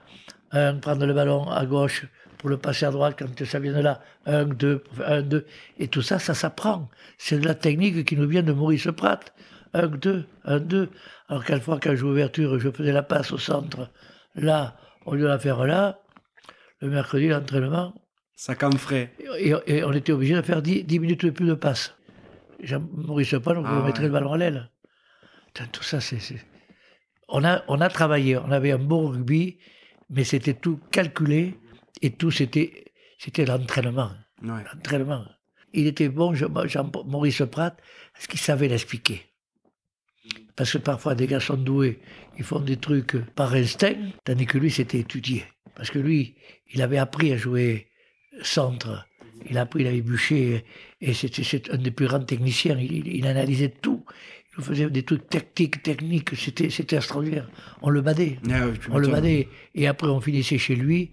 un, 0.54 0.76
prendre 0.76 1.06
le 1.06 1.14
ballon 1.14 1.50
à 1.50 1.66
gauche 1.66 2.06
pour 2.38 2.50
le 2.50 2.58
passer 2.58 2.86
à 2.86 2.92
droite 2.92 3.16
quand 3.18 3.46
ça 3.46 3.60
vient 3.60 3.74
de 3.74 3.80
là, 3.80 4.02
un, 4.26 4.46
deux, 4.46 4.84
un, 5.06 5.22
deux. 5.22 5.46
Et 5.78 5.88
tout 5.88 6.02
ça, 6.02 6.20
ça 6.20 6.34
s'apprend. 6.34 6.90
C'est 7.18 7.40
de 7.40 7.46
la 7.46 7.56
technique 7.56 8.06
qui 8.06 8.16
nous 8.16 8.28
vient 8.28 8.44
de 8.44 8.54
Maurice 8.54 8.88
Pratt. 8.96 9.34
Un, 9.74 9.88
deux, 9.88 10.26
un, 10.46 10.60
deux. 10.60 10.90
Alors 11.30 11.44
quelquefois, 11.46 11.80
quand 11.82 11.92
je 11.92 11.96
joue 11.96 12.10
ouverture, 12.10 12.60
je 12.60 12.70
faisais 12.70 12.92
la 12.92 13.04
passe 13.04 13.32
au 13.32 13.38
centre. 13.38 13.90
Là, 14.36 14.78
au 15.06 15.16
lieu 15.16 15.24
de 15.24 15.28
la 15.28 15.40
faire 15.40 15.66
là, 15.66 16.00
le 16.82 16.90
mercredi, 16.90 17.30
l'entraînement. 17.30 17.94
Ça 18.36 18.56
camfrait. 18.56 19.14
Et, 19.40 19.54
et, 19.68 19.84
on 19.84 19.94
était 19.94 20.12
obligé 20.12 20.36
de 20.36 20.42
faire 20.42 20.62
10, 20.62 20.86
minutes 21.00 21.26
de 21.26 21.32
plus 21.32 21.48
de 21.48 21.54
passe. 21.54 21.96
Maurice 22.92 23.36
Pratt, 23.42 23.58
on 23.58 23.66
ah, 23.66 23.84
mettrait 23.86 24.04
le 24.04 24.10
ballon 24.10 24.34
à 24.34 24.38
l'aile. 24.38 24.70
Tout 25.72 25.84
ça, 25.84 26.02
c'est. 26.02 26.20
On 27.30 27.44
a, 27.44 27.64
on 27.68 27.80
a 27.80 27.90
travaillé, 27.90 28.38
on 28.38 28.52
avait 28.52 28.72
un 28.72 28.78
bon 28.78 29.08
rugby, 29.08 29.58
mais 30.14 30.24
c'était 30.24 30.54
tout 30.54 30.80
calculé 30.92 31.56
et 32.02 32.12
tout 32.12 32.32
c'était 32.32 32.84
c'était 33.18 33.46
l'entraînement. 33.46 34.12
L'entraînement. 34.42 35.26
Il 35.74 35.88
était 35.88 36.10
bon, 36.10 36.34
Jean, 36.34 36.92
Maurice 37.06 37.42
Pratt, 37.50 37.76
parce 38.14 38.28
qu'il 38.28 38.40
savait 38.40 38.68
l'expliquer. 38.68 39.24
Parce 40.56 40.74
que 40.74 40.78
parfois, 40.78 41.16
des 41.16 41.26
garçons 41.26 41.56
doués, 41.56 42.00
ils 42.38 42.44
font 42.44 42.60
des 42.60 42.78
trucs 42.78 43.18
par 43.34 43.54
instinct, 43.54 43.96
tandis 44.24 44.46
que 44.46 44.58
lui, 44.58 44.70
c'était 44.70 45.00
étudié. 45.00 45.46
Parce 45.76 45.90
que 45.90 46.00
lui, 46.00 46.36
il 46.74 46.82
avait 46.82 46.98
appris 46.98 47.32
à 47.32 47.38
jouer 47.38 47.88
centre. 48.44 49.08
Il 49.50 49.58
a 49.58 49.62
appris, 49.62 49.82
il 49.82 49.88
avait 49.88 50.02
bûché, 50.02 50.64
et 51.02 51.14
c'était 51.14 51.72
un 51.72 51.78
des 51.78 51.92
plus 51.92 52.08
grands 52.08 52.24
techniciens. 52.24 52.78
Il, 52.78 53.26
analysait 53.26 53.74
tout. 53.82 54.06
Il 54.58 54.64
faisait 54.64 54.90
des 54.90 55.04
trucs 55.04 55.28
tactiques, 55.30 55.82
techniques, 55.82 56.36
c'était, 56.36 56.70
c'était 56.70 56.98
extraordinaire. 56.98 57.50
On 57.82 57.90
le 57.90 58.02
badait. 58.02 58.38
Ah 58.52 58.66
on 58.92 59.00
le 59.00 59.08
badait. 59.08 59.48
Et 59.74 59.88
après, 59.88 60.08
on 60.08 60.22
finissait 60.22 60.60
chez 60.60 60.76
lui. 60.76 61.10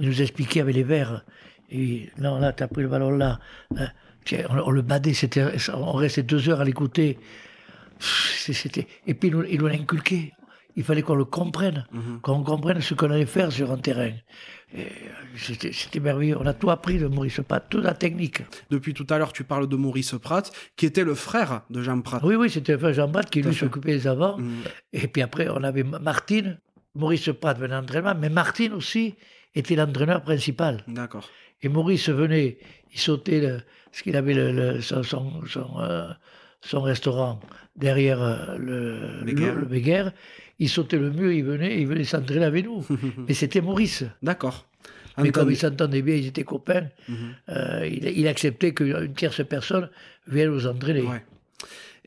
Il 0.00 0.08
nous 0.08 0.22
expliquait 0.22 0.60
avec 0.60 0.76
les 0.76 0.84
verres. 0.84 1.24
Et 1.70 2.08
non, 2.18 2.38
là, 2.38 2.52
t'as 2.52 2.68
pris 2.68 2.82
le 2.82 2.88
ballon 2.88 3.10
là. 3.10 3.40
Euh, 3.76 3.86
on, 4.48 4.70
le 4.70 4.82
badait. 4.82 5.14
C'était, 5.14 5.44
on 5.74 5.92
restait 5.92 6.22
deux 6.22 6.48
heures 6.48 6.60
à 6.60 6.64
l'écouter. 6.64 7.18
C'était, 7.98 8.86
et 9.06 9.14
puis, 9.14 9.32
il 9.48 9.58
nous 9.58 9.66
l'a 9.66 9.74
inculqué. 9.74 10.32
Il 10.76 10.84
fallait 10.84 11.02
qu'on 11.02 11.14
le 11.14 11.24
comprenne, 11.24 11.86
mhm. 11.90 12.20
qu'on 12.20 12.42
comprenne 12.42 12.80
ce 12.80 12.94
qu'on 12.94 13.10
allait 13.10 13.26
faire 13.26 13.50
sur 13.50 13.72
un 13.72 13.78
terrain. 13.78 14.12
C'était 15.36 16.00
merveilleux. 16.00 16.36
On 16.38 16.46
a 16.46 16.52
tout 16.52 16.70
appris 16.70 16.98
de 16.98 17.06
Maurice 17.06 17.40
Pratt, 17.46 17.64
toute 17.68 17.84
la 17.84 17.94
technique. 17.94 18.42
Depuis 18.70 18.92
tout 18.92 19.06
à 19.08 19.16
l'heure, 19.16 19.32
tu 19.32 19.42
parles 19.42 19.68
de 19.68 19.76
Maurice 19.76 20.14
Pratt, 20.20 20.52
qui 20.76 20.86
était 20.86 21.04
le 21.04 21.14
frère 21.14 21.62
de 21.70 21.82
Jean 21.82 22.00
Pratt. 22.02 22.22
Oui, 22.22 22.34
oui, 22.34 22.50
c'était 22.50 22.72
le 22.72 22.78
frère 22.78 22.92
Jean 22.92 23.10
Pratt 23.10 23.28
qui 23.30 23.42
lui 23.42 23.54
s'occupait 23.54 23.92
des 23.92 24.06
avants. 24.06 24.38
Mhm. 24.38 24.62
Et 24.92 25.08
puis 25.08 25.22
après, 25.22 25.48
on 25.48 25.62
avait 25.62 25.82
Martine. 25.82 26.58
Maurice 26.94 27.30
Pratt 27.40 27.58
venait 27.58 27.74
d'entraînement, 27.74 28.14
mais 28.18 28.28
Martine 28.28 28.72
aussi 28.72 29.14
était 29.54 29.76
l'entraîneur 29.76 30.22
principal. 30.22 30.82
D'accord. 30.88 31.28
Et 31.62 31.68
Maurice 31.68 32.08
venait, 32.08 32.58
il 32.92 32.98
sautait, 32.98 33.40
le, 33.40 33.60
parce 33.90 34.02
qu'il 34.02 34.16
avait 34.16 34.34
le, 34.34 34.80
son, 34.80 35.02
son, 35.02 35.42
euh, 35.80 36.08
son, 36.66 36.82
restaurant 36.82 37.40
derrière 37.76 38.22
euh, 38.22 38.56
le, 38.58 39.24
le, 39.24 40.12
il 40.58 40.68
sautait 40.68 40.98
le 40.98 41.10
mur, 41.10 41.32
il 41.32 41.44
venait, 41.44 41.80
il 41.80 41.86
venait 41.86 42.04
s'entraîner 42.04 42.44
avec 42.44 42.64
nous. 42.64 42.84
Mais 43.28 43.34
c'était 43.34 43.60
Maurice. 43.60 44.04
D'accord. 44.22 44.66
Mais 45.18 45.30
comme 45.30 45.50
ils 45.50 45.56
s'entendaient 45.56 46.02
bien, 46.02 46.14
ils 46.14 46.26
étaient 46.26 46.44
copains, 46.44 46.88
mhm. 47.08 47.16
euh, 47.48 47.88
il, 47.88 48.28
acceptait 48.28 48.74
qu'une 48.74 49.14
tierce 49.14 49.42
personne 49.46 49.88
vienne 50.26 50.50
nous 50.50 50.66
entraîner. 50.66 51.04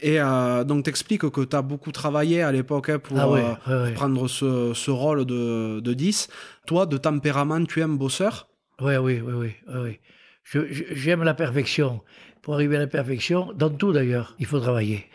Et 0.01 0.19
euh, 0.19 0.63
donc, 0.63 0.85
t'expliques 0.85 1.29
que 1.29 1.41
tu 1.41 1.55
as 1.55 1.61
beaucoup 1.61 1.91
travaillé 1.91 2.41
à 2.41 2.51
l'époque 2.51 2.89
hein, 2.89 2.99
pour, 2.99 3.19
ah 3.19 3.57
euh, 3.67 3.91
prendre 3.93 4.27
ce, 4.27 4.91
rôle 4.91 5.25
de, 5.25 5.79
de 5.79 5.93
10. 5.93 6.29
Toi, 6.67 6.85
de 6.85 6.97
tempérament, 6.97 7.65
tu 7.65 7.79
es 7.79 7.83
un 7.83 7.89
bosseur 7.89 8.47
Oui, 8.79 8.95
oui, 8.97 9.21
oui, 9.21 9.55
oui. 9.67 9.99
J'aime 10.91 11.23
la 11.23 11.33
perfection. 11.33 12.01
Pour 12.41 12.53
arriver 12.53 12.77
à 12.77 12.79
la 12.79 12.87
perfection, 12.87 13.51
dans 13.53 13.69
tout 13.69 13.91
d'ailleurs, 13.91 14.35
il 14.39 14.45
faut 14.45 14.59
travailler 14.59 15.07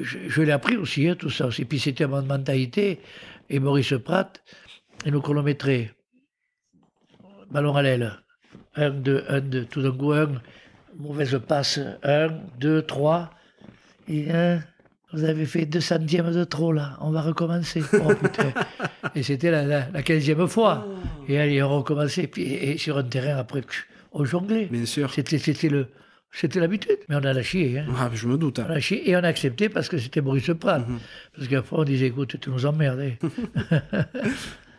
je, 0.00 0.42
l'ai 0.42 0.52
appris 0.52 0.76
aussi, 0.76 1.08
hein, 1.08 1.16
tout 1.18 1.30
ça. 1.30 1.48
Et 1.58 1.64
puis 1.64 1.78
c'était 1.78 2.06
ma 2.06 2.22
mentalité. 2.22 3.00
Et 3.50 3.58
Maurice 3.58 3.94
Pratt, 4.04 4.40
il 5.04 5.12
nous 5.12 5.20
chronométrait. 5.20 5.92
Ballon 7.50 7.76
à 7.76 7.82
l'aile. 7.82 8.12
1, 8.76 8.90
2, 8.90 9.24
1, 9.28 9.40
2. 9.40 9.64
Tout 9.66 9.82
d'un 9.82 9.92
coup, 9.92 10.12
1. 10.12 10.28
Mauvaise 10.98 11.38
passe. 11.46 11.80
1, 12.02 12.28
2, 12.58 12.82
3. 12.82 13.30
Et 14.08 14.28
vous 15.12 15.24
avez 15.24 15.44
fait 15.44 15.66
2 15.66 15.80
centièmes 15.80 16.32
de 16.32 16.44
trop 16.44 16.72
là. 16.72 16.96
On 17.00 17.10
va 17.10 17.20
recommencer. 17.20 17.82
Oh 17.92 18.14
putain. 18.14 18.52
et 19.14 19.22
c'était 19.22 19.50
la, 19.50 19.90
15e 19.90 20.46
fois. 20.48 20.86
Et 21.28 21.38
allez, 21.38 21.62
on 21.62 21.78
recommençait. 21.78 22.26
Puis, 22.26 22.42
et, 22.42 22.78
sur 22.78 22.98
un 22.98 23.04
terrain, 23.04 23.36
après, 23.36 23.62
on 24.12 24.24
jonglait. 24.24 24.66
Bien 24.66 24.86
sûr. 24.86 25.12
C'était 25.12 25.68
le 25.68 25.88
c'était 26.32 26.60
l'habitude, 26.60 26.98
mais 27.08 27.16
on 27.16 27.24
a 27.24 27.32
lâché. 27.32 27.78
Hein. 27.78 27.86
Ah, 27.96 28.10
je 28.12 28.26
me 28.26 28.38
doute. 28.38 28.58
Hein. 28.58 28.64
On 28.66 28.70
a 28.70 28.74
lâché 28.74 29.08
et 29.08 29.14
on 29.16 29.20
a 29.20 29.28
accepté 29.28 29.68
parce 29.68 29.88
que 29.88 29.98
c'était 29.98 30.22
Maurice 30.22 30.50
Pratt. 30.58 30.86
Mhm. 30.86 30.98
Parce 31.36 31.48
qu'après, 31.48 31.76
on 31.76 31.84
disait, 31.84 32.06
écoute, 32.06 32.40
tu 32.40 32.50
nous 32.50 32.64
emmerdes. 32.64 33.00
Hein. 33.00 34.02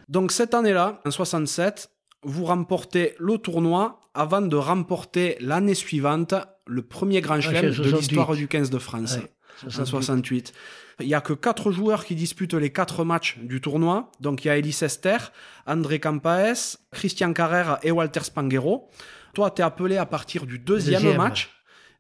Donc, 0.10 0.32
cette 0.32 0.54
année-là, 0.54 1.00
en 1.06 1.12
67, 1.12 1.92
vous 2.24 2.46
remportez 2.46 3.16
le 3.20 3.38
tournoi 3.38 4.00
avant 4.16 4.42
de 4.42 4.56
remporter 4.56 5.38
l'année 5.40 5.76
suivante 5.76 6.34
le 6.66 6.82
premier 6.82 7.22
grand 7.22 7.40
chelem 7.40 7.72
de 7.72 7.92
l'histoire 7.92 8.34
du 8.36 8.48
15 8.48 8.70
de 8.70 8.80
France. 8.80 9.20
en 9.66 9.86
68. 9.86 10.54
Il 11.00 11.08
n'y 11.08 11.16
a 11.16 11.22
que 11.22 11.34
quatre 11.34 11.72
joueurs 11.72 12.06
qui 12.06 12.16
disputent 12.16 12.54
les 12.54 12.72
quatre 12.72 13.04
matchs 13.04 13.38
du 13.40 13.62
tournoi. 13.62 14.12
Donc 14.20 14.46
il 14.46 14.48
y 14.48 14.52
a 14.52 14.58
Elis 14.58 14.80
Esther, 14.82 15.32
André 15.66 16.00
Campaes, 16.00 16.78
Christian 16.92 17.34
Carrère 17.34 17.80
et 17.84 17.92
Walter 17.92 18.22
Spanghero. 18.22 18.90
Toi, 19.34 19.52
tu 19.52 19.62
es 19.62 19.66
appelé 19.66 19.98
à 19.98 20.06
partir 20.06 20.46
du 20.46 20.60
deuxième, 20.60 21.18
match, 21.18 21.50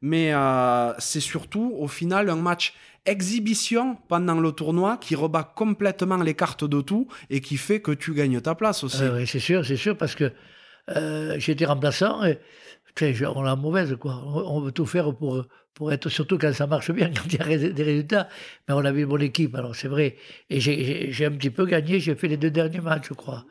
mais 0.01 0.33
euh, 0.33 0.93
c'est 0.99 1.19
surtout 1.19 1.73
au 1.77 1.87
final 1.87 2.29
un 2.29 2.35
match 2.35 2.73
exhibition 3.05 3.97
pendant 4.07 4.39
le 4.39 4.51
tournoi 4.51 4.97
qui 4.97 5.15
rebat 5.15 5.43
complètement 5.43 6.17
les 6.17 6.35
cartes 6.35 6.63
de 6.63 6.81
tout 6.81 7.07
et 7.29 7.41
qui 7.41 7.57
fait 7.57 7.81
que 7.81 7.91
tu 7.91 8.13
gagnes 8.13 8.39
ta 8.39 8.55
place 8.55 8.83
aussi. 8.83 9.03
oui, 9.03 9.27
c'est 9.27 9.39
sûr, 9.39 9.65
c'est 9.65 9.77
sûr, 9.77 9.97
parce 9.97 10.15
que 10.15 10.31
euh, 10.89 11.35
j'étais 11.39 11.65
remplaçant 11.65 12.23
et 12.23 12.39
on 13.35 13.41
la 13.41 13.55
mauvaise, 13.55 13.95
quoi. 13.99 14.21
On, 14.25 14.61
veut 14.61 14.71
tout 14.71 14.85
faire 14.85 15.15
pour, 15.15 15.45
pour 15.73 15.91
être, 15.91 16.09
surtout 16.09 16.37
quand 16.37 16.53
ça 16.53 16.67
marche 16.67 16.91
bien, 16.91 17.09
quand 17.15 17.25
il 17.25 17.51
y 17.51 17.65
a 17.65 17.69
des 17.71 17.83
résultats. 17.83 18.29
Mais 18.67 18.73
on 18.73 18.85
avait 18.85 19.05
bonne 19.05 19.21
équipe, 19.21 19.55
alors 19.55 19.75
c'est 19.75 19.87
vrai. 19.87 20.15
Et 20.49 20.59
j'ai 20.59 21.25
un 21.25 21.31
petit 21.31 21.49
peu 21.49 21.65
gagné, 21.65 21.99
j'ai 21.99 22.15
fait 22.15 22.27
les 22.27 22.37
deux 22.37 22.51
derniers 22.51 22.81
matchs, 22.81 23.09
je 23.09 23.13
crois. 23.13 23.45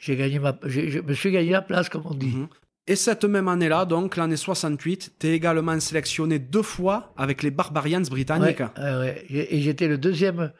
J'ai 0.00 0.16
gagné 0.16 0.38
ma, 0.38 0.56
je 0.64 1.00
me 1.00 1.12
suis 1.12 1.30
gagné 1.30 1.50
la 1.50 1.62
place, 1.62 1.88
comme 1.88 2.06
on 2.06 2.14
dit. 2.14 2.28
Mhm. 2.28 2.48
Et 2.90 2.96
cette 2.96 3.24
même 3.24 3.48
année-là, 3.48 3.84
donc 3.84 4.16
l'année 4.16 4.38
68, 4.38 5.16
tu 5.20 5.26
es 5.26 5.34
également 5.34 5.78
sélectionné 5.78 6.38
deux 6.38 6.62
fois 6.62 7.12
avec 7.18 7.42
les 7.42 7.50
Barbarians 7.50 8.00
britanniques. 8.00 8.62
Et 9.28 9.60
j'étais 9.60 9.88
le 9.88 9.98
deuxième, 9.98 10.52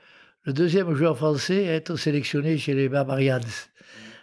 le 0.45 0.53
deuxième 0.53 0.95
joueur 0.95 1.17
français 1.17 1.67
à 1.69 1.73
être 1.73 1.97
sélectionné 1.97 2.59
chez 2.59 2.75
les 2.75 2.91
Barbarians. 2.91 3.41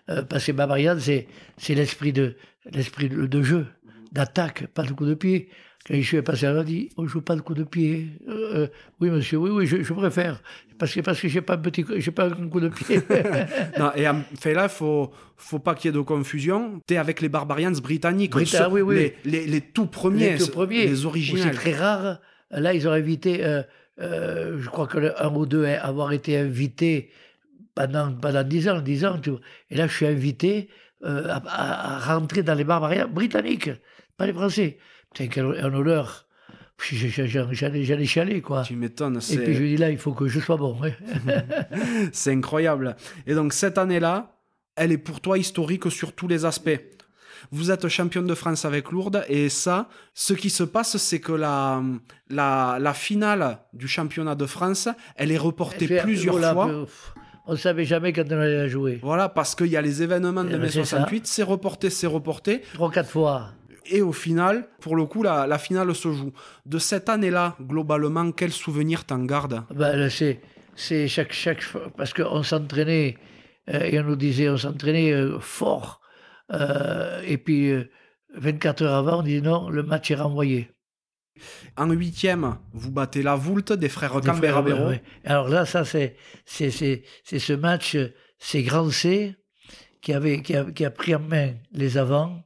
Euh, 0.09 0.21
parce 0.21 0.45
que 0.45 0.51
Barbarians, 0.51 0.97
c'est, 0.99 1.27
c'est 1.57 1.73
l'esprit 1.73 2.13
de, 2.13 2.35
l'esprit 2.71 3.09
de 3.09 3.41
jeu, 3.41 3.65
d'attaque, 4.11 4.67
pas 4.67 4.83
de 4.83 4.93
coup 4.93 5.07
de 5.07 5.15
pied. 5.15 5.49
Quand 5.87 5.93
je 5.93 6.01
suis 6.01 6.21
passé, 6.23 6.47
elle 6.47 6.57
a 6.57 6.63
dit 6.63 6.89
On 6.97 7.03
ne 7.03 7.07
joue 7.07 7.21
pas 7.21 7.35
de 7.35 7.41
coup 7.41 7.53
de 7.53 7.63
pied. 7.63 8.07
Euh, 8.27 8.63
euh, 8.63 8.67
oui, 8.99 9.11
monsieur, 9.11 9.37
oui, 9.37 9.51
oui, 9.51 9.67
je, 9.67 9.93
préfère. 9.93 10.41
Parce 10.79 10.91
que, 10.91 11.01
parce 11.01 11.21
que 11.21 11.27
je 11.27 11.35
n'ai 11.35 11.41
pas, 11.41 11.53
un 11.53 12.11
pas 12.11 12.25
un 12.25 12.49
coup 12.49 12.59
de 12.59 12.69
pied. 12.69 13.01
non, 13.79 13.91
et 13.95 14.07
en 14.07 14.23
fait, 14.39 14.55
là, 14.55 14.61
il 14.61 14.63
ne 14.63 14.69
faut, 14.69 15.11
faut 15.37 15.59
pas 15.59 15.75
qu'il 15.75 15.89
y 15.89 15.93
ait 15.93 15.97
de 15.97 16.01
confusion. 16.01 16.81
Tu 16.87 16.95
es 16.95 16.97
avec 16.97 17.21
les 17.21 17.29
Barbarians 17.29 17.71
britanniques. 17.71 18.35
oui, 18.35 18.81
oui. 18.81 19.13
Les, 19.25 19.45
les, 19.45 19.61
tout 19.61 19.85
premiers. 19.85 20.33
Les 20.33 20.37
tout 20.39 20.51
premiers. 20.51 20.87
Les 20.87 21.05
originaux. 21.05 21.43
C'est 21.43 21.51
très 21.51 21.73
rare. 21.73 22.19
Là, 22.49 22.73
ils 22.73 22.87
ont 22.87 22.91
invité, 22.91 23.45
euh, 23.45 24.57
je 24.59 24.67
crois 24.69 24.87
que 24.87 25.13
un 25.19 25.35
ou 25.35 25.45
deux 25.45 25.65
avoir 25.65 26.13
été 26.13 26.35
invités 26.35 27.11
pendant, 27.75 28.11
pendant 28.11 28.43
10 28.43 28.69
ans, 28.69 28.81
10 28.81 29.05
ans. 29.05 29.19
Tu 29.21 29.29
vois. 29.29 29.39
Et 29.69 29.75
là, 29.75 29.85
je 29.85 29.93
suis 29.93 30.07
invité 30.07 30.67
à, 31.03 31.43
à, 31.45 31.99
rentrer 31.99 32.41
dans 32.41 32.55
les 32.55 32.63
Barbarians 32.63 33.07
britanniques, 33.07 33.69
pas 34.17 34.25
les 34.25 34.33
Français. 34.33 34.79
C'est 35.15 35.37
un 35.37 35.73
honneur. 35.73 36.25
J'allais 36.91 38.05
chialer, 38.05 38.41
quoi. 38.41 38.63
Tu 38.63 38.75
m'étonnes. 38.75 39.19
Et 39.31 39.37
puis 39.37 39.53
je 39.53 39.61
lui 39.61 39.69
dis 39.71 39.77
là, 39.77 39.89
il 39.89 39.97
faut 39.97 40.13
que 40.13 40.27
je 40.27 40.39
sois 40.39 40.57
bon. 40.57 40.77
c'est 42.11 42.33
incroyable. 42.33 42.95
Et 43.25 43.33
donc 43.33 43.53
cette 43.53 43.77
année-là, 43.77 44.35
elle 44.75 44.91
est 44.91 44.97
pour 44.97 45.21
toi 45.21 45.37
historique 45.37 45.89
sur 45.89 46.13
tous 46.13 46.27
les 46.27 46.45
aspects. 46.45 46.79
Vous 47.51 47.71
êtes 47.71 47.87
championne 47.87 48.25
de 48.25 48.33
France 48.33 48.65
avec 48.65 48.91
Lourdes 48.91 49.23
et 49.29 49.49
ça, 49.49 49.87
ce 50.13 50.33
qui 50.33 50.49
se 50.49 50.63
passe, 50.63 50.97
c'est 50.97 51.19
que 51.19 51.31
la, 51.31 51.81
la, 52.29 52.77
la, 52.79 52.93
finale 52.93 53.59
du 53.73 53.87
championnat 53.87 54.35
de 54.35 54.45
France, 54.45 54.89
elle 55.15 55.31
est 55.31 55.37
reportée 55.37 55.99
plusieurs 55.99 56.39
fois. 56.39 56.85
On 57.47 57.51
ne 57.51 57.57
savait 57.57 57.85
jamais 57.85 58.11
quand 58.11 58.25
on 58.31 58.39
allait 58.39 58.57
la 58.57 58.67
jouer. 58.67 58.99
Voilà, 59.03 59.29
parce 59.29 59.53
qu'il 59.53 59.67
y 59.67 59.77
a 59.77 59.81
les 59.81 60.01
événements 60.01 60.43
de 60.43 60.57
mai 60.57 60.69
68, 60.69 61.27
c'est 61.27 61.43
reporté, 61.43 61.91
c'est 61.91 62.07
reporté. 62.07 62.63
Trois, 62.73 62.89
quatre 62.89 63.09
fois. 63.09 63.51
Et 63.87 64.01
au 64.01 64.11
final, 64.11 64.67
pour 64.79 64.95
le 64.95 65.05
coup, 65.05 65.23
la, 65.23 65.57
finale 65.57 65.93
se 65.95 66.11
joue. 66.11 66.33
De 66.65 66.79
cette 66.79 67.09
année-là, 67.09 67.55
globalement, 67.61 68.31
quel 68.31 68.51
souvenir 68.51 69.05
t'en 69.05 69.23
gardes? 69.23 69.63
Ben, 69.73 70.09
C'est, 70.09 70.41
c'est 70.75 71.07
chaque, 71.07 71.33
chaque 71.33 71.61
fois, 71.61 71.91
parce 71.95 72.13
qu'on 72.13 72.43
s'entraînait, 72.43 73.17
euh, 73.69 73.79
et 73.83 73.99
on 73.99 74.03
nous 74.03 74.15
disait, 74.15 74.49
on 74.49 74.57
s'entraînait 74.57 75.11
euh, 75.11 75.39
fort. 75.39 76.01
Euh, 76.51 77.21
et 77.25 77.37
puis, 77.37 77.73
24 78.35 78.83
heures 78.83 78.95
avant, 78.95 79.19
on 79.19 79.23
dit 79.23 79.41
non, 79.41 79.69
le 79.69 79.83
match 79.83 80.11
est 80.11 80.15
renvoyé. 80.15 80.69
En 81.75 81.91
huitième, 81.91 82.57
vous 82.73 82.91
battez 82.91 83.21
la 83.21 83.35
Voulte 83.35 83.73
des 83.73 83.89
frères 83.89 84.11
Cambert 84.21 84.63
Alors 85.25 85.49
là, 85.49 85.65
ça, 85.65 85.83
c'est, 85.83 86.15
c'est, 86.45 86.71
c'est, 86.71 87.03
c'est 87.23 87.39
ce 87.39 87.53
match, 87.53 87.97
c'est 88.39 88.63
Grand 88.63 88.89
C 88.89 89.35
qui, 90.01 90.13
avait, 90.13 90.41
qui, 90.41 90.55
a, 90.55 90.63
qui 90.63 90.85
a 90.85 90.91
pris 90.91 91.13
en 91.13 91.19
main 91.19 91.53
les 91.73 91.97
avants 91.97 92.41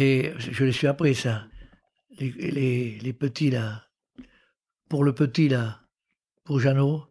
et 0.00 0.32
je 0.38 0.64
les 0.64 0.70
suis 0.70 0.86
après, 0.86 1.12
ça. 1.12 1.48
Les, 2.20 3.16
petits, 3.18 3.50
là. 3.50 3.82
Pour 4.88 5.02
le 5.02 5.12
petit, 5.12 5.48
là, 5.48 5.80
pour 6.44 6.60
Jeannot, 6.60 7.02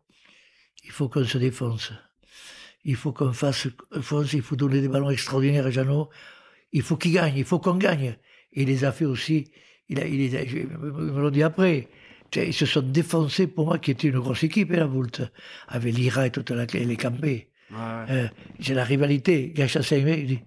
il 0.85 0.91
faut 0.91 1.09
qu'on 1.09 1.25
se 1.25 1.37
défonce. 1.37 1.91
Il 2.85 2.95
faut 2.95 3.11
qu'on 3.11 3.33
fasse 3.33 3.67
fonce, 3.99 4.31
il 4.31 4.41
faut 4.41 4.55
donner 4.55 4.79
des 4.79 4.87
ballons 4.87 5.09
extraordinaires 5.09 5.65
à 5.65 5.71
Jeannot. 5.71 6.07
Il 6.71 6.81
faut 6.81 6.95
qu'il 6.95 7.11
gagne, 7.11 7.35
il 7.35 7.43
faut 7.43 7.59
qu'on 7.59 7.75
gagne. 7.75 8.15
Et 8.53 8.61
il 8.61 8.69
les 8.69 8.85
a 8.85 8.93
fait 8.93 9.03
aussi. 9.03 9.51
Il, 9.89 9.97
les 9.97 10.35
a, 10.37 10.45
me 10.45 11.21
l'ont 11.21 11.29
dit 11.29 11.43
après. 11.43 11.89
Ils 12.37 12.53
se 12.53 12.65
sont 12.65 12.83
défoncés 12.83 13.47
pour 13.47 13.65
moi, 13.65 13.79
qui 13.79 13.91
était 13.91 14.07
une 14.07 14.19
grosse 14.19 14.43
équipe, 14.43 14.71
hein, 14.71 14.77
la 14.77 14.85
Voulte, 14.85 15.23
avec 15.67 15.93
l'IRA 15.93 16.27
et 16.27 16.31
toute 16.31 16.51
la, 16.51 16.65
les 16.65 16.97
campés. 16.97 17.49
Euh, 17.73 18.27
j'ai 18.59 18.73
la 18.73 18.83
rivalité. 18.83 19.51
Gachassin, 19.55 19.97
il 19.97 20.27
dit 20.27 20.39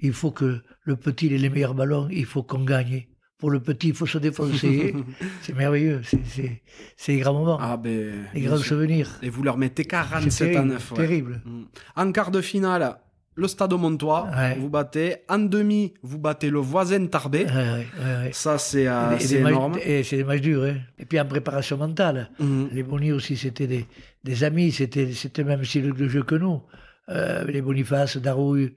il 0.00 0.12
faut 0.12 0.30
que 0.30 0.60
le 0.82 0.96
petit 0.96 1.26
ait 1.34 1.38
les 1.38 1.50
meilleurs 1.50 1.74
ballons, 1.74 2.08
il 2.10 2.26
faut 2.26 2.42
qu'on 2.42 2.64
gagne. 2.64 3.06
Pour 3.38 3.50
le 3.50 3.60
petit, 3.60 3.88
il 3.88 3.94
faut 3.94 4.06
se 4.06 4.18
défoncer. 4.18 4.94
c'est 5.42 5.54
merveilleux. 5.54 6.02
C'est 6.96 7.12
les 7.12 7.18
grands 7.18 7.34
moments. 7.34 7.58
Ah 7.60 7.76
ben, 7.76 8.26
les 8.34 8.40
grands 8.40 8.56
souvenirs. 8.56 9.08
Et 9.22 9.30
vous 9.30 9.44
leur 9.44 9.56
mettez 9.56 9.84
47 9.84 10.56
à 10.56 10.62
9. 10.62 10.94
terrible. 10.94 11.40
Mm. 11.44 11.62
En 11.94 12.12
quart 12.12 12.32
de 12.32 12.40
finale, 12.40 12.98
le 13.38 13.46
Stade 13.46 13.72
Montois, 13.74 14.26
vous 14.58 14.68
battez. 14.68 15.18
En 15.28 15.38
demi, 15.38 15.94
vous 16.02 16.18
battez 16.18 16.50
le 16.50 16.58
voisin 16.58 17.06
Tarbé. 17.06 17.46
Ça, 18.32 18.58
c'est 18.58 18.88
euh, 18.88 19.16
énorme. 19.16 19.78
Et 19.84 20.02
c'est 20.02 20.16
des 20.16 20.24
matchs 20.24 20.40
durs. 20.40 20.64
Hein. 20.64 20.78
Et 20.98 21.04
puis 21.04 21.20
en 21.20 21.24
préparation 21.24 21.76
mentale. 21.76 22.30
Mhm. 22.40 22.70
Les 22.72 22.82
Bonis 22.82 23.12
aussi, 23.12 23.36
c'était 23.36 23.68
des, 23.68 23.86
des, 24.24 24.44
amis. 24.44 24.72
C'était 24.72 25.06
le 25.38 25.44
même 25.44 25.64
style 25.64 25.92
de 25.92 26.08
jeu 26.08 26.22
que 26.22 26.34
nous. 26.34 26.62
Euh, 27.08 27.44
les 27.44 27.62
Boniface, 27.62 28.16
Darouille, 28.16 28.74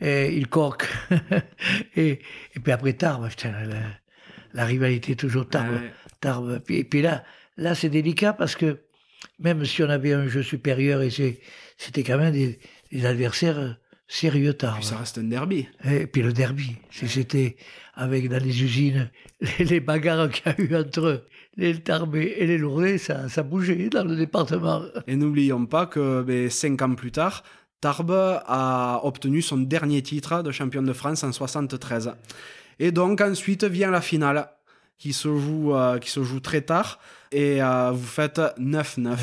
et 0.00 0.36
Ilcoq. 0.36 0.86
et, 1.96 2.20
et 2.54 2.60
puis 2.60 2.72
après 2.72 2.92
Tarbes, 2.94 3.28
la, 4.52 4.64
rivalité 4.64 5.16
toujours 5.16 5.48
Tarbes. 5.48 5.80
Tarbes. 6.20 6.60
Et 6.68 6.84
puis 6.84 7.02
là, 7.02 7.24
là 7.56 7.74
c'est 7.74 7.88
délicat 7.88 8.32
parce 8.32 8.56
que 8.56 8.80
même 9.38 9.64
si 9.64 9.82
on 9.82 9.88
avait 9.90 10.12
un 10.12 10.28
jeu 10.28 10.42
supérieur, 10.42 11.02
et 11.02 11.10
c'était 11.76 12.02
quand 12.02 12.18
même 12.18 12.32
des, 12.32 12.58
des 12.92 13.06
adversaires 13.06 13.76
sérieux 14.10 14.54
tard. 14.54 14.76
Puis 14.76 14.86
ça 14.86 14.98
reste 14.98 15.18
un 15.18 15.24
derby. 15.24 15.68
Et 15.84 16.06
puis 16.06 16.22
le 16.22 16.32
derby, 16.32 16.76
c'était 16.90 17.56
avec 17.94 18.28
dans 18.28 18.42
les 18.42 18.62
usines, 18.62 19.10
les, 19.58 19.80
bagarres 19.80 20.30
qu'il 20.30 20.46
y 20.46 20.48
a 20.48 20.60
eu 20.60 20.76
entre 20.76 21.24
les 21.56 21.80
Tarbés 21.80 22.34
et 22.38 22.46
les 22.46 22.58
Lourdais, 22.58 22.98
ça, 22.98 23.28
ça 23.28 23.42
bougeait 23.42 23.88
dans 23.88 24.04
le 24.04 24.16
département. 24.16 24.82
Et 25.06 25.16
n'oublions 25.16 25.66
pas 25.66 25.86
que 25.86 26.22
ben, 26.22 26.48
cinq 26.50 26.80
ans 26.82 26.94
plus 26.94 27.12
tard, 27.12 27.42
Tarbes 27.80 28.42
a 28.46 29.00
obtenu 29.04 29.42
son 29.42 29.58
dernier 29.58 30.02
titre 30.02 30.42
de 30.42 30.50
champion 30.52 30.82
de 30.82 30.92
France 30.92 31.24
en 31.24 31.32
73. 31.32 32.12
Et 32.78 32.92
donc 32.92 33.20
ensuite 33.20 33.64
vient 33.64 33.90
la 33.90 34.00
finale 34.00 34.48
qui 34.98 35.14
se 35.14 35.34
joue, 35.34 35.74
euh, 35.74 35.98
qui 35.98 36.10
se 36.10 36.22
joue 36.22 36.40
très 36.40 36.60
tard. 36.60 37.00
Et 37.32 37.62
euh, 37.62 37.90
vous 37.90 38.06
faites 38.06 38.38
9-9. 38.58 39.16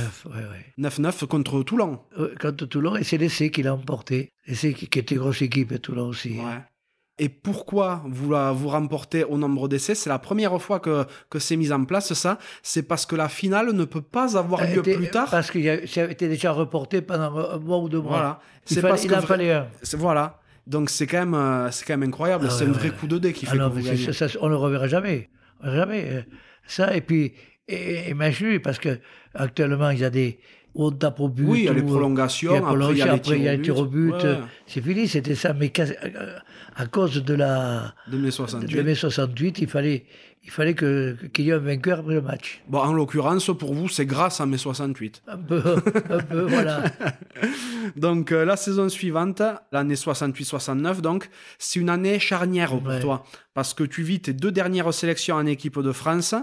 9-9 0.79 1.27
contre 1.27 1.61
Toulon. 1.61 1.99
contre 2.41 2.65
Toulon, 2.65 2.95
et 2.95 3.03
c'est 3.03 3.17
l'essai 3.17 3.51
qui 3.51 3.61
l'a 3.63 3.75
emporté. 3.75 4.31
L'essai 4.47 4.73
qui, 4.73 4.87
qui 4.87 4.99
était 4.99 5.15
grosse 5.15 5.41
équipe, 5.41 5.79
Toulon 5.81 6.07
aussi. 6.07 6.37
Et 7.19 7.29
pourquoi 7.29 8.03
vous, 8.05 8.35
vous 8.53 8.67
remportez 8.69 9.23
au 9.23 9.37
nombre 9.37 9.67
d'essais 9.67 9.95
C'est 9.95 10.09
la 10.09 10.19
première 10.19 10.61
fois 10.61 10.79
que, 10.79 11.05
que 11.29 11.39
c'est 11.39 11.55
mis 11.55 11.71
en 11.71 11.83
place, 11.83 12.13
ça. 12.13 12.37
C'est 12.61 12.83
parce 12.83 13.05
que 13.07 13.15
la 13.15 13.27
finale 13.27 13.71
ne 13.71 13.85
peut 13.85 14.01
pas 14.01 14.37
avoir 14.37 14.63
lieu 14.65 14.83
plus 14.83 15.09
tard. 15.09 15.29
Parce 15.31 15.49
que 15.49 15.87
ça 15.87 16.03
a 16.03 16.05
été 16.05 16.27
déjà 16.27 16.51
reporté 16.51 17.01
pendant 17.01 17.35
un 17.35 17.57
mois 17.57 17.79
ou 17.79 17.89
deux 17.89 18.01
mois. 18.01 18.11
Voilà. 18.11 18.39
C'est 18.65 18.81
parce 18.81 19.03
il 19.03 19.15
en 19.15 19.21
fallait 19.21 19.51
un. 19.51 19.67
Voilà. 19.93 20.39
Donc 20.67 20.89
c'est 20.89 21.07
quand, 21.07 21.19
même, 21.19 21.33
euh, 21.33 21.71
c'est 21.71 21.85
quand 21.85 21.97
même 21.97 22.09
incroyable. 22.09 22.47
Ah 22.49 22.51
c'est 22.51 22.65
un 22.65 22.71
vrai 22.71 22.89
coup 22.89 23.07
de 23.07 23.17
dé 23.17 23.31
qui 23.31 23.45
fait 23.45 23.57
que 23.57 23.63
vous 23.63 23.81
gagnez. 23.81 24.09
on 24.41 24.45
ne 24.45 24.51
le 24.51 24.57
reverra 24.57 24.87
jamais. 24.87 25.29
Jamais. 25.63 26.05
Euh, 26.11 26.21
ça, 26.67 26.93
et 26.93 27.01
puis, 27.01 27.33
et, 27.69 28.09
et 28.09 28.59
parce 28.59 28.77
que 28.77 28.99
actuellement, 29.33 29.89
il 29.89 29.99
y 29.99 30.05
a 30.05 30.09
des. 30.09 30.39
On 30.75 30.91
tape 30.91 31.19
au 31.19 31.29
but. 31.29 31.45
Oui, 31.47 31.59
il 31.61 31.65
y 31.65 31.69
a 31.69 31.73
les 31.73 31.81
prolongations. 31.81 32.51
il 32.91 32.97
y 32.97 33.01
a, 33.01 33.13
après, 33.13 33.37
il 33.37 33.43
y 33.43 33.47
a 33.47 33.55
les 33.55 33.61
tirs 33.61 33.77
au 33.77 33.85
but. 33.85 34.13
C'est 34.67 34.81
fini, 34.81 35.07
c'était 35.07 35.35
ça. 35.35 35.53
Mais 35.53 35.71
à 36.75 36.85
cause 36.85 37.23
de 37.23 37.33
la. 37.33 37.95
De 38.07 38.17
mai 38.17 38.31
68. 38.31 38.75
De 38.75 38.81
mai 38.83 38.95
68, 38.95 39.59
il 39.59 39.67
fallait, 39.67 40.05
il 40.47 40.51
fallait 40.51 40.75
qu'il 40.75 41.45
y 41.45 41.49
ait 41.49 41.53
un 41.53 41.57
vainqueur 41.57 41.99
après 41.99 42.13
le 42.13 42.21
match. 42.21 42.61
Bon, 42.69 42.79
en 42.79 42.93
l'occurrence, 42.93 43.51
pour 43.57 43.73
vous, 43.73 43.89
c'est 43.89 44.05
grâce 44.05 44.39
à 44.39 44.45
mai 44.45 44.57
68. 44.57 45.23
Un 45.27 45.37
peu, 45.37 45.61
un 46.09 46.19
peu, 46.19 46.41
voilà. 46.47 46.85
donc, 47.97 48.31
euh, 48.31 48.45
la 48.45 48.55
saison 48.55 48.87
suivante, 48.87 49.41
l'année 49.73 49.95
68-69, 49.95 51.01
donc, 51.01 51.29
c'est 51.59 51.81
une 51.81 51.89
année 51.89 52.17
charnière 52.19 52.79
pour 52.79 52.99
toi. 53.01 53.25
Parce 53.53 53.73
que 53.73 53.83
tu 53.83 54.03
vis 54.03 54.21
tes 54.21 54.31
deux 54.31 54.51
dernières 54.51 54.93
sélections 54.93 55.35
en 55.35 55.45
équipe 55.45 55.79
de 55.79 55.91
France. 55.91 56.33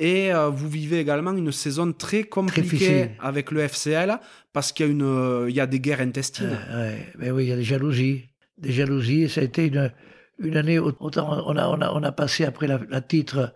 Et 0.00 0.34
euh, 0.34 0.48
vous 0.48 0.68
vivez 0.68 0.98
également 0.98 1.32
une 1.32 1.52
saison 1.52 1.92
très 1.92 2.24
compliquée 2.24 3.10
avec 3.20 3.52
le 3.52 3.60
FCL. 3.60 4.18
Parce 4.52 4.72
qu'il 4.72 4.86
y, 4.86 4.88
a 4.88 4.92
une, 4.92 5.02
euh, 5.02 5.46
il 5.48 5.54
y 5.54 5.60
a 5.60 5.66
des 5.66 5.78
guerres 5.78 6.00
intestines. 6.00 6.58
Mais 7.18 7.30
oui, 7.30 7.44
il 7.44 7.48
y 7.50 7.52
a 7.52 7.56
des 7.56 7.62
jalousies. 7.62 8.24
Des 8.58 8.72
jalousies. 8.72 9.28
Ça 9.28 9.42
a 9.42 9.44
été 9.44 9.66
une 9.66 9.92
une 10.38 10.56
année, 10.56 10.78
autant 10.78 11.44
on 11.46 12.02
a, 12.02 12.12
passé 12.12 12.44
après 12.44 12.66
la, 12.66 13.00
titre 13.00 13.54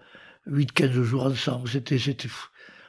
8-15 0.48 1.02
jours 1.02 1.26
ensemble. 1.26 1.68
C'était, 1.68 1.98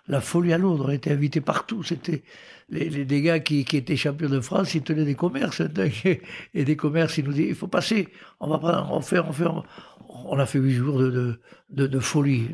la 0.08 0.22
folie 0.22 0.54
à 0.54 0.58
Londres. 0.58 0.86
On 0.88 0.92
était 0.92 1.12
invités 1.12 1.42
partout. 1.42 1.84
C'était 1.84 2.24
les, 2.70 2.90
les, 2.90 3.22
gars 3.22 3.40
qui, 3.40 3.60
étaient 3.60 3.98
champions 3.98 4.30
de 4.30 4.40
France, 4.40 4.76
ils 4.76 4.82
tenaient 4.82 5.06
des 5.06 5.16
commerces. 5.16 5.62
Et 6.54 6.64
des 6.64 6.76
commerces, 6.76 7.18
ils 7.18 7.26
nous 7.26 7.34
disaient, 7.34 7.50
il 7.50 7.56
faut 7.56 7.68
passer. 7.68 8.08
On 8.40 8.48
va 8.48 8.58
prendre, 8.58 8.90
on 8.92 9.02
fait, 9.02 9.20
on 9.20 9.34
fait, 9.34 9.46
on, 10.10 10.38
a 10.38 10.46
fait 10.46 10.60
huit 10.60 10.76
jours 10.76 11.00
de, 11.00 12.00
folie, 12.00 12.48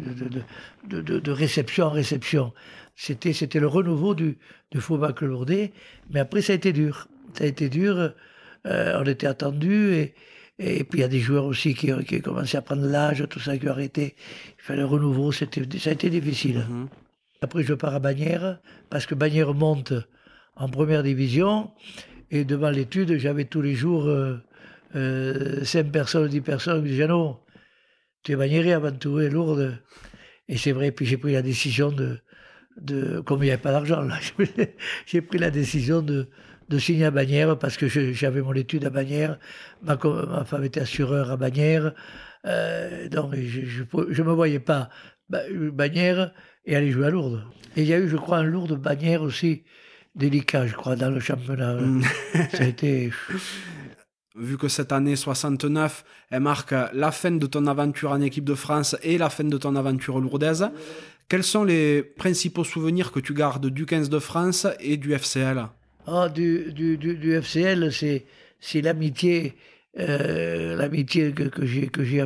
de, 0.89 1.31
réception 1.31 1.85
en 1.85 1.91
réception. 1.91 2.53
C'était, 2.95 3.59
le 3.59 3.67
renouveau 3.67 4.15
du, 4.15 4.39
du 4.71 4.81
Faubac 4.81 5.21
Lourdes. 5.21 5.69
Mais 6.09 6.19
après, 6.19 6.41
ça 6.41 6.53
a 6.53 6.55
été 6.55 6.73
dur. 6.73 7.07
Ça 7.33 7.43
a 7.43 7.47
été 7.47 7.69
dur. 7.69 8.13
Euh, 8.65 8.99
on 8.99 9.05
était 9.05 9.27
attendus 9.27 9.93
et, 9.93 10.15
et 10.59 10.83
puis 10.83 10.99
il 10.99 11.01
y 11.01 11.05
a 11.05 11.07
des 11.07 11.19
joueurs 11.19 11.45
aussi 11.45 11.75
qui, 11.75 11.91
qui 12.05 12.15
ont 12.15 12.21
commencé 12.21 12.57
à 12.57 12.61
prendre 12.61 12.85
l'âge, 12.85 13.23
tout 13.29 13.39
ça, 13.39 13.57
qui 13.57 13.67
ont 13.67 13.71
arrêté. 13.71 14.15
Il 14.57 14.63
fallait 14.63 14.79
le 14.79 14.85
renouveau, 14.85 15.31
ça 15.31 15.45
a 15.45 15.91
été 15.91 16.09
difficile. 16.09 16.65
Mhm. 16.69 16.87
Après, 17.41 17.61
je 17.61 17.73
pars 17.73 17.93
à 17.93 17.99
Bagnères, 17.99 18.59
parce 18.89 19.05
que 19.05 19.13
Bagnères 19.13 19.53
monte 19.53 19.93
en 20.55 20.69
première 20.69 21.03
division. 21.03 21.71
Et 22.31 22.43
devant 22.43 22.71
l'étude, 22.71 23.17
j'avais 23.17 23.45
tous 23.45 23.61
les 23.61 23.75
jours 23.75 24.07
euh, 24.07 24.37
euh, 24.95 25.63
5 25.63 25.91
personnes, 25.91 26.27
10 26.27 26.41
personnes 26.41 26.83
qui 26.83 26.89
disaient 26.89 27.07
non, 27.07 27.39
tu 28.23 28.31
es 28.31 28.35
Bagnères 28.35 28.77
avant 28.77 28.91
tout, 28.91 29.19
et 29.19 29.29
lourde. 29.29 29.79
Et 30.49 30.57
c'est 30.57 30.71
vrai, 30.71 30.91
puis 30.91 31.05
j'ai 31.05 31.17
pris 31.17 31.33
la 31.33 31.43
décision 31.43 31.91
de, 31.91 32.19
de 32.81 33.19
comme 33.19 33.43
il 33.43 33.45
n'y 33.45 33.51
avait 33.51 33.61
pas 33.61 33.71
d'argent 33.71 34.01
là, 34.01 34.17
j'ai 35.05 35.21
pris 35.21 35.37
la 35.37 35.51
décision 35.51 36.01
de, 36.01 36.29
de 36.69 36.79
signer 36.79 37.05
à 37.05 37.11
Bagnères 37.11 37.57
parce 37.57 37.77
que 37.77 37.87
j'avais 37.87 38.41
mon 38.41 38.53
étude 38.53 38.85
à 38.85 38.89
Bagnères, 38.89 39.39
ma, 39.83 39.97
femme 40.45 40.63
était 40.63 40.81
assureur 40.81 41.31
à 41.31 41.37
Bagnères, 41.37 41.93
euh, 42.45 43.07
donc 43.09 43.35
je 43.35 43.83
ne 44.21 44.27
me 44.27 44.33
voyais 44.33 44.59
pas 44.59 44.89
Bagnères 45.29 46.33
et 46.65 46.75
aller 46.75 46.91
jouer 46.91 47.07
à 47.07 47.09
Lourdes. 47.09 47.43
Et 47.75 47.81
il 47.81 47.87
y 47.87 47.93
a 47.93 47.99
eu, 47.99 48.07
je 48.07 48.17
crois, 48.17 48.39
un 48.39 48.43
Lourdes 48.43 48.79
Bagnères 48.79 49.21
aussi 49.21 49.63
délicat, 50.15 50.67
je 50.67 50.75
crois, 50.75 50.95
dans 50.95 51.09
le 51.09 51.19
championnat. 51.19 51.75
Mm. 51.75 52.01
Ça 52.51 52.63
a 52.63 52.65
été... 52.65 53.11
Vu 54.39 54.55
que 54.55 54.67
cette 54.67 54.91
année 54.91 55.15
69, 55.15 56.05
elle 56.29 56.41
marque 56.41 56.75
la 56.93 57.11
fin 57.11 57.31
de 57.31 57.47
ton 57.47 57.65
aventure 57.65 58.11
en 58.11 58.21
équipe 58.21 58.43
de 58.43 58.53
France 58.53 58.95
et 59.01 59.17
la 59.17 59.31
fin 59.31 59.45
de 59.45 59.57
ton 59.57 59.75
aventure 59.75 60.19
lourdaise, 60.19 60.69
quels 61.27 61.43
sont 61.43 61.63
les 61.63 62.03
principaux 62.03 62.63
souvenirs 62.63 63.11
que 63.11 63.19
tu 63.19 63.33
gardes 63.33 63.65
du 63.65 63.87
15 63.87 64.09
de 64.09 64.19
France 64.19 64.67
et 64.79 64.97
du 64.97 65.13
FCL 65.13 65.65
ah, 66.09 66.29
du, 66.29 67.37
FCL, 67.41 67.91
c'est 67.91 68.81
l'amitié 68.81 69.55
euh, 69.99 70.87
que, 71.91 72.03
j'ai 72.03 72.21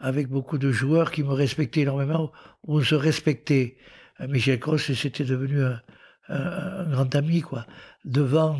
avec, 0.00 0.28
beaucoup 0.28 0.58
de 0.58 0.72
joueurs 0.72 1.12
qui 1.12 1.22
me 1.22 1.32
respectaient 1.32 1.82
énormément, 1.82 2.32
on 2.64 2.82
se 2.82 2.96
respectait. 2.96 3.76
Euh, 4.20 4.26
Michel 4.26 4.58
Cross, 4.58 4.92
c'était 4.94 5.22
devenu 5.24 5.62
un, 5.62 6.90
grand 6.90 7.14
ami, 7.14 7.40
quoi. 7.40 7.66
Devant 8.04 8.58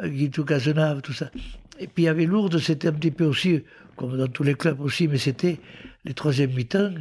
euh, 0.00 0.08
Guido 0.08 0.44
Cazenave, 0.44 1.02
tout 1.02 1.12
ça. 1.12 1.32
Et 1.80 1.88
puis 1.88 2.04
il 2.04 2.06
y 2.06 2.08
avait 2.08 2.26
Lourdes, 2.26 2.58
c'était 2.58 2.88
un 2.88 2.92
petit 2.92 3.10
peu 3.10 3.24
aussi, 3.24 3.64
comme 3.96 4.16
dans 4.16 4.28
tous 4.28 4.44
les 4.44 4.54
clubs 4.54 4.80
aussi, 4.80 5.08
mais 5.08 5.18
c'était 5.18 5.58
les 6.04 6.14
troisièmes 6.14 6.52
mi-temps. 6.52 6.94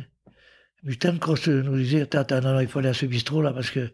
Mi-temps, 0.84 1.18
Cross 1.20 1.50
nous 1.50 1.78
disait, 1.78 2.02
attends, 2.16 2.42
non, 2.42 2.60
il 2.60 2.68
faut 2.68 2.80
aller 2.80 2.90
à 2.90 2.94
ce 2.96 3.06
bistrot 3.06 3.44
là, 3.44 3.54
parce 3.54 3.70
que 3.70 3.92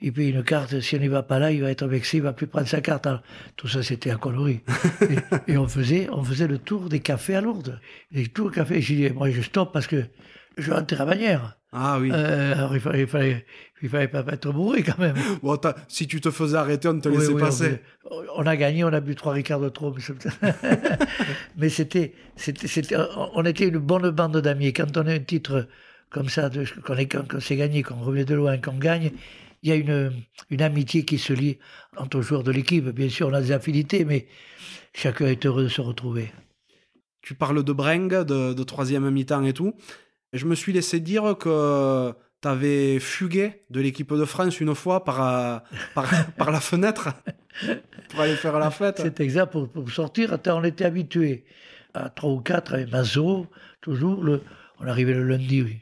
il 0.00 0.12
paye 0.12 0.30
une 0.30 0.44
carte, 0.44 0.80
si 0.80 0.96
on 0.96 0.98
n'y 0.98 1.08
va 1.08 1.22
pas 1.22 1.38
là, 1.38 1.50
il 1.50 1.62
va 1.62 1.70
être 1.70 1.86
vexé, 1.86 2.18
il 2.18 2.22
va 2.22 2.32
plus 2.32 2.46
prendre 2.46 2.68
sa 2.68 2.80
carte. 2.80 3.08
tout 3.56 3.68
ça, 3.68 3.82
c'était 3.82 4.10
à 4.10 4.16
coloris. 4.16 4.60
et, 5.48 5.56
on 5.56 5.66
faisait, 5.66 6.08
on 6.12 6.22
faisait 6.22 6.46
le 6.46 6.58
tour 6.58 6.88
des 6.88 7.00
cafés 7.00 7.36
à 7.36 7.40
Lourdes. 7.40 7.80
Les 8.12 8.26
tours 8.26 8.52
cafés. 8.52 8.80
J'ai 8.80 9.08
dit, 9.08 9.10
moi, 9.14 9.30
je 9.30 9.40
stoppe 9.40 9.72
parce 9.72 9.86
que 9.86 10.04
je 10.56 10.72
rentre 10.72 11.00
à 11.00 11.04
Bagnères. 11.04 11.56
Ah 11.72 11.98
oui. 12.00 12.10
Euh, 12.12 12.54
alors, 12.54 12.74
il 12.74 12.80
fallait, 12.80 13.02
il 13.82 13.88
fallait, 13.88 14.08
pas 14.08 14.24
être 14.32 14.52
bourré 14.52 14.82
quand 14.82 14.98
même. 14.98 15.16
Bon, 15.42 15.58
si 15.86 16.06
tu 16.06 16.20
te 16.20 16.30
faisais 16.30 16.56
arrêter, 16.56 16.88
on 16.88 16.98
te 16.98 17.08
laissait 17.08 17.34
passer. 17.34 17.80
On, 18.36 18.46
a 18.46 18.56
gagné, 18.56 18.84
on 18.84 18.92
a 18.92 19.00
bu 19.00 19.14
trois 19.14 19.34
ricards 19.34 19.60
de 19.60 19.68
trop. 19.68 19.94
Mais 21.56 21.68
c'était, 21.68 22.14
c'était, 22.36 22.96
on 23.34 23.44
était 23.44 23.68
une 23.68 23.78
bonne 23.78 24.10
bande 24.10 24.38
d'amis. 24.38 24.72
Quand 24.72 24.96
on 24.96 25.06
a 25.06 25.12
un 25.12 25.18
titre 25.18 25.66
comme 26.08 26.30
ça, 26.30 26.50
qu'on 26.84 27.40
s'est 27.40 27.56
gagné, 27.56 27.82
qu'on 27.82 28.00
revient 28.00 28.24
de 28.24 28.34
loin, 28.34 28.56
qu'on 28.56 28.78
gagne, 28.78 29.10
il 29.62 29.68
y 29.68 29.72
a 29.72 29.76
une, 29.76 30.12
une 30.50 30.62
amitié 30.62 31.04
qui 31.04 31.18
se 31.18 31.32
lie 31.32 31.58
entre 31.96 32.20
joueurs 32.20 32.42
de 32.42 32.52
l'équipe. 32.52 32.88
Bien 32.88 33.08
sûr, 33.08 33.28
on 33.28 33.32
a 33.32 33.40
des 33.40 33.52
affinités, 33.52 34.04
mais 34.04 34.26
chacun 34.94 35.26
est 35.26 35.44
heureux 35.46 35.64
de 35.64 35.68
se 35.68 35.80
retrouver. 35.80 36.32
Tu 37.22 37.34
parles 37.34 37.62
de 37.62 37.72
Breng, 37.72 38.08
de, 38.08 38.62
troisième 38.62 39.10
mi-temps 39.10 39.44
et 39.44 39.52
tout. 39.52 39.74
Je 40.32 40.46
me 40.46 40.54
suis 40.54 40.72
laissé 40.72 41.00
dire 41.00 41.36
que 41.38 42.14
t'avais 42.40 42.98
fugué 43.00 43.64
de 43.70 43.80
l'équipe 43.80 44.12
de 44.12 44.24
France 44.24 44.60
une 44.60 44.74
fois 44.74 45.04
par, 45.04 45.22
euh, 45.22 45.58
par, 45.94 46.50
la 46.50 46.60
fenêtre 46.60 47.10
pour 48.10 48.20
aller 48.20 48.36
faire 48.36 48.58
la 48.58 48.70
fête. 48.70 49.00
C'est 49.02 49.20
exact, 49.20 49.52
pour, 49.52 49.90
sortir. 49.90 50.32
Attends, 50.32 50.60
on 50.60 50.64
était 50.64 50.84
habitués 50.84 51.44
à 51.94 52.08
trois 52.10 52.30
ou 52.30 52.40
quatre 52.40 52.74
avec 52.74 52.92
Mazo, 52.92 53.46
toujours. 53.80 54.22
Le, 54.22 54.42
on 54.80 54.86
arrivait 54.86 55.14
le 55.14 55.24
lundi, 55.24 55.62
oui. 55.62 55.80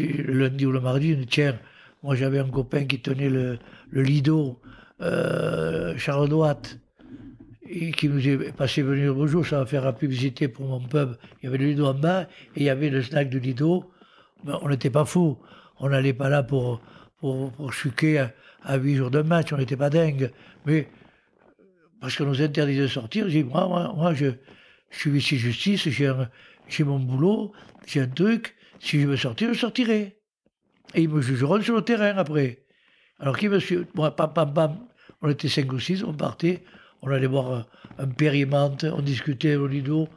Le 0.00 0.34
lundi 0.34 0.66
ou 0.66 0.72
le 0.72 0.80
mardi, 0.80 1.14
on 1.16 1.20
dit, 1.20 1.26
tiens, 1.26 1.58
moi 2.02 2.14
j'avais 2.14 2.38
un 2.38 2.48
copain 2.48 2.84
qui 2.84 3.00
tenait 3.00 3.28
le, 3.30 3.58
Lido, 3.92 4.60
euh, 5.00 5.96
Charles 5.96 6.28
Douat, 6.28 6.60
et 7.70 7.92
qui 7.92 8.08
nous 8.08 8.26
est 8.26 8.52
passé 8.52 8.82
venir 8.82 9.14
bonjour, 9.14 9.46
ça 9.46 9.58
va 9.58 9.66
faire 9.66 9.84
la 9.84 9.92
publicité 9.92 10.48
pour 10.48 10.66
mon 10.66 10.80
pub. 10.80 11.16
Il 11.42 11.46
y 11.46 11.48
avait 11.48 11.58
le 11.58 11.66
Lido 11.66 11.86
en 11.86 11.94
bas 11.94 12.22
et 12.56 12.60
il 12.60 12.62
y 12.62 12.70
avait 12.70 12.88
le 12.88 13.02
snack 13.02 13.28
du 13.28 13.40
Lido. 13.40 13.90
On 14.46 14.68
n'était 14.68 14.90
pas 14.90 15.04
fous. 15.04 15.38
On 15.80 15.90
n'allait 15.90 16.14
pas 16.14 16.28
là 16.28 16.42
pour, 16.42 16.80
pour, 17.20 17.72
chuquer 17.72 18.26
à, 18.62 18.76
huit 18.76 18.96
jours 18.96 19.10
de 19.10 19.22
match, 19.22 19.52
on 19.52 19.58
n'était 19.58 19.76
pas 19.76 19.90
dingue. 19.90 20.32
Mais 20.66 20.88
parce 22.00 22.16
qu'on 22.16 22.26
nous 22.26 22.42
interdisait 22.42 22.82
de 22.82 22.86
sortir, 22.86 23.28
j'ai 23.28 23.42
dit, 23.42 23.48
moi, 23.48 23.68
moi, 23.68 23.92
moi, 23.94 24.14
je, 24.14 24.26
je 24.90 24.98
suis 24.98 25.10
ici 25.16 25.38
justice, 25.38 25.88
j'ai 25.88 26.84
mon 26.84 26.98
boulot, 26.98 27.52
j'ai 27.86 28.00
un 28.00 28.08
truc, 28.08 28.56
si 28.80 29.00
je 29.00 29.06
veux 29.06 29.16
sortir, 29.16 29.52
je 29.52 29.58
sortirai. 29.58 30.17
Et 30.94 31.02
ils 31.02 31.08
me 31.08 31.20
jugeront 31.20 31.60
sur 31.60 31.76
le 31.76 31.82
terrain 31.82 32.16
après. 32.16 32.58
Alors 33.20 33.36
qui 33.36 33.48
me 33.48 33.58
suit 33.58 33.78
Moi, 33.94 34.14
pam, 34.14 34.32
pam, 34.32 34.52
pam, 34.52 34.76
on 35.22 35.28
était 35.28 35.48
cinq 35.48 35.72
ou 35.72 35.78
six, 35.78 36.02
on 36.04 36.12
partait, 36.14 36.62
on 37.02 37.10
allait 37.10 37.26
voir 37.26 37.66
un, 37.98 38.06
périmètre, 38.06 38.86
on 38.96 39.02
discutait 39.02 39.56
au 39.56 39.66
Lido, 39.66 40.08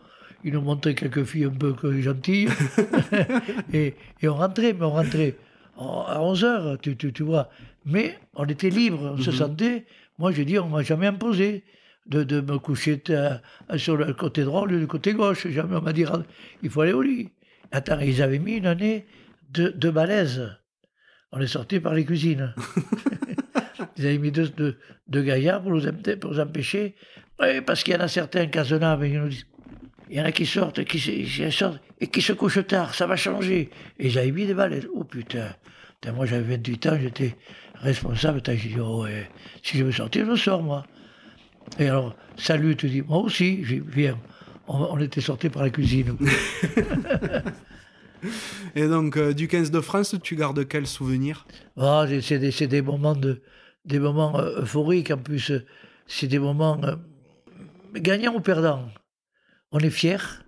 ils 0.44 0.54
nous 0.54 0.62
montraient 0.62 0.96
quelques 0.96 1.24
filles 1.24 1.46
un 1.46 1.50
peu 1.50 1.76
gentilles, 2.02 2.50
et, 3.74 3.96
et 4.22 4.28
on 4.28 4.36
rentrait, 4.36 4.74
mais 4.74 4.86
on 4.86 4.92
rentrait 4.92 5.36
à 5.78 6.22
11 6.22 6.44
heures, 6.44 6.78
tu, 6.82 6.96
tu, 6.96 7.12
tu, 7.14 7.24
vois. 7.24 7.50
Mais 7.86 8.20
on 8.36 8.46
était 8.46 8.70
libre, 8.70 9.14
on 9.16 9.18
se 9.18 9.32
mhm. 9.32 9.36
sentait. 9.36 9.86
Moi, 10.20 10.32
je 10.32 10.44
dis, 10.44 10.60
on 10.60 10.68
m'a 10.68 10.84
jamais 10.84 11.08
imposé 11.08 11.64
de, 12.06 12.24
de 12.24 12.42
me 12.42 12.60
coucher 12.60 13.02
euh, 13.10 13.38
sur 13.78 13.98
le 13.98 14.14
côté 14.14 14.44
droit 14.44 14.64
ou 14.64 14.66
le 14.66 14.86
côté 14.88 15.14
gauche. 15.14 15.48
Jamais 15.48 15.76
on 15.76 15.82
m'a 15.82 15.94
dit, 15.94 16.06
il 16.62 16.70
faut 16.70 16.82
aller 16.82 16.94
au 16.94 17.02
lit. 17.02 17.30
Attends, 17.72 18.00
ils 18.00 18.22
avaient 18.22 18.40
mis 18.40 18.54
une 18.54 18.68
année 18.68 19.06
de, 19.52 19.70
de 19.70 19.90
balaises. 19.90 20.56
On 21.32 21.40
est 21.40 21.48
sorti 21.48 21.80
par 21.80 21.94
les 21.94 22.06
cuisines. 22.06 22.54
ils 23.98 24.06
avaient 24.06 24.18
mis 24.18 24.32
deux, 24.32 24.52
deux, 25.08 25.22
gaillards 25.22 25.62
pour 25.62 25.72
nous, 25.72 25.82
pour 26.20 26.32
nous 26.32 26.40
empêcher. 26.40 26.96
Oui, 27.40 27.62
parce 27.62 27.84
qu'il 27.84 27.94
y 27.94 27.98
en 27.98 28.02
a 28.02 28.08
certains, 28.08 28.48
Cazenave, 28.48 29.08
ils 29.08 29.20
nous 29.20 29.30
disent, 29.30 29.46
il 30.10 30.18
y 30.18 30.22
en 30.22 30.26
a 30.26 30.32
qui 30.32 30.46
sortent, 30.46 30.84
qui, 30.84 31.00
sortent 31.52 31.82
et 32.02 32.08
qui 32.08 32.22
se 32.22 32.34
couchent 32.34 32.68
tard, 32.68 32.94
ça 32.94 33.08
va 33.08 33.16
changer. 33.16 33.70
Et 33.98 34.10
j'avais 34.10 34.32
mis 34.32 34.46
des 34.46 34.54
balais. 34.54 34.82
Oh 34.94 35.06
putain. 35.06 35.56
moi 36.14 36.26
j'avais 36.26 36.58
28 36.58 36.86
ans, 36.88 36.98
j'étais 37.02 37.38
responsable. 37.76 38.42
J'ai 38.46 38.56
dit, 38.56 38.80
oh 38.80 39.04
ouais, 39.04 39.30
si 39.64 39.78
je 39.78 39.86
veux 39.86 39.92
sortir, 39.92 40.26
je 40.30 40.36
sors 40.36 40.62
moi. 40.62 40.86
Et 41.80 41.88
alors, 41.88 42.16
salut, 42.36 42.76
tu 42.76 42.90
dis, 42.90 43.02
moi 43.02 43.20
aussi, 43.20 43.64
je 43.64 43.76
viens. 43.76 44.20
On, 44.68 44.98
était 45.00 45.22
sortis 45.22 45.50
par 45.50 45.64
la 45.64 45.70
cuisine. 45.70 46.18
et 48.76 48.88
donc, 48.88 49.18
euh, 49.18 49.34
du 49.34 49.48
15 49.48 49.72
de 49.72 49.82
France, 49.82 50.16
tu 50.24 50.36
gardes 50.36 50.68
quel 50.68 50.88
souvenir 50.88 51.46
ah, 51.78 52.06
C'est 52.22 52.68
des, 52.68 52.82
moments, 52.82 53.16
de, 53.16 53.42
des 53.86 54.00
moments 54.00 54.40
euh, 54.40 54.62
euphoriques. 54.62 55.12
En 55.12 55.18
plus, 55.18 55.52
c'est 56.08 56.28
des 56.28 56.40
moments 56.40 56.80
euh, 56.84 56.96
gagnants 57.96 58.36
ou 58.36 58.42
perdants 58.42 58.90
on 59.72 59.80
est 59.80 59.90
fier, 59.90 60.44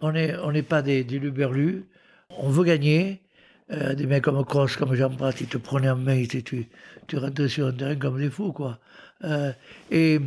on 0.00 0.12
n'est 0.12 0.62
pas 0.62 0.82
des, 0.82 1.02
luberlus, 1.02 1.86
on 2.30 2.48
veut 2.48 2.64
gagner. 2.64 3.22
Euh, 3.70 3.94
des 3.94 4.06
mecs 4.06 4.24
comme 4.24 4.42
Cross, 4.46 4.76
comme 4.76 4.94
Jean-Prat, 4.94 5.32
ils 5.40 5.46
te 5.46 5.58
prenaient 5.58 5.90
en 5.90 5.96
main, 5.96 6.24
tu, 6.24 6.42
tu, 6.42 7.16
rentrais 7.18 7.48
sur 7.48 7.66
un 7.66 7.72
terrain 7.72 7.96
comme 7.96 8.18
des 8.18 8.30
fous, 8.30 8.50
quoi. 8.50 8.78
Euh, 9.24 9.52
et 9.90 10.20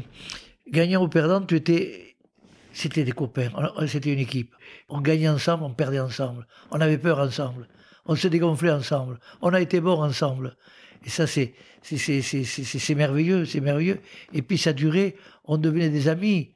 gagnant 0.70 1.04
ou 1.04 1.08
perdant, 1.08 1.42
tu 1.42 1.56
étais, 1.56 2.18
c'était 2.72 3.04
des 3.04 3.14
copains, 3.14 3.50
c'était 3.88 4.14
une 4.14 4.20
équipe. 4.20 4.54
On 4.92 5.02
gagnait 5.02 5.30
ensemble, 5.30 5.64
on 5.64 5.74
perdait 5.74 6.00
ensemble. 6.00 6.46
On 6.70 6.80
avait 6.80 6.98
peur 6.98 7.20
ensemble. 7.20 7.68
On 8.06 8.16
se 8.16 8.28
dégonflait 8.28 8.72
ensemble. 8.72 9.20
On 9.42 9.54
a 9.54 9.62
été 9.62 9.80
bons 9.80 10.02
ensemble. 10.02 10.56
Et 11.06 11.10
ça, 11.10 11.26
c'est, 11.26 11.54
merveilleux, 12.96 13.46
c'est 13.46 13.62
merveilleux. 13.62 14.00
Et 14.34 14.42
puis 14.44 14.58
ça 14.58 14.74
durait, 14.74 15.16
on 15.46 15.58
devenait 15.58 15.90
des 15.90 16.08
amis 16.08 16.54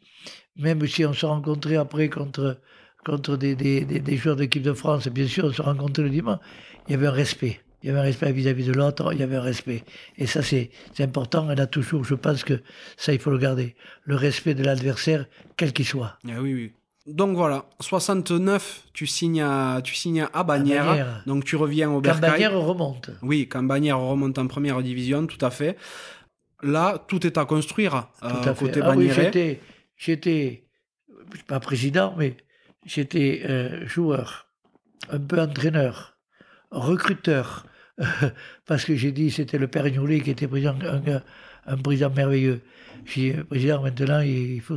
même 0.57 0.85
si 0.87 1.05
on 1.05 1.13
se 1.13 1.25
rencontrait 1.25 1.75
après 1.75 2.09
contre, 2.09 2.59
contre 3.05 3.37
des, 3.37 3.55
des, 3.55 3.83
des, 3.83 4.17
joueurs 4.17 4.35
d'équipe 4.35 4.63
de 4.63 4.73
France, 4.73 5.07
bien 5.07 5.27
sûr, 5.27 5.45
on 5.45 5.53
se 5.53 5.61
rencontrait 5.61 6.03
le 6.03 6.09
dimanche, 6.09 6.39
il 6.87 6.91
y 6.91 6.95
avait 6.95 7.07
un 7.07 7.11
respect. 7.11 7.59
Il 7.83 7.87
y 7.87 7.91
avait 7.91 7.99
un 7.99 8.03
respect 8.03 8.31
vis-à-vis 8.31 8.65
de 8.65 8.73
l'autre, 8.73 9.13
il 9.13 9.19
y 9.19 9.23
avait 9.23 9.35
un 9.35 9.41
respect. 9.41 9.83
Et 10.17 10.25
ça, 10.25 10.41
c'est 10.41 10.71
important. 10.99 11.51
Elle 11.51 11.61
a 11.61 11.67
toujours, 11.67 12.03
je 12.03 12.15
pense 12.15 12.43
que 12.43 12.61
ça, 12.97 13.13
il 13.13 13.19
faut 13.19 13.29
le 13.29 13.37
garder. 13.37 13.75
Le 14.05 14.15
respect 14.15 14.55
de 14.55 14.63
l'adversaire, 14.63 15.27
quel 15.55 15.71
qu'il 15.71 15.85
soit. 15.85 16.17
Ah 16.27 16.41
oui, 16.41 16.53
oui. 16.55 16.73
Donc 17.07 17.35
voilà, 17.35 17.65
69, 17.81 18.85
tu 18.91 19.05
signes 19.05 19.43
à, 19.43 19.79
tu 19.83 19.93
signes 19.93 20.27
à 20.33 20.43
Bagnères, 20.43 21.21
donc 21.27 21.45
tu 21.45 21.55
reviens 21.55 21.91
au 21.91 22.01
Bercail. 22.01 22.21
Quand 22.21 22.31
Bagnères 22.31 22.59
remonte. 22.59 23.11
Oui, 23.21 23.47
quand 23.47 23.61
Bagnères 23.61 23.99
remonte 23.99 24.39
en 24.39 24.47
première 24.47 24.81
division, 24.81 25.27
tout 25.27 25.43
à 25.45 25.51
fait. 25.51 25.77
Là, 26.63 26.97
tout 27.07 27.27
est 27.27 27.37
à 27.37 27.45
construire 27.45 28.07
tout 28.21 28.25
à 28.27 28.47
euh, 28.47 28.55
fait. 28.55 28.65
côté 28.65 28.81
ah 28.81 29.59
j'étais, 29.97 30.63
pas 31.47 31.59
président, 31.59 32.15
mais 32.17 32.37
j'étais 32.85 33.43
euh, 33.47 33.85
joueur, 33.87 34.47
un 35.09 35.19
peu 35.19 35.39
entraîneur, 35.39 36.17
recruteur, 36.71 37.67
parce 38.65 38.83
que 38.83 38.95
j'ai 38.95 39.11
dit 39.11 39.29
c'était 39.29 39.59
le 39.59 39.67
père 39.67 39.85
Ignolet 39.85 40.21
qui 40.21 40.31
était 40.31 40.47
président, 40.47 40.75
un, 41.67 41.77
président 41.77 42.09
merveilleux. 42.09 42.61
J'ai 43.05 43.33
dit, 43.33 43.43
président, 43.43 43.83
maintenant, 43.83 44.21
il 44.21 44.59
faut, 44.61 44.75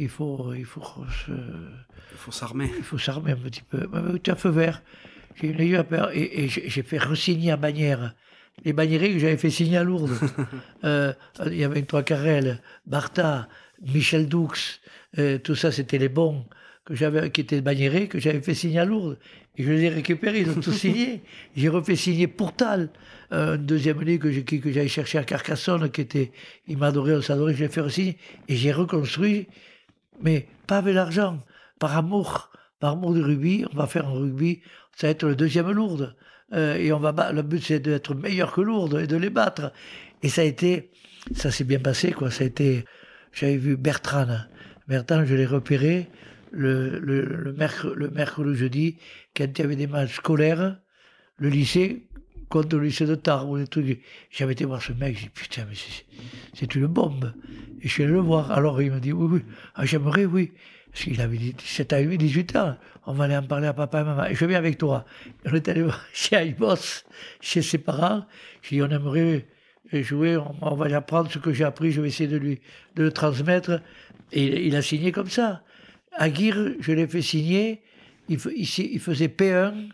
il 0.00 0.08
faut, 0.08 0.52
il 0.54 0.64
faut, 0.64 0.82
il 1.28 2.16
faut 2.16 2.32
s'armer. 2.32 2.70
Il 2.76 2.82
faut 2.82 2.98
s'armer 2.98 3.32
un 3.32 3.36
petit 3.36 3.62
peu. 3.62 3.88
Tu 4.22 4.30
as 4.30 4.36
feu 4.36 4.50
vert. 4.50 4.82
J'ai 5.40 5.48
eu 5.48 5.82
peur 5.84 6.10
et, 6.12 6.44
et 6.44 6.48
j'ai 6.48 6.82
fait 6.82 6.98
resigner 6.98 7.52
à 7.52 7.56
Bagnères 7.56 8.14
les 8.64 8.72
bannières 8.72 9.00
que 9.00 9.18
j'avais 9.18 9.36
fait 9.36 9.50
signer 9.50 9.78
à 9.78 9.84
Lourdes. 9.84 10.12
euh, 10.84 11.12
il 11.46 11.56
y 11.56 11.64
avait 11.64 11.82
trois 11.82 12.02
Carrel, 12.02 12.60
Bartha, 12.86 13.48
Michel 13.82 14.28
Doux, 14.28 14.50
euh, 15.18 15.38
tout 15.38 15.54
ça, 15.54 15.72
c'était 15.72 15.98
les 15.98 16.08
bons 16.08 16.44
que 16.84 16.94
j'avais, 16.94 17.30
qui 17.30 17.40
étaient 17.42 17.60
bagnérés, 17.60 18.08
que 18.08 18.18
j'avais 18.18 18.40
fait 18.40 18.54
signer 18.54 18.80
à 18.80 18.84
Lourdes. 18.84 19.18
Et 19.56 19.62
je 19.62 19.70
les 19.70 19.84
ai 19.84 19.88
récupérés, 19.88 20.40
ils 20.40 20.50
ont 20.50 20.60
tous 20.60 20.72
signé. 20.72 21.22
J'ai 21.56 21.68
refait 21.68 21.96
signer 21.96 22.26
Pourtal, 22.26 22.90
un 23.30 23.56
deuxième 23.56 23.98
année 23.98 24.18
que, 24.18 24.28
que 24.28 24.72
j'avais 24.72 24.88
cherché 24.88 25.18
à 25.18 25.24
Carcassonne, 25.24 25.90
qui 25.90 26.00
était, 26.00 26.32
il 26.66 26.78
m'adorait, 26.78 27.16
on 27.16 27.22
s'adorait, 27.22 27.54
je 27.54 27.64
l'ai 27.64 27.68
fait 27.68 27.88
signer. 27.88 28.16
Et 28.48 28.56
j'ai 28.56 28.72
reconstruit, 28.72 29.48
mais 30.22 30.48
pas 30.66 30.78
avec 30.78 30.94
l'argent, 30.94 31.42
par 31.78 31.96
amour, 31.96 32.50
par 32.78 32.92
amour 32.92 33.14
du 33.14 33.22
rugby. 33.22 33.64
On 33.72 33.76
va 33.76 33.86
faire 33.86 34.06
un 34.06 34.12
rugby, 34.12 34.62
ça 34.96 35.06
va 35.06 35.10
être 35.12 35.26
le 35.26 35.36
deuxième 35.36 35.70
Lourdes. 35.70 36.14
Euh, 36.52 36.74
et 36.76 36.92
on 36.92 36.98
va 36.98 37.32
le 37.32 37.42
but 37.42 37.62
c'est 37.62 37.80
d'être 37.80 38.14
meilleur 38.14 38.52
que 38.52 38.60
Lourdes 38.60 38.98
et 39.00 39.06
de 39.06 39.16
les 39.16 39.30
battre. 39.30 39.72
Et 40.22 40.28
ça 40.28 40.42
a 40.42 40.44
été, 40.44 40.90
ça 41.34 41.50
s'est 41.50 41.64
bien 41.64 41.78
passé, 41.78 42.12
quoi. 42.12 42.30
Ça 42.30 42.44
a 42.44 42.46
été, 42.46 42.84
j'avais 43.32 43.56
vu 43.56 43.76
Bertrand. 43.76 44.26
Bertrand, 44.88 45.24
je 45.24 45.34
l'ai 45.34 45.46
repéré 45.46 46.08
le, 46.50 46.98
le, 46.98 47.22
le, 47.22 47.52
mercredi, 47.52 47.94
le 47.96 48.10
mercredi, 48.10 48.58
jeudi, 48.58 48.98
quand 49.36 49.46
il 49.46 49.58
y 49.58 49.64
avait 49.64 49.76
des 49.76 49.86
matchs 49.86 50.16
scolaires, 50.16 50.78
le 51.36 51.48
lycée 51.48 52.09
contre 52.50 52.76
le 52.76 52.84
lycée 52.84 53.06
de 53.06 53.14
Tarbes 53.14 53.48
ou 53.48 53.56
des 53.56 53.66
trucs. 53.66 54.02
J'avais 54.30 54.52
été 54.52 54.66
voir 54.66 54.82
ce 54.82 54.92
mec, 54.92 55.16
j'ai 55.16 55.22
dit 55.24 55.30
putain, 55.30 55.64
mais 55.68 55.76
c'est 56.52 56.74
une 56.74 56.86
bombe. 56.86 57.32
Et 57.80 57.88
je 57.88 57.92
suis 57.92 58.02
allé 58.02 58.12
le 58.12 58.20
voir. 58.20 58.50
Alors 58.50 58.82
il 58.82 58.90
m'a 58.90 59.00
dit 59.00 59.12
oui, 59.12 59.26
oui, 59.30 59.42
ah, 59.74 59.86
j'aimerais, 59.86 60.26
oui. 60.26 60.52
Parce 60.92 61.04
qu'il 61.04 61.20
avait 61.20 61.38
17 61.38 61.92
ans, 61.92 62.02
18 62.02 62.56
ans. 62.56 62.76
On 63.06 63.12
va 63.12 63.24
aller 63.24 63.36
en 63.36 63.44
parler 63.44 63.68
à 63.68 63.72
papa 63.72 64.00
et 64.00 64.04
maman. 64.04 64.26
Et 64.26 64.34
je 64.34 64.44
viens 64.44 64.58
avec 64.58 64.76
toi. 64.76 65.06
On 65.46 65.54
est 65.54 65.68
allé 65.68 65.82
voir 65.82 66.04
chez 66.12 66.36
Aïbos, 66.36 67.04
chez 67.40 67.62
ses 67.62 67.78
parents. 67.78 68.26
J'ai 68.62 68.76
dit 68.76 68.82
on 68.82 68.90
aimerait 68.90 69.46
jouer, 69.92 70.36
on, 70.36 70.74
va 70.74 70.86
lui 70.86 70.94
apprendre 70.94 71.30
ce 71.30 71.38
que 71.38 71.52
j'ai 71.52 71.64
appris, 71.64 71.90
je 71.90 72.00
vais 72.00 72.08
essayer 72.08 72.28
de 72.28 72.36
lui 72.36 72.60
de 72.96 73.04
le 73.04 73.12
transmettre. 73.12 73.80
Et 74.32 74.66
il 74.66 74.76
a 74.76 74.82
signé 74.82 75.12
comme 75.12 75.28
ça. 75.28 75.62
Aguirre, 76.12 76.74
je 76.80 76.92
l'ai 76.92 77.06
fait 77.06 77.22
signer, 77.22 77.82
il, 78.28 78.38
il, 78.56 79.00
faisait 79.00 79.28
P1, 79.28 79.88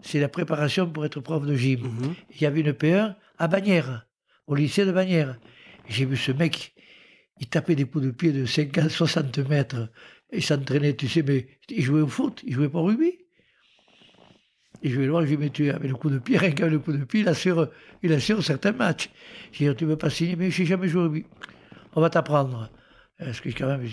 c'est 0.00 0.20
la 0.20 0.28
préparation 0.28 0.88
pour 0.90 1.04
être 1.04 1.20
prof 1.20 1.46
de 1.46 1.54
gym. 1.54 1.82
Mhm. 1.82 2.14
Il 2.30 2.42
y 2.42 2.46
avait 2.46 2.60
une 2.60 2.72
P1 2.72 3.14
à 3.38 3.48
Bagnères, 3.48 4.06
au 4.46 4.54
lycée 4.54 4.84
de 4.84 4.92
Bagnères. 4.92 5.38
J'ai 5.88 6.04
vu 6.04 6.16
ce 6.16 6.32
mec, 6.32 6.74
il 7.40 7.48
tapait 7.48 7.74
des 7.74 7.84
coups 7.84 8.04
de 8.04 8.10
pied 8.10 8.32
de 8.32 8.44
50, 8.44 8.88
60 8.88 9.38
mètres. 9.48 9.88
Il 10.32 10.42
s'entraînait, 10.42 10.94
tu 10.94 11.08
sais, 11.08 11.22
mais 11.22 11.46
il 11.68 11.82
jouait 11.82 12.00
au 12.00 12.06
foot, 12.06 12.42
il 12.46 12.54
jouait 12.54 12.68
pas 12.68 12.78
au 12.78 12.84
rugby. 12.84 13.18
Et 14.82 14.90
je 14.90 14.98
vais 14.98 15.04
le 15.04 15.10
voir, 15.10 15.22
je 15.22 15.28
lui 15.28 15.34
ai 15.34 15.36
dit, 15.36 15.42
mais 15.42 15.50
tu 15.50 15.70
avec 15.70 15.90
le 15.90 15.96
coup 15.96 16.10
de 16.10 16.18
pied, 16.18 16.38
rien 16.38 16.52
qu'avec 16.52 16.72
le 16.72 16.78
coup 16.78 16.92
de 16.92 17.04
pied, 17.04 17.20
il 17.20 17.28
assure, 17.28 17.68
il 18.02 18.12
assure 18.12 18.42
certains 18.42 18.72
matchs. 18.72 19.10
Je 19.52 19.58
lui 19.58 19.66
ai 19.66 19.70
dit, 19.70 19.76
tu 19.76 19.84
veux 19.84 19.96
pas 19.96 20.10
signer, 20.10 20.36
mais 20.36 20.50
je 20.50 20.62
n'ai 20.62 20.66
jamais 20.66 20.88
joué 20.88 21.02
au 21.02 21.04
rugby. 21.04 21.24
On 21.94 22.00
va 22.00 22.10
t'apprendre. 22.10 22.70
Parce 23.18 23.40
que 23.40 23.50
quand 23.50 23.68
même, 23.68 23.86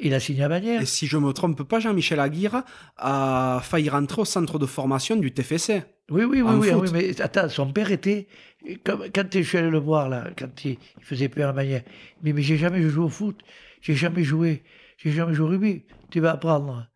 il 0.00 0.14
a 0.14 0.20
signé 0.20 0.42
à 0.42 0.48
Bagnères. 0.48 0.82
Et 0.82 0.86
si 0.86 1.06
je 1.06 1.16
me 1.16 1.32
trompe 1.32 1.62
pas, 1.62 1.78
Jean-Michel 1.78 2.20
Aguirre 2.20 2.62
a 2.96 3.60
failli 3.62 3.88
rentrer 3.88 4.22
au 4.22 4.24
centre 4.24 4.58
de 4.58 4.66
formation 4.66 5.16
du 5.16 5.32
TFC. 5.32 5.82
Oui, 6.10 6.24
oui, 6.24 6.42
oui, 6.42 6.70
oui, 6.72 6.88
mais 6.92 7.20
attends, 7.20 7.48
son 7.48 7.72
père 7.72 7.90
était. 7.92 8.26
Comme, 8.84 9.04
quand 9.14 9.26
je 9.32 9.40
suis 9.40 9.58
allé 9.58 9.70
le 9.70 9.78
voir, 9.78 10.08
là, 10.08 10.30
quand 10.36 10.64
il, 10.64 10.78
faisait 11.00 11.28
peur 11.28 11.50
à 11.50 11.52
Bagnères, 11.52 11.82
mais, 12.22 12.32
mais 12.32 12.42
j'ai 12.42 12.56
jamais 12.56 12.82
joué 12.82 13.04
au 13.04 13.08
foot, 13.08 13.40
j'ai 13.80 13.94
jamais 13.94 14.24
joué, 14.24 14.62
j'ai 14.98 15.12
jamais 15.12 15.34
joué 15.34 15.46
au 15.46 15.50
rugby, 15.50 15.84
tu 16.10 16.20
vas 16.20 16.32
apprendre. 16.32 16.88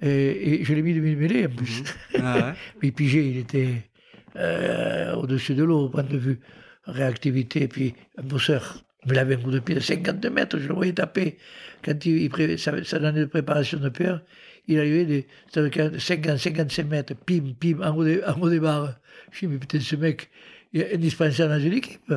Et, 0.00 0.64
je 0.64 0.74
l'ai 0.74 0.82
mis 0.82 0.94
de 0.94 1.00
mêlée 1.00 1.46
en 1.46 1.50
plus. 1.50 1.82
Mhm. 2.14 2.20
Ah 2.22 2.54
mais 2.82 2.90
Pigé, 2.90 3.28
il 3.28 3.38
était 3.38 3.90
euh, 4.36 5.14
au-dessus 5.14 5.54
de 5.54 5.64
l'eau 5.64 5.86
au 5.86 5.88
point 5.88 6.04
de 6.04 6.16
vue 6.16 6.40
réactivité, 6.84 7.68
puis 7.68 7.94
un 8.16 8.22
bosseur. 8.22 8.82
Il 9.10 9.18
avait 9.18 9.36
un 9.36 9.38
coup 9.38 9.50
de 9.50 9.58
pied 9.58 9.74
de 9.74 9.80
50 9.80 10.24
mètres, 10.26 10.58
je 10.58 10.68
le 10.68 10.74
voyais 10.74 10.92
taper. 10.92 11.38
Quand 11.84 12.04
il, 12.04 12.30
il 12.32 12.58
sa, 12.58 12.72
année 12.96 13.20
de 13.20 13.24
préparation 13.26 13.78
de 13.78 13.88
peur, 13.88 14.22
il 14.66 14.78
arrivait 14.78 15.04
des 15.04 15.26
50, 15.52 15.98
55 15.98 16.86
mètres, 16.88 17.14
pim, 17.14 17.54
pim, 17.58 17.80
en 17.82 17.96
haut 17.96 18.04
des, 18.04 18.22
en 18.24 18.38
haut 18.40 18.50
des 18.50 18.60
barres. 18.60 18.94
Je 19.30 19.40
dis, 19.40 19.46
mais 19.46 19.58
putain, 19.58 19.80
ce 19.80 19.96
mec, 19.96 20.30
est 20.74 20.94
indispensable 20.94 21.50
dans 21.54 21.60
une 21.60 21.74
équipe. 21.74 22.14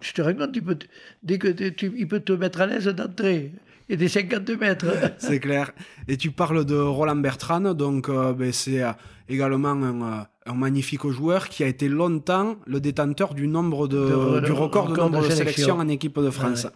Je 0.00 0.12
te 0.12 0.22
raconte, 0.22 0.56
il 0.56 0.62
peut, 0.62 0.78
dès 1.22 1.38
que 1.38 1.48
tu, 1.48 1.92
il 1.96 2.08
peut 2.08 2.20
te 2.20 2.32
mettre 2.32 2.60
à 2.60 2.66
l'aise 2.66 2.86
d'entrée 2.86 3.52
et 3.88 3.96
des 3.96 4.08
50 4.08 4.48
mètres. 4.60 4.86
c'est 5.18 5.38
clair. 5.38 5.72
Et 6.08 6.16
tu 6.16 6.30
parles 6.30 6.64
de 6.64 6.74
Roland 6.74 7.16
Bertrand, 7.16 7.74
donc 7.74 8.08
euh, 8.08 8.32
ben, 8.32 8.52
c'est 8.52 8.82
euh, 8.82 8.92
également 9.28 9.70
un, 9.70 10.02
euh, 10.02 10.24
un, 10.46 10.54
magnifique 10.54 11.06
joueur 11.08 11.48
qui 11.48 11.64
a 11.64 11.66
été 11.66 11.88
longtemps 11.88 12.56
le 12.66 12.80
détenteur 12.80 13.34
du 13.34 13.48
nombre 13.48 13.88
de, 13.88 14.40
du 14.40 14.52
record 14.52 14.88
de 14.88 14.96
nombre 14.96 15.22
de, 15.22 15.30
sélections 15.30 15.76
en 15.76 15.88
équipe 15.88 16.18
de 16.18 16.30
France. 16.30 16.66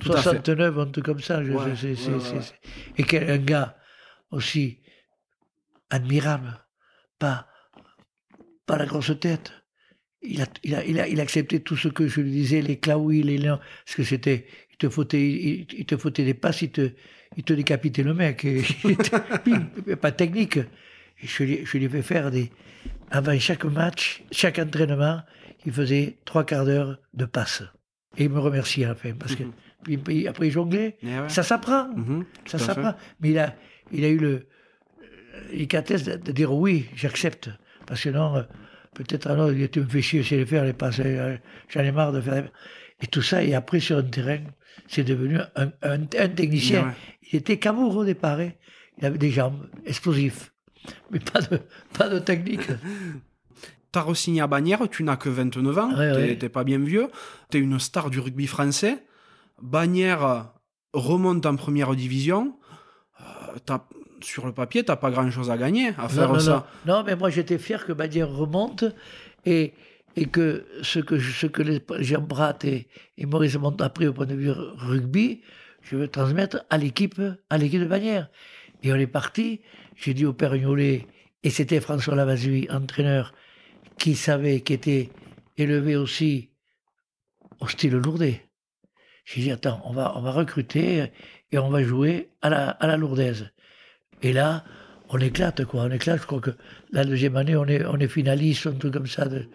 69, 0.00 0.78
un 0.78 0.86
truc 0.86 1.04
comme 1.04 1.20
ça. 1.20 1.42
Je, 1.42 1.52
et 2.96 3.02
quel, 3.04 3.30
un 3.30 3.38
gars 3.38 3.76
aussi 4.30 4.80
admirable, 5.90 6.64
pas, 7.18 7.46
pas 8.66 8.76
la 8.76 8.86
grosse 8.86 9.12
tête. 9.20 9.52
Il 10.22 10.40
a, 10.40 10.46
il, 10.62 10.74
a, 10.74 10.84
il, 10.84 10.98
a, 10.98 11.06
il 11.06 11.20
a 11.20 11.22
accepté 11.22 11.60
tout 11.60 11.76
ce 11.76 11.88
que 11.88 12.08
je 12.08 12.20
lui 12.20 12.30
disais, 12.30 12.62
les 12.62 12.78
claouis, 12.78 13.22
les 13.22 13.36
lions, 13.36 13.58
parce 13.84 13.96
que 13.96 14.04
c'était, 14.04 14.46
il 14.72 14.76
te 14.78 14.88
foutait, 14.88 15.66
il, 15.70 15.86
te 15.86 15.96
foutait 15.96 16.24
des 16.24 16.34
passes, 16.34 16.62
il 16.62 16.70
te, 16.70 16.92
il 17.36 17.44
te 17.44 17.52
décapitait 17.52 18.02
le 18.02 18.14
mec. 18.14 18.46
pas 20.00 20.12
technique. 20.12 20.56
Et 20.56 21.26
je, 21.26 21.44
lui, 21.44 21.60
je 21.64 21.78
lui 21.78 21.84
ai 21.84 21.88
fait 21.88 22.02
faire 22.02 22.30
des. 22.30 22.50
Avant 23.10 23.38
chaque 23.38 23.64
match, 23.64 24.22
chaque 24.30 24.58
entraînement, 24.58 25.20
il 25.64 25.72
faisait 25.72 26.18
trois 26.24 26.44
quarts 26.44 26.64
d'heure 26.64 26.98
de 27.14 27.24
passes. 27.24 27.62
Et 28.16 28.24
il 28.24 28.30
me 28.30 28.38
remerciait 28.38 28.84
à 28.84 28.88
la 28.88 28.94
fin. 28.94 29.12
Parce 29.12 29.34
que 29.34 29.44
après, 30.28 30.46
il 30.48 30.50
jonglait. 30.50 30.96
Eh 31.02 31.28
ça 31.28 31.42
s'apprend. 31.42 31.88
Mhm, 31.94 32.24
ça 32.46 32.58
s'apprend. 32.58 32.94
Mais 33.20 33.30
il 33.30 33.38
a, 33.38 33.54
il 33.92 34.04
a 34.04 34.08
eu 34.08 34.18
le. 34.18 34.46
L'icatesse 35.52 36.04
de, 36.04 36.16
de 36.16 36.32
dire 36.32 36.52
oui, 36.52 36.86
j'accepte. 36.94 37.50
Parce 37.86 38.02
que 38.02 38.08
non, 38.08 38.36
euh, 38.36 38.42
peut-être 38.94 39.28
alors, 39.28 39.52
il 39.52 39.68
tu 39.68 39.80
me 39.80 39.86
fais 39.86 40.00
chier 40.00 40.20
aussi 40.20 40.36
de 40.36 40.44
faire 40.44 40.64
les 40.64 40.72
passes. 40.72 41.00
Euh, 41.00 41.36
j'en 41.68 41.80
ai 41.80 41.90
marre 41.92 42.12
de 42.12 42.20
faire. 42.20 42.48
Et 43.02 43.06
tout 43.06 43.22
ça, 43.22 43.42
et 43.42 43.54
après 43.54 43.80
sur 43.80 43.98
un 43.98 44.04
terrain, 44.04 44.38
c'est 44.86 45.04
devenu 45.04 45.38
un, 45.56 45.70
un, 45.82 46.28
technicien. 46.28 46.94
Il 47.32 47.36
était 47.38 47.58
camour 47.58 47.96
au 47.96 48.04
départ. 48.04 48.40
Il 48.40 49.04
avait 49.04 49.18
des 49.18 49.30
jambes 49.30 49.68
explosives, 49.84 50.50
mais 51.10 51.20
pas 51.20 51.40
de, 51.40 51.60
pas 51.96 52.08
de 52.08 52.18
technique. 52.18 52.68
T'as 53.92 54.02
re-signé 54.02 54.40
à 54.40 54.48
Bagnères, 54.48 54.88
tu 54.90 55.04
n'as 55.04 55.16
que 55.16 55.28
29 55.28 55.78
ans, 55.78 55.90
tu 56.16 56.36
t'es 56.36 56.48
pas 56.48 56.64
bien 56.64 56.80
vieux, 56.80 57.08
tu 57.50 57.58
es 57.58 57.60
une 57.60 57.78
star 57.78 58.10
du 58.10 58.18
rugby 58.18 58.48
français. 58.48 59.04
Bagnères 59.62 60.50
remonte 60.92 61.46
en 61.46 61.54
première 61.54 61.94
division. 61.94 62.56
Euh, 63.20 63.78
sur 64.20 64.46
le 64.46 64.52
papier, 64.52 64.82
t'as 64.82 64.96
pas 64.96 65.10
grand 65.10 65.30
chose 65.30 65.50
à 65.50 65.56
gagner 65.56 65.90
à 65.98 66.08
faire 66.08 66.32
non, 66.32 66.40
ça. 66.40 66.66
Non. 66.86 66.94
non, 66.94 67.04
mais 67.04 67.14
moi 67.14 67.30
j'étais 67.30 67.58
fier 67.58 67.84
que 67.86 67.92
Bagnères 67.92 68.30
remonte 68.30 68.84
et 69.44 69.74
et 70.16 70.26
que 70.26 70.64
ce 70.82 71.00
que, 71.00 71.18
ce 71.18 71.46
que 71.46 71.62
les 71.62 71.84
Jean 72.00 72.20
Bratt 72.20 72.64
et, 72.64 72.86
Maurice 73.18 73.56
m'ont 73.56 73.76
appris 73.80 74.06
au 74.06 74.12
point 74.12 74.26
de 74.26 74.34
vue 74.34 74.50
rugby, 74.50 75.42
je 75.82 75.96
veux 75.96 76.08
transmettre 76.08 76.64
à 76.70 76.78
l'équipe, 76.78 77.20
à 77.50 77.58
l'équipe 77.58 77.80
de 77.80 77.86
Bagnères. 77.86 78.28
Et 78.82 78.92
on 78.92 78.96
est 78.96 79.06
parti. 79.06 79.60
J'ai 79.94 80.14
dit 80.14 80.26
au 80.26 80.32
père 80.32 80.56
Gnolet, 80.56 81.06
et 81.42 81.50
c'était 81.50 81.80
François 81.80 82.14
Lavazui, 82.14 82.68
entraîneur, 82.70 83.34
qui 83.98 84.14
savait, 84.14 84.60
qui 84.60 84.72
était 84.72 85.10
élevé 85.56 85.96
aussi 85.96 86.50
au 87.60 87.68
style 87.68 87.94
lourdais. 87.94 88.42
J'ai 89.24 89.40
dit, 89.40 89.50
attends, 89.50 89.80
on 89.84 89.92
va, 89.92 90.16
on 90.16 90.22
va 90.22 90.32
recruter 90.32 91.10
et 91.50 91.58
on 91.58 91.70
va 91.70 91.82
jouer 91.82 92.30
à 92.42 92.50
la, 92.50 92.70
à 92.70 92.86
la 92.86 92.96
lourdaise. 92.96 93.50
Et 94.22 94.32
là, 94.32 94.64
on 95.08 95.18
éclate, 95.18 95.64
quoi. 95.64 95.82
On 95.82 95.90
éclate. 95.90 96.20
Je 96.20 96.26
crois 96.26 96.40
que 96.40 96.50
la 96.90 97.04
deuxième 97.04 97.36
année, 97.36 97.56
on 97.56 97.66
est, 97.66 97.84
on 97.86 97.98
est 97.98 98.08
finaliste, 98.08 98.66
un 98.66 98.72
truc 98.72 98.92
comme 98.92 99.06
ça. 99.06 99.26
De, 99.26 99.48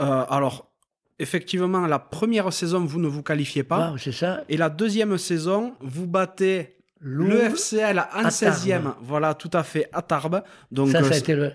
euh, 0.00 0.24
alors, 0.28 0.72
effectivement, 1.18 1.86
la 1.86 1.98
première 1.98 2.52
saison, 2.52 2.84
vous 2.84 3.00
ne 3.00 3.08
vous 3.08 3.22
qualifiez 3.22 3.64
pas. 3.64 3.94
c'est 3.98 4.12
ça. 4.12 4.44
Et 4.48 4.56
la 4.56 4.70
deuxième 4.70 5.18
saison, 5.18 5.74
vous 5.80 6.06
battez 6.06 6.77
le 7.00 7.36
FCL 7.50 7.98
en 8.14 8.22
16e. 8.28 8.94
Voilà, 9.02 9.34
tout 9.34 9.50
à 9.52 9.62
fait, 9.62 9.88
à 9.92 10.02
Tarbes. 10.02 10.42
Donc, 10.70 10.90
ça, 10.90 11.02
ça 11.02 11.10
a 11.10 11.12
euh, 11.12 11.18
été 11.18 11.50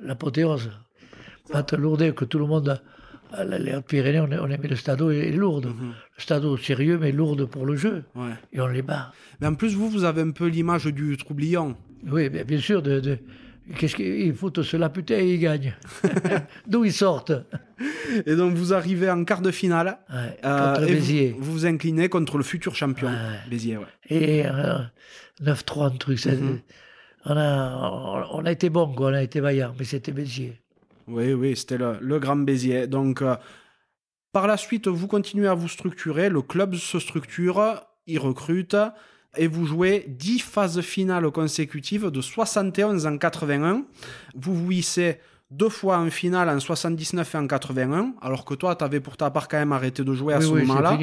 l'apothéose. 0.00 0.70
Battre 1.52 1.76
Lourdes, 1.76 2.14
que 2.14 2.24
tout 2.24 2.38
le 2.38 2.46
monde, 2.46 2.80
les 3.44 3.80
Pyrénées, 3.86 4.20
on, 4.20 4.44
on 4.44 4.50
aimait 4.50 4.68
le 4.68 4.76
stade 4.76 5.02
est 5.02 5.32
lourd. 5.32 5.62
Mhm. 5.62 5.94
Le 6.16 6.22
stade 6.22 6.56
sérieux, 6.56 6.98
mais 6.98 7.12
lourd 7.12 7.36
pour 7.50 7.66
le 7.66 7.76
jeu. 7.76 8.04
Et 8.52 8.60
on 8.60 8.66
les 8.66 8.82
bat. 8.82 9.12
Mais 9.40 9.46
en 9.46 9.54
plus, 9.54 9.74
vous, 9.74 9.90
vous 9.90 10.04
avez 10.04 10.22
un 10.22 10.30
peu 10.30 10.46
l'image 10.46 10.86
du 10.86 11.16
troublion. 11.16 11.76
Oui, 12.06 12.28
bien 12.28 12.60
sûr, 12.60 12.82
de 12.82 13.18
Qu'est-ce 13.78 13.96
qu'ils 13.96 14.34
foutent 14.34 14.62
cela 14.62 14.90
Putain, 14.90 15.18
ils 15.18 15.40
gagnent. 15.40 15.74
D'où 16.66 16.84
ils 16.84 16.92
sortent 16.92 17.32
Et 18.26 18.36
donc 18.36 18.54
vous 18.54 18.74
arrivez 18.74 19.10
en 19.10 19.24
quart 19.24 19.40
de 19.40 19.50
finale. 19.50 19.98
Euh, 20.12 20.74
contre 20.74 20.86
Béziers. 20.86 21.34
Vous, 21.38 21.52
vous, 21.52 21.66
inclinez 21.66 22.08
contre 22.08 22.36
le 22.36 22.44
futur 22.44 22.74
champion, 22.74 23.10
Béziers. 23.48 23.78
Ouais. 23.78 23.86
Et 24.10 24.44
9-3, 25.42 25.86
un 25.86 25.90
truc. 25.96 26.24
Mhm. 26.26 26.60
on, 27.24 27.36
a, 27.36 28.28
on 28.32 28.44
a 28.44 28.52
été 28.52 28.68
bon, 28.68 28.94
quoi, 28.94 29.10
on 29.10 29.14
a 29.14 29.22
été 29.22 29.40
vaillant, 29.40 29.74
mais 29.78 29.84
c'était 29.84 30.12
Béziers. 30.12 30.60
Oui, 31.06 31.32
oui, 31.32 31.56
c'était 31.56 31.78
le, 31.78 31.96
le, 32.00 32.18
grand 32.18 32.36
Béziers. 32.36 32.86
Donc 32.86 33.22
euh, 33.22 33.34
par 34.32 34.46
la 34.46 34.56
suite, 34.56 34.88
vous 34.88 35.06
continuez 35.06 35.48
à 35.48 35.54
vous 35.54 35.68
structurer, 35.68 36.28
le 36.28 36.42
club 36.42 36.74
se 36.74 36.98
structure, 36.98 37.80
il 38.06 38.18
recrute 38.18 38.76
et 39.36 39.46
vous 39.46 39.66
jouez 39.66 40.04
10 40.08 40.40
phases 40.40 40.80
finales 40.80 41.30
consécutives 41.30 42.10
de 42.10 42.20
71 42.20 43.06
en 43.06 43.18
81. 43.18 43.84
Vous 44.34 44.54
vous 44.54 44.72
hissez 44.72 45.18
deux 45.50 45.68
fois 45.68 45.98
en 45.98 46.10
finale 46.10 46.48
en 46.48 46.58
79 46.58 47.34
et 47.34 47.38
en 47.38 47.46
81, 47.46 48.14
alors 48.20 48.44
que 48.44 48.54
toi, 48.54 48.74
tu 48.74 48.84
avais 48.84 49.00
pour 49.00 49.16
ta 49.16 49.30
part 49.30 49.48
quand 49.48 49.58
même 49.58 49.72
arrêté 49.72 50.02
de 50.02 50.12
jouer 50.12 50.34
à 50.34 50.40
ce 50.40 50.48
moment-là, 50.48 50.98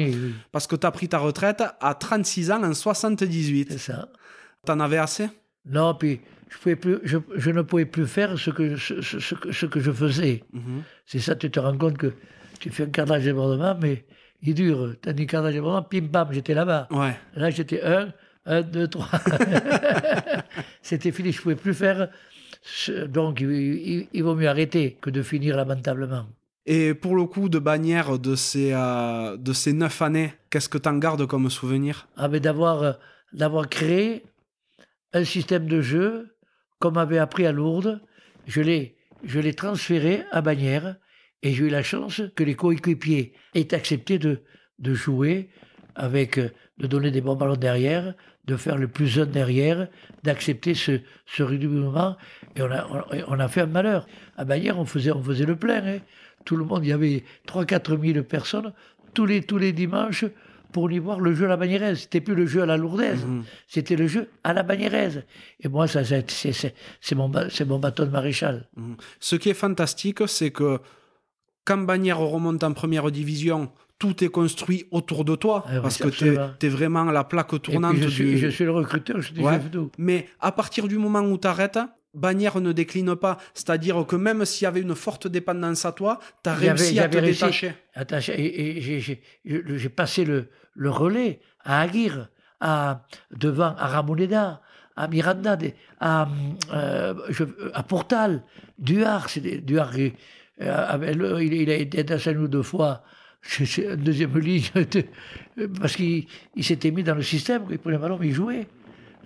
parce 0.50 0.66
que 0.66 0.76
tu 0.76 0.86
as 0.86 0.90
pris 0.90 1.08
ta 1.08 1.18
retraite 1.18 1.62
à 1.80 1.94
36 1.94 2.50
ans 2.50 2.62
en 2.62 2.74
78. 2.74 3.72
C'est 3.72 3.78
ça. 3.78 4.08
T'en 4.64 4.78
avais 4.80 4.98
assez? 4.98 5.28
Non, 5.64 5.94
puis 5.94 6.20
je, 6.48 6.58
pouvais 6.58 6.76
plus, 6.76 6.98
je, 7.04 7.50
ne 7.50 7.62
pouvais 7.62 7.86
plus 7.86 8.06
faire 8.06 8.38
ce 8.38 8.50
que, 8.50 8.76
ce, 8.76 9.00
ce, 9.00 9.66
que 9.66 9.80
je 9.80 9.90
faisais. 9.90 10.42
Mhm. 10.52 10.82
C'est 11.06 11.20
ça, 11.20 11.34
tu 11.34 11.50
te 11.50 11.58
rends 11.58 11.76
compte 11.76 11.96
que 11.96 12.12
tu 12.60 12.70
fais 12.70 12.84
un 12.84 13.04
d'âge 13.04 13.24
débordement, 13.24 13.76
mais 13.80 14.04
il 14.42 14.54
dure. 14.54 14.94
T'as 15.00 15.12
d'âge 15.12 15.54
débordement, 15.54 15.82
pim 15.82 16.06
pam, 16.12 16.28
j'étais 16.32 16.54
là-bas. 16.54 16.88
Ouais. 16.90 17.16
Là, 17.34 17.50
j'étais 17.50 17.82
un, 17.82 18.12
un, 18.46 18.62
deux, 18.62 18.88
trois. 18.88 19.08
C'était 20.82 21.12
fini, 21.12 21.32
je 21.32 21.38
ne 21.38 21.42
pouvais 21.42 21.56
plus 21.56 21.74
faire. 21.74 22.08
Donc, 23.08 23.40
il, 23.40 24.22
vaut 24.22 24.34
mieux 24.34 24.48
arrêter 24.48 24.98
que 25.00 25.10
de 25.10 25.22
finir 25.22 25.56
lamentablement. 25.56 26.26
Et 26.64 26.94
pour 26.94 27.16
le 27.16 27.24
coup 27.24 27.48
de 27.48 27.58
bannière 27.58 28.18
de 28.18 28.36
ces, 28.36 28.72
euh, 28.72 29.36
de 29.36 29.52
ces 29.52 29.72
neuf 29.72 30.00
années, 30.00 30.32
qu'est-ce 30.50 30.68
que 30.68 30.78
tu 30.78 30.88
en 30.88 30.96
gardes 30.98 31.26
comme 31.26 31.50
souvenir? 31.50 32.08
Ah, 32.16 32.28
d'avoir, 32.28 32.82
euh, 32.82 32.92
d'avoir 33.32 33.68
créé 33.68 34.24
un 35.12 35.24
système 35.24 35.66
de 35.66 35.80
jeu, 35.80 36.36
comme 36.78 36.98
avait 36.98 37.18
appris 37.18 37.46
à 37.46 37.52
Lourdes. 37.52 38.00
Je 38.46 38.60
l'ai, 38.60 38.96
je 39.24 39.40
l'ai 39.40 39.54
transféré 39.54 40.24
à 40.30 40.40
Bagnères 40.40 40.96
et 41.42 41.52
j'ai 41.52 41.64
eu 41.64 41.68
la 41.68 41.82
chance 41.82 42.22
que 42.34 42.44
les 42.44 42.54
coéquipiers 42.54 43.32
aient 43.54 43.74
accepté 43.74 44.18
de, 44.18 44.40
de 44.78 44.94
jouer 44.94 45.50
avec, 45.94 46.38
euh, 46.38 46.50
de 46.78 46.86
donner 46.86 47.10
des 47.10 47.20
bons 47.20 47.36
ballons 47.36 47.56
derrière, 47.56 48.14
de 48.44 48.56
faire 48.56 48.76
le 48.76 48.88
plus 48.88 49.06
jeune 49.06 49.30
derrière, 49.30 49.88
d'accepter 50.22 50.74
ce, 50.74 51.00
ce 51.26 51.42
redoublement. 51.42 52.16
Et 52.56 52.62
on 52.62 52.70
a, 52.70 53.06
on, 53.28 53.38
a 53.38 53.48
fait 53.48 53.62
un 53.62 53.66
malheur. 53.66 54.06
À 54.36 54.44
Bagnères, 54.44 54.78
on 54.78 54.84
faisait, 54.84 55.12
on 55.12 55.22
faisait 55.22 55.46
le 55.46 55.56
plein. 55.56 55.84
Hein. 55.84 55.98
Tout 56.44 56.56
le 56.56 56.64
monde, 56.64 56.84
il 56.84 56.88
y 56.88 56.92
avait 56.92 57.22
3-4 57.46 58.00
000 58.14 58.24
personnes 58.24 58.72
tous 59.14 59.26
les, 59.26 59.42
tous 59.42 59.58
les 59.58 59.72
dimanches 59.72 60.24
pour 60.72 60.90
y 60.90 60.98
voir 60.98 61.20
le 61.20 61.34
jeu 61.34 61.44
à 61.44 61.48
la 61.48 61.56
Bagnères. 61.56 61.96
C'était 61.96 62.20
plus 62.20 62.34
le 62.34 62.46
jeu 62.46 62.62
à 62.62 62.66
la 62.66 62.76
Lourdaise, 62.76 63.24
mhm. 63.24 63.44
c'était 63.68 63.96
le 63.96 64.06
jeu 64.06 64.30
à 64.42 64.52
la 64.52 64.62
Bagnères. 64.62 65.22
Et 65.60 65.68
moi, 65.68 65.86
ça, 65.86 66.02
c'est 66.04 67.14
mon, 67.14 67.30
mon 67.66 67.78
bâton 67.78 68.06
de 68.06 68.10
maréchal. 68.10 68.66
Mhm. 68.76 68.96
Ce 69.20 69.36
qui 69.36 69.50
est 69.50 69.54
fantastique, 69.54 70.26
c'est 70.26 70.50
que 70.50 70.80
quand 71.64 71.78
Bagnères 71.78 72.18
remonte 72.18 72.62
en 72.64 72.72
première 72.72 73.10
division, 73.10 73.70
tout 73.98 74.24
est 74.24 74.28
construit 74.28 74.86
autour 74.90 75.24
de 75.24 75.36
toi 75.36 75.64
Ah 75.68 75.80
parce 75.80 75.96
que 75.98 76.08
tu 76.08 76.36
es, 76.66 76.68
vraiment 76.68 77.04
la 77.04 77.22
plaque 77.24 77.52
Et 77.54 77.58
tournante 77.60 77.94
puis 77.94 78.02
je, 78.02 78.08
suis, 78.08 78.24
du... 78.32 78.38
je 78.38 78.48
suis 78.48 78.64
le 78.64 78.72
recruteur, 78.72 79.20
je 79.20 79.32
suis 79.32 79.42
Ouais. 79.42 79.52
chef 79.54 79.70
d'eau. 79.70 79.90
Mais 79.98 80.28
à 80.40 80.50
partir 80.52 80.88
du 80.88 80.98
moment 80.98 81.20
où 81.20 81.38
tu 81.38 81.46
arrêtes, 81.46 81.78
Bagnères 82.14 82.60
ne 82.60 82.72
décline 82.72 83.14
pas. 83.16 83.38
C'est-à-dire 83.54 84.04
que 84.06 84.16
même 84.16 84.44
s'il 84.44 84.64
y 84.64 84.66
avait 84.66 84.80
une 84.82 84.94
forte 84.94 85.28
dépendance 85.28 85.84
à 85.86 85.92
toi, 85.92 86.18
tu 86.42 86.50
as 86.50 86.54
réussi 86.54 86.98
à 86.98 87.08
te 87.08 87.16
réussi. 87.16 87.40
détacher. 87.40 87.74
Attaché, 87.94 88.32
et, 88.38 88.78
et 88.96 89.00
j'ai- 89.00 89.88
passé 89.88 90.24
le, 90.24 90.48
le 90.74 90.90
relais 90.90 91.40
à 91.64 91.80
Aguirre, 91.80 92.28
à, 92.60 93.06
devant 93.34 93.74
à 93.78 93.86
Ramoneda, 93.86 94.60
à 94.96 95.08
Miranda, 95.08 95.56
à, 96.00 96.28
euh, 96.74 97.14
je- 97.30 97.44
à 97.72 97.82
Portal, 97.82 98.42
le- 100.62 101.42
il, 101.42 101.70
a 101.70 101.74
été 101.76 102.00
attaché 102.00 102.34
nous 102.34 102.48
deux 102.48 102.62
fois. 102.62 103.02
Une 103.58 103.96
deuxième 103.96 104.38
ligne, 104.38 104.62
parce 105.80 105.96
qu'il 105.96 106.26
il 106.54 106.64
s'était 106.64 106.92
mis 106.92 107.02
dans 107.02 107.16
le 107.16 107.22
système, 107.22 107.66
il 107.70 107.78
prenait 107.78 107.98
ballon, 107.98 108.18
il 108.22 108.32
jouait. 108.32 108.68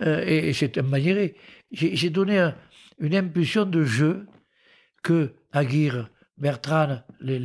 Euh, 0.01 0.23
et 0.25 0.49
et 0.49 0.53
c'est 0.53 0.77
un 0.77 0.81
maniéré. 0.83 1.35
J'ai 1.71 2.09
donné 2.09 2.39
un- 2.39 2.55
une 2.99 3.15
impulsion 3.15 3.65
de 3.65 3.83
jeu 3.83 4.25
que 5.03 5.33
Aguirre, 5.51 6.09
Bertrand, 6.37 6.99
les, 7.21 7.39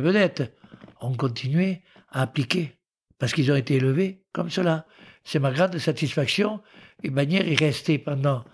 vedettes 0.00 0.54
ont 1.00 1.14
continué 1.14 1.82
à 2.10 2.22
appliquer 2.22 2.72
parce 3.18 3.32
qu'ils 3.32 3.50
ont 3.50 3.56
été 3.56 3.76
élevés 3.76 4.22
comme 4.32 4.50
cela. 4.50 4.86
C'est 5.24 5.38
ma 5.38 5.50
grande 5.50 5.78
satisfaction. 5.78 6.60
Et 7.02 7.10
Bagnères 7.10 7.48
est 7.48 7.58
resté 7.58 7.98
pendant 7.98 8.44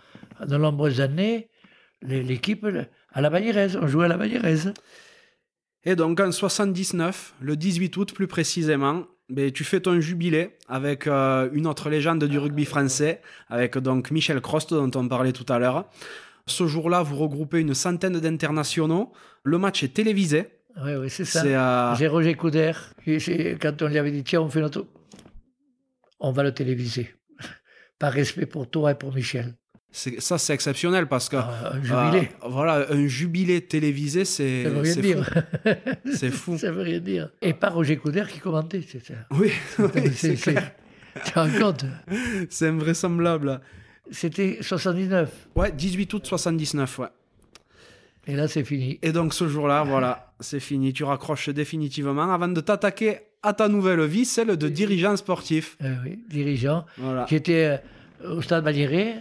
de 0.47 0.57
nombreuses 0.57 1.01
années 1.01 1.49
l'équipe 2.03 2.67
à 3.13 3.21
la 3.21 3.31
Bagneraise. 3.31 3.79
On 3.81 3.87
jouait 3.87 4.07
à 4.07 4.09
la 4.09 4.17
Bagneraise. 4.17 4.73
Et 5.85 5.97
donc 5.97 6.21
en 6.21 6.31
79, 6.31 7.35
le 7.41 7.57
18 7.57 7.97
août 7.97 8.13
plus 8.15 8.27
précisément, 8.27 9.05
ben, 9.29 9.51
tu 9.51 9.65
fais 9.65 9.81
ton 9.81 10.01
jubilé 10.01 10.51
avec 10.69 11.07
euh, 11.07 11.49
une 11.53 11.67
autre 11.67 11.91
légende 11.91 12.23
du 12.25 12.39
rugby 12.39 12.65
français, 12.65 13.21
avec 13.49 13.79
donc 13.79 14.11
Michel 14.11 14.41
Crost 14.41 14.75
dont 14.75 14.91
on 14.95 15.09
parlait 15.09 15.33
tout 15.33 15.51
à 15.51 15.59
l'heure. 15.59 15.89
Ce 16.47 16.67
jour-là, 16.67 17.03
vous 17.03 17.17
regroupez 17.17 17.61
une 17.61 17.75
centaine 17.75 18.19
d'internationaux. 18.19 19.13
Le 19.45 19.59
match 19.59 19.83
est 19.83 19.95
télévisé. 19.95 20.49
Oui, 20.85 20.95
oui, 20.95 21.11
c'est 21.11 21.25
ça. 21.25 21.43
C'est 21.43 21.55
euh, 21.55 21.95
J'ai 21.95 22.09
Roger 22.09 22.35
Couder. 22.35 22.73
Quand 23.61 23.83
on 23.83 23.89
lui 23.89 23.99
avait 23.99 24.11
dit, 24.11 24.25
tiens, 24.25 24.41
on 24.41 24.49
fait 24.49 24.61
notre. 24.61 24.87
On 26.21 26.33
va 26.33 26.43
le 26.43 26.53
téléviser. 26.53 27.15
Par 27.99 28.13
respect 28.13 28.47
pour 28.47 28.71
toi 28.71 28.93
et 28.93 28.95
pour 28.95 29.15
Michel. 29.15 29.55
Ça, 29.93 30.39
c'est 30.39 30.55
exceptionnel 30.55 31.07
parce 31.07 31.29
que 31.29 31.37
Ah, 31.37 31.73
un 31.75 31.83
jubilé. 31.83 32.29
euh, 32.43 32.49
voilà, 32.49 32.87
un 32.91 33.07
jubilé 33.07 33.61
télévisé, 33.61 34.25
c'est 34.25 34.65
ça 34.65 34.71
veut 34.71 34.81
rien 34.81 34.97
dire. 34.97 35.45
C'est 36.15 36.31
fou. 36.31 36.57
ça 36.59 36.71
veut 36.73 36.83
rien 36.83 36.99
dire. 37.01 37.29
Et 37.43 37.53
pas 37.53 37.69
Roger 37.69 37.97
Couder 37.99 38.25
qui 38.29 38.39
commentait, 38.39 38.83
c'est 38.87 39.05
ça. 39.05 39.15
Oui, 39.31 39.51
oui, 39.79 40.11
C'est- 40.15 40.35
clair. 40.35 40.73
Tu 41.27 41.33
rends 41.35 41.51
compte? 41.61 41.85
C'est 42.49 42.69
invraisemblable. 42.69 43.61
C'était 44.11 44.59
79. 44.63 45.31
Ouais, 45.55 45.71
18 45.71 46.13
août 46.15 46.27
79, 46.27 46.99
ouais. 47.01 47.07
Et 48.27 48.35
là, 48.35 48.49
c'est 48.49 48.65
fini. 48.65 48.99
Et 49.03 49.13
donc 49.13 49.35
ce 49.35 49.47
jour-là, 49.49 49.83
voilà, 49.83 50.33
c'est 50.41 50.61
fini. 50.61 50.93
Tu 50.93 51.05
raccroches 51.05 51.49
définitivement 51.51 52.33
avant 52.33 52.49
de 52.49 52.61
t'attaquer 52.61 53.19
à 53.43 53.53
ta 53.53 53.69
nouvelle 53.69 54.05
vie, 54.07 54.25
celle 54.25 54.57
de 54.57 54.69
dirigeant 54.69 55.17
sportif. 55.17 55.77
Euh, 55.83 55.95
oui, 56.05 56.19
dirigeant. 56.31 56.87
Voilà. 56.99 57.27
J'étais 57.29 57.79
euh, 58.25 58.37
au 58.37 58.41
stade 58.41 58.65
Bagnéré. 58.65 59.15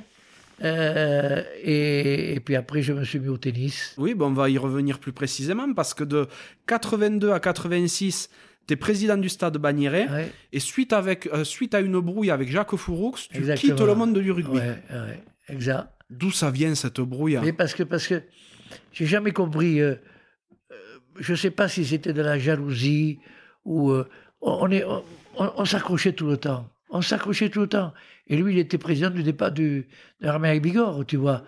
Euh, 0.63 1.43
et, 1.63 2.33
et 2.35 2.39
puis 2.39 2.55
après, 2.55 2.81
je 2.81 2.93
me 2.93 3.03
suis 3.03 3.19
mis 3.19 3.27
au 3.29 3.37
tennis. 3.37 3.95
Oui, 3.97 4.13
bon, 4.13 4.27
on 4.27 4.33
va 4.33 4.49
y 4.49 4.57
revenir 4.57 4.99
plus 4.99 5.11
précisément 5.13 5.73
parce 5.73 5.93
que 5.93 6.03
de 6.03 6.27
82 6.67 7.31
à 7.31 7.39
86, 7.39 8.29
tu 8.67 8.73
es 8.73 8.77
président 8.77 9.17
du 9.17 9.29
stade 9.29 9.57
Bagnéret. 9.57 10.07
Ouais, 10.09 10.31
Et 10.53 10.59
suite, 10.59 10.93
avec, 10.93 11.27
euh, 11.33 11.43
suite 11.43 11.73
à 11.73 11.79
une 11.79 11.99
brouille 11.99 12.31
avec 12.31 12.49
Jacques 12.51 12.75
Fouroux, 12.75 13.15
tu 13.29 13.37
Exactement. 13.37 13.75
quittes 13.75 13.85
le 13.85 13.95
monde 13.95 14.17
du 14.19 14.31
rugby. 14.31 14.57
ouais, 14.57 14.77
ouais, 14.91 15.23
exact. 15.49 15.87
D'où 16.09 16.29
ça 16.31 16.51
vient 16.51 16.75
cette 16.75 16.99
brouille? 17.01 17.37
Hein 17.37 17.41
Mais 17.43 17.53
parce 17.53 17.73
que, 17.73 17.83
parce 17.83 18.05
que 18.07 18.21
j'ai 18.91 19.05
jamais 19.05 19.31
compris. 19.31 19.81
euh, 19.81 19.95
je 21.19 21.31
ne 21.31 21.37
sais 21.37 21.51
pas 21.51 21.67
si 21.67 21.85
c'était 21.85 22.13
de 22.13 22.21
la 22.21 22.37
jalousie 22.37 23.19
ou. 23.65 23.93
on 24.41 24.71
est, 24.71 24.83
on, 24.83 25.03
on 25.37 25.65
s'accrochait 25.65 26.13
tout 26.13 26.27
le 26.27 26.37
temps. 26.37 26.69
On 26.89 27.01
s'accrochait 27.01 27.49
tout 27.49 27.61
le 27.61 27.67
temps. 27.67 27.93
Et 28.31 28.37
lui, 28.37 28.53
il 28.53 28.59
était 28.59 28.77
président 28.79 29.09
du 29.11 29.21
départ 29.23 29.51
du, 29.51 29.85
de 30.21 30.25
l'armée 30.25 30.49
avec 30.49 30.63
Bigorre, 30.63 31.05
tu 31.05 31.17
vois. 31.17 31.43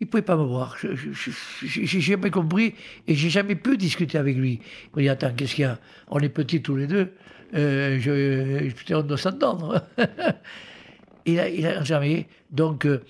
Il 0.00 0.06
ne 0.06 0.10
pouvait 0.10 0.22
pas 0.22 0.36
me 0.36 0.44
voir. 0.44 0.76
Je- 0.80 0.94
je- 0.94 1.12
je- 1.12 1.30
je- 1.66 1.84
J'ai 1.84 2.00
jamais 2.00 2.30
compris 2.30 2.74
et 3.06 3.14
j'ai 3.14 3.28
jamais 3.28 3.54
pu 3.56 3.76
discuter 3.76 4.16
avec 4.16 4.36
lui. 4.36 4.60
Il 4.62 4.90
m'a 4.96 5.02
dit 5.02 5.08
Attends, 5.10 5.34
qu'est-ce 5.36 5.54
qu'il 5.56 5.62
y 5.62 5.66
a? 5.66 5.78
On 6.08 6.18
est 6.20 6.28
petits 6.30 6.62
tous 6.62 6.76
les 6.76 6.86
deux. 6.86 7.12
Euh, 7.54 7.98
je, 8.00 8.70
putain, 8.72 8.98
on 8.98 9.02
doit 9.02 9.18
s'entendre. 9.18 9.84
il 11.26 11.38
a, 11.40 11.48
il 11.48 11.66
a 11.66 11.82
jamais. 11.84 12.28
Donc, 12.50 12.86
euh, 12.86 13.02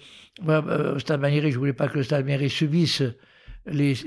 moi, 0.42 0.64
euh, 0.66 0.96
au 0.96 0.98
Stade 0.98 1.20
Magnéry, 1.20 1.52
je 1.52 1.58
voulais 1.58 1.72
pas 1.74 1.88
que 1.88 1.98
le 1.98 2.02
Stade 2.02 2.24
Magnéry 2.24 2.50
subisse 2.50 3.02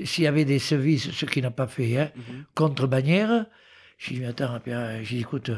s'il 0.04 0.24
y 0.24 0.26
avait 0.26 0.44
des 0.44 0.58
services, 0.58 1.10
ce 1.12 1.24
qu'il 1.26 1.42
n'a 1.44 1.50
pas 1.52 1.68
fait, 1.68 1.96
hein, 1.96 2.10
Mhm. 2.16 2.44
contre 2.54 2.86
Bagnères. 2.86 3.46
J'ai 3.98 4.16
dit, 4.16 4.24
attends, 4.24 4.58
euh, 4.66 5.00
j'ai 5.04 5.16
dit, 5.16 5.20
écoute, 5.22 5.52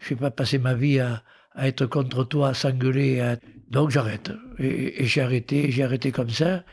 je 0.00 0.08
vais 0.10 0.16
pas 0.16 0.30
passer 0.32 0.58
ma 0.58 0.74
vie 0.74 0.98
à, 0.98 1.22
à 1.56 1.68
être 1.68 1.86
contre 1.86 2.24
toi, 2.24 2.50
à 2.50 2.54
s'engueuler. 2.54 3.20
à- 3.20 3.36
Donc 3.70 3.90
j'arrête. 3.90 4.30
Et, 4.58 5.04
j'ai 5.06 5.20
arrêté, 5.22 5.70
j'ai 5.70 5.82
arrêté 5.82 6.12
comme 6.12 6.30
ça. 6.30 6.64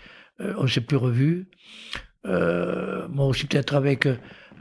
Euh, 0.42 0.54
on 0.58 0.68
s'est 0.68 0.82
plus 0.82 0.98
revus. 0.98 1.48
Euh, 2.26 3.08
moi 3.10 3.26
aussi, 3.26 3.46
peut-être 3.48 3.76
avec, 3.76 4.08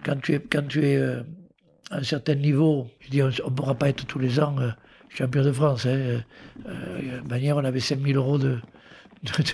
quand 0.05 0.17
tu 0.23 0.35
es, 0.35 0.41
quand 0.41 0.67
tu 0.67 0.85
es 0.85 0.97
euh, 0.97 1.23
à 1.91 1.99
un 1.99 2.03
certain 2.03 2.35
niveau, 2.35 2.89
je 3.01 3.11
dis, 3.11 3.23
on 3.23 3.29
ne 3.29 3.55
pourra 3.55 3.75
pas 3.75 3.89
être 3.89 4.07
tous 4.07 4.19
les 4.19 4.41
ans 4.41 4.57
champion 5.15 5.43
de 5.43 5.53
France. 5.53 5.87
Hein. 5.87 6.23
Euh, 6.67 7.21
Bagnères, 7.25 7.57
on 7.57 7.65
avait 7.65 7.81
5000 7.81 8.17
euros 8.17 8.39
de, 8.39 8.59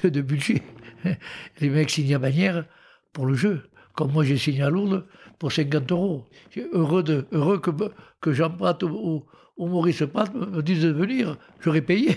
de, 0.04 0.20
budget. 0.20 0.62
Les 1.60 1.70
mecs 1.70 1.90
signaient 1.90 2.14
à 2.14 2.18
Bagnères 2.18 2.64
pour 3.12 3.26
le 3.26 3.34
jeu. 3.34 3.68
Comme 3.94 4.12
moi, 4.12 4.24
j'ai 4.24 4.38
signé 4.38 4.62
à 4.62 4.70
Lourdes 4.70 5.04
pour 5.38 5.52
50 5.52 5.90
euros. 5.92 6.28
Heureux, 6.72 7.02
de, 7.02 7.26
heureux 7.32 7.58
que, 7.58 7.70
que 8.20 8.32
Jean 8.32 8.50
Prat 8.50 8.78
ou, 8.82 9.24
ou 9.58 9.66
Maurice 9.66 10.02
Prat 10.10 10.26
me, 10.32 10.62
disent 10.62 10.84
de 10.84 10.90
venir. 10.90 11.36
J'aurais 11.60 11.82
payé. 11.82 12.16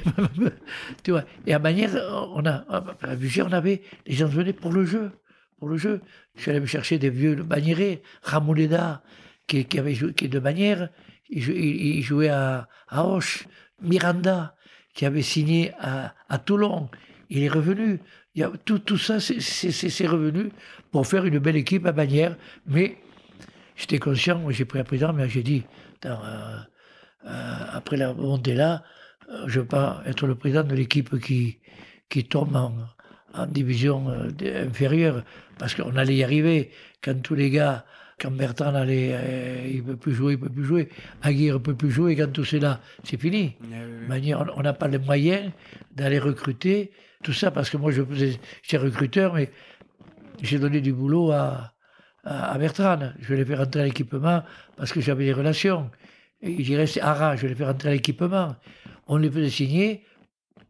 tu 1.03 1.11
vois. 1.11 1.23
Et 1.47 1.53
à 1.53 1.59
Bagnères, 1.59 1.95
on 2.33 2.45
a, 2.45 2.63
à 2.69 2.83
on 3.03 3.51
avait, 3.51 3.81
les 4.05 4.13
gens 4.13 4.27
venaient 4.27 4.53
pour 4.53 4.71
le 4.71 4.85
jeu. 4.85 5.11
Pour 5.59 5.67
le 5.67 5.77
jeu. 5.77 6.01
Je 6.35 6.41
suis 6.41 6.51
allé 6.51 6.59
me 6.59 6.65
chercher 6.67 6.97
des 6.99 7.09
vieux 7.09 7.35
bagnérés. 7.35 8.01
Ramouleda, 8.21 9.03
qui, 9.47 9.65
qui, 9.65 9.79
avait 9.79 9.93
joué, 9.95 10.13
qui 10.13 10.25
est 10.25 10.29
de 10.29 10.39
Bagnères, 10.39 10.89
il, 11.29 11.41
jou- 11.41 11.51
il- 11.53 11.97
il 11.97 12.01
jouait 12.03 12.29
à, 12.29 12.67
à 12.87 13.03
Auch. 13.05 13.45
Miranda, 13.81 14.55
qui 14.93 15.05
avait 15.05 15.21
signé 15.23 15.71
à, 15.79 16.13
à 16.29 16.37
Toulon. 16.37 16.89
Il 17.29 17.41
est 17.43 17.47
revenu. 17.49 17.99
Il 18.35 18.41
y 18.41 18.43
a, 18.43 18.51
tout, 18.65 18.79
tout 18.79 18.97
ça, 18.97 19.19
c'est- 19.19 20.07
revenu 20.07 20.49
pour 20.91 21.07
faire 21.07 21.25
une 21.25 21.39
belle 21.39 21.55
équipe 21.55 21.85
à 21.87 21.91
Bagnères. 21.91 22.37
Mais 22.67 22.97
j'étais 23.75 23.97
conscient, 23.99 24.47
j'ai 24.51 24.65
pris 24.65 24.79
un 24.79 24.83
président, 24.83 25.11
mais 25.13 25.27
j'ai 25.27 25.43
dit, 25.43 25.63
euh, 26.05 26.57
après 27.25 27.97
la 27.97 28.13
montée 28.13 28.55
là, 28.55 28.83
euh, 29.29 29.43
je 29.47 29.57
ne 29.59 29.63
veux 29.63 29.67
pas 29.67 30.01
être 30.05 30.27
le 30.27 30.35
président 30.35 30.63
de 30.63 30.75
l'équipe 30.75 31.19
qui, 31.19 31.59
qui 32.09 32.23
tombe 32.25 32.55
en, 32.55 32.73
en 33.33 33.45
division 33.47 34.09
euh, 34.09 34.67
inférieure, 34.67 35.23
parce 35.57 35.75
qu'on 35.75 35.95
allait 35.95 36.15
y 36.15 36.23
arriver. 36.23 36.71
Quand 37.03 37.21
tous 37.21 37.35
les 37.35 37.49
gars, 37.49 37.85
quand 38.19 38.31
Bertrand 38.31 38.75
allait, 38.75 39.11
euh, 39.13 39.67
il 39.71 39.77
ne 39.77 39.81
peut 39.83 39.95
plus 39.97 40.13
jouer, 40.13 40.33
il 40.33 40.39
ne 40.39 40.45
peut 40.45 40.53
plus 40.53 40.65
jouer, 40.65 40.89
Aguirre 41.21 41.55
ne 41.55 41.59
peut 41.59 41.75
plus 41.75 41.91
jouer, 41.91 42.15
quand 42.15 42.31
tout 42.31 42.45
c'est 42.45 42.59
là, 42.59 42.79
c'est 43.03 43.19
fini. 43.19 43.55
Manière, 44.07 44.45
on- 44.55 44.61
n'a 44.61 44.73
pas 44.73 44.87
les 44.87 44.97
moyens 44.99 45.51
d'aller 45.95 46.19
recruter, 46.19 46.91
tout 47.23 47.33
ça, 47.33 47.51
parce 47.51 47.69
que 47.69 47.77
moi, 47.77 47.91
je 47.91 48.01
j'étais 48.13 48.77
recruteur, 48.77 49.33
mais 49.35 49.51
j'ai 50.41 50.59
donné 50.59 50.81
du 50.81 50.91
boulot 50.93 51.31
à, 51.31 51.73
à, 52.23 52.51
à 52.53 52.57
Bertrand. 52.57 53.13
Je 53.19 53.33
l'ai 53.33 53.45
fait 53.45 53.55
rentrer 53.55 53.81
à 53.81 53.85
l'équipement 53.85 54.43
parce 54.75 54.91
que 54.91 55.01
j'avais 55.01 55.25
des 55.25 55.33
relations. 55.33 55.89
Et 56.41 56.75
restais 56.75 57.01
à 57.01 57.11
Arras, 57.11 57.35
je 57.35 57.47
l'ai 57.47 57.55
fait 57.55 57.65
rentrer 57.65 57.89
à 57.89 57.91
l'équipement. 57.93 58.55
On 59.07 59.17
les 59.17 59.29
faisait 59.29 59.49
signer, 59.49 60.03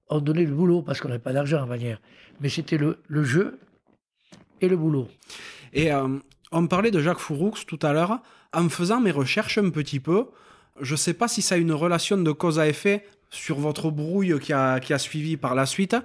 on 0.10 0.20
donnait 0.20 0.46
le 0.46 0.54
boulot 0.54 0.82
parce 0.82 1.00
qu'on 1.00 1.08
n'avait 1.08 1.20
pas 1.20 1.34
d'argent 1.34 1.64
en 1.64 1.68
manière. 1.68 2.02
Mais 2.42 2.50
c'était 2.50 2.78
le, 2.78 3.00
le 3.08 3.24
jeu 3.24 3.60
et 4.60 4.68
le 4.68 4.76
boulot. 4.76 5.08
Et 5.74 5.92
euh, 5.92 6.20
on 6.52 6.68
parlait 6.68 6.92
de 6.92 7.00
Jacques 7.00 7.20
Fouroux 7.20 7.54
tout 7.66 7.80
à 7.82 7.94
l'heure. 7.94 8.20
En 8.54 8.68
faisant 8.68 9.00
mes 9.00 9.12
recherches 9.12 9.58
un 9.58 9.70
petit 9.70 10.02
peu, 10.02 10.26
je 10.82 10.94
ne 10.94 10.98
sais 10.98 11.14
pas 11.14 11.30
si 11.30 11.42
ça 11.42 11.56
a 11.56 11.58
une 11.58 11.72
relation 11.72 12.18
de 12.18 12.32
cause 12.32 12.60
à 12.60 12.68
effet 12.68 13.06
sur 13.32 13.58
votre 13.58 13.90
brouille 13.92 14.38
qui 14.40 14.52
a, 14.54 14.80
qui 14.82 14.94
a 14.94 15.00
suivi 15.00 15.38
par 15.38 15.56
la 15.56 15.66
suite. 15.66 15.96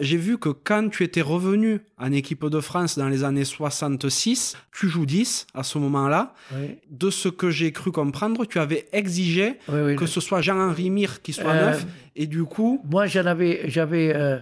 J'ai 0.00 0.16
vu 0.16 0.38
que 0.38 0.48
quand 0.48 0.88
tu 0.88 1.04
étais 1.04 1.20
revenu 1.20 1.80
en 1.98 2.10
équipe 2.12 2.46
de 2.46 2.60
France 2.60 2.96
dans 2.98 3.08
les 3.10 3.24
années 3.24 3.44
66, 3.44 4.56
tu 4.72 4.88
joues 4.88 5.04
10 5.04 5.46
à 5.52 5.62
ce 5.64 5.76
moment-là. 5.78 6.34
Oui, 6.54 6.78
De 6.90 7.10
ce 7.10 7.28
que 7.28 7.50
j'ai 7.50 7.72
cru 7.72 7.92
comprendre, 7.92 8.46
tu 8.46 8.58
avais 8.58 8.88
exigé 8.92 9.58
oui, 9.68 9.80
oui. 9.84 9.96
que 9.96 10.06
ce 10.06 10.20
soit 10.20 10.40
Jean-Henri 10.40 10.88
Mire 10.88 11.20
qui 11.20 11.34
soit 11.34 11.50
Euh, 11.52 11.70
neuf. 11.72 11.86
Et 12.16 12.26
du 12.26 12.44
coup, 12.44 12.80
Moi, 12.90 13.06
j'en 13.06 13.26
avais, 13.26 13.68
j'avais, 13.68 14.16
euh, 14.16 14.38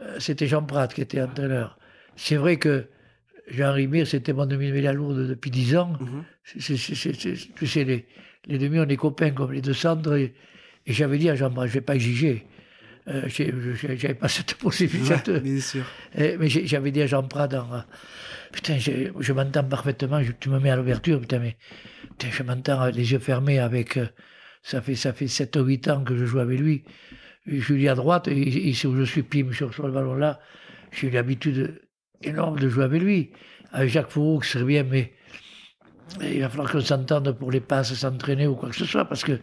euh, 0.00 0.16
c'était 0.18 0.46
Jean 0.46 0.62
Prat 0.62 0.88
qui 0.88 1.02
était 1.02 1.20
entraîneur. 1.20 1.78
C'est 2.16 2.36
vrai 2.36 2.56
que 2.56 2.86
Jean-Henri 3.48 3.86
Mir, 3.86 4.06
c'était 4.06 4.32
mon 4.32 4.46
demi-mêlée 4.46 4.88
à 4.88 4.94
Lourdes 4.94 5.28
depuis 5.28 5.50
10 5.50 5.76
ans. 5.76 5.92
Mhm. 6.00 6.24
Tu 6.54 7.66
sais, 7.66 7.84
les, 7.84 8.06
les 8.46 8.58
demi, 8.58 8.80
on 8.80 8.88
est 8.88 8.96
copains 8.96 9.30
comme 9.30 9.52
les 9.52 9.60
deux 9.60 9.74
cendres. 9.74 10.14
Et, 10.16 10.32
et 10.86 10.92
j'avais 10.92 11.18
dit 11.18 11.28
à 11.30 11.34
Jean-Bras, 11.34 11.66
je 11.66 11.70
ne 11.72 11.74
vais 11.74 11.80
pas 11.82 11.94
exiger. 11.96 12.46
Euh, 13.08 13.28
J'avais 13.28 14.14
pas 14.14 14.26
cette 14.36 14.54
possibilité. 14.54 15.32
Ouais, 15.32 15.40
bien 15.40 15.60
sûr. 15.60 15.84
eh, 16.16 16.36
mais 16.38 16.48
j'avais 16.48 16.90
dit 16.90 17.02
à 17.02 17.06
Jean 17.06 17.22
Prat 17.22 17.46
dans. 17.48 17.72
euh, 17.72 17.78
Putain, 18.52 18.78
je, 18.78 18.90
je 19.18 19.32
m'entends 19.32 19.62
parfaitement, 19.64 20.22
je- 20.22 20.32
tu 20.32 20.48
me 20.48 20.58
mets 20.58 20.70
à 20.70 20.76
l'ouverture, 20.76 21.20
putain, 21.20 21.38
mais 21.38 21.56
putain, 22.18 22.28
je 22.32 22.42
m'entends 22.42 22.80
avec 22.80 22.96
les 22.96 23.12
yeux 23.12 23.18
fermés 23.20 23.58
avec. 23.60 23.96
euh, 23.96 24.06
ça 24.62 24.80
fait, 24.82 24.96
ça 24.96 25.12
fait 25.12 25.28
7 25.28 25.54
ou 25.56 25.64
8 25.64 25.86
ans 25.88 26.02
que 26.02 26.16
je 26.16 26.24
joue 26.24 26.40
avec 26.40 26.58
lui. 26.58 26.82
Je 27.46 27.74
lui 27.74 27.88
à 27.88 27.94
droite, 27.94 28.26
ici 28.28 28.88
où 28.88 28.96
je 28.96 29.04
suis 29.04 29.22
pime 29.22 29.52
sur, 29.52 29.72
sur 29.72 29.86
le 29.86 29.92
ballon 29.92 30.14
là, 30.16 30.40
j'ai 30.90 31.06
eu 31.06 31.10
l'habitude 31.10 31.80
énorme 32.22 32.58
de 32.58 32.68
jouer 32.68 32.82
avec 32.84 33.00
lui. 33.00 33.30
Avec 33.70 33.90
Jacques 33.90 34.10
Fourou, 34.10 34.40
qui 34.40 34.48
serait 34.48 34.64
bien, 34.64 34.82
mais 34.82 35.12
il 36.22 36.40
va 36.40 36.48
falloir 36.48 36.70
qu'on 36.72 36.80
s'entende 36.80 37.30
pour 37.38 37.52
les 37.52 37.60
passes, 37.60 37.94
s'entraîner 37.94 38.48
ou 38.48 38.56
quoi 38.56 38.70
que 38.70 38.76
ce 38.76 38.84
soit, 38.84 39.04
parce 39.04 39.22
que 39.22 39.38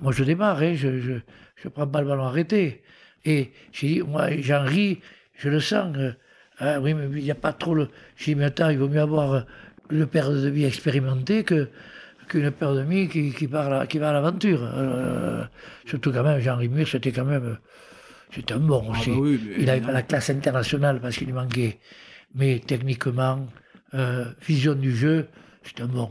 moi 0.00 0.12
je 0.12 0.24
démarre, 0.24 0.58
hein, 0.62 0.74
je 0.74 1.00
je, 1.00 1.12
je 1.56 1.68
prends 1.68 1.86
pas 1.86 2.00
le 2.02 2.08
ballon 2.08 2.24
arrêté. 2.24 2.82
Et 3.24 3.52
j'ai 3.72 3.88
dit, 3.88 4.02
moi, 4.02 4.28
j'en 4.40 4.64
ris, 4.64 5.00
je 5.36 5.48
le 5.48 5.60
sens. 5.60 5.96
euh, 5.96 6.12
ah 6.58 6.80
oui, 6.80 6.94
mais 6.94 7.06
il 7.18 7.24
n'y 7.24 7.30
a 7.30 7.34
pas 7.34 7.52
trop 7.52 7.74
le. 7.74 7.88
J'ai 8.16 8.32
dit, 8.34 8.38
mais 8.38 8.46
attends, 8.46 8.68
il 8.70 8.78
vaut 8.78 8.88
mieux 8.88 9.00
avoir 9.00 9.32
euh, 9.32 9.40
une 9.90 10.06
paire 10.06 10.30
de 10.30 10.48
vie 10.48 10.64
expérimentée 10.64 11.44
que 11.44 11.68
qu'une 12.28 12.50
paire 12.50 12.74
de 12.74 12.82
vie 12.82 13.08
qui, 13.08 13.32
qui, 13.32 13.48
part 13.48 13.86
qui 13.88 13.98
va 13.98 14.10
à 14.10 14.12
l'aventure. 14.12 14.60
Euh, 14.74 15.44
surtout 15.86 16.12
quand 16.12 16.22
même, 16.24 16.40
Jean 16.40 16.56
Rimur, 16.56 16.86
c'était 16.88 17.12
quand 17.12 17.24
même. 17.24 17.44
euh, 17.44 17.56
C'était 18.34 18.54
un 18.54 18.58
bon 18.60 18.84
Ah 18.88 18.90
aussi. 18.92 19.10
bah 19.10 19.16
oui, 19.18 19.40
il 19.58 19.66
n'avait 19.66 19.80
pas 19.80 19.92
la 19.92 20.02
classe 20.02 20.30
internationale 20.30 21.00
parce 21.00 21.16
qu'il 21.16 21.26
lui 21.28 21.34
manquait. 21.34 21.78
Mais 22.34 22.60
techniquement, 22.66 23.46
euh, 23.94 24.26
vision 24.46 24.74
du 24.74 24.94
jeu, 24.94 25.28
c'était 25.64 25.82
un 25.82 25.88
bon. 25.88 26.10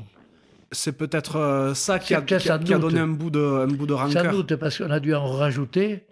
C'est 0.75 0.97
peut-être 0.97 1.37
euh, 1.37 1.73
ça 1.73 1.97
qui 1.99 2.13
a, 2.13 2.21
qui 2.21 2.35
a- 2.35 2.39
sans 2.39 2.59
qui 2.59 2.73
a 2.73 2.77
doute. 2.77 2.89
donné 2.91 2.99
un 2.99 3.07
bout 3.07 3.29
de, 3.31 3.39
un 3.39 3.67
bout 3.67 3.85
de 3.87 3.93
Sans 3.93 4.07
rancœur. 4.07 4.31
doute, 4.31 4.55
parce 4.57 4.77
qu'on 4.77 4.91
a 4.91 4.99
dû 4.99 5.13
en 5.15 5.25
rajouter. 5.25 6.03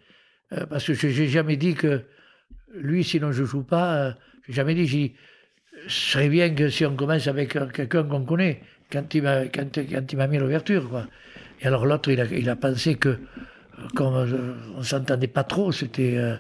euh, 0.54 0.66
parce 0.66 0.86
que 0.86 0.94
je 0.94 1.08
n'ai 1.08 1.28
jamais 1.28 1.58
dit 1.58 1.74
que 1.76 2.02
lui, 2.74 3.04
sinon 3.04 3.32
je 3.32 3.42
ne 3.42 3.48
joue 3.48 3.64
pas. 3.64 3.96
euh, 3.96 4.12
j'ai 4.48 4.54
jamais 4.54 4.76
dit, 4.76 4.88
j'ai 4.88 5.14
ce 5.88 6.12
serait 6.14 6.30
bien 6.30 6.50
que 6.54 6.70
si 6.70 6.86
on 6.86 6.96
commence 6.96 7.28
avec 7.28 7.56
euh, 7.56 7.68
quelqu'un 7.68 8.04
qu'on 8.04 8.24
connaît, 8.26 8.62
quand 8.92 9.14
il 9.16 9.24
m'a 9.24 9.46
quand, 9.48 9.70
quand 9.76 10.12
il 10.14 10.18
m'a 10.18 10.28
mis 10.28 10.38
l'ouverture. 10.38 10.90
quoi. 10.90 11.08
Et 11.62 11.68
alors 11.68 11.86
l'autre, 11.86 12.10
il 12.12 12.20
a, 12.22 12.26
il 12.26 12.50
a 12.50 12.56
pensé 12.56 12.96
que, 12.96 13.18
comme 13.96 14.14
on 14.14 14.78
ne 14.80 14.84
s'entendait 14.84 15.28
pas 15.28 15.44
trop, 15.44 15.72
c'était. 15.72 16.16
euh, 16.18 16.36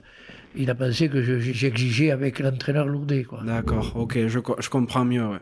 il 0.55 0.69
a 0.69 0.75
pensé 0.75 1.09
que 1.09 1.23
je- 1.23 1.39
j'exigeais 1.39 2.11
avec 2.11 2.37
l'entraîneur 2.39 2.85
lourdé. 2.85 3.23
Quoi. 3.23 3.41
D'accord, 3.43 3.93
ok, 3.95 4.27
je, 4.27 4.39
je 4.59 4.69
comprends 4.69 5.03
mieux. 5.03 5.25
ouais. 5.25 5.39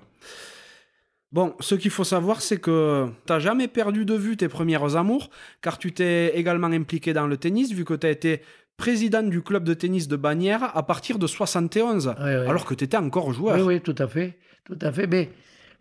Bon, 1.32 1.56
ce 1.62 1.76
qu'il 1.76 1.92
faut 1.92 2.04
savoir, 2.04 2.42
c'est 2.42 2.60
que 2.60 3.08
tu 3.26 3.40
jamais 3.40 3.70
perdu 3.70 4.04
de 4.04 4.16
vue 4.16 4.36
tes 4.36 4.50
premières 4.50 4.98
amours, 4.98 5.30
car 5.62 5.78
tu 5.78 5.94
t'es 5.94 6.38
également 6.38 6.68
impliqué 6.68 7.14
dans 7.14 7.26
le 7.26 7.38
tennis, 7.38 7.72
vu 7.72 7.86
que 7.86 7.94
tu 7.94 8.06
as 8.06 8.10
été 8.10 8.42
président 8.76 9.24
du 9.24 9.42
club 9.42 9.64
de 9.64 9.74
tennis 9.74 10.08
de 10.10 10.18
Bagnères 10.18 10.76
à 10.76 10.84
partir 10.84 11.20
de 11.20 11.28
71, 11.28 12.08
Ouais, 12.08 12.14
ouais. 12.24 12.32
alors 12.48 12.66
que 12.66 12.74
tu 12.74 12.84
étais 12.84 12.98
encore 12.98 13.32
joueur. 13.32 13.56
Oui, 13.56 13.62
oui, 13.76 13.82
tout 13.82 13.96
à 13.98 14.08
fait, 14.08 14.38
tout 14.66 14.78
à 14.82 14.92
fait. 14.92 15.08
Mais 15.08 15.30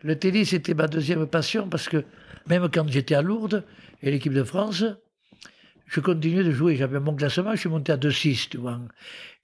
le 0.02 0.16
tennis 0.16 0.52
était 0.52 0.74
ma 0.74 0.86
deuxième 0.86 1.26
passion 1.26 1.68
parce 1.68 1.88
que 1.88 2.04
même 2.46 2.68
quand 2.72 2.86
j'étais 2.88 3.14
à 3.16 3.22
Lourdes 3.22 3.64
et 4.02 4.10
l'équipe 4.12 4.32
de 4.34 4.44
France, 4.44 4.84
je 5.86 6.00
continuais 6.00 6.44
de 6.44 6.52
jouer. 6.52 6.76
J'avais 6.76 7.00
mon 7.00 7.14
classement, 7.16 7.52
je 7.54 7.60
suis 7.60 7.68
monté 7.68 7.90
à 7.90 7.96
2-6, 7.96 8.50
tu 8.50 8.58
vois. 8.58 8.78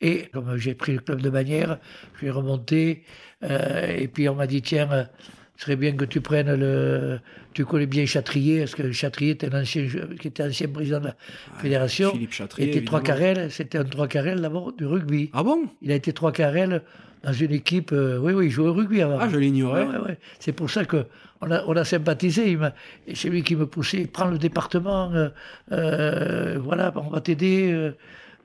Et 0.01 0.27
comme 0.33 0.57
j'ai 0.57 0.75
pris 0.75 0.93
le 0.93 1.01
club 1.01 1.21
de 1.21 1.31
Bagnères, 1.31 1.79
je 2.15 2.19
suis 2.19 2.31
remonté. 2.31 3.05
euh, 3.43 3.87
et 3.97 4.07
puis 4.07 4.29
on 4.29 4.35
m'a 4.37 4.47
dit, 4.47 4.63
tiens, 4.63 5.09
ce 5.57 5.65
serait 5.65 5.77
bien 5.77 5.93
que 5.93 6.05
tu 6.05 6.21
prennes 6.21 6.55
le... 6.55 7.19
Tu 7.55 7.65
connais 7.65 7.87
bien 7.87 8.05
Chatrier, 8.05 8.61
parce 8.61 8.75
que 8.75 8.93
Chatrier 8.93 9.31
était 9.33 9.53
un 9.55 9.63
ancien, 9.63 9.87
jou- 9.87 10.01
qui 10.21 10.29
était 10.29 10.43
ancien 10.43 10.69
président 10.69 11.01
de 11.01 11.07
la 11.07 11.17
fédération. 11.59 12.11
Philippe 12.13 12.31
Il 12.31 12.35
Chatrier. 12.35 12.69
était 12.69 12.85
trois 12.85 13.01
carrels, 13.01 13.51
c'était 13.51 13.79
un 13.79 13.85
trois 13.85 14.09
carrels 14.09 14.41
d'abord 14.43 14.73
du 14.73 14.85
rugby. 14.85 15.31
Ah 15.33 15.43
bon? 15.43 15.65
Il 15.81 15.91
a 15.91 15.95
été 15.95 16.13
trois 16.13 16.33
carrels 16.33 16.83
dans 17.23 17.33
une 17.33 17.53
équipe. 17.53 17.93
euh, 17.93 18.19
oui, 18.19 18.35
oui, 18.35 18.47
il 18.47 18.51
jouait 18.51 18.69
au 18.69 18.75
rugby 18.75 19.01
avant. 19.01 19.19
Ah, 19.19 19.29
je 19.31 19.39
l'ignorais. 19.39 19.85
Ouais, 19.87 19.97
ouais, 19.97 20.05
ouais. 20.09 20.19
C'est 20.39 20.53
pour 20.53 20.71
ça 20.71 20.85
que 20.85 21.07
on 21.41 21.51
a, 21.51 21.65
on 21.67 21.75
a 21.77 21.85
sympathisé. 21.85 22.51
Il 22.51 22.59
m'a- 22.59 22.75
et 23.07 23.15
c'est 23.15 23.31
lui 23.31 23.43
qui 23.43 23.57
me 23.57 23.67
poussait. 23.67 24.07
Prends 24.13 24.27
le 24.29 24.37
département. 24.39 25.11
euh, 25.15 25.29
euh, 25.73 26.59
voilà, 26.63 26.93
on 26.97 27.09
va 27.09 27.21
t'aider. 27.23 27.73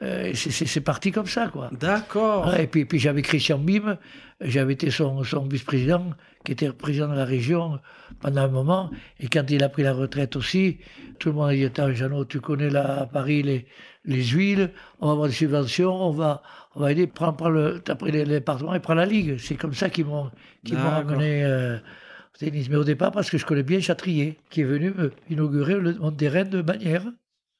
Euh, 0.02 0.32
c'est- 0.34 0.82
parti 0.82 1.12
comme 1.12 1.28
ça, 1.28 1.47
quoi. 1.47 1.70
D'accord. 1.80 2.47
Ouais, 2.47 2.64
et 2.64 2.68
puis, 2.68 2.86
puis 2.86 2.97
j'avais 2.99 3.22
Christian 3.22 3.60
Bim, 3.60 3.97
j'avais 4.41 4.74
été 4.74 4.89
son, 4.89 5.24
son 5.24 5.45
vice-président, 5.47 6.12
qui 6.43 6.54
était 6.54 6.72
président 6.72 7.08
de 7.08 7.16
la 7.16 7.26
région 7.26 7.80
pendant 8.20 8.41
un 8.41 8.47
moment. 8.47 8.89
Et 9.20 9.28
quand 9.28 9.49
il 9.52 9.64
a 9.64 9.70
pris 9.70 9.84
la 9.84 9.93
retraite 9.93 10.36
aussi, 10.36 10.80
tout 11.20 11.30
le 11.30 11.36
monde 11.36 11.49
a 11.49 11.54
dit 11.54 11.66
Attends, 11.66 11.93
Jeannot, 11.93 12.26
tu 12.26 12.39
connais 12.41 12.70
là 12.72 13.02
à 13.02 13.06
Paris 13.06 13.43
les, 13.43 13.68
les 14.06 14.24
huiles, 14.24 14.72
on 15.02 15.08
va 15.08 15.12
avoir 15.14 15.28
des 15.28 15.34
subventions, 15.36 15.93
on 15.93 16.10
va, 16.12 16.41
on 16.76 16.80
va 16.80 16.91
aider, 16.91 17.06
prends, 17.06 17.34
prends 17.34 17.49
le, 17.49 17.80
t'as 17.84 17.93
pris 17.95 18.12
les, 18.12 18.26
départements 18.26 18.74
et 18.74 18.80
prends 18.80 18.95
la 18.95 19.06
ligue. 19.06 19.38
C'est 19.38 19.56
comme 19.56 19.76
ça 19.76 19.89
qu'ils 19.91 20.06
m'ont 20.06 20.32
D'accord. 20.64 20.91
ramené 20.91 21.45
euh, 21.45 21.78
au 21.78 22.38
tennis. 22.39 22.70
Mais 22.70 22.78
au 22.78 22.84
départ, 22.84 23.12
parce 23.12 23.30
que 23.30 23.38
je 23.38 23.45
connais 23.45 23.62
bien 23.62 23.80
Chatrier, 23.80 24.39
qui 24.49 24.62
est 24.62 24.66
venu 24.66 24.91
me 24.95 25.12
inaugurer 25.30 25.76
le, 25.76 25.93
mon 25.99 26.12
terrain 26.12 26.43
de 26.43 26.64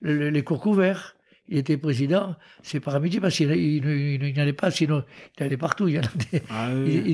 le- 0.02 0.30
les 0.30 0.44
cours 0.44 0.60
couverts. 0.60 1.16
Il 1.50 1.58
était 1.58 1.78
président, 1.78 2.36
c'est 2.64 2.80
par 2.80 2.96
amitié, 2.96 3.20
parce 3.20 3.36
qu'il 3.36 3.52
il, 3.52 3.86
il- 3.86 4.24
il 4.24 4.34
n'y 4.34 4.40
allait 4.40 4.54
pas, 4.54 4.72
sinon 4.72 5.04
il 5.38 5.44
allait 5.44 5.58
partout. 5.58 5.88
Il, 5.88 6.00
en 6.00 6.02
Ah 6.50 6.70
il, 6.72 7.14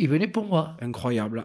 oui, 0.00 0.06
venait 0.06 0.28
pour 0.28 0.46
moi. 0.46 0.76
Incroyable. 0.80 1.44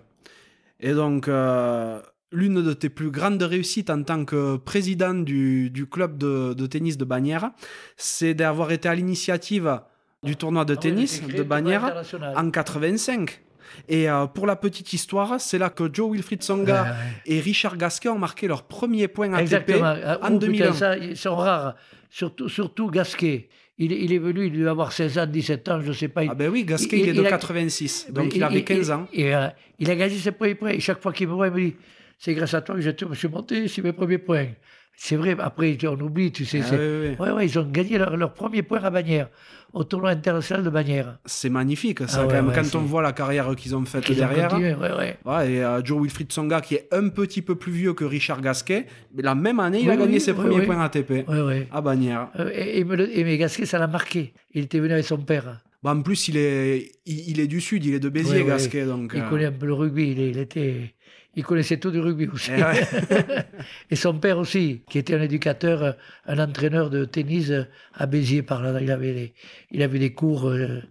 Et 0.80 0.93
donc, 0.93 1.28
euh, 1.28 1.99
l'une 2.32 2.63
de 2.63 2.74
tes 2.74 2.89
plus 2.89 3.11
grandes 3.11 3.41
réussites 3.43 3.89
en 3.89 4.01
tant 4.03 4.24
que 4.26 4.55
président 4.57 5.13
du, 5.13 5.69
du 5.69 5.86
club 5.88 6.17
de, 6.17 6.53
de 6.53 6.65
tennis 6.67 6.97
de 6.97 7.05
Bagnères, 7.05 7.51
c'est 7.97 8.34
d'avoir 8.34 8.72
été 8.72 8.88
à 8.88 8.95
l'initiative 8.95 9.80
du 10.24 10.36
tournoi 10.38 10.63
de 10.65 10.76
tennis 10.76 11.22
de 11.26 11.43
Bagnères 11.43 12.03
en 12.38 12.49
85. 12.49 13.41
Et 13.89 14.09
euh, 14.09 14.26
pour 14.28 14.47
la 14.47 14.55
petite 14.55 14.91
histoire, 14.93 15.39
c'est 15.39 15.57
là 15.57 15.69
que 15.69 15.89
Joe 15.91 16.11
Wilfried 16.11 16.43
Songa 16.43 16.95
et 17.26 17.39
Richard 17.39 17.78
Gasquet 17.78 18.09
ont 18.09 18.19
marqué 18.19 18.47
leur 18.47 18.63
premier 18.63 19.07
point 19.07 19.32
ATP 19.34 19.41
Exactement. 19.41 19.95
Ah, 20.03 20.17
en 20.22 20.36
oh, 20.36 20.39
putain, 20.39 20.47
2001. 20.47 20.74
ça, 20.74 20.97
ils 20.97 21.17
sont 21.17 21.36
rares. 21.36 21.76
Surtout, 22.14 22.49
surtout 22.49 22.89
Gasquet. 22.91 23.47
Il, 23.78 23.93
est- 23.93 24.03
il 24.03 24.12
est 24.14 24.18
venu, 24.20 24.45
il 24.47 24.51
devait 24.51 24.70
avoir 24.70 24.91
16 24.91 25.18
ans, 25.18 25.26
17 25.26 25.68
ans, 25.70 25.82
je 25.82 25.88
ne 25.88 25.93
sais 25.93 26.09
pas. 26.09 26.24
Ah 26.30 26.36
ben 26.36 26.51
oui, 26.51 26.66
Gasquet, 26.66 26.97
il, 26.99 27.03
Il- 27.05 27.09
est 27.09 27.14
de 27.14 27.24
a- 27.24 27.30
86, 27.30 28.07
donc 28.12 28.36
il, 28.36 28.43
avait 28.43 28.64
15 28.64 28.91
ans. 28.91 29.07
Et, 29.14 29.34
euh, 29.34 29.47
il 29.80 29.89
a 29.89 29.95
gagné 29.95 30.16
ses 30.18 30.32
premiers 30.34 30.55
points. 30.55 30.72
Et 30.72 30.80
chaque 30.82 31.01
fois 31.01 31.14
qu'il 31.14 31.28
me 31.30 31.34
voit, 31.34 31.47
il 31.47 31.53
me 31.53 31.59
dit 31.70 31.76
C'est 32.20 32.34
grâce 32.36 32.53
à 32.53 32.62
toi 32.62 32.76
que 32.76 32.82
je 32.82 32.91
te- 32.91 33.12
suis 33.16 33.28
monté, 33.30 33.68
c'est 33.70 33.82
mes 33.82 33.93
premiers 33.93 34.20
points. 34.20 34.47
C'est 34.95 35.16
vrai, 35.16 35.36
après, 35.39 35.76
on 35.88 35.99
oublie, 36.01 36.32
tu 36.32 36.45
sais. 36.45 36.62
Ah 36.64 36.68
oui, 36.74 36.78
oui. 36.78 37.16
Ouais, 37.18 37.32
ouais, 37.32 37.45
ils 37.47 37.57
ont 37.57 37.64
gagné 37.64 37.97
leur, 37.97 38.16
leur 38.18 38.34
premier 38.34 38.62
point 38.62 38.84
à 38.84 38.89
Bagnères, 38.91 39.30
au 39.74 39.84
tournoi 39.84 40.09
international 40.11 40.63
de 40.63 40.69
Bagnères. 40.69 41.17
C'est 41.26 41.49
magnifique, 41.49 41.99
ça, 41.99 42.05
Ah 42.09 42.17
quand 42.24 42.28
ouais, 42.28 42.41
même, 42.41 42.51
quand 42.53 42.63
c'est- 42.63 42.76
on 42.76 42.82
voit 42.82 43.01
la 43.01 43.11
carrière 43.13 43.55
qu'ils 43.55 43.76
ont 43.76 43.86
faite 43.86 44.03
Ils 44.09 44.13
ont 44.13 44.15
derrière. 44.28 44.47
continué, 44.49 44.74
ouais, 44.76 44.91
ouais. 45.26 45.51
Et 45.51 45.63
euh, 45.63 45.84
Joe 45.84 46.01
Wilfried 46.01 46.32
Songa, 46.32 46.61
qui 46.61 46.76
est 46.76 46.88
un 46.91 47.09
petit 47.09 47.41
peu 47.41 47.55
plus 47.55 47.72
vieux 47.72 47.93
que 47.93 48.03
Richard 48.05 48.41
Gasquet, 48.41 48.86
mais 49.15 49.24
la 49.24 49.36
même 49.36 49.59
année, 49.59 49.82
il 49.82 49.89
a 49.89 49.95
gagné 49.95 50.13
oui, 50.13 50.19
ses 50.22 50.32
oui, 50.32 50.38
premiers 50.38 50.65
points 50.65 50.82
ATP 50.84 51.26
à 51.72 51.82
Bagnères. 51.82 52.28
Euh, 52.39 52.49
et, 52.53 52.84
mais 53.24 53.38
Gasquet, 53.38 53.65
ça 53.65 53.80
l'a 53.80 53.88
marqué. 53.88 54.34
Il 54.53 54.63
était 54.63 54.80
venu 54.80 54.93
avec 54.93 55.05
son 55.05 55.17
père. 55.17 55.61
Bah, 55.84 55.91
en 55.95 56.01
plus, 56.03 56.28
il 56.28 56.38
est, 56.38 56.91
il, 57.07 57.30
il 57.32 57.39
est 57.39 57.47
du 57.47 57.59
Sud, 57.59 57.84
il 57.86 57.95
est 57.95 57.99
de 57.99 58.09
Béziers. 58.09 58.43
Gasquet. 58.43 58.86
Donc, 58.86 59.13
Il 59.15 59.22
euh, 59.22 59.30
connaît 59.30 59.45
un 59.45 59.51
peu 59.51 59.65
le 59.65 59.74
rugby. 59.74 60.11
Il, 60.11 60.19
il 60.19 60.38
était, 60.38 60.93
il 61.36 61.43
connaissait 61.45 61.77
tout 61.77 61.91
du 61.91 61.99
rugby 61.99 62.27
aussi. 62.27 62.51
Eh 62.55 62.61
ouais. 62.61 62.88
et 63.89 63.95
son 63.95 64.17
père 64.19 64.38
aussi, 64.38 64.82
qui 64.89 64.97
était 64.97 65.15
un 65.15 65.21
éducateur, 65.21 65.95
un 66.25 66.39
entraîneur 66.39 66.89
de 66.89 67.05
tennis 67.05 67.51
à 67.93 68.05
Béziers 68.05 68.41
par 68.43 68.61
là. 68.61 68.79
Il 68.82 68.91
avait, 68.91 69.13
des- 69.13 69.34
il 69.71 69.82
avait 69.82 69.99
des 69.99 70.13
cours, 70.13 70.49
euh, 70.49 70.82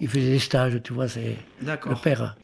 il 0.00 0.08
faisait 0.08 0.30
des 0.30 0.38
stages, 0.38 0.80
tu 0.82 0.92
vois, 0.94 1.08
c'est 1.08 1.36
le 1.90 2.02
père. 2.02 2.36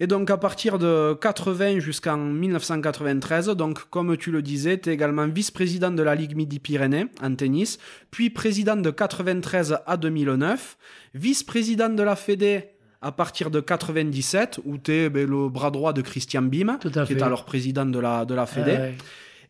Et 0.00 0.08
donc, 0.08 0.30
à 0.30 0.36
partir 0.36 0.80
de 0.80 1.14
80 1.20 1.78
jusqu'en 1.78 2.16
1993, 2.16 3.46
donc, 3.50 3.88
comme 3.88 4.16
tu 4.16 4.32
le 4.32 4.42
disais, 4.42 4.76
tu 4.78 4.90
es 4.90 4.94
également 4.94 5.28
vice-président 5.28 5.92
de 5.92 6.02
la 6.02 6.16
Ligue 6.16 6.34
Midi-Pyrénées 6.34 7.06
en 7.22 7.32
tennis, 7.36 7.78
puis 8.10 8.28
président 8.28 8.74
de 8.74 8.90
93 8.90 9.78
à 9.86 9.96
2009, 9.96 10.76
vice-président 11.14 11.88
de 11.88 12.02
la 12.02 12.16
Fédé 12.16 12.64
à 13.02 13.12
partir 13.12 13.50
de 13.50 13.60
97, 13.60 14.60
où 14.64 14.78
tu 14.78 14.92
es 14.92 15.08
le 15.08 15.48
bras 15.48 15.70
droit 15.70 15.92
de 15.92 16.00
Christian 16.02 16.42
Bim, 16.42 16.78
qui 17.06 17.12
est 17.14 17.22
alors 17.22 17.44
président 17.44 17.84
de 17.84 17.98
la, 17.98 18.24
de 18.24 18.34
la 18.34 18.46
Fédé. 18.46 18.74
Ah 18.78 18.80
ouais. 18.82 18.94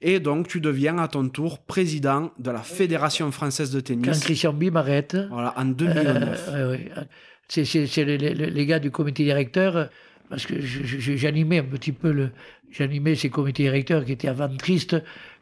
Et 0.04 0.18
donc, 0.18 0.48
tu 0.48 0.60
deviens 0.60 0.98
à 0.98 1.06
ton 1.06 1.28
tour 1.28 1.58
président 1.60 2.32
de 2.38 2.50
la 2.50 2.58
Fédération 2.60 3.30
française 3.30 3.70
de 3.70 3.78
Quand 3.80 3.86
tennis. 4.02 4.20
Christian 4.24 4.52
Bim 4.52 4.74
arrête, 4.74 5.16
Voilà, 5.30 5.54
en 5.56 5.66
2009. 5.66 6.48
Euh, 6.48 6.70
ouais, 6.72 6.90
ouais. 6.96 7.04
C'est, 7.48 8.04
les- 8.04 8.16
les 8.34 8.66
gars 8.66 8.78
du 8.80 8.90
comité 8.90 9.22
directeur. 9.24 9.90
parce 10.30 10.46
que 10.46 10.54
j'animais 10.60 11.58
un 11.58 11.64
petit 11.64 11.92
peu 11.92 12.10
le, 12.10 12.30
j'animais 12.72 13.14
ces 13.14 13.30
comités 13.30 13.64
directeurs 13.64 14.04
qui 14.04 14.12
étaient 14.12 14.28
avant 14.28 14.48
tristes. 14.56 14.96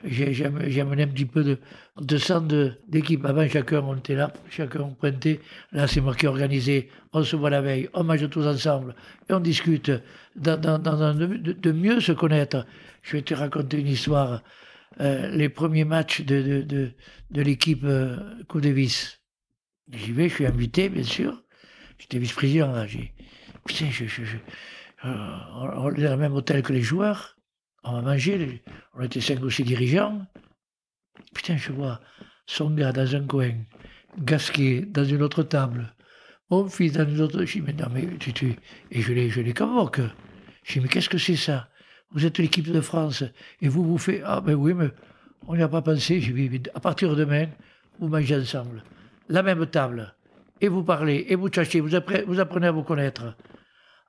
J'amenais 0.04 1.04
un 1.04 1.08
petit 1.08 1.24
peu 1.24 1.44
de, 1.44 1.58
de 2.00 2.18
sang 2.18 2.46
d'équipe. 2.88 3.24
Avant, 3.24 3.48
chacun, 3.48 3.80
on 3.80 3.96
était 3.96 4.14
là, 4.14 4.32
chacun 4.50 4.90
pointait. 4.98 5.40
Là, 5.72 5.86
c'est 5.86 6.00
moi 6.00 6.14
qui 6.14 6.26
organisais. 6.26 6.88
On 7.12 7.22
se 7.22 7.36
voit 7.36 7.50
la 7.50 7.60
veille, 7.60 7.88
on 7.94 8.04
mange 8.04 8.28
tous 8.28 8.46
ensemble 8.46 8.94
et 9.28 9.32
on 9.32 9.40
discute 9.40 9.90
de, 10.36 11.72
mieux 11.72 12.00
se 12.00 12.12
connaître. 12.12 12.66
Je 13.02 13.16
vais 13.16 13.22
te 13.22 13.34
raconter 13.34 13.78
une 13.80 13.88
histoire. 13.88 14.42
Euh, 15.00 15.30
les 15.30 15.48
premiers 15.48 15.84
matchs 15.84 16.22
de, 16.22 16.62
de, 16.62 17.42
l'équipe 17.42 17.84
euh, 17.84 18.16
Davis. 18.54 19.20
J'y 19.92 20.12
vais, 20.12 20.28
je 20.28 20.34
suis 20.34 20.46
invité, 20.46 20.88
bien 20.88 21.04
sûr. 21.04 21.42
J'étais 21.98 22.18
vice-président. 22.18 22.72
Putain, 23.66 23.90
je, 23.90 24.04
on 25.02 25.94
est 25.94 26.02
dans 26.02 26.10
le 26.10 26.16
même 26.16 26.34
hôtel 26.34 26.62
que 26.62 26.72
les 26.72 26.82
joueurs. 26.82 27.36
On 27.82 27.92
va 27.92 28.02
manger. 28.02 28.62
On 28.94 29.02
était 29.02 29.20
cinq 29.20 29.42
ou 29.42 29.50
six 29.50 29.64
dirigeants. 29.64 30.26
Putain, 31.34 31.56
je 31.56 31.72
vois 31.72 32.00
son 32.46 32.70
gars 32.70 32.92
dans 32.92 33.14
un 33.14 33.26
coin, 33.26 33.52
Gasquet 34.18 34.82
dans 34.82 35.04
une 35.04 35.22
autre 35.22 35.42
table, 35.44 35.94
mon 36.50 36.68
fils 36.68 36.92
dans 36.92 37.08
une 37.08 37.20
autre. 37.20 37.44
Je 37.44 37.52
dis, 37.52 37.60
mais 37.60 37.72
non, 37.72 37.86
mais 37.92 38.06
tu, 38.18 38.32
tu... 38.32 38.56
Et 38.90 39.00
je 39.00 39.12
les, 39.12 39.30
je 39.30 39.40
convoque. 39.52 40.00
Je 40.64 40.72
dis, 40.72 40.80
mais 40.80 40.88
qu'est-ce 40.88 41.08
que 41.08 41.18
c'est 41.18 41.36
ça? 41.36 41.68
Vous 42.12 42.26
êtes 42.26 42.38
l'équipe 42.38 42.70
de 42.70 42.80
France 42.80 43.22
et 43.60 43.68
vous 43.68 43.84
vous 43.84 43.98
faites. 43.98 44.22
Ah, 44.24 44.40
ben 44.40 44.54
oui, 44.54 44.74
mais 44.74 44.90
on 45.46 45.54
n'y 45.54 45.62
a 45.62 45.68
pas 45.68 45.82
pensé. 45.82 46.20
Je 46.20 46.32
dis, 46.32 46.62
à 46.74 46.80
partir 46.80 47.10
de 47.10 47.14
demain, 47.14 47.46
vous 48.00 48.08
mangez 48.08 48.36
ensemble. 48.36 48.82
La 49.28 49.42
même 49.42 49.64
table. 49.66 50.14
Et 50.60 50.68
vous 50.68 50.82
parlez, 50.82 51.26
et 51.28 51.36
vous 51.36 51.48
apprenez, 51.94 52.22
vous 52.22 52.40
apprenez 52.40 52.66
à 52.66 52.72
vous 52.72 52.82
connaître. 52.82 53.36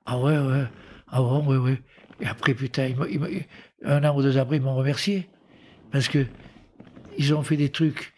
Ah 0.06 0.18
ouais, 0.18 0.38
ouais. 0.38 0.64
Ah 1.08 1.22
ouais, 1.22 1.46
ouais, 1.46 1.56
ouais. 1.56 1.82
Et 2.20 2.26
après, 2.26 2.54
putain, 2.54 2.92
un 3.84 4.04
an 4.04 4.16
ou 4.16 4.22
deux 4.22 4.38
après, 4.38 4.56
ils 4.56 4.62
m'ont 4.62 4.74
remercié. 4.74 5.28
Parce 5.90 6.08
que 6.08 6.26
ils 7.18 7.34
ont 7.34 7.42
fait 7.42 7.56
des 7.56 7.70
trucs. 7.70 8.12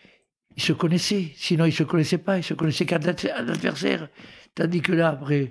Ils 0.57 0.63
se 0.63 0.73
connaissaient. 0.73 1.33
Sinon, 1.37 1.65
ils 1.65 1.73
se 1.73 1.83
connaissaient 1.83 2.19
pas. 2.19 2.39
Ils 2.39 2.45
se 2.45 2.55
connaissaient 2.55 2.87
qu'à 2.87 2.99
l'adversaire. 2.99 4.09
Tandis 4.55 4.83
que 4.83 4.93
là, 4.93 5.09
après, 5.11 5.51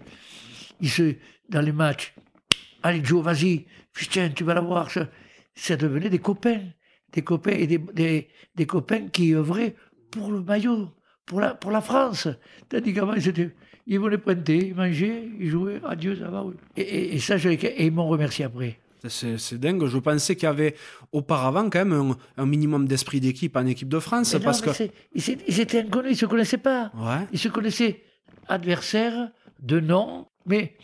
ils 0.79 0.89
se, 0.89 1.15
dans 1.49 1.61
les 1.61 1.73
matchs, 1.73 2.13
allez, 2.83 3.03
Joe, 3.03 3.23
vas-y. 3.23 3.65
Putain, 3.93 4.29
tu 4.29 4.43
vas 4.43 4.53
l'avoir. 4.53 4.89
Ça, 4.89 5.09
ça 5.55 5.75
devenait 5.75 6.09
des 6.09 6.19
copains. 6.19 6.61
Des 7.11 7.21
copains 7.21 7.51
et 7.51 7.67
des, 7.67 7.77
des, 7.77 8.29
des 8.55 8.65
copains 8.65 9.07
qui 9.09 9.35
œuvraient 9.35 9.75
pour 10.09 10.31
le 10.31 10.41
maillot, 10.41 10.89
pour 11.25 11.41
la, 11.41 11.53
pour 11.53 11.71
la 11.71 11.81
France. 11.81 12.27
Tandis 12.69 12.93
qu'avant, 12.93 13.13
ils 13.13 13.27
étaient 13.27 13.53
ils 13.85 13.99
voulaient 13.99 14.17
pointer, 14.17 14.67
ils 14.67 14.75
mangeaient, 14.75 15.29
ils 15.39 15.49
jouaient, 15.49 15.81
adieu, 15.83 16.15
ça 16.15 16.29
va, 16.29 16.43
oui. 16.43 16.53
Et, 16.77 17.19
ça, 17.19 17.35
et 17.37 17.85
ils 17.85 17.91
m'ont 17.91 18.07
remercié 18.07 18.45
après. 18.45 18.79
C'est 19.09 19.59
dingue. 19.59 19.85
Je 19.85 19.97
pensais 19.97 20.35
qu'il 20.35 20.45
y 20.45 20.49
avait 20.49 20.75
auparavant 21.11 21.69
quand 21.69 21.83
même 21.83 22.15
un, 22.37 22.45
minimum 22.45 22.87
d'esprit 22.87 23.19
d'équipe 23.19 23.57
en 23.57 23.65
équipe 23.65 23.89
de 23.89 23.99
France. 23.99 24.35
parce 24.41 24.61
que... 24.61 24.69
Ils, 25.13 25.59
étaient 25.59 25.81
inconnus, 25.81 26.11
ils 26.11 26.13
ne 26.13 26.17
se 26.17 26.25
connaissaient 26.25 26.57
pas. 26.57 26.91
Ouais. 26.95 27.27
Ils 27.33 27.39
se 27.39 27.49
connaissaient 27.49 28.01
adversaires, 28.47 29.29
de 29.59 29.79
nom, 29.79 30.27
mais 30.45 30.75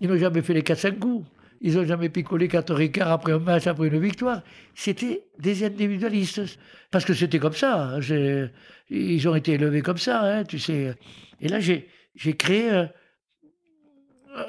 ils 0.00 0.08
n'ont 0.08 0.18
jamais 0.18 0.42
fait 0.42 0.54
les 0.54 0.62
4-5 0.62 0.98
coups. 0.98 1.26
Ils 1.60 1.74
n'ont 1.74 1.84
jamais 1.84 2.08
picolé 2.08 2.46
4 2.48 2.80
écarts 2.80 3.10
après 3.10 3.32
un 3.32 3.38
match, 3.38 3.66
après 3.66 3.88
une 3.88 3.98
victoire. 3.98 4.42
C'était 4.74 5.22
des 5.38 5.64
individualistes. 5.64 6.58
Parce 6.90 7.04
que 7.04 7.14
c'était 7.14 7.38
comme 7.38 7.54
ça. 7.54 7.96
Hein. 7.96 8.48
Ils 8.90 9.28
ont 9.28 9.34
été 9.34 9.52
élevés 9.52 9.82
comme 9.82 9.98
ça, 9.98 10.22
hein, 10.22 10.44
tu 10.44 10.58
sais. 10.58 10.94
Et 11.40 11.48
là, 11.48 11.60
j'ai 11.60 11.88
j'ai 12.18 12.36
créé 12.36 12.70
euh, 12.70 12.86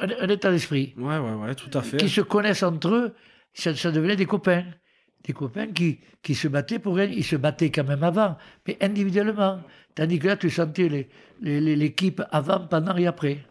un, 0.02 0.28
état 0.28 0.52
d'esprit. 0.52 0.94
Ouais, 0.98 1.20
ouais, 1.20 1.34
ouais, 1.34 1.56
tout 1.56 1.70
à 1.78 1.82
fait. 1.82 1.98
Qui 1.98 2.10
se 2.10 2.22
connaissent 2.22 2.64
entre 2.64 2.90
eux, 2.90 3.16
ça, 3.54 3.92
devenait 3.92 4.16
des 4.16 4.26
copains. 4.26 4.66
Des 5.24 5.34
copains 5.34 5.68
qui, 5.68 6.00
qui 6.24 6.34
se 6.34 6.48
battaient 6.48 6.80
pour 6.80 7.00
elle. 7.00 7.14
Ils 7.14 7.24
se 7.24 7.36
battaient 7.36 7.70
quand 7.70 7.84
même 7.84 8.04
avant, 8.04 8.38
mais 8.68 8.78
individuellement. 8.82 9.62
Tandis 9.94 10.18
que 10.18 10.28
là, 10.28 10.38
tu 10.38 10.50
sentais 10.50 11.10
l'équipe 11.42 12.22
avant, 12.32 12.62
pendant 12.62 12.98
et 12.98 13.06
après. 13.06 13.46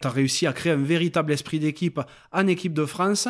Tu 0.00 0.06
as 0.06 0.10
réussi 0.10 0.46
à 0.46 0.52
créer 0.54 0.72
un 0.72 0.82
véritable 0.82 1.32
esprit 1.32 1.58
d'équipe 1.58 2.00
en 2.32 2.46
équipe 2.46 2.72
de 2.72 2.86
France 2.86 3.28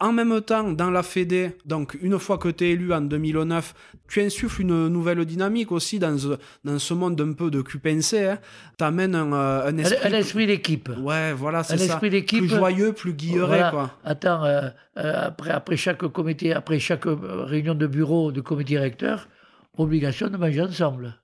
en 0.00 0.12
même 0.12 0.40
temps, 0.42 0.70
dans 0.72 0.90
la 0.90 1.02
Fédé, 1.02 1.56
donc 1.64 1.98
une 2.00 2.18
fois 2.18 2.38
que 2.38 2.48
tu 2.48 2.64
es 2.64 2.70
élu 2.70 2.92
en 2.92 3.00
2009, 3.00 3.74
tu 4.08 4.20
insuffles 4.20 4.62
une 4.62 4.88
nouvelle 4.88 5.24
dynamique 5.24 5.72
aussi 5.72 5.98
dans, 5.98 6.16
dans 6.64 6.78
ce 6.78 6.94
monde 6.94 7.20
un 7.20 7.32
peu 7.32 7.50
de 7.50 7.62
cupencé. 7.62 8.26
Hein. 8.26 8.38
Tu 8.78 8.84
amènes 8.84 9.16
un, 9.16 9.32
euh, 9.32 9.68
un, 9.68 9.78
esprit. 9.78 10.06
Un, 10.06 10.16
esprit 10.16 10.46
d'équipe. 10.46 10.88
Ouais, 11.00 11.32
voilà, 11.32 11.64
c'est 11.64 11.78
ça. 11.78 11.84
esprit 11.84 12.10
d'équipe. 12.10 12.38
Plus 12.38 12.48
joyeux, 12.48 12.92
plus 12.92 13.12
guilleré, 13.12 13.70
quoi. 13.70 13.90
Attends, 14.04 14.44
euh, 14.44 14.68
euh, 14.98 15.26
après, 15.26 15.50
après 15.50 15.76
chaque 15.76 16.06
comité, 16.06 16.52
après 16.52 16.78
chaque 16.78 17.04
réunion 17.06 17.74
de 17.74 17.86
bureau 17.88 18.30
de 18.30 18.40
comité 18.40 18.68
directeur, 18.68 19.28
obligation 19.76 20.28
de 20.28 20.36
manger 20.36 20.62
ensemble. 20.62 21.14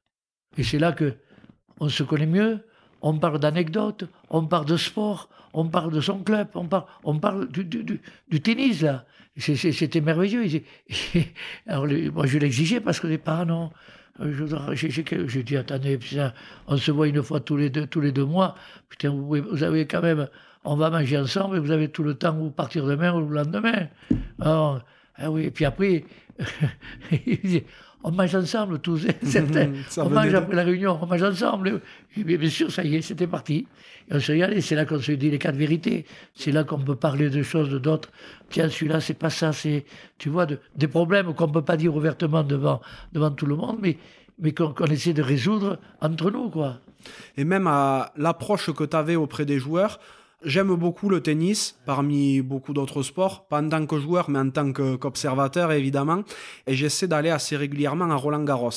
Et 0.57 0.65
c'est 0.65 0.79
là 0.79 0.93
que 0.93 1.15
on 1.79 1.89
se 1.89 2.03
connaît 2.03 2.27
mieux, 2.27 2.59
on 3.03 3.19
parle 3.19 3.39
d'anecdotes, 3.39 4.05
on 4.31 4.47
parle 4.47 4.65
de 4.67 4.77
sport, 4.77 5.29
on 5.55 5.69
parle 5.69 5.93
de 5.93 6.01
son 6.01 6.19
club, 6.19 6.49
on 6.55 6.67
parle, 6.67 6.85
on 7.05 7.19
parle 7.19 7.49
du, 7.49 8.41
tennis, 8.43 8.83
là. 8.83 9.07
C'était 9.39 10.01
merveilleux. 10.01 10.45
Alors, 11.67 11.87
moi, 12.13 12.27
je 12.27 12.39
l'exigeais 12.39 12.81
parce 12.81 13.01
que 13.01 13.07
les 13.07 13.19
parents, 13.19 13.47
non. 13.47 13.71
J'ai 14.75 15.43
dit, 15.43 15.57
attendez, 15.57 15.99
on 16.69 16.77
se 16.77 16.91
voit 16.91 17.09
une 17.09 17.23
fois 17.23 17.41
tous 17.41 17.57
les 17.57 17.71
deux, 17.71 17.87
tous 17.87 18.01
les 18.01 18.13
deux 18.13 18.25
mois. 18.25 18.55
Putain, 18.89 19.11
vous, 19.11 19.63
avez 19.63 19.87
quand 19.87 20.03
même, 20.03 20.29
on 20.65 20.77
va 20.77 20.91
manger 20.91 21.19
ensemble 21.19 21.57
et 21.57 21.61
vous 21.61 21.73
avez 21.73 21.89
tout 21.89 22.05
le 22.05 22.15
temps 22.15 22.37
où 22.39 22.51
partir 22.51 22.87
demain 22.87 23.13
ou 23.13 23.29
le 23.29 23.35
lendemain. 23.35 23.89
ah 24.41 24.81
oui, 25.29 25.45
et 25.45 25.51
puis 25.51 25.65
après, 25.65 26.05
on 28.05 28.13
mange 28.13 28.35
ensemble 28.35 28.79
tous, 28.79 29.07
certains. 29.23 29.73
on 29.97 30.11
mange 30.11 30.35
après 30.35 30.55
la 30.55 30.63
réunion, 30.63 30.99
on 31.01 31.07
mange 31.07 31.23
ensemble. 31.23 31.81
bien 32.15 32.51
sûr, 32.51 32.71
ça 32.71 32.85
y 32.85 32.97
est, 32.97 33.03
c'était 33.03 33.27
parti. 33.27 33.67
Et 34.11 34.15
on 34.15 34.21
se 34.21 34.33
dit, 34.33 34.63
c'est 34.63 34.75
là 34.75 34.85
qu'on 34.85 35.01
se 35.01 35.13
dit 35.13 35.31
les 35.31 35.39
quatre 35.39 35.57
vérités. 35.57 36.05
C'est 36.35 36.53
là 36.53 36.65
qu'on 36.65 36.79
peut 36.79 36.97
parler 36.97 37.31
de 37.31 37.43
choses, 37.43 37.71
d'autres. 37.71 38.11
Tiens, 38.51 38.69
celui-là, 38.69 39.01
c'est 39.01 39.15
pas 39.15 39.31
ça, 39.31 39.53
c'est, 39.55 39.87
tu 40.19 40.29
vois, 40.29 40.47
des 40.47 40.89
problèmes 40.89 41.35
qu'on 41.35 41.49
peut 41.49 41.63
pas 41.65 41.79
dire 41.79 41.97
ouvertement 41.97 42.43
devant, 42.45 42.83
devant 43.15 43.31
tout 43.31 43.47
le 43.47 43.57
monde, 43.57 43.79
mais, 43.81 43.97
mais 44.39 44.53
qu'on 44.53 44.85
essaie 44.85 45.15
de 45.15 45.23
résoudre 45.23 45.79
entre 46.03 46.31
nous, 46.31 46.51
quoi. 46.51 46.81
Et 47.39 47.45
même 47.45 47.67
à 47.67 48.13
l'approche 48.17 48.71
que 48.73 48.85
tu 48.85 48.97
avais 48.97 49.17
auprès 49.17 49.47
des 49.47 49.59
joueurs, 49.59 49.99
J'aime 50.45 50.75
beaucoup 50.75 51.09
le 51.09 51.23
tennis, 51.23 51.79
parmi 51.87 52.43
beaucoup 52.43 52.75
d'autres 52.75 53.03
sports, 53.03 53.47
pas 53.47 53.63
en 53.63 53.69
tant 53.71 53.87
que 53.87 53.99
joueur, 53.99 54.29
mais 54.29 54.39
en 54.39 54.51
tant 54.51 54.73
qu'observateur, 54.73 55.73
évidemment. 55.73 56.23
Et 56.67 56.75
j'essaie 56.75 57.09
d'aller 57.09 57.31
assez 57.31 57.57
régulièrement 57.57 58.11
à 58.11 58.15
Roland 58.15 58.45
Garros. 58.45 58.71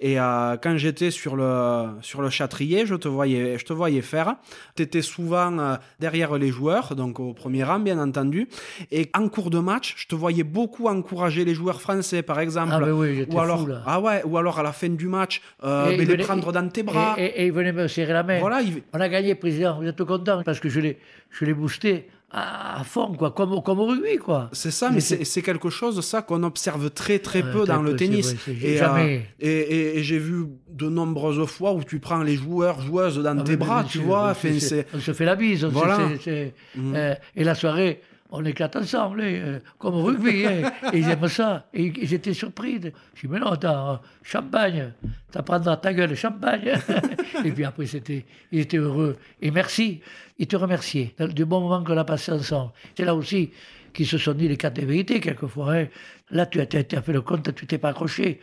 Et 0.00 0.20
euh, 0.20 0.56
quand 0.62 0.76
j'étais 0.76 1.10
sur 1.10 1.34
le, 1.34 1.88
sur 2.02 2.22
le 2.22 2.30
Châtrier, 2.30 2.86
je 2.86 2.94
te 2.94 3.08
voyais, 3.08 3.58
je 3.58 3.64
te 3.64 3.72
voyais 3.72 4.00
faire. 4.00 4.36
Tu 4.76 4.82
étais 4.82 5.02
souvent 5.02 5.58
euh, 5.58 5.76
derrière 5.98 6.38
les 6.38 6.50
joueurs, 6.50 6.94
donc 6.94 7.18
au 7.18 7.32
premier 7.32 7.64
rang, 7.64 7.80
bien 7.80 7.98
entendu. 7.98 8.48
Et 8.92 9.10
en 9.14 9.28
cours 9.28 9.50
de 9.50 9.58
match, 9.58 9.94
je 9.96 10.06
te 10.06 10.14
voyais 10.14 10.44
beaucoup 10.44 10.86
encourager 10.86 11.44
les 11.44 11.54
joueurs 11.54 11.80
français, 11.80 12.22
par 12.22 12.38
exemple. 12.38 12.72
Ah, 12.74 12.80
ben 12.80 12.92
oui, 12.92 13.26
ou 13.28 13.40
alors, 13.40 13.60
fou, 13.60 13.66
là. 13.66 13.82
Ah 13.86 14.00
ouais, 14.00 14.22
ou 14.24 14.38
alors 14.38 14.60
à 14.60 14.62
la 14.62 14.72
fin 14.72 14.88
du 14.88 15.08
match, 15.08 15.42
euh, 15.64 15.96
les 15.96 16.16
prendre 16.18 16.52
dans 16.52 16.68
tes 16.68 16.84
bras. 16.84 17.16
Et, 17.18 17.24
et, 17.24 17.42
et, 17.42 17.46
ils 17.46 17.52
venaient 17.52 17.72
me 17.72 17.88
serrer 17.88 18.12
la 18.12 18.22
main. 18.22 18.38
Voilà, 18.38 18.60
On 18.92 19.00
a 19.00 19.08
gagné, 19.08 19.34
président. 19.34 19.78
Vous 19.80 19.86
êtes 19.86 20.04
content 20.04 20.42
parce 20.44 20.60
que 20.60 20.68
je 20.68 20.80
l'ai 20.80 21.54
boosté 21.54 22.08
à 22.30 22.82
fond, 22.84 23.14
quoi, 23.14 23.30
comme, 23.30 23.62
comme 23.62 23.80
au 23.80 23.86
rugby, 23.86 24.18
quoi. 24.18 24.50
C'est 24.52 24.70
ça, 24.70 24.90
mais 24.90 25.00
c'est 25.00 25.42
quelque 25.42 25.70
chose, 25.70 26.00
ça, 26.04 26.20
qu'on 26.20 26.42
observe 26.42 26.90
très, 26.90 27.18
très 27.18 27.42
peu 27.42 27.64
dans 27.64 27.82
le 27.82 27.96
tennis. 27.96 28.36
et, 28.48 28.76
jamais. 28.76 29.26
et, 29.40 29.98
et, 29.98 30.02
j'ai 30.02 30.18
vu 30.18 30.46
de 30.68 30.88
nombreuses 30.88 31.44
fois 31.46 31.72
où 31.72 31.82
tu 31.84 32.00
prends 32.00 32.22
les 32.22 32.36
joueurs, 32.36 32.80
joueuses 32.82 33.18
dans 33.18 33.38
ah, 33.38 33.42
tes 33.42 33.56
bras, 33.56 33.84
tu 33.84 33.98
vois. 33.98 34.34
on 34.44 35.00
se 35.00 35.12
fait 35.12 35.24
la 35.24 35.36
bise. 35.36 35.64
Voilà. 35.64 35.98
Mmh. 35.98 36.94
Euh, 36.94 37.14
et 37.34 37.44
la 37.44 37.54
soirée, 37.54 38.02
on 38.30 38.44
éclate 38.44 38.76
ensemble, 38.76 39.22
hein, 39.22 39.24
euh, 39.24 39.60
comme 39.78 39.94
au 39.94 40.02
rugby. 40.02 40.46
Hein, 40.46 40.72
et 40.92 40.98
ils 40.98 41.08
aiment 41.08 41.28
ça. 41.28 41.66
Et 41.72 41.92
ils 41.96 42.14
étaient 42.14 42.34
surpris. 42.34 42.80
Je 43.14 43.20
dis, 43.20 43.28
mais 43.28 43.38
non, 43.38 43.52
attends, 43.52 44.00
champagne, 44.22 44.92
ça 45.32 45.42
prendra 45.42 45.76
ta 45.76 45.94
gueule, 45.94 46.14
champagne. 46.14 46.74
et 47.44 47.52
puis 47.52 47.64
après, 47.64 47.86
c'était, 47.86 48.26
ils 48.52 48.60
étaient 48.60 48.76
heureux. 48.76 49.16
Et 49.40 49.50
merci. 49.50 50.00
Ils 50.38 50.46
te 50.46 50.56
remerciaient 50.56 51.14
du 51.30 51.44
bon 51.44 51.60
moment 51.60 51.82
qu'on 51.82 51.96
a 51.96 52.04
passé 52.04 52.30
ensemble. 52.30 52.72
C'est 52.96 53.04
là 53.04 53.14
aussi 53.14 53.50
qu'ils 53.92 54.06
se 54.06 54.18
sont 54.18 54.34
dit 54.34 54.46
les 54.46 54.56
quatre 54.56 54.80
vérités, 54.80 55.20
quelquefois. 55.20 55.74
Hein. 55.74 55.86
Là, 56.30 56.46
tu 56.46 56.60
as, 56.60 56.66
fait 56.66 57.12
le 57.12 57.22
compte, 57.22 57.52
tu 57.54 57.66
t'es 57.66 57.78
pas 57.78 57.88
accroché. 57.88 58.40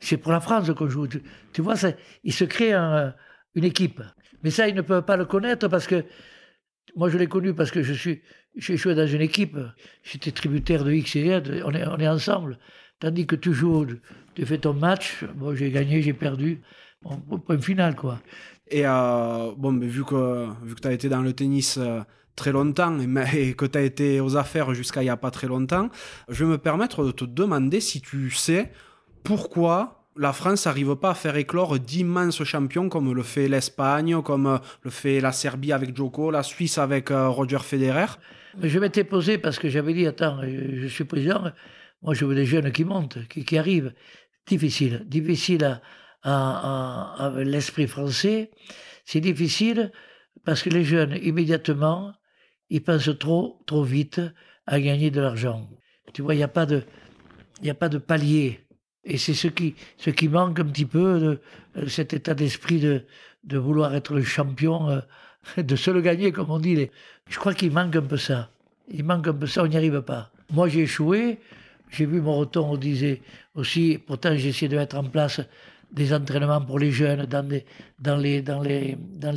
C'est 0.00 0.16
pour 0.16 0.32
la 0.32 0.40
France 0.40 0.70
qu'on 0.74 0.88
joue. 0.88 1.06
Tu, 1.52 1.60
vois, 1.60 1.76
ça, 1.76 1.90
il 2.24 2.32
se 2.32 2.44
crée 2.44 2.72
une 2.72 3.64
équipe. 3.64 4.00
Mais 4.42 4.50
ça, 4.50 4.68
ils 4.68 4.74
ne 4.74 4.82
peuvent 4.82 5.04
pas 5.04 5.16
le 5.16 5.24
connaître 5.24 5.68
parce 5.68 5.86
que 5.86 6.04
moi, 6.94 7.08
je 7.08 7.18
l'ai 7.18 7.26
connu 7.26 7.54
parce 7.54 7.70
que 7.70 7.82
je 7.82 7.92
suis, 7.92 8.22
j'ai 8.56 8.76
joué 8.76 8.94
dans 8.94 9.06
une 9.06 9.20
équipe. 9.20 9.56
J'étais 10.02 10.30
tributaire 10.30 10.84
de 10.84 10.92
X 10.92 11.16
et 11.16 11.26
Y. 11.26 11.62
On 11.64 11.72
est, 11.72 11.86
on 11.86 11.98
est 11.98 12.08
ensemble. 12.08 12.58
Tandis 13.00 13.26
que 13.26 13.36
tu 13.36 13.52
joues, 13.52 13.86
tu 14.34 14.46
fais 14.46 14.58
ton 14.58 14.72
match. 14.72 15.24
Bon, 15.34 15.54
j'ai 15.54 15.70
gagné, 15.70 16.00
j'ai 16.02 16.14
perdu. 16.14 16.62
Bon, 17.02 17.38
point 17.38 17.60
final, 17.60 17.94
quoi. 17.94 18.20
Et 18.68 18.86
euh, 18.86 19.52
bon, 19.56 19.72
mais 19.72 19.86
vu 19.86 20.04
que, 20.04 20.48
vu 20.64 20.74
que 20.74 20.80
tu 20.80 20.88
as 20.88 20.92
été 20.92 21.08
dans 21.08 21.20
le 21.20 21.32
tennis 21.32 21.76
euh, 21.78 22.00
très 22.34 22.52
longtemps 22.52 22.98
et, 23.34 23.54
que 23.56 23.66
tu 23.66 23.78
as 23.78 23.82
été 23.82 24.20
aux 24.20 24.36
affaires 24.36 24.74
jusqu'à 24.74 25.02
il 25.02 25.06
n'y 25.06 25.10
a 25.10 25.16
pas 25.16 25.30
très 25.30 25.46
longtemps, 25.46 25.90
je 26.28 26.44
vais 26.44 26.50
me 26.52 26.58
permettre 26.58 27.04
de 27.04 27.10
te 27.10 27.24
demander 27.24 27.80
si 27.80 28.00
tu 28.00 28.30
sais 28.30 28.72
pourquoi 29.22 30.05
la 30.18 30.32
France 30.32 30.66
n'arrive 30.66 30.96
pas 30.96 31.10
à 31.10 31.14
faire 31.14 31.36
éclore 31.36 31.78
d'immenses 31.78 32.42
champions 32.44 32.88
comme 32.88 33.12
le 33.12 33.22
fait 33.22 33.48
l'Espagne, 33.48 34.22
comme 34.22 34.60
le 34.82 34.90
fait 34.90 35.20
la 35.20 35.32
Serbie 35.32 35.72
avec 35.72 35.96
Djoko, 35.96 36.30
la 36.30 36.42
Suisse 36.42 36.78
avec 36.78 37.10
euh, 37.10 37.28
Roger 37.28 37.58
Federer. 37.58 38.06
Je 38.62 38.78
m'étais 38.78 39.04
posé 39.04 39.38
parce 39.38 39.58
que 39.58 39.68
j'avais 39.68 39.92
dit, 39.92 40.06
attends, 40.06 40.40
je 40.42 40.86
suis 40.86 41.04
président, 41.04 41.44
moi 42.02 42.14
je 42.14 42.24
veux 42.24 42.34
des 42.34 42.46
jeunes 42.46 42.72
qui 42.72 42.84
montent, 42.84 43.18
qui, 43.28 43.58
arrivent. 43.58 43.92
Difficile, 44.46 45.04
difficile 45.06 45.80
à 46.22 47.32
l'esprit 47.36 47.86
français. 47.86 48.50
C'est 49.04 49.20
difficile 49.20 49.90
parce 50.44 50.62
que 50.62 50.70
les 50.70 50.84
jeunes, 50.84 51.18
immédiatement, 51.22 52.12
ils 52.70 52.82
pensent 52.82 53.16
trop, 53.18 53.62
trop 53.66 53.82
vite 53.82 54.20
à 54.66 54.80
gagner 54.80 55.10
de 55.10 55.20
l'argent. 55.20 55.68
Tu 56.12 56.22
vois, 56.22 56.34
il 56.34 56.38
n'y 56.38 56.44
a 56.44 56.48
pas 56.48 56.66
de, 56.66 56.84
il 57.62 57.70
a 57.70 57.74
pas 57.74 57.88
de 57.88 57.98
palier. 57.98 58.65
Et 59.08 59.18
c'est 59.18 59.34
ce 59.34 59.46
qui, 59.48 60.28
manque 60.28 60.58
un 60.58 60.64
petit 60.64 60.84
peu 60.84 61.20
de, 61.20 61.40
euh, 61.78 61.88
cet 61.88 62.12
état 62.12 62.34
d'esprit 62.34 62.80
de, 62.80 63.58
vouloir 63.58 63.94
être 63.94 64.12
le 64.14 64.24
champion, 64.24 64.90
euh, 64.90 65.00
de 65.62 65.76
se 65.76 65.90
le 65.92 66.00
gagner, 66.00 66.32
comme 66.32 66.50
on 66.50 66.58
dit. 66.58 66.88
Je 67.28 67.38
crois 67.38 67.54
qu'il 67.54 67.70
manque 67.70 67.94
un 67.94 68.02
peu 68.02 68.16
ça. 68.16 68.50
Il 68.90 69.04
manque 69.04 69.28
un 69.28 69.34
peu 69.34 69.46
ça, 69.46 69.62
on 69.62 69.68
n'y 69.68 69.76
arrive 69.76 70.02
pas. 70.02 70.30
Moi, 70.52 70.68
j'ai 70.68 70.82
échoué. 70.82 71.38
J'ai 71.88 72.04
vu 72.04 72.20
mon 72.20 72.34
retour, 72.34 72.66
on 72.66 72.76
disait 72.76 73.22
aussi, 73.54 73.98
pourtant 74.04 74.36
j'ai 74.36 74.48
essayé 74.48 74.68
de 74.68 74.76
mettre 74.76 74.96
en 74.96 75.04
place 75.04 75.40
des 75.92 76.12
entraînements 76.12 76.60
pour 76.60 76.80
les 76.80 76.90
jeunes 76.90 77.26
dans, 77.26 77.46
les, 78.18 78.42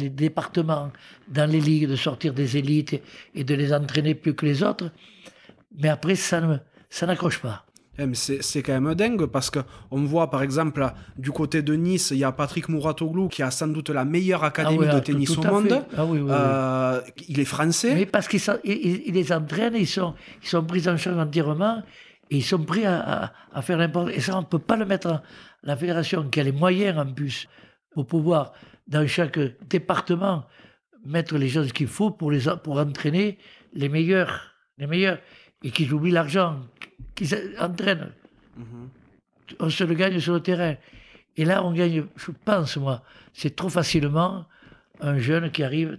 départements, 0.10 0.92
dans 1.28 1.50
les 1.50 1.62
ligues, 1.62 1.88
de 1.88 1.96
sortir 1.96 2.34
des 2.34 2.58
élites 2.58 3.00
et, 3.36 3.44
de 3.44 3.54
les 3.54 3.72
entraîner 3.72 4.16
plus 4.16 4.34
que 4.34 4.48
les 4.48 4.64
autres. 4.64 4.92
Mais 5.78 5.90
après, 5.90 6.16
ça, 6.16 6.42
ça 6.90 7.06
n'accroche 7.06 7.40
pas. 7.40 7.66
Eh, 8.00 8.14
c'est 8.14 8.64
quand 8.64 8.80
même 8.80 8.96
dingue 8.96 9.26
parce 9.26 9.52
qu'on 9.52 10.04
voit 10.06 10.30
par 10.30 10.42
exemple 10.42 10.86
du 11.18 11.32
côté 11.32 11.62
de 11.62 11.74
Nice, 11.74 12.12
il 12.12 12.18
y 12.20 12.24
a 12.24 12.32
Patrick 12.32 12.70
Mouratoglou 12.70 13.28
qui 13.28 13.44
a 13.44 13.52
sans 13.52 13.68
doute 13.68 13.90
la 13.90 14.06
meilleure 14.06 14.44
académie 14.44 14.86
ah 14.90 14.96
de 14.96 15.00
tennis 15.00 15.38
au 15.38 15.44
monde. 15.44 15.84
Ah 15.96 16.04
euh, 16.04 17.02
il 17.28 17.40
est 17.40 17.46
français. 17.46 17.94
Mais 17.94 18.06
parce 18.06 18.28
qu'il 18.28 18.42
les 18.64 19.34
entraîne, 19.34 19.76
ils 19.76 19.88
sont, 19.88 20.16
ils 20.42 20.48
sont 20.48 20.64
pris 20.64 20.88
en 20.88 20.98
charge 20.98 21.18
entièrement 21.18 21.84
et 22.32 22.38
ils 22.38 22.44
sont 22.44 22.64
prêts 22.64 22.86
à, 22.86 23.32
faire 23.62 23.78
n'importe 23.78 24.10
Et 24.10 24.22
ça, 24.22 24.38
on 24.38 24.42
ne 24.42 24.46
peut 24.46 24.60
pas 24.60 24.78
le 24.78 24.86
mettre. 24.86 25.08
En, 25.08 25.22
la 25.64 25.76
fédération 25.76 26.28
qui 26.30 26.40
a 26.40 26.44
les 26.44 26.52
moyens 26.52 26.98
en 26.98 27.12
plus 27.12 27.48
pour 27.92 28.06
pouvoir, 28.06 28.54
dans 28.88 29.06
chaque 29.08 29.40
département, 29.68 30.46
mettre 31.06 31.38
les 31.38 31.50
choses 31.50 31.72
qu'il 31.72 31.88
faut 31.88 32.12
pour, 32.12 32.32
les, 32.32 32.42
pour 32.64 32.78
entraîner 32.78 33.38
les 33.74 33.90
meilleurs, 33.90 34.54
les 34.78 34.88
meilleurs, 34.88 35.20
et 35.64 35.72
qu'ils 35.72 35.94
oublient 35.94 36.12
l'argent, 36.12 36.60
qu'ils 37.20 37.36
entraînent. 37.60 38.12
Mm-hmm. 38.58 39.56
On 39.60 39.70
se 39.70 39.84
le 39.84 39.94
gagne 39.96 40.20
sur 40.20 40.34
le 40.34 40.40
terrain. 40.40 40.76
Et 41.38 41.46
là, 41.46 41.64
on 41.64 41.74
gagne, 41.74 42.06
je 42.16 42.32
pense, 42.46 42.78
moi, 42.78 43.04
c'est 43.34 43.56
trop 43.56 43.70
facilement 43.70 44.46
un 45.02 45.18
jeune 45.18 45.52
qui 45.52 45.64
arrive, 45.64 45.98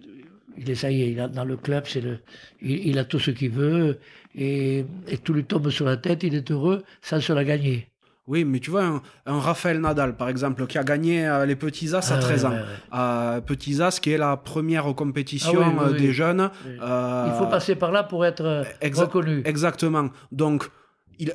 il 0.58 0.68
est 0.70 0.74
ça 0.74 0.90
y 0.90 1.02
est, 1.02 1.12
il 1.12 1.28
dans 1.32 1.44
le 1.44 1.56
club, 1.56 1.84
c'est 1.86 2.02
le, 2.02 2.18
il, 2.60 2.98
a 2.98 3.04
tout 3.04 3.18
ce 3.18 3.30
qu'il 3.30 3.50
veut, 3.50 3.98
et, 4.34 4.84
et, 5.08 5.18
tout 5.18 5.32
lui 5.32 5.44
tombe 5.44 5.70
sur 5.70 5.86
la 5.86 5.96
tête, 5.96 6.22
il 6.22 6.34
est 6.34 6.50
heureux 6.50 6.82
sans 7.00 7.20
se 7.20 7.32
la 7.32 7.44
gagner. 7.44 7.90
Oui, 8.26 8.44
mais 8.44 8.60
tu 8.60 8.70
vois, 8.70 9.02
un, 9.26 9.40
Raphaël 9.40 9.80
Nadal, 9.80 10.16
par 10.16 10.28
exemple, 10.28 10.64
qui 10.68 10.78
a 10.78 10.84
gagné 10.84 11.26
euh, 11.26 11.46
les 11.46 11.56
Petits 11.56 11.96
As 11.96 12.12
à 12.12 12.18
13 12.18 12.44
ans. 12.44 12.52
Euh, 12.94 13.40
Petits 13.40 13.82
As, 13.82 13.98
qui 13.98 14.12
est 14.12 14.18
la 14.18 14.36
première 14.36 14.84
compétition 14.94 15.60
ah 15.60 15.86
euh, 15.86 15.92
des 15.92 16.12
jeunes. 16.12 16.48
Il 16.64 17.32
faut 17.38 17.46
passer 17.46 17.74
par 17.74 17.90
là 17.90 18.04
pour 18.04 18.24
être 18.24 18.64
reconnu. 18.94 19.42
Exactement. 19.44 20.10
Donc, 20.30 20.70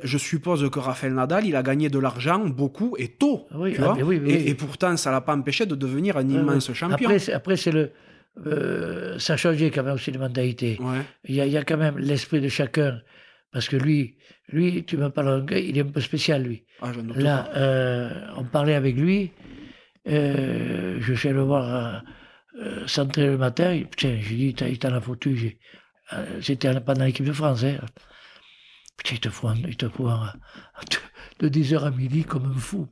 je 0.02 0.18
suppose 0.18 0.68
que 0.70 0.78
Raphaël 0.78 1.14
Nadal, 1.14 1.46
il 1.46 1.56
a 1.56 1.62
gagné 1.62 1.88
de 1.88 1.98
l'argent 1.98 2.40
beaucoup 2.46 2.96
et 2.98 3.08
tôt. 3.08 3.46
Ah 3.50 3.56
tu 3.70 3.82
ah, 3.82 3.92
vois 3.92 4.14
et, 4.26 4.54
pourtant, 4.54 4.96
ça 4.96 5.10
l'a 5.10 5.20
pas 5.20 5.34
empêché 5.34 5.66
de 5.66 5.74
devenir 5.74 6.16
un 6.16 6.28
immense 6.28 6.72
champion. 6.72 7.10
Après, 7.32 7.56
c'est 7.56 7.72
le. 7.72 7.92
ça 9.18 9.34
a 9.34 9.36
changé 9.36 9.70
quand 9.70 9.82
même 9.82 9.94
aussi 9.94 10.10
les 10.10 10.18
mentalités. 10.18 10.78
Il 11.24 11.34
y, 11.34 11.38
y, 11.38 11.56
a 11.56 11.64
quand 11.64 11.76
même 11.76 11.98
l'esprit 11.98 12.40
de 12.40 12.48
chacun 12.48 13.00
parce 13.56 13.70
que 13.70 13.76
lui, 13.76 14.16
lui, 14.48 14.84
tu 14.84 14.98
me 14.98 15.08
parles 15.08 15.44
gars, 15.46 15.58
il 15.58 15.78
est 15.78 15.80
un 15.80 15.86
peu 15.86 16.02
spécial, 16.02 16.42
lui. 16.42 16.64
Ah, 16.82 16.92
Là, 17.14 17.48
euh, 17.56 18.10
on 18.36 18.44
parlait 18.44 18.74
avec 18.74 18.96
lui. 18.96 19.32
Euh, 20.06 20.98
je 21.00 21.14
suis 21.14 21.30
allé 21.30 21.38
le 21.38 21.44
voir 21.44 22.02
euh, 22.60 22.86
s'entrer 22.86 23.26
le 23.28 23.38
matin. 23.38 23.82
Putain, 23.90 24.18
j'ai 24.20 24.34
dit, 24.36 24.56
il 24.60 24.78
t'en 24.78 24.92
a 24.92 25.00
foutu. 25.00 25.58
C'était 26.42 26.78
pendant 26.80 27.06
l'équipe 27.06 27.24
de 27.24 27.32
France. 27.32 27.64
Hein. 27.64 27.78
Il 29.10 29.20
te 29.20 29.28
fout, 29.28 29.56
il 29.66 29.76
te 29.76 29.86
de 31.38 31.48
10h 31.48 31.84
à 31.84 31.90
midi 31.90 32.24
comme 32.24 32.46
un 32.46 32.58
fou. 32.58 32.88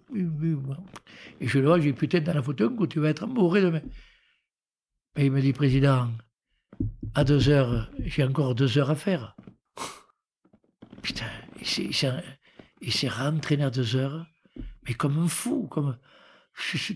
Et 1.41 1.47
je 1.47 1.59
le 1.59 1.67
vois, 1.67 1.81
j'ai 1.81 1.93
putain, 1.93 2.25
as 2.27 2.43
foutu 2.43 2.65
un 2.65 2.69
coup, 2.69 2.87
tu 2.87 3.01
vas 3.01 3.09
être 3.09 3.27
bourré 3.27 3.63
demain. 3.63 3.81
Et 5.17 5.27
il 5.27 5.33
me 5.33 5.41
dit, 5.41 5.53
président, 5.53 6.11
à 7.15 7.25
2h, 7.25 7.89
j'ai 8.05 8.25
encore 8.25 8.55
2 8.55 8.79
heures 8.79 8.91
à 8.91 8.97
faire. 8.97 9.37
Putain, 11.03 11.27
il 11.61 12.93
s'est 12.93 13.09
rentré 13.09 13.61
à 13.63 13.71
deux 13.71 13.97
heures, 13.97 14.27
mais 14.87 14.95
comme 14.95 15.19
un 15.19 15.29
fou, 15.29 15.67
comme 15.71 15.99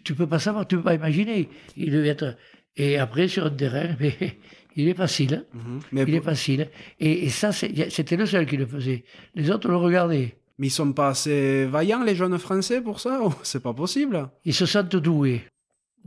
tu 0.05 0.14
peux 0.14 0.27
pas 0.27 0.39
savoir, 0.39 0.66
tu 0.66 0.77
peux 0.77 0.83
pas 0.83 0.95
imaginer. 0.95 1.49
Il 1.77 1.93
devait 1.93 2.09
être 2.09 2.37
et 2.79 2.97
après 2.97 3.29
sur 3.29 3.45
un 3.45 3.51
terrain, 3.51 3.97
mais 4.01 4.39
il 4.79 4.89
est 4.89 4.95
facile, 4.95 5.45
mhm. 5.53 5.81
mais 5.91 6.05
il 6.07 6.14
est 6.14 6.20
facile. 6.20 6.70
Et, 7.01 7.29
ça, 7.31 7.51
c'était 7.51 8.16
le 8.16 8.26
seul 8.26 8.47
qui 8.47 8.57
le 8.57 8.64
faisait. 8.64 9.05
Les 9.35 9.51
autres 9.51 9.68
le 9.68 9.76
regardaient. 9.76 10.39
Mais 10.59 10.68
ils 10.68 10.70
sont 10.70 10.93
pas 10.93 11.09
assez 11.09 11.66
vaillants 11.66 12.05
les 12.05 12.14
jeunes 12.14 12.39
Français 12.39 12.81
pour 12.81 13.01
ça 13.01 13.20
C'est 13.43 13.62
pas 13.62 13.74
possible? 13.74 14.31
Ils 14.45 14.55
se 14.55 14.66
sentent 14.66 14.95
doués. 14.95 15.43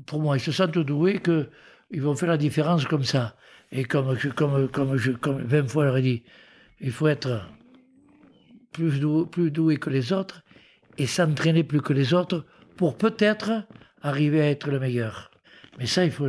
Pour 0.05 0.21
moi, 0.21 0.37
ils 0.37 0.41
se 0.41 0.53
sentent 0.53 0.77
doués 0.77 1.19
que 1.19 1.49
ils 1.91 2.01
vont 2.01 2.15
faire 2.15 2.29
la 2.29 2.37
différence 2.37 2.85
comme 2.85 3.03
ça. 3.03 3.35
Et 3.73 3.83
comme 3.83 4.17
comme 4.35 4.69
comme 4.69 4.95
je 4.95 5.11
comme 5.11 5.41
20 5.41 5.67
fois 5.67 5.85
leur 5.85 5.97
ai 5.97 6.01
dit, 6.01 6.23
il 6.79 6.91
faut 6.91 7.07
être 7.07 7.45
plus, 8.71 9.01
plus 9.31 9.51
doué 9.51 9.77
que 9.77 9.89
les 9.89 10.13
autres 10.13 10.43
et 10.97 11.07
s'entraîner 11.07 11.65
plus 11.65 11.81
que 11.81 11.91
les 11.91 12.13
autres 12.13 12.45
pour 12.77 12.97
peut-être 12.97 13.65
arriver 14.01 14.41
à 14.41 14.49
être 14.49 14.69
le 14.69 14.79
meilleur. 14.79 15.30
Mais 15.81 15.87
ça, 15.87 16.05
il 16.05 16.11
faut, 16.11 16.27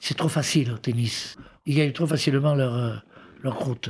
c'est 0.00 0.16
trop 0.16 0.28
facile 0.28 0.72
au 0.72 0.76
tennis. 0.76 1.36
Ils 1.64 1.76
gagnent 1.76 1.92
trop 1.92 2.08
facilement 2.08 2.56
leur, 2.56 2.74
euh, 2.76 2.96
leur 3.44 3.56
route. 3.56 3.88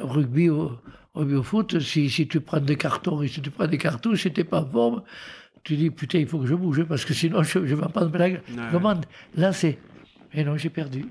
Au 0.00 0.06
rugby, 0.06 0.50
au, 0.50 0.78
au 1.14 1.42
foot, 1.42 1.80
si, 1.80 2.08
si, 2.08 2.28
tu 2.28 2.40
prends 2.40 2.60
des 2.60 2.76
cartons 2.76 3.22
et 3.22 3.26
si 3.26 3.42
tu 3.42 3.50
prends 3.50 3.66
des 3.66 3.78
cartouches, 3.78 4.22
si 4.22 4.32
t'es 4.32 4.44
pas 4.44 4.60
en 4.60 4.66
forme, 4.66 5.02
tu 5.64 5.74
dis 5.74 5.90
putain, 5.90 6.18
il 6.18 6.28
faut 6.28 6.38
que 6.38 6.46
je 6.46 6.54
bouge 6.54 6.84
parce 6.84 7.04
que 7.04 7.12
sinon 7.12 7.42
je, 7.42 7.66
je 7.66 7.74
vais 7.74 7.88
pas 7.88 8.04
me 8.04 8.18
la 8.18 8.30
commande. 8.70 9.04
Là, 9.34 9.52
c'est. 9.52 9.78
Mais 10.32 10.44
non, 10.44 10.56
j'ai 10.56 10.70
perdu. 10.70 11.06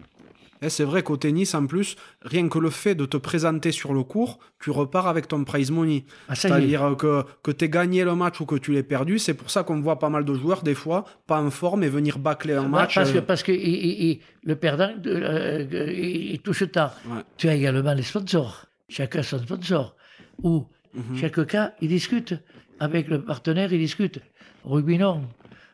Et 0.61 0.69
c'est 0.69 0.83
vrai 0.83 1.01
qu'au 1.01 1.17
tennis, 1.17 1.55
en 1.55 1.65
plus, 1.65 1.95
rien 2.21 2.47
que 2.47 2.59
le 2.59 2.69
fait 2.69 2.93
de 2.93 3.05
te 3.05 3.17
présenter 3.17 3.71
sur 3.71 3.93
le 3.93 4.03
cours, 4.03 4.37
tu 4.59 4.69
repars 4.69 5.07
avec 5.07 5.27
ton 5.27 5.43
prize 5.43 5.71
money. 5.71 6.05
Ah, 6.29 6.35
C'est-à-dire 6.35 6.95
que, 6.99 7.23
que 7.41 7.49
tu 7.51 7.67
gagné 7.67 8.03
le 8.03 8.15
match 8.15 8.39
ou 8.41 8.45
que 8.45 8.55
tu 8.55 8.71
l'aies 8.71 8.83
perdu. 8.83 9.17
C'est 9.17 9.33
pour 9.33 9.49
ça 9.49 9.63
qu'on 9.63 9.81
voit 9.81 9.97
pas 9.97 10.09
mal 10.09 10.23
de 10.23 10.33
joueurs, 10.35 10.61
des 10.61 10.75
fois, 10.75 11.05
pas 11.25 11.41
en 11.41 11.49
forme 11.49 11.83
et 11.83 11.89
venir 11.89 12.19
bâcler 12.19 12.53
un 12.53 12.67
match. 12.67 12.93
Parce 12.93 13.11
que, 13.11 13.17
euh. 13.17 13.21
parce 13.21 13.43
que 13.43 13.51
le 13.51 14.55
perdant, 14.55 14.91
euh, 15.05 15.65
il 15.91 16.39
touche 16.41 16.69
tard. 16.71 16.95
Tu 17.37 17.49
as 17.49 17.55
également 17.55 17.93
les 17.93 18.03
sponsors. 18.03 18.67
Chacun 18.87 19.23
son 19.23 19.39
sponsor. 19.39 19.95
Ou, 20.43 20.67
mhm. 20.93 21.17
chaque 21.17 21.45
cas, 21.47 21.73
il 21.81 21.89
discute. 21.89 22.35
Avec 22.79 23.07
le 23.07 23.21
partenaire, 23.23 23.73
il 23.73 23.79
discute. 23.79 24.19
Rugby, 24.63 24.97
non. 24.97 25.23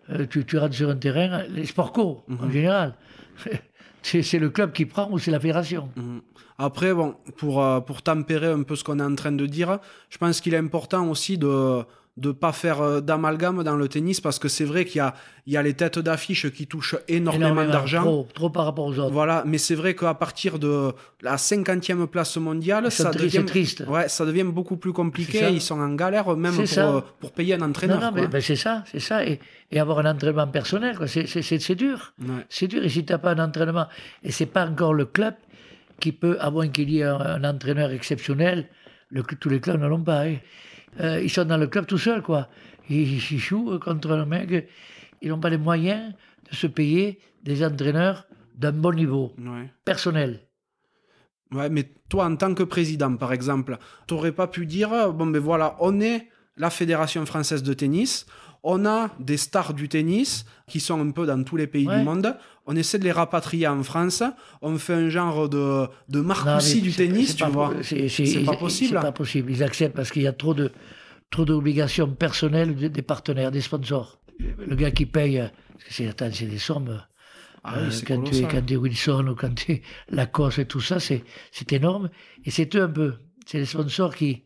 Euh, 0.10 0.26
tu, 0.30 0.46
tu 0.46 0.58
rentres 0.58 0.76
sur 0.76 0.90
un 0.90 0.96
terrain, 0.96 1.44
les 1.50 1.66
sports 1.66 1.92
co, 1.92 2.24
en 2.30 2.46
mhm. 2.46 2.52
général. 2.52 2.94
C'est 4.08 4.40
le 4.40 4.50
club 4.50 4.72
qui 4.72 4.86
prend 4.86 5.10
ou 5.12 5.20
c'est 5.20 5.32
la 5.32 5.40
fédération. 5.40 5.90
Mhm. 5.96 6.22
Après, 6.58 6.94
bon, 6.94 7.16
pour, 7.38 7.64
euh, 7.64 7.80
pour 7.80 8.02
tempérer 8.02 8.48
un 8.48 8.64
peu 8.64 8.76
ce 8.76 8.84
qu'on 8.84 9.00
est 9.00 9.04
en 9.04 9.16
train 9.16 9.32
de 9.32 9.46
dire, 9.46 9.80
je 10.10 10.18
pense 10.18 10.42
qu'il 10.42 10.54
est 10.54 10.58
important 10.58 11.10
aussi 11.10 11.38
de 11.38 11.84
de 12.18 12.32
pas 12.32 12.52
faire 12.52 12.82
euh, 12.82 13.00
d'amalgame 13.00 13.64
dans 13.64 13.76
le 13.76 13.88
tennis 13.88 14.20
parce 14.20 14.40
que 14.40 14.48
c'est 14.48 14.66
vrai 14.66 14.86
qu'il 14.86 14.98
y 14.98 15.02
a, 15.02 15.14
il 15.46 15.54
y 15.54 15.58
a 15.58 15.62
les 15.62 15.76
têtes 15.76 16.00
d'affiche 16.00 16.52
qui 16.52 16.66
touchent 16.66 16.96
énormément, 17.08 17.64
d'argent. 17.66 18.02
Trop, 18.02 18.28
trop, 18.34 18.50
par 18.50 18.66
rapport 18.66 18.86
aux 18.86 18.98
autres. 18.98 19.12
Voilà, 19.12 19.44
mais 19.46 19.60
c'est 19.60 19.76
vrai 19.76 19.94
qu'à 19.96 20.16
partir 20.16 20.58
de 20.58 20.94
la 21.22 21.36
50e 21.36 22.08
place 22.08 22.38
mondiale, 22.38 22.92
ça 22.92 23.12
devient, 23.12 23.46
triste. 23.46 23.84
Ouais, 23.88 24.10
ça 24.10 24.26
devient 24.26 24.44
beaucoup 24.44 24.78
plus 24.78 24.94
compliqué. 24.94 25.48
Ils 25.52 25.62
sont 25.62 25.80
en 25.80 25.94
galère 25.94 26.36
même 26.36 26.56
pour, 26.56 26.78
euh, 26.80 27.02
pour, 27.20 27.32
payer 27.32 27.54
un 27.54 27.62
entraîneur. 27.62 28.00
Non, 28.02 28.12
non, 28.12 28.28
mais, 28.32 28.42
c'est 28.42 28.56
ça, 28.56 28.84
c'est 28.92 29.00
ça. 29.00 29.24
Et, 29.24 29.40
et, 29.72 29.80
avoir 29.80 30.00
un 30.00 30.12
entraînement 30.12 30.48
personnel, 30.48 30.98
c'est 31.06 31.76
dur. 31.76 32.14
C'est 32.50 32.68
dur. 32.68 32.84
Et 32.84 32.90
si 32.90 33.06
tu 33.06 33.14
n'as 33.14 33.20
pas 33.20 33.32
un 33.34 33.46
entraînement, 33.46 33.86
et 34.24 34.32
c'est 34.32 34.48
pas 34.48 34.66
encore 34.66 34.96
le 34.96 35.06
club 35.06 35.36
qui 36.00 36.12
peut, 36.12 36.38
à 36.40 36.50
moins 36.50 36.68
qu'il 36.68 36.90
y 36.90 37.00
ait 37.00 37.04
un, 37.04 37.44
entraîneur 37.44 37.92
exceptionnel, 37.92 38.68
le, 39.12 39.22
tous 39.24 39.50
les 39.50 39.60
clubs 39.60 39.80
ne 39.80 39.88
l'ont 39.88 40.02
pas. 40.02 40.26
Hein. 40.26 40.38
Euh, 41.00 41.22
ils 41.22 41.30
sont 41.30 41.46
dans 41.46 41.58
le 41.58 41.68
club 41.68 41.86
tout 41.86 41.98
seuls, 41.98 42.22
quoi. 42.22 42.48
Ils, 42.90 43.20
jouent 43.20 43.80
contre 43.80 44.12
un 44.12 44.26
mec. 44.26 44.70
Ils 45.22 45.30
n'ont 45.30 45.40
pas 45.40 45.50
les 45.50 45.58
moyens 45.58 46.14
de 46.50 46.56
se 46.56 46.68
payer 46.68 47.20
des 47.44 47.66
entraîneurs 47.66 48.28
d'un 48.56 48.72
bon 48.72 48.94
niveau 48.94 49.34
personnel. 49.86 50.42
Ouais, 51.52 51.70
mais 51.70 51.92
toi, 52.10 52.26
en 52.26 52.36
tant 52.36 52.54
que 52.54 52.64
président, 52.64 53.16
par 53.16 53.34
exemple, 53.34 53.78
tu 54.08 54.14
n'aurais 54.14 54.32
pas 54.32 54.48
pu 54.48 54.66
dire 54.66 55.14
bon, 55.14 55.28
ben 55.28 55.40
voilà, 55.40 55.78
on 55.80 56.00
est 56.02 56.30
la 56.58 56.70
Fédération 56.70 57.26
française 57.26 57.64
de 57.64 57.74
tennis, 57.74 58.26
on 58.64 58.86
a 58.86 59.12
des 59.20 59.38
stars 59.38 59.74
du 59.74 59.88
tennis 59.88 60.46
qui 60.68 60.80
sont 60.80 61.00
un 61.00 61.12
peu 61.12 61.26
dans 61.26 61.42
tous 61.44 61.56
les 61.56 61.68
pays 61.68 61.86
du 61.86 62.04
monde. 62.04 62.36
On 62.68 62.76
essaie 62.76 63.00
de 63.00 63.06
les 63.06 63.14
rapatrier 63.14 63.68
en 63.68 63.82
France. 63.82 64.24
On 64.62 64.78
fait 64.78 64.94
un 64.94 65.10
genre 65.10 65.48
de, 65.48 65.88
de 66.10 66.20
Marcoussi 66.20 66.82
du 66.82 66.92
tennis, 66.92 67.36
tu 67.36 67.46
vois. 67.46 67.74
C'est 67.82 68.44
pas 68.46 68.58
possible. 68.58 68.96
C'est 68.96 69.02
pas 69.02 69.12
possible. 69.12 69.52
Ils 69.52 69.64
acceptent 69.64 69.96
parce 69.96 70.12
qu'il 70.12 70.22
y 70.22 70.28
a 70.28 70.34
trop 70.34 70.54
de 70.54 70.72
trop 71.30 71.46
d'obligations 71.46 72.10
personnelles 72.10 72.76
des 72.76 73.02
partenaires, 73.02 73.52
des 73.52 73.62
sponsors. 73.62 74.20
Le 74.40 74.76
gars 74.76 74.92
qui 74.92 75.06
paye, 75.06 75.44
c'est 75.90 76.14
des 76.22 76.58
sommes. 76.58 77.02
Ah 77.64 77.80
euh, 77.80 77.90
quand, 78.08 78.22
tu 78.22 78.36
es, 78.36 78.42
quand 78.44 78.66
tu 78.66 78.74
es 78.74 78.78
Wilson 78.78 79.28
ou 79.28 79.36
quand 79.36 79.54
tu 79.54 79.74
es 79.74 79.82
Lacoste 80.10 80.60
et 80.60 80.66
tout 80.66 80.80
ça, 80.80 81.00
c'est 81.00 81.24
énorme. 81.72 82.10
Et 82.46 82.52
c'est 82.52 82.74
eux 82.76 82.84
un 82.84 82.90
peu. 82.90 83.16
C'est 83.46 83.60
les 83.60 83.66
sponsors 83.66 84.16
qui. 84.16 84.44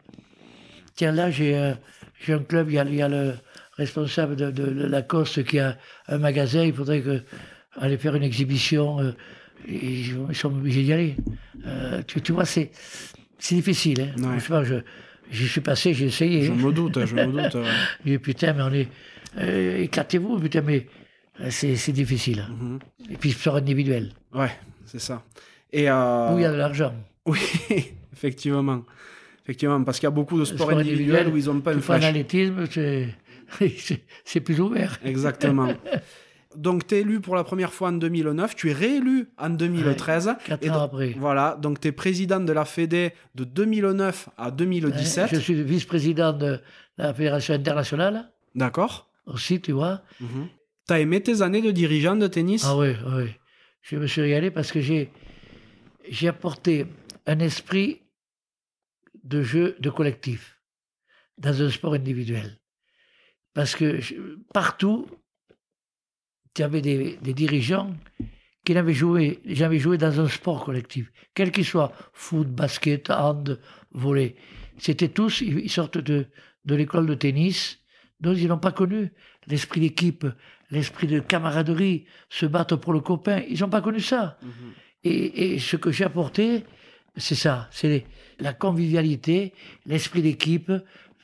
Tiens, 0.95 1.11
là, 1.11 1.29
j'ai 1.29 1.55
un 1.55 2.39
club, 2.39 2.69
il 2.69 2.75
y 2.75 2.79
a, 2.79 2.85
il 2.85 2.95
y 2.95 3.01
a 3.01 3.09
le 3.09 3.35
responsable 3.77 4.35
de, 4.35 4.51
de, 4.51 4.85
Lacoste 4.85 5.43
qui 5.43 5.59
a 5.59 5.77
un 6.07 6.17
magasin, 6.17 6.63
il 6.63 6.73
faudrait 6.73 7.01
que, 7.01 7.21
aller 7.79 7.97
faire 7.97 8.15
une 8.15 8.23
exhibition. 8.23 8.99
Euh, 8.99 9.11
ils, 9.67 10.15
sont 10.33 10.47
obligés 10.47 10.83
d'y 10.83 10.93
aller. 10.93 11.15
Euh, 11.65 12.01
tu, 12.05 12.21
tu, 12.21 12.31
vois, 12.31 12.45
c'est 12.45 12.71
difficile. 13.39 14.13
Hein. 14.23 14.37
je, 15.29 15.45
suis 15.45 15.61
passé, 15.61 15.93
j'ai 15.93 16.05
essayé. 16.05 16.43
Je 16.43 16.51
me 16.51 16.71
doute, 16.71 17.05
je 17.05 17.15
me 17.15 17.25
doute. 17.27 17.57
Ouais. 18.05 18.17
putain, 18.17 18.53
mais 18.53 18.63
on 18.63 18.73
est. 18.73 18.87
Euh, 19.37 19.83
éclatez-vous, 19.83 20.39
putain, 20.39 20.61
mais 20.61 20.87
c'est 21.49 21.91
difficile. 21.91 22.45
Mhm. 22.49 22.79
Et 23.11 23.17
puis 23.17 23.31
sport 23.31 23.57
individuel. 23.57 24.11
Ouais, 24.33 24.51
c'est 24.85 24.99
ça. 24.99 25.23
Et 25.71 25.83
Où 25.83 26.37
il 26.37 26.41
y 26.41 26.45
a 26.45 26.51
de 26.51 26.57
l'argent. 26.57 26.93
Oui, 27.25 27.39
effectivement. 28.13 28.83
Effectivement, 29.43 29.83
parce 29.83 29.99
qu'il 29.99 30.05
y 30.05 30.07
a 30.07 30.11
beaucoup 30.11 30.39
de 30.39 30.45
sports 30.45 30.69
individuels 30.71 31.27
où 31.27 31.37
ils 31.37 31.45
n'ont 31.45 31.61
pas 31.61 31.73
une 31.73 31.81
flash. 31.81 32.01
l'athlétisme, 32.01 32.65
c'est 34.23 34.39
plus 34.39 34.59
ouvert. 34.59 34.99
Exactement. 35.03 35.73
Donc, 36.55 36.87
tu 36.87 36.95
es 36.95 37.01
élu 37.01 37.21
pour 37.21 37.35
la 37.35 37.43
première 37.43 37.73
fois 37.73 37.89
en 37.89 37.93
2009, 37.93 38.55
tu 38.55 38.69
es 38.69 38.73
réélu 38.73 39.29
en 39.37 39.49
2013. 39.49 40.35
quatre 40.45 40.69
ans 40.69 40.81
après. 40.83 41.15
Voilà, 41.17 41.57
donc 41.61 41.79
tu 41.79 41.87
es 41.87 41.91
président 41.91 42.39
de 42.39 42.51
la 42.51 42.65
Fédé 42.65 43.13
de 43.35 43.43
2009 43.43 44.29
à 44.37 44.51
2017. 44.51 45.29
je 45.33 45.39
suis 45.39 45.63
vice-président 45.63 46.33
de 46.33 46.59
la 46.97 47.13
Fédération 47.13 47.53
internationale. 47.53 48.31
D'accord. 48.55 49.09
Aussi, 49.25 49.61
tu 49.61 49.71
vois. 49.71 50.01
Mhm. 50.19 50.47
Tu 50.87 50.93
as 50.93 50.99
aimé 50.99 51.21
tes 51.21 51.41
années 51.41 51.61
de 51.61 51.71
dirigeant 51.71 52.15
de 52.15 52.27
tennis? 52.27 52.63
Ah 52.65 52.75
oui, 52.77 52.89
oui. 53.15 53.31
Je 53.81 53.95
me 53.95 54.07
suis 54.07 54.21
régalé 54.21 54.51
parce 54.51 54.71
que 54.71 54.81
j'ai 54.81 56.27
apporté 56.27 56.85
un 57.25 57.39
esprit 57.39 58.01
de 59.23 59.41
jeu 59.41 59.75
de 59.79 59.89
collectif 59.89 60.59
dans 61.37 61.61
un 61.61 61.69
sport 61.69 61.93
individuel. 61.93 62.59
Parce 63.53 63.75
que 63.75 63.99
partout, 64.53 65.07
tu 66.53 66.63
avais 66.63 66.81
des, 66.81 67.17
dirigeants 67.21 67.93
qui 68.63 68.73
n'avaient 68.73 68.93
joué, 68.93 69.39
jamais 69.45 69.79
joué 69.79 69.97
dans 69.97 70.19
un 70.19 70.27
sport 70.27 70.63
collectif, 70.63 71.11
quel 71.33 71.51
qu'il 71.51 71.65
soit, 71.65 71.91
foot, 72.13 72.47
basket, 72.47 73.09
hand, 73.09 73.59
volley. 73.91 74.35
C'était 74.77 75.09
tous, 75.09 75.41
ils 75.41 75.69
sortent 75.69 75.97
de, 75.97 76.27
de 76.65 76.75
l'école 76.75 77.07
de 77.07 77.15
tennis, 77.15 77.79
donc 78.19 78.37
ils 78.37 78.47
n'ont 78.47 78.57
pas 78.57 78.71
connu 78.71 79.11
l'esprit 79.47 79.81
d'équipe, 79.81 80.25
l'esprit 80.69 81.07
de 81.07 81.19
camaraderie, 81.19 82.05
se 82.29 82.45
battre 82.45 82.75
pour 82.75 82.93
le 82.93 82.99
copain. 82.99 83.41
Ils 83.49 83.59
n'ont 83.59 83.69
pas 83.69 83.81
connu 83.81 83.99
ça. 83.99 84.37
Mhm. 84.41 84.51
Et, 85.03 85.53
et, 85.53 85.59
ce 85.59 85.75
que 85.77 85.91
j'ai 85.91 86.03
apporté, 86.03 86.63
c'est 87.17 87.35
ça, 87.35 87.67
c'est 87.71 88.05
la 88.39 88.53
convivialité, 88.53 89.53
l'esprit 89.87 90.21
d'équipe, 90.21 90.71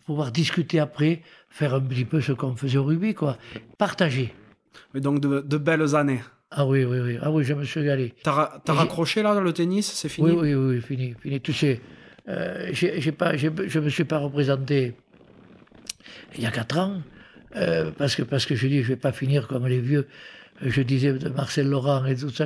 pouvoir 0.07 0.31
discuter 0.31 0.79
après, 0.79 1.21
faire 1.49 1.75
un 1.75 1.81
petit 1.81 2.05
peu 2.05 2.21
ce 2.21 2.31
qu'on 2.31 2.55
faisait 2.55 2.77
au 2.77 2.85
rugby, 2.85 3.13
quoi. 3.13 3.37
Partager. 3.77 4.33
Mais 4.93 5.01
donc 5.01 5.19
de, 5.19 5.57
belles 5.57 5.95
années. 5.95 6.21
Ah 6.51 6.65
oui, 6.65 6.85
oui, 6.85 6.99
oui. 6.99 7.17
Ah 7.21 7.31
oui, 7.31 7.43
je 7.43 7.53
me 7.53 7.63
suis 7.63 7.79
régalé. 7.81 8.13
T'as 8.23 8.61
as 8.67 8.73
raccroché 8.73 9.21
là 9.21 9.33
dans 9.33 9.41
le 9.41 9.53
tennis 9.53 9.91
C'est 9.93 10.09
fini? 10.09 10.31
Oui, 10.31 10.53
oui, 10.53 10.75
oui, 10.75 10.81
fini. 10.81 11.13
fini. 11.19 11.41
Tu 11.41 11.53
sais, 11.53 11.81
euh, 12.29 12.71
pas, 13.17 13.35
je 13.35 13.47
ne 13.47 13.79
me 13.83 13.89
suis 13.89 14.05
pas 14.05 14.17
représenté 14.17 14.95
il 16.35 16.43
y 16.43 16.45
a 16.45 16.51
quatre 16.51 16.77
ans, 16.77 17.01
euh, 17.55 17.91
parce 17.97 18.15
que 18.15 18.23
parce 18.23 18.45
que 18.45 18.55
je 18.55 18.67
dis, 18.67 18.83
je 18.83 18.89
vais 18.89 18.95
pas 18.95 19.11
finir 19.11 19.47
comme 19.47 19.67
les 19.67 19.79
vieux 19.79 20.07
je 20.61 20.81
disais 20.81 21.13
de 21.13 21.29
Marcel 21.29 21.69
Laurent 21.69 22.05
et 22.05 22.15
tout 22.15 22.29
ça, 22.29 22.45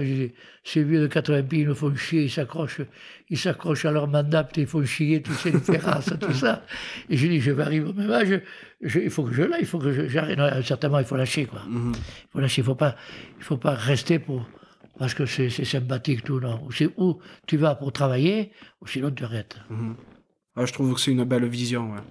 ces 0.64 0.84
vieux 0.84 1.02
de 1.02 1.08
80 1.08 1.44
pays, 1.44 1.62
ils 1.62 1.68
nous 1.68 1.76
font 1.76 1.96
chier, 1.96 2.24
ils 2.24 2.30
s'accrochent, 2.30 2.82
ils 3.30 3.38
s'accrochent 3.38 3.86
à 3.86 3.92
leur 3.92 4.08
mandat, 4.08 4.48
ils 4.58 4.68
font 4.68 4.84
chier, 4.84 5.22
tu 5.22 5.34
sais, 5.34 5.52
les 5.52 5.62
terrasses, 5.62 6.14
tout 6.20 6.34
ça. 6.34 6.64
Et 7.10 7.18
je 7.18 7.28
dis, 7.28 7.40
je 7.40 7.52
vais 7.52 7.64
arriver 7.64 7.90
au 7.90 7.94
même 7.94 8.12
âge, 8.12 8.42
il 8.82 9.10
faut 9.10 9.24
que 9.24 9.34
je 9.34 9.44
là, 9.44 9.58
il 9.60 9.66
faut 9.66 9.80
que 9.80 10.08
j'arrête. 10.08 10.40
Certainement, 10.66 11.00
il 11.00 11.06
faut 11.06 11.16
lâcher, 11.16 11.46
quoi. 11.46 11.62
Mhm. 11.68 11.94
Il 11.96 12.30
faut 12.32 12.40
lâcher, 12.40 12.62
il 12.62 12.66
faut 12.66 12.76
pas, 12.76 12.96
il 13.38 13.44
faut 13.44 13.58
pas 13.58 13.76
rester 13.76 14.20
pour, 14.20 14.46
parce 15.00 15.14
que 15.14 15.26
c'est 15.26 15.50
sympathique, 15.50 16.24
tout, 16.24 16.40
non. 16.40 16.68
C'est 16.72 16.90
où 16.98 17.20
tu 17.48 17.58
vas 17.58 17.76
pour 17.76 17.94
travailler, 17.94 18.52
ou 18.82 18.88
sinon 18.88 19.12
tu 19.12 19.24
arrêtes. 19.24 19.58
Mhm. 19.70 19.96
je 20.58 20.74
trouve 20.74 20.94
que 20.94 21.00
c'est 21.00 21.12
une 21.12 21.24
belle 21.24 21.48
vision, 21.48 21.94
ouais. 21.94 22.02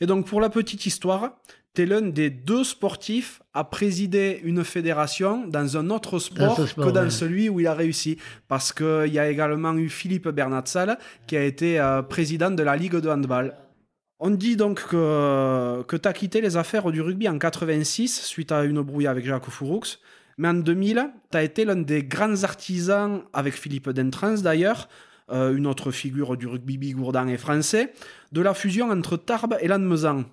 Et 0.00 0.06
donc, 0.06 0.26
pour 0.26 0.40
la 0.40 0.50
petite 0.50 0.84
histoire, 0.84 1.38
tu 1.76 1.82
es 1.82 1.86
l'un 1.86 2.00
des 2.00 2.30
deux 2.30 2.64
sportifs 2.64 3.42
à 3.52 3.62
présider 3.62 4.40
une 4.44 4.64
fédération 4.64 5.46
dans 5.46 5.76
un 5.76 5.90
autre 5.90 6.18
sport, 6.18 6.56
que 6.56 6.90
dans 6.90 7.10
celui 7.10 7.50
où 7.50 7.60
il 7.60 7.66
a 7.66 7.74
réussi. 7.74 8.16
Parce 8.48 8.72
qu'il 8.72 9.12
y 9.12 9.18
a 9.18 9.28
également 9.28 9.74
eu 9.74 9.90
Philippe 9.90 10.28
Bernatsal, 10.28 10.98
qui 11.26 11.36
a 11.36 11.44
été 11.44 11.78
euh, 11.78 12.00
président 12.00 12.50
de 12.50 12.62
la 12.62 12.76
Ligue 12.76 12.96
de 12.96 13.08
handball. 13.10 13.54
On 14.18 14.30
dit 14.30 14.56
donc 14.56 14.88
que, 14.88 15.82
que 15.82 15.96
tu 15.96 16.08
as 16.08 16.12
quitté 16.14 16.40
les 16.40 16.56
affaires 16.56 16.90
du 16.90 17.02
rugby 17.02 17.28
en 17.28 17.38
86 17.38 18.22
suite 18.24 18.52
à 18.52 18.64
une 18.64 18.80
brouille 18.80 19.06
avec 19.06 19.26
Jacques 19.26 19.50
Fouroux. 19.50 19.82
Mais 20.38 20.48
en 20.48 20.54
2000, 20.54 21.10
tu 21.30 21.36
as 21.36 21.42
été 21.42 21.66
l'un 21.66 21.76
des 21.76 22.02
grands 22.02 22.42
artisans, 22.42 23.22
avec 23.34 23.52
Philippe 23.52 23.90
Dentrans 23.90 24.38
d'ailleurs, 24.42 24.88
euh, 25.30 25.54
une 25.54 25.66
autre 25.66 25.90
figure 25.90 26.38
du 26.38 26.46
rugby 26.46 26.78
bigourdan 26.78 27.28
et 27.28 27.36
français, 27.36 27.92
de 28.32 28.40
la 28.40 28.54
fusion 28.54 28.90
entre 28.90 29.18
Tarbes 29.18 29.56
et 29.60 29.68
Lannemezan. 29.68 30.24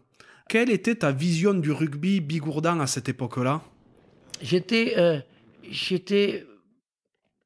Quelle 0.50 0.70
était 0.70 0.96
ta 0.96 1.12
vision 1.12 1.54
du 1.54 1.72
rugby 1.72 2.22
bigourdan 2.22 2.80
à 2.80 2.88
cette 2.88 3.10
époque-là? 3.10 3.62
J'étais, 4.42 4.96
euh, 4.98 5.20
j'étais, 5.70 6.46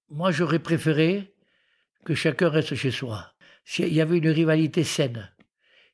moi 0.09 0.31
j'aurais 0.31 0.59
préféré 0.59 1.33
que 2.05 2.15
chacun 2.15 2.49
reste 2.49 2.75
chez 2.75 2.91
soi. 2.91 3.33
Il 3.77 3.93
y 3.93 4.01
avait 4.01 4.17
une 4.17 4.29
rivalité 4.29 4.83
saine. 4.83 5.29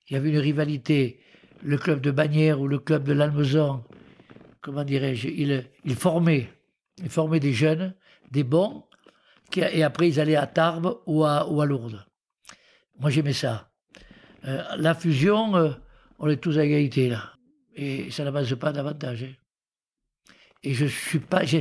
Il 0.07 0.13
y 0.13 0.15
avait 0.15 0.29
une 0.29 0.37
rivalité, 0.37 1.19
le 1.61 1.77
club 1.77 2.01
de 2.01 2.11
Bagnères 2.11 2.59
ou 2.59 2.67
le 2.67 2.79
club 2.79 3.03
de 3.03 3.13
l'Almezan, 3.13 3.83
comment 4.61 4.83
dirais-je, 4.83 5.27
il, 5.27 5.69
il 5.85 5.95
formait, 5.95 6.49
il 6.97 7.39
des 7.39 7.53
jeunes, 7.53 7.95
des 8.31 8.43
bons, 8.43 8.85
et 9.55 9.83
après 9.83 10.09
ils 10.09 10.19
allaient 10.19 10.35
à 10.35 10.47
Tarbes 10.47 10.97
ou 11.05 11.23
à, 11.23 11.49
ou 11.49 11.61
à 11.61 11.65
Lourdes. 11.65 12.05
Moi 12.99 13.09
j'aimais 13.09 13.33
ça. 13.33 13.71
Euh, 14.45 14.61
la 14.77 14.93
fusion, 14.93 15.55
euh, 15.55 15.71
on 16.23 16.29
est 16.29 16.37
tous 16.37 16.57
à 16.57 16.63
égalité 16.63 17.09
là. 17.09 17.33
Et 17.75 18.09
ça 18.09 18.23
n'avance 18.23 18.53
pas 18.53 18.71
davantage. 18.71 19.23
Hein. 19.23 19.33
Et 20.63 20.73
je 20.73 20.85
suis 20.85 21.19
pas. 21.19 21.43
Je 21.43 21.59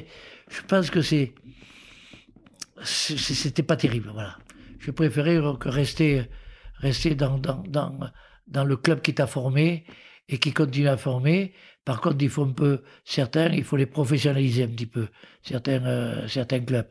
pense 0.69 0.89
que 0.91 1.03
c'est. 1.03 1.33
C'était 2.85 3.65
pas 3.65 3.77
terrible, 3.77 4.11
voilà. 4.13 4.39
Je 4.79 4.93
préférais 4.93 5.41
que 5.59 5.69
rester, 5.69 6.25
rester 6.77 7.15
dans, 7.15 7.39
dans, 7.39 7.63
dans, 7.67 7.99
dans 8.47 8.65
le 8.65 8.77
club 8.77 9.01
qui 9.03 9.15
t'a 9.15 9.27
formé 9.27 9.85
et 10.29 10.39
qui 10.39 10.53
continue 10.53 10.89
à 10.89 10.97
former. 10.97 11.53
Par 11.85 12.01
contre, 12.01 12.19
il 12.21 12.29
faut 12.31 12.45
un 12.45 12.53
peu, 12.53 12.83
certains, 13.05 13.49
il 13.49 13.65
faut 13.65 13.77
les 13.77 13.87
professionnaliser 13.87 14.65
un 14.65 14.69
petit 14.69 14.87
peu, 14.87 15.09
certains, 15.43 15.85
euh, 15.85 16.29
certains 16.29 16.61
clubs. 16.61 16.87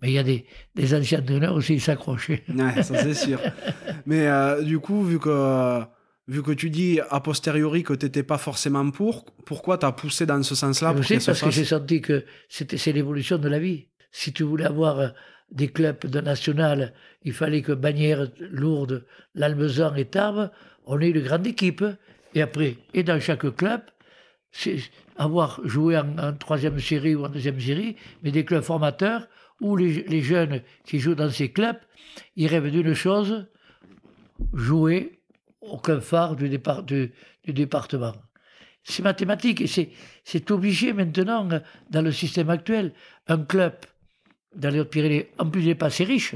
mais 0.00 0.08
il 0.08 0.12
y 0.12 0.18
a 0.18 0.22
des, 0.22 0.46
des 0.74 0.94
anciens 0.94 1.20
entraîneurs 1.20 1.54
aussi, 1.54 1.74
ils 1.74 1.80
s'accrochent. 1.80 2.30
Ouais, 2.30 2.82
ça 2.82 3.02
c'est 3.02 3.14
sûr. 3.14 3.38
mais 4.06 4.26
euh, 4.26 4.62
du 4.62 4.78
coup, 4.78 5.02
vu 5.04 5.18
que 5.18 5.82
vu 6.28 6.42
que 6.42 6.52
tu 6.52 6.70
dis 6.70 7.00
a 7.08 7.20
posteriori 7.20 7.82
que 7.82 7.94
tu 7.94 8.06
n'étais 8.06 8.22
pas 8.22 8.38
forcément 8.38 8.88
pour, 8.90 9.24
pourquoi 9.46 9.78
tu 9.78 9.86
as 9.86 9.92
poussé 9.92 10.26
dans 10.26 10.42
ce 10.42 10.54
sens-là 10.54 10.92
parce 10.92 11.08
que 11.08 11.50
j'ai 11.50 11.64
senti 11.64 12.00
que 12.02 12.24
c'est 12.48 12.92
l'évolution 12.92 13.38
de 13.38 13.48
la 13.48 13.58
vie. 13.58 13.88
Si 14.12 14.32
tu 14.32 14.42
voulais 14.42 14.66
avoir 14.66 15.00
euh, 15.00 15.08
des 15.50 15.68
clubs 15.68 16.04
de 16.06 16.20
national, 16.20 16.92
il 17.24 17.32
fallait 17.32 17.62
que 17.62 17.72
Bagnères, 17.72 18.28
Lourdes, 18.38 19.06
l'Almezan 19.34 19.94
et 19.94 20.04
Tarbes, 20.04 20.50
on 20.84 21.00
ait 21.00 21.10
une 21.10 21.20
grande 21.20 21.46
équipe. 21.46 21.84
Et 22.34 22.42
après, 22.42 22.76
et 22.92 23.02
dans 23.02 23.18
chaque 23.20 23.54
club, 23.56 23.80
avoir 25.16 25.60
joué 25.64 25.96
en, 25.98 26.34
troisième 26.34 26.78
série 26.78 27.14
ou 27.14 27.24
en 27.24 27.28
deuxième 27.28 27.60
série, 27.60 27.96
mais 28.22 28.30
des 28.30 28.44
clubs 28.44 28.62
formateurs 28.62 29.28
où 29.60 29.76
les, 29.76 30.04
les 30.04 30.22
jeunes 30.22 30.62
qui 30.84 31.00
jouent 31.00 31.14
dans 31.14 31.30
ces 31.30 31.50
clubs, 31.50 31.78
ils 32.36 32.46
rêvent 32.46 32.70
d'une 32.70 32.94
chose, 32.94 33.46
jouer 34.54 35.17
aucun 35.60 36.00
phare 36.00 36.36
du, 36.36 36.48
départ, 36.48 36.82
du, 36.82 37.12
département. 37.46 38.14
C'est 38.84 39.02
mathématique 39.02 39.60
et 39.60 39.92
c'est 40.24 40.50
obligé 40.50 40.92
maintenant 40.92 41.48
dans 41.90 42.02
le 42.02 42.12
système 42.12 42.50
actuel. 42.50 42.92
Un 43.26 43.44
club 43.44 43.74
dans 44.54 44.70
les 44.70 44.80
Hautes-Pyrénées, 44.80 45.30
en 45.38 45.50
plus 45.50 45.64
n'est 45.64 45.74
pas 45.74 45.86
assez 45.86 46.04
riche, 46.04 46.34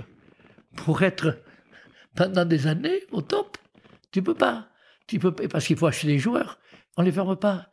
pour 0.76 1.02
être 1.02 1.42
pendant 2.14 2.44
des 2.44 2.66
années 2.66 3.00
au 3.10 3.22
top. 3.22 3.56
Tu 4.10 4.22
peux 4.22 4.34
pas. 4.34 4.68
Tu 5.06 5.18
peux 5.18 5.32
pas, 5.32 5.48
parce 5.48 5.66
qu'il 5.66 5.76
faut 5.76 5.86
acheter 5.86 6.08
des 6.08 6.18
joueurs. 6.18 6.58
On 6.96 7.02
les 7.02 7.12
ferme 7.12 7.36
pas. 7.36 7.68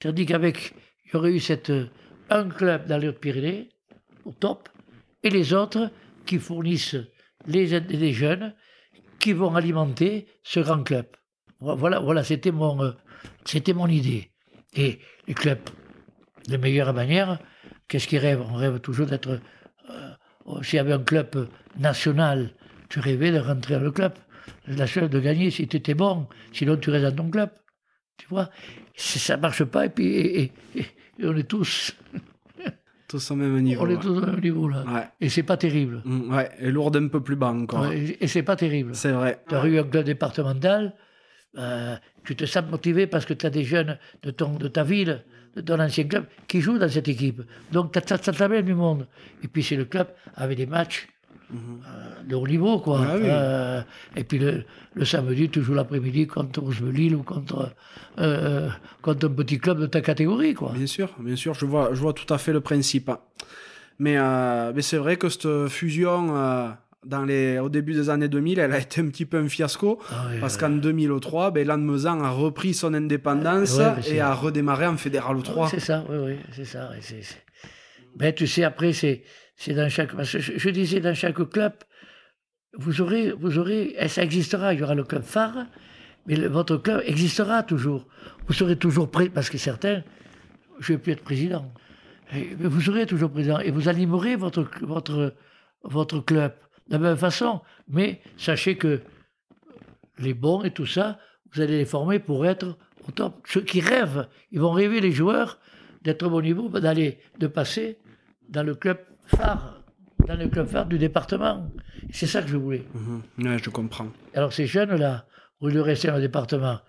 Tandis 0.00 0.26
qu'avec, 0.26 0.74
il 1.04 1.12
y 1.12 1.16
aurait 1.16 1.32
eu 1.32 1.40
cette, 1.40 1.72
un 2.28 2.48
club 2.48 2.86
dans 2.86 2.98
les 2.98 3.08
Hautes-Pyrénées, 3.08 3.68
au 4.24 4.32
top, 4.32 4.68
et 5.22 5.30
les 5.30 5.52
autres 5.52 5.90
qui 6.26 6.38
fournissent 6.38 6.96
les, 7.46 7.80
les 7.80 8.12
jeunes 8.12 8.54
qui 9.24 9.32
vont 9.32 9.54
alimenter 9.54 10.26
ce 10.42 10.60
grand 10.60 10.82
club. 10.82 11.06
Voilà, 11.58 11.98
voilà 11.98 12.22
c'était 12.22 12.52
mon, 12.52 12.82
euh, 12.84 12.92
c'était 13.46 13.72
mon 13.72 13.86
idée. 13.88 14.30
Et 14.74 14.98
les 15.26 15.32
clubs 15.32 15.66
de 16.46 16.58
meilleure 16.58 16.92
manière, 16.92 17.38
qu'est-ce 17.88 18.06
qu'ils 18.06 18.18
rêvent? 18.18 18.44
On 18.46 18.56
rêve 18.56 18.80
toujours 18.80 19.06
d'être. 19.06 19.40
Euh, 19.88 20.62
S'il 20.62 20.76
y 20.76 20.78
avait 20.78 20.92
un 20.92 21.02
club 21.02 21.48
national, 21.78 22.54
tu 22.90 23.00
rêvais 23.00 23.32
de 23.32 23.38
rentrer 23.38 23.76
dans 23.76 23.80
le 23.80 23.92
club. 23.92 24.12
La 24.66 24.86
seule 24.86 25.08
de 25.08 25.20
gagner 25.20 25.50
si 25.50 25.66
tu 25.68 25.78
étais 25.78 25.94
bon, 25.94 26.28
sinon 26.52 26.76
tu 26.76 26.90
restes 26.90 27.06
dans 27.06 27.24
ton 27.24 27.30
club. 27.30 27.50
Tu 28.18 28.26
vois? 28.28 28.50
Ça 28.94 29.38
marche 29.38 29.64
pas 29.64 29.86
et 29.86 29.88
puis 29.88 30.06
et, 30.16 30.52
on 31.22 31.34
est 31.34 31.48
tous. 31.48 31.96
Tous 33.14 33.30
au 33.30 33.36
même 33.36 33.60
niveau. 33.60 33.84
On 33.84 33.88
est 33.88 34.00
tous 34.00 34.08
au 34.08 34.26
même 34.26 34.40
niveau 34.40 34.68
là. 34.68 34.84
Ouais. 34.86 35.06
Et 35.20 35.28
c'est 35.28 35.44
pas 35.44 35.56
terrible. 35.56 36.02
Mm, 36.04 36.34
ouais, 36.34 36.50
et 36.58 36.70
lourd 36.70 36.90
un 36.94 37.08
peu 37.08 37.20
plus 37.20 37.36
bas 37.36 37.52
encore. 37.52 37.82
Ouais, 37.82 38.16
et 38.20 38.26
c'est 38.26 38.42
pas 38.42 38.56
terrible. 38.56 38.94
C'est 38.94 39.12
vrai. 39.12 39.40
Tu 39.48 39.54
as 39.54 39.64
eu 39.66 39.78
un 39.78 39.84
club 39.84 40.04
départemental, 40.04 40.94
euh, 41.56 41.94
tu 42.24 42.34
te 42.34 42.44
sens 42.44 42.64
motivé 42.68 43.06
parce 43.06 43.24
que 43.24 43.34
tu 43.34 43.46
as 43.46 43.50
des 43.50 43.64
jeunes 43.64 43.98
de, 44.24 44.30
ton, 44.32 44.54
de 44.54 44.66
ta 44.66 44.82
ville, 44.82 45.22
de 45.54 45.60
ton 45.60 45.78
ancien 45.78 46.04
club, 46.04 46.24
qui 46.48 46.60
jouent 46.60 46.78
dans 46.78 46.88
cette 46.88 47.06
équipe. 47.06 47.42
Donc 47.70 47.92
tu 47.92 48.12
as, 48.12 48.18
t'amènes 48.18 48.64
du 48.64 48.74
monde. 48.74 49.06
Et 49.44 49.48
puis 49.48 49.62
c'est 49.62 49.76
le 49.76 49.84
club 49.84 50.08
avec 50.34 50.56
des 50.56 50.66
matchs 50.66 51.06
de 52.26 52.34
haut 52.34 52.46
niveau, 52.46 52.78
quoi. 52.78 53.00
Ah 53.02 53.14
oui. 53.16 53.22
Euh, 53.24 53.82
et 54.16 54.24
puis 54.24 54.38
le, 54.38 54.64
le 54.94 55.04
samedi, 55.04 55.48
tu 55.48 55.62
joues 55.62 55.74
l'après-midi 55.74 56.26
contre 56.26 56.60
Roosevelt 56.60 57.14
ou 57.14 57.22
contre, 57.22 57.70
euh, 58.18 58.68
contre 59.02 59.26
un 59.26 59.30
petit 59.30 59.58
club 59.58 59.80
de 59.80 59.86
ta 59.86 60.00
catégorie, 60.00 60.54
quoi. 60.54 60.72
Bien 60.74 60.86
sûr, 60.86 61.14
bien 61.20 61.36
sûr, 61.36 61.54
je 61.54 61.66
vois, 61.66 61.90
je 61.92 62.00
vois 62.00 62.12
tout 62.12 62.32
à 62.32 62.38
fait 62.38 62.52
le 62.52 62.60
principe. 62.60 63.10
Mais, 63.98 64.16
euh, 64.18 64.72
mais 64.74 64.82
c'est 64.82 64.96
vrai 64.96 65.16
que 65.16 65.28
cette 65.28 65.68
fusion 65.68 66.36
euh, 66.36 66.68
dans 67.04 67.24
les, 67.24 67.58
au 67.58 67.68
début 67.68 67.92
des 67.92 68.10
années 68.10 68.28
2000, 68.28 68.58
elle 68.58 68.72
a 68.72 68.78
été 68.78 69.00
un 69.00 69.08
petit 69.08 69.26
peu 69.26 69.38
un 69.38 69.48
fiasco. 69.48 70.00
Ah 70.10 70.26
oui, 70.30 70.40
parce 70.40 70.56
qu'en 70.56 70.70
2003, 70.70 71.50
ben, 71.50 71.66
Lannemezan 71.66 72.20
a 72.20 72.30
repris 72.30 72.74
son 72.74 72.94
indépendance 72.94 73.78
et 74.08 74.20
a 74.20 74.34
redémarré 74.34 74.86
en 74.86 74.96
Fédéral 74.96 75.42
3. 75.42 75.68
C'est 75.68 75.80
ça, 75.80 76.04
oui, 76.08 76.16
oui, 76.24 76.36
c'est 76.52 76.64
ça. 76.64 76.90
Mais 78.18 78.32
tu 78.32 78.46
sais, 78.46 78.64
après, 78.64 78.92
c'est 78.92 79.22
je, 79.56 80.70
disais, 80.70 81.00
dans 81.00 81.14
chaque 81.14 81.48
club, 81.48 81.72
vous 82.76 83.00
aurez, 83.00 83.32
vous 83.32 83.58
aurez, 83.58 83.94
et 83.98 84.08
ça 84.08 84.22
existera, 84.22 84.74
il 84.74 84.80
y 84.80 84.82
aura 84.82 84.94
le 84.94 85.04
club 85.04 85.22
phare, 85.22 85.66
mais 86.26 86.36
votre 86.48 86.76
club 86.76 87.02
existera 87.04 87.62
toujours. 87.62 88.06
Vous 88.46 88.52
serez 88.52 88.76
toujours 88.76 89.10
prêt, 89.10 89.28
parce 89.28 89.50
que 89.50 89.58
certains, 89.58 90.02
je 90.80 90.92
ne 90.92 90.96
vais 90.96 91.02
plus 91.02 91.12
être 91.12 91.22
président. 91.22 91.72
Et- 92.32 92.56
mais 92.58 92.68
vous 92.68 92.80
serez 92.80 93.06
toujours 93.06 93.30
président 93.30 93.60
et 93.60 93.70
vous 93.70 93.88
animerez 93.88 94.36
votre, 94.36 94.64
club 96.24 96.54
de 96.88 96.92
la 96.92 96.98
même 96.98 97.16
façon. 97.16 97.60
Mais 97.88 98.20
sachez 98.36 98.76
que 98.76 99.00
les 100.18 100.34
bons 100.34 100.62
et 100.64 100.70
tout 100.70 100.86
ça, 100.86 101.18
vous 101.52 101.60
allez 101.60 101.78
les 101.78 101.84
former 101.84 102.18
pour 102.18 102.46
être 102.46 102.76
au 103.06 103.12
top. 103.12 103.46
Ceux 103.46 103.60
qui 103.60 103.80
rêvent, 103.80 104.26
ils 104.50 104.60
vont 104.60 104.72
rêver 104.72 105.00
les 105.00 105.12
joueurs 105.12 105.58
d'être 106.02 106.26
au 106.26 106.30
bon 106.30 106.40
niveau, 106.40 106.68
d'aller, 106.68 107.18
de 107.38 107.46
passer 107.46 107.98
dans 108.48 108.62
le 108.62 108.74
club 108.74 108.98
phare, 109.26 109.82
dans 110.26 110.36
le 110.36 110.48
club 110.48 110.66
phare 110.66 110.86
du 110.86 110.98
département. 110.98 111.70
C'est 112.12 112.26
ça 112.26 112.42
que 112.42 112.48
je 112.48 112.56
voulais. 112.56 112.84
Mhm. 112.94 113.22
Ouais, 113.46 113.58
je 113.62 113.70
comprends. 113.70 114.08
Alors 114.34 114.52
ces 114.52 114.66
jeunes-là, 114.66 115.26
au 115.60 115.68
lieu 115.68 115.74
de 115.74 115.80
rester 115.80 116.08
dans 116.08 116.16
le 116.16 116.20
département, 116.20 116.80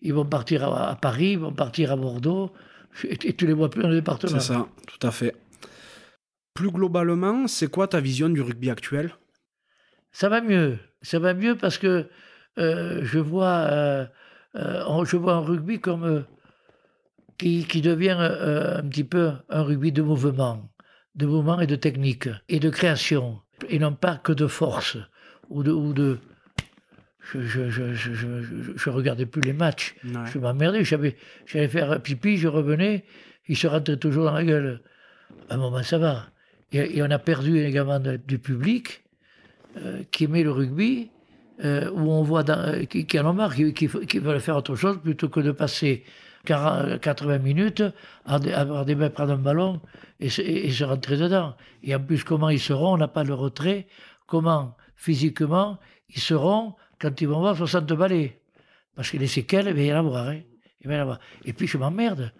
ils 0.00 0.12
vont 0.12 0.26
partir 0.26 0.64
à, 0.64 0.90
à 0.90 0.96
Paris, 0.96 1.32
ils 1.32 1.38
vont 1.38 1.52
partir 1.52 1.92
à 1.92 1.96
Bordeaux, 1.96 2.52
et, 3.04 3.28
et 3.28 3.32
tu 3.34 3.46
les 3.46 3.52
vois 3.52 3.70
plus 3.70 3.82
dans 3.82 3.88
le 3.88 3.96
département. 3.96 4.38
C'est 4.38 4.52
ça, 4.52 4.66
tout 4.86 5.06
à 5.06 5.10
fait. 5.10 5.34
Plus 6.52 6.70
globalement, 6.70 7.48
c'est 7.48 7.68
quoi 7.68 7.88
ta 7.88 8.00
vision 8.00 8.28
du 8.28 8.40
rugby 8.40 8.70
actuel? 8.70 9.12
Ça 10.12 10.28
va 10.28 10.40
mieux. 10.40 10.78
Ça 11.02 11.18
va 11.18 11.34
mieux 11.34 11.56
parce 11.56 11.78
que 11.78 12.08
euh, 12.58 13.00
je 13.02 13.18
vois, 13.18 13.66
euh, 13.70 14.06
euh, 14.54 15.04
je 15.04 15.16
vois 15.16 15.34
un 15.34 15.40
rugby 15.40 15.80
comme 15.80 16.24
qui, 17.38 17.64
qui 17.64 17.80
devient 17.80 18.16
un 18.16 18.82
petit 18.88 19.02
peu 19.02 19.32
un 19.48 19.62
rugby 19.62 19.90
de 19.90 20.02
mouvement, 20.02 20.70
de 21.14 21.26
mouvement 21.26 21.60
et 21.60 21.66
de 21.66 21.76
technique 21.76 22.28
et 22.48 22.58
de 22.60 22.70
création, 22.70 23.40
et 23.68 23.78
non 23.78 23.92
pas 23.94 24.16
que 24.16 24.32
de 24.32 24.46
force 24.46 24.96
ou 25.48 25.62
de, 25.62 25.70
ou 25.72 25.92
de 25.92 26.18
je, 27.32 27.40
je, 27.40 27.70
je, 27.70 27.94
je, 27.94 28.90
regardais 28.90 29.24
plus 29.24 29.40
les 29.40 29.52
matchs. 29.54 29.94
Ouais. 30.04 30.12
Je 30.32 30.38
m'emmerdais. 30.38 30.84
J'avais, 30.84 31.16
j'allais 31.46 31.68
faire 31.68 32.02
pipi, 32.02 32.36
je 32.36 32.48
revenais, 32.48 33.04
il 33.48 33.56
se 33.56 33.66
rentrait 33.66 33.96
toujours 33.96 34.24
dans 34.26 34.32
la 34.34 34.44
gueule. 34.44 34.82
À 35.48 35.54
un 35.54 35.56
moment, 35.56 35.82
ça 35.82 35.96
va. 35.98 36.26
Et, 36.72 36.98
et 36.98 37.02
on 37.02 37.10
a 37.10 37.18
perdu 37.18 37.58
également 37.60 37.98
de- 37.98 38.16
du 38.16 38.38
public 38.38 39.04
euh, 39.78 40.02
qui 40.10 40.24
aimait 40.24 40.42
le 40.42 40.50
rugby, 40.50 41.10
euh, 41.64 41.90
où 41.92 42.10
on 42.10 42.22
voit 42.22 42.42
dans- 42.42 42.58
euh, 42.58 42.84
qui, 42.84 43.06
qui 43.06 43.18
en 43.18 43.30
ont 43.30 43.32
marre, 43.32 43.54
qui, 43.54 43.72
qui, 43.72 43.88
qui 43.88 44.18
veulent 44.18 44.40
faire 44.40 44.56
autre 44.56 44.76
chose 44.76 44.98
plutôt 45.02 45.28
que 45.30 45.40
de 45.40 45.50
passer 45.52 46.04
40, 46.44 47.00
80 47.00 47.38
minutes 47.38 47.82
à, 48.26 48.34
à 48.36 48.84
des 48.84 48.94
mecs 48.94 49.14
prendre 49.14 49.32
un 49.32 49.38
ballon 49.38 49.80
et 50.20 50.28
se, 50.30 50.40
et- 50.42 50.66
et 50.66 50.70
se 50.72 50.84
rentrer 50.84 51.16
dedans. 51.16 51.54
Et 51.82 51.94
en 51.94 52.00
plus, 52.00 52.22
comment 52.24 52.50
ils 52.50 52.60
seront 52.60 52.94
On 52.94 52.96
n'a 52.98 53.08
pas 53.08 53.24
le 53.24 53.34
retrait. 53.34 53.86
Comment, 54.26 54.76
physiquement, 54.96 55.78
ils 56.08 56.20
seront 56.20 56.74
quand 57.00 57.20
ils 57.20 57.28
vont 57.28 57.40
voir 57.40 57.56
60 57.56 57.92
balais 57.94 58.38
Parce 58.94 59.10
que 59.10 59.16
les 59.18 59.26
séquelles, 59.26 59.66
il 59.68 59.74
va 59.74 59.82
y 59.82 59.92
en 59.92 59.98
avoir. 59.98 60.28
Hein. 60.28 60.40
Il 60.80 60.88
va 60.88 60.94
y 60.94 60.98
en 60.98 61.02
avoir. 61.02 61.18
Et 61.44 61.52
puis, 61.52 61.66
je 61.66 61.78
m'emmerde. 61.78 62.32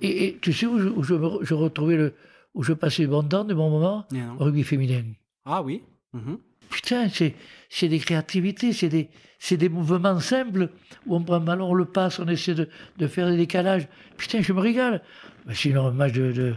Et, 0.00 0.26
et 0.26 0.38
tu 0.40 0.52
sais 0.52 0.66
où 0.66 0.78
je, 0.78 0.88
où 0.88 1.02
je, 1.02 1.14
me- 1.14 1.44
je 1.44 1.54
retrouvais 1.54 1.96
le. 1.96 2.14
où 2.54 2.62
je 2.62 2.72
passais 2.74 3.06
bon 3.06 3.22
temps, 3.22 3.44
de 3.44 3.54
non 3.54 4.04
Au 4.38 4.44
rugby 4.44 4.62
féminin. 4.64 5.04
Ah 5.44 5.62
oui 5.62 5.82
Mhm. 6.12 6.38
Putain, 6.70 7.08
c'est, 7.08 7.34
c'est 7.74 7.88
des 7.88 7.98
créativités, 8.00 8.74
c'est 8.74 8.90
des, 8.90 9.08
c'est 9.38 9.56
des 9.56 9.70
mouvements 9.70 10.20
simples 10.20 10.68
où 11.06 11.16
on 11.16 11.22
prend 11.22 11.36
un 11.36 11.40
ballon, 11.40 11.70
on 11.70 11.74
le 11.74 11.86
passe, 11.86 12.18
on 12.18 12.28
essaie 12.28 12.54
de, 12.54 12.68
de 12.98 13.06
faire 13.06 13.30
des 13.30 13.36
décalages. 13.38 13.88
Putain, 14.18 14.42
je 14.42 14.52
me 14.52 14.60
régale. 14.60 15.02
Mais 15.46 15.54
sinon, 15.54 15.86
un 15.86 15.90
match 15.92 16.12
de, 16.12 16.32
de- 16.32 16.54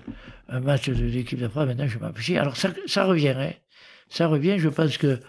un 0.50 0.60
match 0.60 0.90
de, 0.90 0.94
maintenant, 1.66 1.88
je 1.88 1.98
m'en 2.00 2.12
Alors, 2.42 2.58
ça, 2.58 2.70
ça 2.86 3.06
revient, 3.06 3.30
hein. 3.30 3.54
Ça 4.10 4.28
revient, 4.28 4.60
je 4.60 4.68
pense 4.68 4.98
que, 4.98 5.20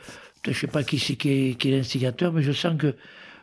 je 0.44 0.52
sais 0.52 0.66
pas 0.66 0.82
qui 0.82 0.98
c'est 0.98 1.14
qui 1.14 1.30
est, 1.50 1.54
qui 1.54 1.68
est 1.70 1.76
l'instigateur, 1.76 2.32
mais 2.32 2.42
je 2.42 2.50
sens 2.52 2.76
que 2.76 2.96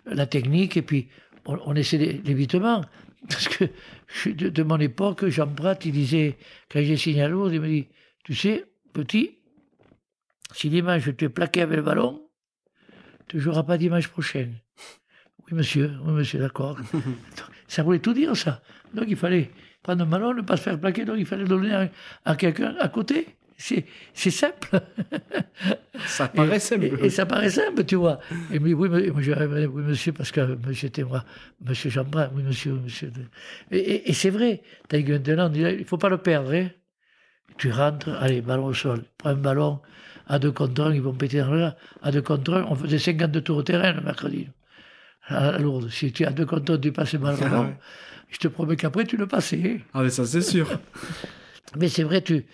la 0.06 0.26
technique, 0.26 0.76
et 0.76 0.82
puis, 0.82 1.08
on, 1.46 1.58
on 1.66 1.76
essaie 1.76 1.98
l'é- 1.98 2.22
l'évitement. 2.26 2.82
Parce 3.30 3.48
que, 3.48 3.66
je 4.08 4.32
de, 4.32 4.50
de 4.50 4.64
mon 4.64 4.80
époque, 4.80 5.26
Jean 5.30 5.48
Prat, 5.48 5.78
il 5.86 5.94
disait, 5.94 6.38
quand 6.70 6.82
j'ai 6.84 6.98
signé 6.98 7.22
à 7.24 7.30
Lourdes, 7.30 7.54
il 7.54 7.62
me 7.62 7.68
dit, 7.70 7.88
tu 8.26 8.36
sais, 8.36 8.66
petit, 8.92 9.38
si 10.54 10.70
dimanche 10.70 11.10
tu 11.18 11.26
es 11.26 11.30
plaqué 11.30 11.62
avec 11.62 11.78
le 11.78 11.84
ballon, 11.84 12.23
tu 13.28 13.38
ne 13.38 13.42
joueras 13.42 13.64
pas 13.64 13.78
dimanche 13.78 14.08
prochain. 14.08 14.48
Oui, 15.46 15.58
monsieur, 15.58 15.92
oui, 16.06 16.14
monsieur, 16.14 16.40
d'accord. 16.40 16.78
ça 17.68 17.84
voulait 17.84 18.00
tout 18.00 18.14
dire, 18.14 18.36
ça. 18.36 18.62
Donc, 18.94 19.06
il 19.08 19.16
fallait 19.18 19.52
prendre 19.82 20.04
un 20.04 20.08
ballon, 20.08 20.34
ne 20.34 20.42
pas 20.42 20.58
se 20.58 20.62
faire 20.64 20.80
plaquer, 20.80 21.04
donc 21.06 21.18
il 21.20 21.26
fallait 21.26 21.44
le 21.44 21.50
donner 21.50 21.74
à, 21.74 21.90
à 22.26 22.36
quelqu'un 22.36 22.76
à 22.80 22.88
côté. 22.90 23.28
C'est 23.58 23.86
c'est 24.14 24.32
simple. 24.32 24.82
Ça 26.06 26.28
paraît 26.28 26.56
Et- 26.58 26.60
simple. 26.60 26.86
Et, 26.86 27.06
et 27.06 27.10
ça 27.10 27.26
paraît 27.26 27.50
simple, 27.52 27.86
tu 27.86 27.96
vois. 27.96 28.20
Et 28.52 28.60
dit, 28.60 28.74
oui, 28.74 28.90
mais- 28.90 29.10
oui, 29.10 29.84
monsieur, 29.84 30.12
parce 30.12 30.32
que 30.32 30.42
monsieur 30.66 30.88
était 30.88 31.04
moi, 31.04 31.24
monsieur 31.64 31.90
Jean-Brun, 31.90 32.32
oui, 32.36 32.44
monsieur, 32.44 32.74
monsieur. 32.74 33.12
Et, 33.72 34.12
c'est 34.14 34.32
vrai, 34.32 34.64
t'as 34.90 34.98
eu 34.98 35.14
on 35.38 35.50
dit, 35.50 35.60
il 35.62 35.80
ne 35.80 35.84
faut 35.84 35.98
pas 36.00 36.10
le 36.10 36.18
perdre. 36.18 36.54
hein. 36.54 36.70
Tu 37.58 37.70
rentres, 37.72 38.10
allez, 38.10 38.42
ballon 38.42 38.66
au 38.66 38.74
sol, 38.74 39.04
prends 39.18 39.30
un 39.30 39.36
ballon, 39.36 39.80
à 40.28 40.40
deux 40.40 40.52
contre 40.52 40.82
un, 40.84 40.94
ils 40.94 41.02
vont 41.02 41.14
péter 41.14 41.40
dans 41.40 41.52
le 41.52 41.60
là. 41.60 41.76
À 42.02 42.12
deux 42.12 42.22
contre 42.22 42.54
un, 42.54 42.64
on 42.70 42.76
faisait 42.76 43.00
52 43.00 43.42
tours 43.42 43.58
au 43.58 43.64
terrain 43.64 43.94
le 43.94 44.02
mercredi. 44.02 44.48
À 45.28 45.52
la 45.54 45.58
Lourdes. 45.60 45.90
Si 45.90 46.12
tu 46.12 46.24
es 46.24 46.26
à 46.26 46.32
deux 46.32 46.46
contre 46.46 46.74
un, 46.74 46.78
tu 46.78 46.92
passes 46.92 47.14
le 47.14 47.20
ballon, 47.20 47.38
Ah 47.42 47.62
ouais. 47.62 47.78
je 48.30 48.38
te 48.38 48.48
promets 48.48 48.76
qu'après, 48.76 49.06
tu 49.06 49.18
le 49.18 49.28
passais. 49.28 49.82
Ah 49.94 50.02
mais 50.04 50.10
ça 50.10 50.26
c'est 50.26 50.42
sûr. 50.42 50.68
Mais 51.78 51.90
c'est 51.90 52.04
vrai, 52.04 52.22
tu 52.22 52.46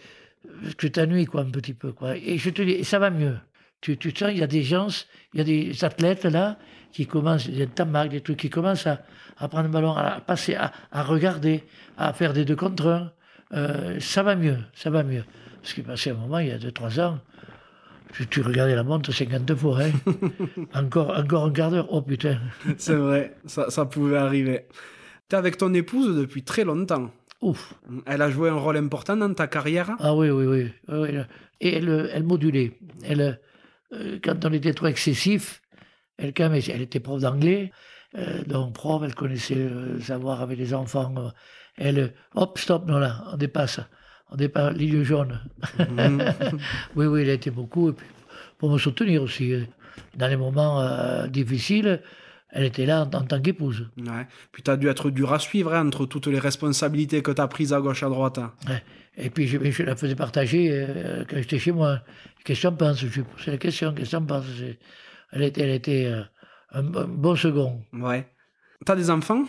tu 0.78 0.92
t'ennuies 0.92 1.26
quoi 1.26 1.42
un 1.42 1.50
petit 1.50 1.74
peu 1.74 1.92
quoi. 1.92 2.16
Et 2.16 2.38
je 2.38 2.50
te 2.50 2.62
dis, 2.62 2.84
ça 2.86 3.00
va 3.00 3.10
mieux. 3.10 3.38
Tu, 3.82 3.98
tu 3.98 4.12
sens, 4.16 4.30
il 4.32 4.38
y 4.38 4.44
a 4.44 4.48
des 4.48 4.64
gens, 4.64 4.88
il 5.34 5.38
y 5.40 5.42
a 5.42 5.44
des 5.44 5.84
athlètes 5.84 6.24
là 6.26 6.58
qui 6.94 7.06
commencent, 7.06 7.46
il 7.48 7.58
y 7.58 7.62
a 7.62 7.66
des 7.66 7.72
tamacs, 7.72 8.10
des 8.10 8.22
trucs 8.22 8.38
qui 8.38 8.50
commencent 8.50 8.88
à, 8.88 9.02
à 9.38 9.48
prendre 9.48 9.66
le 9.66 9.72
ballon, 9.72 9.94
à 9.96 10.22
passer, 10.22 10.56
à, 10.56 10.72
à 10.92 11.04
regarder, 11.04 11.64
à 11.98 12.14
faire 12.14 12.34
des 12.34 12.46
deux 12.46 12.56
contre 12.56 12.88
un. 12.88 13.12
Euh, 13.54 14.00
ça 14.00 14.22
va 14.24 14.36
mieux, 14.36 14.58
ça 14.74 14.90
va 14.90 15.04
mieux. 15.04 15.24
Parce 15.62 15.74
qu'il 15.74 15.84
passé 15.84 16.12
un 16.12 16.14
moment, 16.16 16.40
il 16.40 16.48
y 16.48 16.52
a 16.52 16.58
deux 16.58 16.72
trois 16.72 17.00
ans, 17.00 17.20
tu, 18.14 18.28
tu 18.28 18.42
regardais 18.42 18.76
la 18.76 18.84
montre 18.84 19.12
50 19.12 19.56
fois, 19.56 19.80
hein. 19.84 19.92
encore, 20.74 21.18
encore 21.18 21.46
un 21.46 21.52
quart 21.52 21.72
d'heure. 21.72 21.88
Oh 21.92 22.02
putain. 22.02 22.40
c'est 22.78 22.96
vrai, 22.96 23.36
ça, 23.46 23.70
ça 23.70 23.86
pouvait 23.86 24.18
arriver. 24.18 24.66
T'es 25.28 25.38
avec 25.38 25.58
ton 25.58 25.74
épouse 25.74 26.18
depuis 26.18 26.44
très 26.44 26.64
longtemps. 26.64 27.12
Ouf. 27.42 27.74
Elle 28.06 28.22
a 28.22 28.30
joué 28.30 28.50
un 28.50 28.56
rôle 28.56 28.78
important 28.78 29.16
dans 29.16 29.34
ta 29.34 29.48
carrière. 29.48 29.92
Ah 30.00 30.14
oui, 30.14 30.30
oui, 30.30 30.46
oui. 30.88 31.20
Et 31.62 31.76
elle, 31.76 32.10
elle 32.12 32.24
modulait. 32.24 32.78
Elle, 33.04 33.40
euh, 33.94 34.20
quand 34.24 34.46
on 34.46 34.54
était 34.54 34.74
trop 34.74 34.88
excessif, 34.88 35.62
elle, 36.18 36.34
quand 36.34 36.50
même, 36.50 36.62
elle 36.68 36.82
était 36.82 37.00
prof 37.00 37.22
d'anglais, 37.22 37.72
euh, 38.18 38.44
donc 38.44 38.74
prof, 38.74 39.02
elle 39.06 39.16
connaissait 39.16 39.56
le 39.56 40.02
savoir 40.02 40.42
avec 40.42 40.58
les 40.58 40.74
enfants. 40.74 41.14
euh, 41.18 41.30
elle, 41.78 42.14
hop, 42.36 42.58
stop, 42.60 42.86
non 42.88 43.00
là, 43.00 43.24
on 43.32 43.38
dépasse. 43.38 43.80
On 44.32 44.36
dépasse 44.36 44.76
l'île 44.76 45.04
jaune. 45.04 45.40
Mhm. 45.80 46.24
oui, 46.96 47.06
oui, 47.08 47.22
elle 47.24 47.30
a 47.32 47.34
été 47.34 47.50
beaucoup. 47.52 47.90
Et 47.90 47.94
puis, 47.94 48.06
pour 48.58 48.72
me 48.72 48.78
soutenir 48.78 49.24
aussi. 49.24 49.54
euh, 49.54 49.64
Dans 50.16 50.28
les 50.28 50.38
moments 50.38 50.82
euh, 50.82 51.28
difficiles, 51.28 52.02
elle 52.52 52.66
était 52.66 52.86
là 52.86 53.02
en, 53.04 53.18
en 53.18 53.24
tant 53.24 53.42
qu'épouse. 53.42 53.90
Ouais. 53.98 54.28
Puis 54.52 54.64
tu 54.64 54.72
as 54.72 54.78
dû 54.78 54.88
être 54.88 55.10
dur 55.10 55.34
à 55.34 55.40
suivre 55.40 55.74
hein, 55.74 55.86
entre 55.88 56.06
toutes 56.06 56.28
les 56.28 56.40
responsabilités 56.40 57.22
que 57.22 57.32
tu 57.32 57.42
as 57.42 57.48
prises 57.48 57.74
à 57.74 57.80
gauche 57.82 58.04
à 58.04 58.10
droite. 58.10 58.38
hein. 58.38 58.54
Ouais. 58.68 58.84
Et 59.18 59.30
puis 59.30 59.48
je, 59.48 59.58
je 59.72 59.84
la 59.84 59.96
faisais 59.96 60.16
partager 60.16 60.70
euh, 60.72 61.26
quand 61.28 61.38
j'étais 61.38 61.60
chez 61.60 61.72
moi. 61.72 62.02
Qu'est-ce 62.46 62.62
que 62.62 62.68
tu 62.68 62.74
en 62.74 62.76
penses 62.76 63.00
Je 63.06 63.22
posais 63.22 63.52
la 63.52 63.58
question, 63.58 63.94
qu'est-ce 63.94 64.16
tu 64.16 64.24
penses? 64.26 64.46
C'est- 64.58 64.80
Elle 65.32 65.44
était, 65.44 65.62
elle 65.62 65.72
était 65.72 66.06
euh, 66.06 66.22
un, 66.72 66.80
un 66.96 67.08
bon 67.08 67.36
second. 67.36 67.82
Ouais. 67.94 68.28
T'as 68.86 68.96
des 68.96 69.10
enfants? 69.10 69.44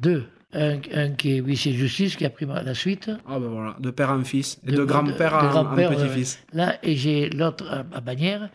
Deux. 0.00 0.24
Un, 0.52 0.78
un 0.94 1.10
qui 1.10 1.36
est 1.36 1.40
huissier 1.40 1.72
de 1.72 1.76
justice, 1.78 2.16
qui 2.16 2.24
a 2.24 2.30
pris 2.30 2.44
la 2.44 2.74
suite. 2.74 3.08
Ah 3.28 3.38
ben 3.38 3.46
voilà, 3.48 3.76
de 3.78 3.90
père 3.90 4.10
en 4.10 4.24
fils. 4.24 4.58
Et 4.66 4.72
de, 4.72 4.78
De- 4.78 4.84
grand-père 4.84 5.32
en, 5.34 5.76
ouais, 5.76 5.88
petit-fils. 5.88 6.42
Là, 6.52 6.76
et 6.82 6.96
j'ai 6.96 7.30
l'autre 7.30 7.64
à, 7.70 8.00
Bagnères. 8.00 8.50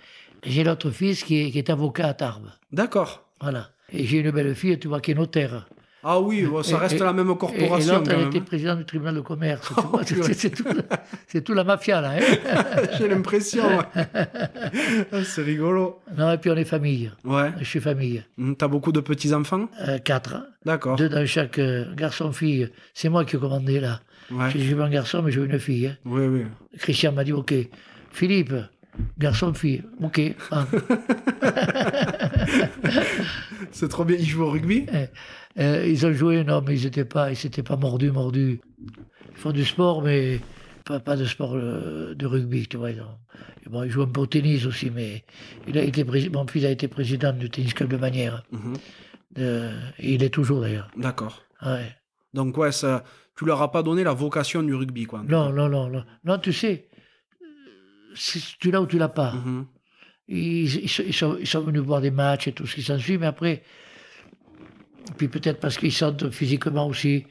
J'ai 0.46 0.64
l'autre 0.66 0.90
fils 0.92 1.24
qui 1.24 1.42
est, 1.42 1.52
qui 1.52 1.58
est 1.58 1.70
avocat 1.70 2.08
à 2.10 2.14
Tarbes. 2.14 2.50
D'accord. 2.72 3.24
Voilà. 3.40 3.70
Et 3.94 4.06
j'ai 4.06 4.18
une 4.20 4.32
belle 4.32 4.54
fille, 4.56 4.78
tu 4.78 4.90
vois, 4.90 5.00
qui 5.00 5.12
est 5.12 5.16
notaire. 5.16 5.68
Ah 6.08 6.20
oui, 6.20 6.48
ça 6.64 6.76
Et- 6.76 6.80
reste 6.80 6.96
et- 6.96 7.00
la 7.00 7.14
même 7.14 7.30
Et, 7.30 7.32
et 7.32 7.36
corporation 7.36 7.94
l'autre, 7.96 8.12
quand 8.12 8.20
elle 8.20 8.28
était 8.28 8.42
présidente 8.42 8.78
du 8.78 8.86
tribunal 8.86 9.16
de 9.16 9.22
commerce. 9.22 9.72
Oh, 9.92 10.00
c'est- 10.04 10.50
tout, 10.52 10.64
la- 10.66 10.84
c'est 11.28 11.42
tout 11.44 11.54
la 11.56 11.64
mafia, 11.64 12.00
là. 12.00 12.12
hein. 12.12 12.20
J'ai 12.98 13.08
l'impression. 13.08 13.66
ouais. 13.68 14.04
Ah, 15.12 15.24
C'est 15.24 15.42
rigolo. 15.42 16.00
non, 16.16 16.32
et 16.34 16.38
puis 16.38 16.52
on 16.52 16.56
est 16.58 16.64
famille. 16.66 17.12
Ouais. 17.24 17.52
Je 17.60 17.64
suis 17.64 17.80
famille. 17.80 18.24
Hum, 18.38 18.56
T'as 18.56 18.68
beaucoup 18.68 18.92
de 18.92 19.00
petits-enfants? 19.00 19.68
Euh, 19.88 19.98
quatre. 19.98 20.46
D'accord. 20.64 20.96
Deux 20.96 21.10
dans 21.10 21.26
chaque 21.26 21.58
euh, 21.60 21.86
garçon-fille. 21.96 22.70
C'est 22.94 23.10
moi 23.10 23.26
qui 23.26 23.36
ai 23.36 23.40
commandé 23.40 23.80
là. 23.80 24.00
Ouais. 24.32 24.50
J'ai 24.52 24.64
eu 24.72 24.82
un 24.82 24.90
garçon, 24.90 25.22
mais 25.24 25.32
j'ai 25.32 25.42
eu 25.42 25.46
une 25.52 25.60
fille. 25.60 25.88
hein. 25.88 25.98
Oui, 26.06 26.26
oui. 26.28 26.46
Christian 26.78 27.14
m'a 27.14 27.24
dit 27.24 27.34
OK. 27.34 27.54
Philippe, 28.12 28.54
garçon-fille. 29.18 29.84
OK. 30.04 30.22
C'est 33.72 33.90
trop 33.90 34.06
bien. 34.06 34.18
Ils 34.20 34.26
jouent 34.26 34.44
au 34.44 34.50
rugby? 34.52 34.86
Euh, 35.58 35.86
ils 35.88 36.06
ont 36.06 36.14
joué, 36.14 36.44
non, 36.44 36.62
mais 36.66 36.78
ils 36.78 36.84
n'étaient 36.84 37.06
pas, 37.06 37.32
ils 37.32 37.36
s'étaient 37.38 37.64
pas 37.64 37.78
mordus, 37.78 38.12
mordus. 38.12 38.60
Ils 39.32 39.38
font 39.38 39.52
du 39.52 39.64
sport, 39.66 40.02
mais 40.02 40.40
pas, 40.86 41.00
pas 41.00 41.16
de 41.16 41.26
sport 41.26 41.56
euh, 41.56 42.14
de 42.14 42.26
rugby, 42.26 42.68
tu 42.68 42.78
vois. 42.78 42.90
Bon, 43.70 43.84
ils 43.84 43.90
jouent 43.90 44.04
un 44.04 44.08
peu 44.08 44.22
au 44.22 44.26
tennis 44.28 44.66
aussi, 44.66 44.90
mais 44.92 45.24
il 45.68 45.78
a 45.78 45.84
été 45.84 46.04
mon 46.30 46.46
fils 46.48 46.66
a 46.66 46.70
été 46.70 46.88
président 46.88 47.32
du 47.34 47.50
tennis 47.50 47.74
club 47.74 47.90
de 47.90 47.98
Manière. 47.98 48.44
Mhm. 48.52 48.74
Il 50.00 50.24
est 50.24 50.30
toujours 50.30 50.62
d'ailleurs. 50.62 50.90
D'accord. 50.98 51.42
Ouais. 51.66 51.90
Donc, 52.34 52.58
ouais, 52.58 52.72
ça, 52.72 53.04
tu 53.38 53.46
leur 53.46 53.62
as 53.62 53.72
pas 53.72 53.82
donné 53.82 54.04
la 54.04 54.14
vocation 54.14 54.62
du 54.62 54.74
rugby, 54.76 55.06
quoi. 55.06 55.24
Non, 55.28 55.52
non, 55.52 55.68
non, 55.70 55.90
non. 55.90 56.04
Non, 56.26 56.38
tu 56.38 56.54
sais, 56.54 56.90
tu 58.60 58.72
l'as 58.72 58.82
ou 58.82 58.88
tu 58.88 58.98
l'as 58.98 59.10
pas. 59.10 59.32
Mhm. 59.34 59.66
Ils, 60.28 60.76
ils 60.84 60.90
sont, 60.90 61.04
ils 61.06 61.14
sont- 61.14 61.38
ils 61.40 61.48
sont 61.48 61.62
venus 61.62 61.82
voir 61.82 62.02
des 62.02 62.12
matchs 62.12 62.48
et 62.48 62.52
tout 62.52 62.66
ce 62.66 62.76
qui 62.76 62.82
s'ensuit, 62.84 63.18
mais 63.18 63.28
après, 63.28 63.64
puis 65.18 65.28
peut-être 65.28 65.60
parce 65.60 65.78
qu'ils 65.78 65.92
sentent 65.94 66.30
physiquement 66.32 66.88
aussi, 66.88 67.26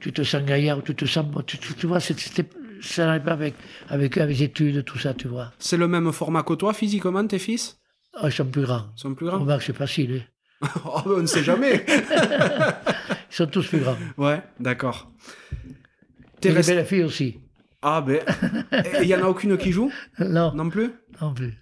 tu 0.00 0.12
te 0.12 0.22
sens 0.22 0.42
gaillard, 0.44 0.82
tu 0.82 0.94
te 0.94 1.04
sens, 1.04 1.26
tu, 1.46 1.58
tu, 1.58 1.74
tu 1.74 1.86
vois, 1.86 2.00
c'était- 2.00 2.48
ça 2.80 3.06
n'arrive 3.06 3.22
pas 3.22 3.32
avec, 3.32 3.54
avec 3.88 4.16
eux, 4.18 4.22
avec 4.22 4.38
les 4.38 4.44
études, 4.44 4.84
tout 4.84 4.98
ça, 4.98 5.12
tu 5.14 5.26
vois. 5.28 5.52
C'est 5.58 5.76
le 5.76 5.88
même 5.88 6.12
format 6.12 6.42
que 6.42 6.54
toi, 6.54 6.72
physiquement, 6.72 7.26
tes 7.26 7.38
fils? 7.38 7.78
Ah, 8.14 8.26
ils 8.28 8.32
sont 8.32 8.46
plus 8.46 8.62
grands. 8.62 8.86
Ils 8.96 9.00
sont 9.00 9.14
plus 9.14 9.26
grands? 9.26 9.40
Remarque, 9.40 9.62
c'est 9.62 9.76
facile, 9.76 10.24
hein. 10.62 10.68
Oh, 10.84 11.00
ben, 11.04 11.12
On 11.18 11.22
ne 11.22 11.26
sait 11.26 11.44
jamais. 11.44 11.84
Ils 13.30 13.34
sont 13.34 13.46
tous 13.46 13.66
plus 13.68 13.78
grands. 13.80 13.96
ouais, 14.16 14.42
d'accord. 14.58 15.10
T'es 16.40 16.50
resté- 16.50 16.74
belles 16.74 16.86
filles 16.86 17.02
aussi. 17.04 17.38
Ah 17.82 18.00
ben, 18.00 18.20
il 19.02 19.06
y 19.08 19.14
en 19.14 19.22
a 19.22 19.28
aucune 19.28 19.56
qui 19.56 19.70
joue? 19.70 19.92
Non, 20.18 20.52
Non 20.54 20.68
plus? 20.68 20.90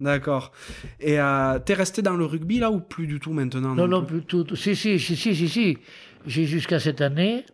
D'accord. 0.00 0.52
Et 1.00 1.20
euh, 1.20 1.58
t'es 1.58 1.74
resté 1.74 2.02
dans 2.02 2.16
le 2.16 2.24
rugby 2.24 2.58
là 2.58 2.70
ou 2.70 2.80
plus 2.80 3.06
du 3.06 3.20
tout 3.20 3.32
maintenant 3.32 3.74
Non, 3.74 3.88
non, 3.88 4.04
plus 4.04 4.20
plutôt. 4.20 4.54
Si, 4.56 4.76
si, 4.76 4.98
si, 4.98 5.16
si, 5.16 5.34
si. 5.34 5.48
si. 5.48 5.78
J'ai 6.26 6.44
jusqu'à 6.44 6.80
cette 6.80 7.00
année, 7.00 7.44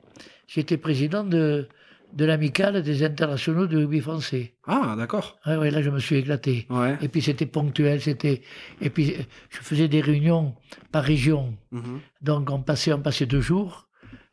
j'étais 0.46 0.78
président 0.78 1.24
de, 1.24 1.68
de 2.14 2.24
l'amicale 2.24 2.82
des 2.82 3.04
internationaux 3.04 3.66
de 3.66 3.76
rugby 3.76 4.00
français. 4.00 4.54
Ah, 4.66 4.94
d'accord. 4.96 5.38
Ouais, 5.46 5.56
ouais, 5.56 5.70
là, 5.70 5.82
je 5.82 5.90
me 5.90 5.98
suis 5.98 6.16
éclaté. 6.16 6.66
Ouais. 6.70 6.96
Et 7.02 7.08
puis 7.08 7.22
c'était 7.22 7.46
ponctuel, 7.46 8.00
c'était. 8.00 8.42
Et 8.80 8.90
puis 8.90 9.12
euh, 9.12 9.22
je 9.50 9.58
faisais 9.58 9.88
des 9.88 10.00
réunions 10.00 10.54
par 10.90 11.04
région. 11.04 11.54
Mhm. 11.70 12.00
Donc 12.22 12.50
on 12.50 12.60
passait, 12.62 12.92
on 12.92 13.00
passait 13.00 13.26
deux 13.26 13.40
jours 13.40 13.88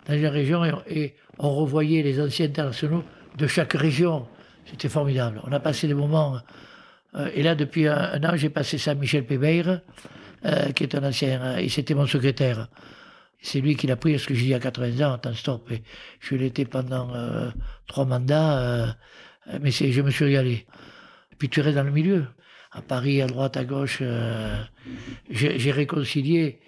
dans 0.08 0.16
une 0.16 0.28
région 0.28 0.64
et, 0.66 0.72
et 0.88 1.16
on 1.38 1.54
revoyait 1.56 2.02
les 2.02 2.22
anciens 2.22 2.46
internationaux 2.48 3.04
de 3.38 3.48
chaque 3.48 3.74
région. 3.74 4.28
C'était 4.66 4.90
formidable. 4.90 5.42
On 5.46 5.52
a 5.52 5.60
passé 5.60 5.88
des 5.88 5.94
moments. 5.94 6.38
Euh, 7.16 7.30
et 7.34 7.44
là, 7.44 7.56
depuis 7.56 7.88
un, 7.88 7.98
un 7.98 8.24
an, 8.24 8.36
j'ai 8.36 8.50
passé 8.50 8.78
ça 8.78 8.92
à 8.92 8.96
Michel 8.96 9.26
Pébeir, 9.26 9.82
euh, 10.46 10.72
qui 10.72 10.84
est 10.84 10.96
un 10.96 11.04
ancien. 11.04 11.42
euh, 11.42 11.58
et 11.58 11.70
c'était 11.70 11.94
mon 11.96 12.06
secrétaire. 12.08 12.68
C'est 13.42 13.62
lui 13.62 13.76
qui 13.76 13.88
l'a 13.88 13.96
pris, 13.96 14.12
parce 14.14 14.26
que 14.26 14.34
j'ai 14.34 14.46
dit 14.48 14.54
à 14.54 14.60
80 14.60 15.08
ans, 15.08 15.14
attends, 15.14 15.34
stop. 15.34 15.72
Et 15.72 15.82
je 16.20 16.36
été 16.36 16.66
pendant 16.66 17.14
euh, 17.16 17.50
trois 17.88 18.06
mandats, 18.06 18.60
euh, 18.60 18.88
mais 19.62 19.72
c'est- 19.72 19.92
je 19.92 20.02
me 20.02 20.12
suis 20.12 20.26
régalé. 20.26 20.66
Puis 21.38 21.48
tu 21.50 21.62
restes 21.62 21.76
dans 21.78 21.84
le 21.84 21.92
milieu. 21.92 22.26
À 22.72 22.82
Paris, 22.82 23.22
à 23.22 23.28
droite, 23.28 23.58
à 23.58 23.64
gauche, 23.64 24.00
euh, 24.02 24.56
j'ai 25.30 25.72
réconcilié 25.72 26.60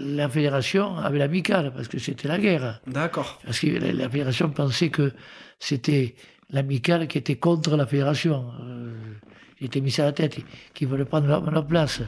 la 0.00 0.28
fédération 0.28 0.96
avec 0.96 1.18
l'amicale, 1.18 1.72
parce 1.74 1.88
que 1.88 1.98
c'était 1.98 2.26
la 2.28 2.38
guerre. 2.38 2.80
D'accord. 2.86 3.38
Parce 3.44 3.60
que 3.60 3.66
la, 3.68 3.92
la 3.92 4.08
fédération 4.08 4.50
pensait 4.50 4.88
que 4.88 5.12
c'était 5.58 6.14
l'amicale 6.52 7.06
qui 7.08 7.18
était 7.18 7.36
contre 7.36 7.76
la 7.76 7.86
fédération. 7.86 8.50
Euh, 8.62 8.94
il 9.60 9.66
était 9.66 9.80
mis 9.80 9.94
à 10.00 10.04
la 10.04 10.12
tête, 10.12 10.38
qui 10.74 10.84
voulait 10.86 11.04
prendre 11.04 11.26
leur, 11.26 11.50
leur 11.50 11.66
place. 11.66 12.00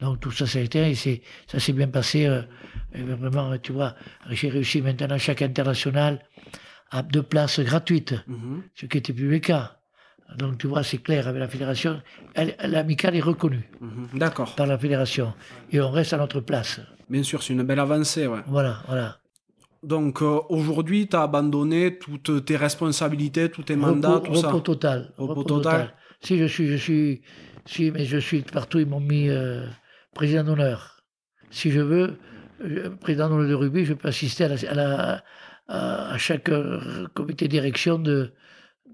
Donc 0.00 0.20
tout 0.20 0.30
ça, 0.32 0.46
ça 0.46 0.58
a 0.58 0.62
été, 0.62 0.90
et 0.90 0.94
ça 1.46 1.58
s'est 1.58 1.72
bien 1.72 1.88
passé. 1.88 2.26
euh, 2.26 2.42
vraiment, 2.94 3.56
tu 3.58 3.72
vois, 3.72 3.94
j'ai 4.30 4.48
réussi 4.48 4.80
maintenant 4.82 5.18
chaque 5.18 5.42
international 5.42 6.20
à 6.90 7.02
deux 7.02 7.22
places 7.22 7.60
gratuites 7.60 8.14
Mhm. 8.26 8.62
ce 8.74 8.86
qui 8.86 8.96
n'était 8.96 9.12
plus 9.12 9.28
le 9.30 9.38
cas. 9.38 9.78
Donc 10.38 10.58
tu 10.58 10.66
vois, 10.66 10.82
c'est 10.82 10.98
clair, 10.98 11.28
avec 11.28 11.38
la 11.40 11.48
fédération, 11.48 12.00
l'amicale 12.64 13.14
est 13.16 13.20
reconnue 13.20 13.68
Mhm. 13.80 14.08
D'accord. 14.18 14.54
par 14.56 14.66
la 14.66 14.76
fédération. 14.78 15.32
Et 15.70 15.80
on 15.80 15.90
reste 15.90 16.12
à 16.12 16.16
notre 16.18 16.40
place. 16.40 16.80
Bien 17.08 17.22
sûr, 17.22 17.42
c'est 17.42 17.52
une 17.52 17.62
belle 17.62 17.78
avancée, 17.80 18.26
ouais. 18.26 18.40
Voilà, 18.46 18.82
voilà. 18.88 19.18
Donc 19.82 20.22
euh, 20.22 20.40
aujourd'hui, 20.48 21.08
tu 21.08 21.16
as 21.16 21.22
abandonné 21.22 21.98
toutes 21.98 22.44
tes 22.44 22.56
responsabilités, 22.56 23.50
tous 23.50 23.62
tes 23.62 23.76
mandats, 23.76 24.14
repos, 24.16 24.26
tout 24.26 24.34
ça. 24.40 24.48
repos 24.48 24.60
total. 24.60 25.12
Repos 25.18 25.44
total. 25.44 25.94
Si 26.22 26.38
je 26.38 26.44
suis, 26.46 26.66
je 26.68 26.76
suis, 26.76 27.22
si, 27.66 27.90
mais 27.90 28.04
je 28.04 28.18
suis 28.18 28.42
partout, 28.42 28.78
ils 28.78 28.86
m'ont 28.86 29.00
mis 29.00 29.28
euh, 29.28 29.66
président 30.14 30.44
d'honneur. 30.44 31.02
Si 31.50 31.70
je 31.70 31.80
veux, 31.80 32.18
euh, 32.64 32.90
président 33.00 33.28
d'honneur 33.28 33.48
de 33.48 33.54
rugby, 33.54 33.84
je 33.84 33.94
peux 33.94 34.08
assister 34.08 34.44
à, 34.44 34.48
la- 34.48 34.70
à, 34.70 34.74
la- 34.74 35.24
à- 35.68 36.12
à 36.14 36.18
chaque 36.18 36.48
euh, 36.48 37.06
comité 37.14 37.46
de 37.46 37.50
direction 37.52 37.98
de, 37.98 38.32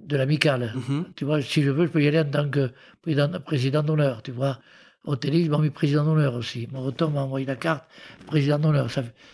de 0.04 0.16
l'amicale. 0.16 0.72
Mhm. 0.74 1.04
Tu 1.16 1.24
vois, 1.24 1.40
si 1.40 1.62
je 1.62 1.70
veux, 1.70 1.86
je 1.86 1.90
peux 1.92 2.02
y 2.02 2.08
aller 2.08 2.20
en 2.20 2.24
tant 2.30 2.48
que 2.50 2.70
président, 3.02 3.30
président 3.40 3.82
d'honneur, 3.82 4.22
tu 4.22 4.32
vois. 4.32 4.58
Au 5.04 5.16
tennis, 5.16 5.44
ils 5.46 5.50
m'ont 5.50 5.58
mis 5.58 5.70
président 5.70 6.04
d'honneur 6.04 6.34
aussi. 6.34 6.68
Mon 6.72 6.80
retour 6.82 7.10
m'a 7.10 7.22
envoyé 7.22 7.44
la 7.44 7.56
carte 7.56 7.84
président 8.26 8.58
d'honneur. 8.58 8.88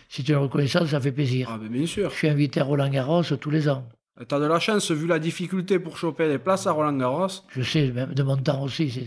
C'est 0.09 0.27
une 0.27 0.35
reconnaissance, 0.37 0.87
ça 0.89 0.99
fait 0.99 1.11
plaisir. 1.11 1.49
Ah 1.51 1.59
ben 1.61 1.67
bien 1.69 1.85
sûr. 1.85 2.09
Je 2.09 2.15
suis 2.15 2.27
invité 2.27 2.59
à 2.59 2.63
Roland 2.63 2.89
Garros 2.89 3.21
tous 3.23 3.49
les 3.51 3.69
ans. 3.69 3.87
Tu 4.27 4.35
as 4.35 4.39
de 4.39 4.45
la 4.45 4.59
chance, 4.59 4.91
vu 4.91 5.07
la 5.07 5.19
difficulté 5.19 5.79
pour 5.79 5.97
choper 5.97 6.27
les 6.27 6.39
places 6.39 6.65
à 6.67 6.71
Roland 6.71 6.97
Garros. 6.97 7.27
Je 7.49 7.61
sais, 7.61 7.91
même 7.91 8.13
de 8.13 8.23
mon 8.23 8.35
temps 8.35 8.63
aussi, 8.63 8.89
c'est 8.89 9.05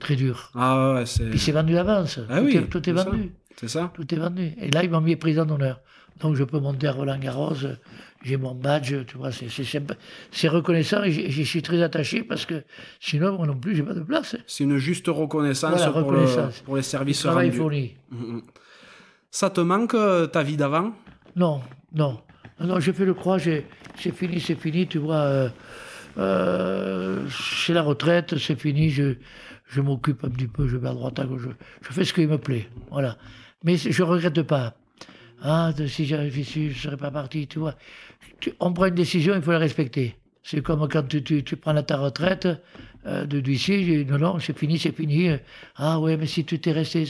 très 0.00 0.16
dur. 0.16 0.50
Ah 0.54 0.94
ouais, 0.94 1.06
c'est 1.06 1.30
Puis 1.30 1.38
c'est 1.38 1.52
vendu 1.52 1.72
d'avance. 1.74 2.18
Ah 2.28 2.40
tout, 2.40 2.44
oui, 2.46 2.56
est, 2.56 2.66
tout 2.66 2.78
est 2.78 2.92
c'est 2.92 2.96
ça. 2.98 3.04
vendu. 3.04 3.32
c'est 3.58 3.68
ça. 3.68 3.90
Tout 3.94 4.14
est 4.14 4.18
vendu. 4.18 4.52
Et 4.60 4.70
là, 4.70 4.82
ils 4.82 4.90
m'ont 4.90 5.00
mis 5.00 5.16
président 5.16 5.46
d'honneur. 5.46 5.80
Donc 6.20 6.34
je 6.34 6.44
peux 6.44 6.58
monter 6.58 6.88
à 6.88 6.92
Roland 6.92 7.18
Garros. 7.18 7.54
J'ai 8.22 8.36
mon 8.36 8.54
badge, 8.54 8.94
tu 9.06 9.16
vois, 9.16 9.30
c'est 9.32 10.48
reconnaissant 10.48 11.02
et 11.04 11.10
j'y 11.10 11.46
suis 11.46 11.62
très 11.62 11.82
attaché 11.82 12.22
parce 12.22 12.44
que 12.44 12.62
sinon, 13.00 13.36
moi 13.38 13.46
non 13.46 13.56
plus, 13.56 13.74
j'ai 13.74 13.82
pas 13.82 13.94
de 13.94 14.00
place. 14.02 14.36
C'est 14.46 14.64
une 14.64 14.76
juste 14.76 15.06
reconnaissance, 15.08 15.70
Voilà, 15.70 15.90
pour, 15.90 16.02
reconnaissance. 16.10 16.58
Le, 16.60 16.64
pour 16.64 16.74
les 16.76 16.80
Le 16.80 16.84
services 16.84 17.24
rendus. 17.24 17.52
fourni. 17.52 17.94
Mhm. 18.10 18.42
Ça 19.30 19.48
te 19.48 19.60
manque 19.62 19.94
euh, 19.94 20.26
ta 20.26 20.42
vie 20.42 20.56
d'avant? 20.58 20.92
Non, 21.34 21.62
non. 21.94 22.20
Non, 22.60 22.78
j'ai 22.78 22.92
fait 22.92 23.06
le 23.06 23.14
croix, 23.14 23.38
j'ai- 23.38 23.64
c'est 23.96 24.14
fini, 24.14 24.38
c'est 24.38 24.54
fini, 24.60 24.86
tu 24.86 24.98
vois. 24.98 25.14
euh, 25.22 25.48
euh, 26.18 27.26
c'est 27.30 27.72
la 27.72 27.82
retraite, 27.82 28.36
c'est 28.38 28.58
fini, 28.60 28.90
je, 28.90 29.14
je 29.68 29.80
m'occupe 29.80 30.24
un 30.24 30.30
petit 30.30 30.46
peu, 30.48 30.68
je 30.68 30.76
vais 30.76 30.88
à 30.88 30.92
droite, 30.92 31.18
à 31.18 31.24
gauche, 31.24 31.42
je, 31.42 31.48
je 31.88 31.92
fais 31.92 32.04
ce 32.04 32.12
qui 32.12 32.26
me 32.26 32.36
plaît, 32.38 32.68
voilà. 32.90 33.16
Mais 33.64 33.76
je 33.76 34.02
regrette 34.02 34.42
pas. 34.42 34.74
Ah, 35.42 35.72
si 35.88 36.04
j'avais 36.04 36.28
fait 36.30 36.70
je 36.70 36.78
serais 36.82 36.98
pas 36.98 37.10
parti, 37.10 37.46
tu 37.46 37.58
vois. 37.60 37.74
Tu- 38.40 38.52
on 38.60 38.72
prend 38.72 38.86
une 38.86 38.94
décision, 38.94 39.34
il 39.34 39.42
faut 39.42 39.52
la 39.52 39.58
respecter. 39.58 40.16
C'est 40.42 40.62
comme 40.62 40.88
quand 40.88 41.02
tu, 41.02 41.22
tu, 41.22 41.44
tu 41.44 41.56
prends 41.56 41.80
ta 41.82 41.98
retraite, 41.98 42.48
euh, 43.06 43.24
de 43.26 43.40
d'huissier, 43.40 44.04
non, 44.04 44.18
non, 44.18 44.38
c'est 44.38 44.56
fini, 44.58 44.78
c'est 44.78 44.94
fini. 44.94 45.30
Ah 45.76 46.00
ouais, 46.00 46.16
mais 46.16 46.26
si 46.26 46.44
tu 46.44 46.58
t'es 46.58 46.72
resté... 46.72 47.04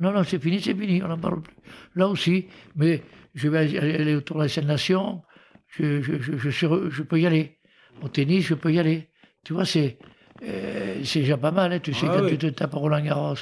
Non, 0.00 0.12
non, 0.12 0.24
c'est 0.24 0.40
fini, 0.40 0.60
c'est 0.60 0.74
fini, 0.74 1.02
on 1.02 1.08
n'en 1.08 1.18
parle 1.18 1.42
plus. 1.42 1.54
Là 1.94 2.08
aussi, 2.08 2.46
mais 2.76 3.02
je 3.34 3.48
vais 3.48 3.78
aller 3.78 4.14
autour 4.14 4.36
de 4.36 4.42
la 4.42 4.48
Seine-Nation, 4.48 5.22
je, 5.68 6.02
je, 6.02 6.12
je, 6.18 6.50
je, 6.90 7.02
peux 7.02 7.20
y 7.20 7.26
aller. 7.26 7.58
Au 8.02 8.08
tennis, 8.08 8.44
je 8.44 8.54
peux 8.54 8.72
y 8.72 8.78
aller. 8.78 9.08
Tu 9.44 9.52
vois, 9.52 9.64
c'est 9.64 9.98
euh, 10.42 10.98
déjà 11.00 11.36
pas 11.36 11.50
mal. 11.50 11.72
Hein. 11.72 11.80
Tu 11.80 11.92
sais, 11.92 12.06
ah 12.08 12.16
quand 12.18 12.28
tu 12.28 12.38
te 12.38 12.46
tapes 12.46 12.74
Roland 12.74 13.02
Garros, 13.02 13.34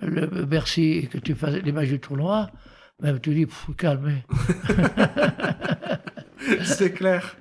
le 0.00 0.26
Bercy, 0.26 1.00
et 1.02 1.06
que 1.06 1.18
tu 1.18 1.34
fais 1.34 1.60
les 1.60 1.72
matchs 1.72 1.88
du 1.88 2.00
tournoi, 2.00 2.50
même 3.00 3.20
tu 3.20 3.34
dis, 3.34 3.46
calme. 3.76 4.22
c'est 6.64 6.92
clair. 6.92 7.36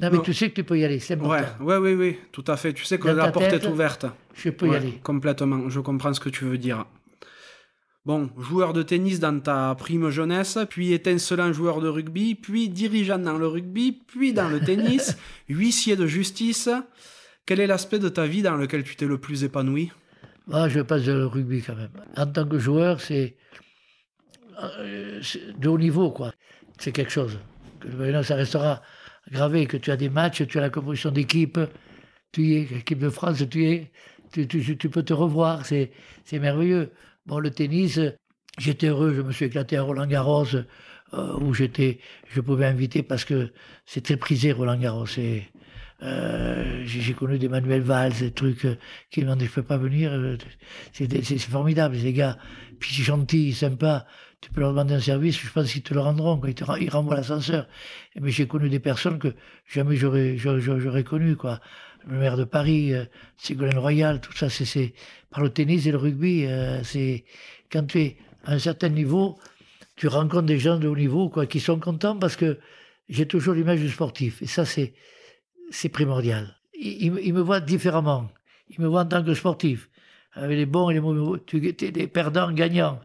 Non, 0.00 0.08
mais 0.10 0.22
tu 0.22 0.32
sais 0.32 0.48
que 0.48 0.54
tu 0.54 0.64
peux 0.64 0.78
y 0.78 0.84
aller, 0.84 1.00
c'est 1.00 1.14
important. 1.14 1.44
Ouais, 1.60 1.76
oui, 1.76 1.94
oui, 1.94 2.18
tout 2.32 2.44
à 2.46 2.56
fait. 2.56 2.72
Tu 2.72 2.84
sais 2.84 2.98
que 2.98 3.08
la 3.08 3.30
porte 3.30 3.52
est 3.52 3.66
ouverte. 3.66 4.06
Je 4.34 4.50
peux 4.50 4.68
y 4.68 4.74
aller. 4.74 5.00
Complètement, 5.02 5.68
je 5.68 5.80
comprends 5.80 6.14
ce 6.14 6.20
que 6.20 6.30
tu 6.30 6.44
veux 6.44 6.58
dire. 6.58 6.86
Bon, 8.04 8.30
joueur 8.36 8.72
de 8.72 8.82
tennis 8.82 9.20
dans 9.20 9.38
ta 9.38 9.76
prime 9.78 10.10
jeunesse, 10.10 10.58
puis 10.68 10.92
étincelant 10.92 11.52
joueur 11.52 11.80
de 11.80 11.88
rugby, 11.88 12.34
puis 12.34 12.68
dirigeant 12.68 13.18
dans 13.18 13.38
le 13.38 13.46
rugby, 13.46 13.92
puis 13.92 14.32
dans 14.32 14.48
le 14.48 14.58
tennis, 14.60 15.16
huissier 15.48 15.94
de 15.94 16.06
justice. 16.06 16.68
Quel 17.46 17.60
est 17.60 17.66
l'aspect 17.66 18.00
de 18.00 18.08
ta 18.08 18.26
vie 18.26 18.42
dans 18.42 18.56
lequel 18.56 18.82
tu 18.82 18.96
t'es 18.96 19.06
le 19.06 19.18
plus 19.18 19.44
épanoui? 19.44 19.92
Ah, 20.50 20.68
Je 20.68 20.80
passe 20.80 21.06
le 21.06 21.26
rugby 21.26 21.62
quand 21.62 21.76
même. 21.76 21.90
En 22.16 22.26
tant 22.26 22.46
que 22.46 22.58
joueur, 22.58 23.00
c'est 23.00 23.36
euh, 24.60 25.20
de 25.58 25.68
haut 25.68 25.78
niveau, 25.78 26.10
quoi. 26.10 26.32
C'est 26.78 26.92
quelque 26.92 27.12
chose. 27.12 27.38
Ça 28.22 28.34
restera 28.34 28.82
gravé 29.30 29.66
que 29.66 29.76
tu 29.76 29.90
as 29.90 29.96
des 29.96 30.08
matchs, 30.08 30.46
tu 30.46 30.58
as 30.58 30.60
la 30.60 30.70
composition 30.70 31.10
d'équipe, 31.10 31.58
tu 32.32 32.42
y 32.42 32.54
es, 32.56 32.62
équipe 32.78 32.98
de 32.98 33.10
France, 33.10 33.42
tu 33.50 33.66
es, 33.66 33.92
tu, 34.32 34.46
tu 34.48 34.88
peux 34.88 35.02
te 35.02 35.12
revoir, 35.12 35.64
c'est 35.66 35.90
merveilleux. 36.32 36.90
Bon, 37.26 37.38
le 37.38 37.50
tennis, 37.50 38.00
j'étais 38.58 38.88
heureux, 38.88 39.14
je 39.14 39.22
me 39.22 39.32
suis 39.32 39.46
éclaté 39.46 39.76
à 39.76 39.82
Roland 39.82 40.06
Garros, 40.06 40.46
euh, 41.14 41.38
où 41.40 41.54
j'étais, 41.54 42.00
je 42.30 42.40
pouvais 42.40 42.66
inviter 42.66 43.02
parce 43.02 43.24
que 43.24 43.52
c'était 43.86 44.16
prisé 44.16 44.52
Roland 44.52 44.78
Garros. 44.78 45.06
Et, 45.18 45.44
euh, 46.02 46.82
j'ai 46.84 47.14
connu 47.14 47.38
des 47.38 47.48
Manuel 47.48 47.82
Valls, 47.82 48.14
des 48.18 48.32
trucs 48.32 48.64
euh, 48.64 48.76
qui 49.10 49.20
me 49.20 49.26
demandaient 49.26 49.46
je 49.46 49.52
peux 49.52 49.62
pas 49.62 49.76
venir. 49.76 50.38
c'est 50.92 51.38
formidable, 51.38 51.96
les 51.96 52.12
gars. 52.12 52.38
Puis 52.80 52.94
c'est 52.94 53.02
gentil, 53.04 53.52
sympa. 53.52 54.06
Tu 54.42 54.50
peux 54.50 54.60
leur 54.60 54.70
demander 54.70 54.94
un 54.94 55.00
service, 55.00 55.40
je 55.40 55.50
pense 55.50 55.72
qu'ils 55.72 55.82
te 55.82 55.94
le 55.94 56.00
rendront. 56.00 56.38
Ils, 56.46 56.54
te, 56.54 56.64
ils 56.80 56.90
renvoient 56.90 57.16
l'ascenseur. 57.16 57.66
Mais 58.20 58.30
j'ai 58.30 58.46
connu 58.46 58.68
des 58.68 58.80
personnes 58.80 59.18
que 59.18 59.34
jamais 59.66 59.96
j'aurais 59.96 60.36
j'aurais 60.36 61.04
connu 61.04 61.36
quoi 61.36 61.60
le 62.06 62.18
maire 62.18 62.36
de 62.36 62.44
Paris, 62.44 62.92
euh, 62.92 63.04
Ségolène 63.36 63.78
Royal, 63.78 64.20
tout 64.20 64.32
ça, 64.36 64.48
c'est 64.50 64.94
par 65.30 65.42
le 65.42 65.50
tennis 65.50 65.86
et 65.86 65.92
le 65.92 65.96
rugby. 65.96 66.46
Euh, 66.46 66.82
c'est 66.82 67.24
quand 67.70 67.86
tu 67.86 68.00
es 68.00 68.16
à 68.44 68.52
un 68.52 68.58
certain 68.58 68.88
niveau, 68.88 69.38
tu 69.96 70.08
rencontres 70.08 70.46
des 70.46 70.58
gens 70.58 70.78
de 70.78 70.88
haut 70.88 70.96
niveau 70.96 71.28
quoi, 71.28 71.46
qui 71.46 71.60
sont 71.60 71.78
contents 71.78 72.18
parce 72.18 72.36
que 72.36 72.58
j'ai 73.08 73.26
toujours 73.26 73.54
l'image 73.54 73.80
du 73.80 73.90
sportif. 73.90 74.42
Et 74.42 74.46
ça, 74.46 74.64
c'est 74.64 74.94
c'est 75.70 75.88
primordial. 75.88 76.56
Ils, 76.74 77.12
me 77.12 77.40
voient 77.40 77.60
différemment. 77.60 78.28
Ils 78.68 78.80
me 78.80 78.88
voient 78.88 79.02
en 79.02 79.06
tant 79.06 79.22
que 79.22 79.34
sportif, 79.34 79.88
avec 80.32 80.56
les 80.56 80.66
bons 80.66 80.90
et 80.90 80.94
les 80.94 81.00
mauvais. 81.00 81.40
Tu 81.46 81.66
es 81.66 81.72
des 81.72 82.06
perdants, 82.08 82.50
gagnants. 82.52 83.00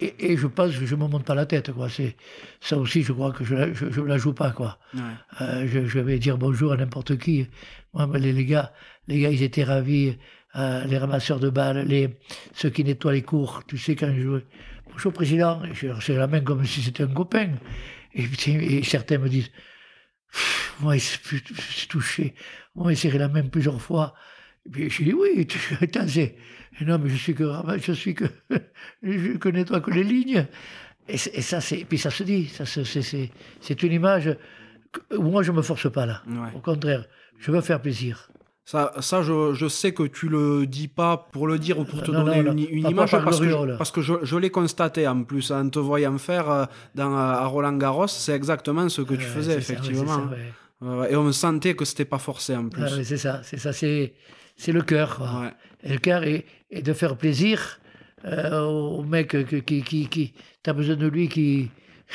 Et, 0.00 0.36
je 0.36 0.46
pense 0.46 0.76
que 0.76 0.86
je 0.86 0.96
me 0.96 1.06
monte 1.06 1.24
pas 1.24 1.34
la 1.34 1.46
tête, 1.46 1.72
quoi. 1.72 1.88
C'est 1.88 2.16
ça 2.60 2.76
aussi, 2.76 3.02
je 3.02 3.12
crois 3.12 3.32
que 3.32 3.44
je 3.44 3.54
la, 3.54 3.72
je, 3.72 4.00
la 4.00 4.18
joue 4.18 4.32
pas, 4.32 4.50
quoi. 4.50 4.78
Euh, 5.40 5.66
je, 5.68 5.98
vais 6.00 6.18
dire 6.18 6.36
bonjour 6.36 6.72
à 6.72 6.76
n'importe 6.76 7.16
qui. 7.16 7.46
Moi, 7.92 8.08
les, 8.18 8.32
les, 8.32 8.44
gars, 8.44 8.72
les 9.06 9.20
gars, 9.20 9.30
ils 9.30 9.42
étaient 9.42 9.64
ravis. 9.64 10.16
Euh, 10.56 10.84
les 10.84 10.98
ramasseurs 10.98 11.40
de 11.40 11.50
balles, 11.50 11.84
les 11.84 12.16
ceux 12.54 12.70
qui 12.70 12.84
nettoient 12.84 13.12
les 13.12 13.22
cours. 13.22 13.64
Tu 13.66 13.76
sais 13.76 13.96
quand 13.96 14.12
je 14.14 14.20
jouais. 14.20 14.46
Bonjour 14.88 15.12
président, 15.12 15.60
je 15.72 15.88
leur 15.88 15.98
la 16.08 16.26
main 16.28 16.40
comme 16.42 16.64
si 16.64 16.80
c'était 16.80 17.02
un 17.02 17.08
copain. 17.08 17.50
Et, 18.14 18.84
certains 18.84 19.18
me 19.18 19.28
disent, 19.28 19.50
moi, 20.78 20.96
je 20.96 21.00
suis 21.00 21.88
touché. 21.88 22.34
Moi, 22.76 22.92
il 22.92 22.96
serré 22.96 23.18
la 23.18 23.28
main 23.28 23.42
plusieurs 23.42 23.80
fois. 23.80 24.14
Et 24.66 24.70
puis 24.70 24.90
je 24.90 25.02
dis 25.02 25.12
oui, 25.12 25.46
tu, 25.46 25.58
non, 26.82 26.98
mais 26.98 27.08
je 27.08 27.16
suis 27.16 27.34
que 27.34 27.44
je 27.78 27.92
suis 27.92 28.14
que 28.14 28.24
je 29.02 29.36
connais 29.38 29.64
toi 29.64 29.80
que 29.80 29.90
les 29.90 30.04
lignes. 30.04 30.46
Et, 31.06 31.18
ça, 31.18 31.60
c'est 31.60 31.84
puis 31.84 31.98
ça 31.98 32.10
se 32.10 32.22
dit, 32.22 32.46
ça 32.46 32.64
c'est 32.66 33.82
une 33.82 33.92
image 33.92 34.36
où 35.16 35.22
moi 35.22 35.42
je 35.42 35.52
me 35.52 35.62
force 35.62 35.90
pas 35.90 36.06
là. 36.06 36.22
Au 36.54 36.60
contraire, 36.60 37.04
je 37.38 37.50
veux 37.50 37.60
faire 37.60 37.80
plaisir. 37.80 38.28
Ça, 38.64 38.92
ça 39.00 39.22
je, 39.22 39.52
je, 39.52 39.68
sais 39.68 39.92
que 39.92 40.04
tu 40.04 40.26
le 40.28 40.66
dis 40.66 40.88
pas 40.88 41.18
pour 41.18 41.46
le 41.46 41.58
dire 41.58 41.78
ou 41.78 41.84
pour 41.84 42.02
te 42.02 42.10
donner 42.10 42.38
une, 42.38 42.58
image, 42.58 43.10
parce, 43.10 43.38
que, 43.38 43.76
parce 43.76 43.90
que, 43.90 44.00
je, 44.00 44.14
je 44.22 44.36
l'ai 44.38 44.48
constaté 44.48 45.06
en 45.06 45.22
plus 45.22 45.52
en 45.52 45.68
te 45.68 45.78
voyant 45.78 46.16
faire 46.16 46.50
euh, 46.50 46.64
dans, 46.94 47.14
à 47.14 47.44
Roland 47.44 47.76
Garros, 47.76 48.06
c'est 48.06 48.32
exactement 48.32 48.88
ce 48.88 49.02
que 49.02 49.12
tu 49.14 49.26
faisais 49.26 49.58
effectivement. 49.58 50.30
Et 51.10 51.14
on 51.14 51.30
sentait 51.32 51.74
que 51.74 51.84
c'était 51.84 52.06
pas 52.06 52.18
forcé 52.18 52.56
en 52.56 52.70
plus. 52.70 53.04
c'est 53.04 53.18
ça, 53.18 53.42
c'est 53.42 53.58
ça, 53.58 53.74
c'est 53.74 54.14
c'est 54.56 54.72
le 54.72 54.82
cœur. 54.82 55.20
Et 55.84 55.92
le 55.92 56.44
est, 56.70 56.82
de 56.82 56.92
faire 56.92 57.16
plaisir 57.16 57.78
euh, 58.24 58.62
au 58.62 59.02
mec 59.02 59.36
qui, 59.64 59.82
qui, 59.82 60.08
qui, 60.08 60.32
as 60.66 60.72
besoin 60.72 60.96
de 60.96 61.06
lui, 61.06 61.28
qui, 61.28 61.70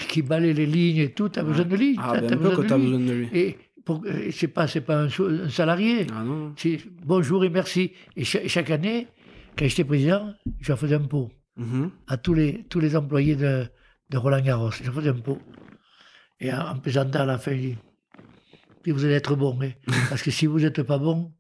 qui 0.07 0.21
balaye 0.21 0.53
les 0.53 0.65
lignes 0.65 0.97
et 0.97 1.11
tout, 1.11 1.29
tu 1.29 1.39
as 1.39 1.43
besoin 1.43 1.65
de 1.65 1.75
lui. 1.75 1.95
Ah, 1.99 2.19
bien 2.19 2.37
que 2.37 2.65
tu 2.65 2.73
as 2.73 2.77
besoin 2.77 2.99
de 2.99 3.11
lui. 3.11 3.29
Et 3.31 3.57
pour, 3.85 4.03
c'est 4.31 4.47
pas, 4.47 4.67
c'est 4.67 4.81
pas 4.81 5.03
un, 5.03 5.09
salarié. 5.49 6.07
Ah, 6.13 6.23
non. 6.23 6.53
C'est 6.57 6.79
bonjour 7.05 7.45
et 7.45 7.49
merci. 7.49 7.91
Et 8.15 8.23
chaque 8.23 8.71
année, 8.71 9.07
quand 9.57 9.67
j'étais 9.67 9.83
président, 9.83 10.33
je 10.59 10.73
faisais 10.73 10.95
un 10.95 10.99
pot 10.99 11.31
mm-hmm. 11.59 11.89
à 12.07 12.17
tous 12.17 12.33
les, 12.33 12.65
tous 12.69 12.79
les 12.79 12.95
employés 12.95 13.35
de, 13.35 13.65
de 14.09 14.17
Roland 14.17 14.41
Garros. 14.41 14.71
Je 14.71 14.89
faisais 14.89 15.09
un 15.09 15.13
pot. 15.13 15.39
Et 16.39 16.51
en, 16.53 16.77
plaisantant 16.77 17.19
à 17.19 17.25
la 17.25 17.37
fin, 17.37 17.51
je 17.51 17.57
dis, 17.57 18.91
vous 18.91 19.05
allez 19.05 19.15
être 19.15 19.35
bon. 19.35 19.59
Hein. 19.61 19.71
parce 20.09 20.23
que 20.23 20.31
si 20.31 20.45
vous 20.45 20.59
n'êtes 20.59 20.81
pas 20.83 20.97
bon, 20.97 21.31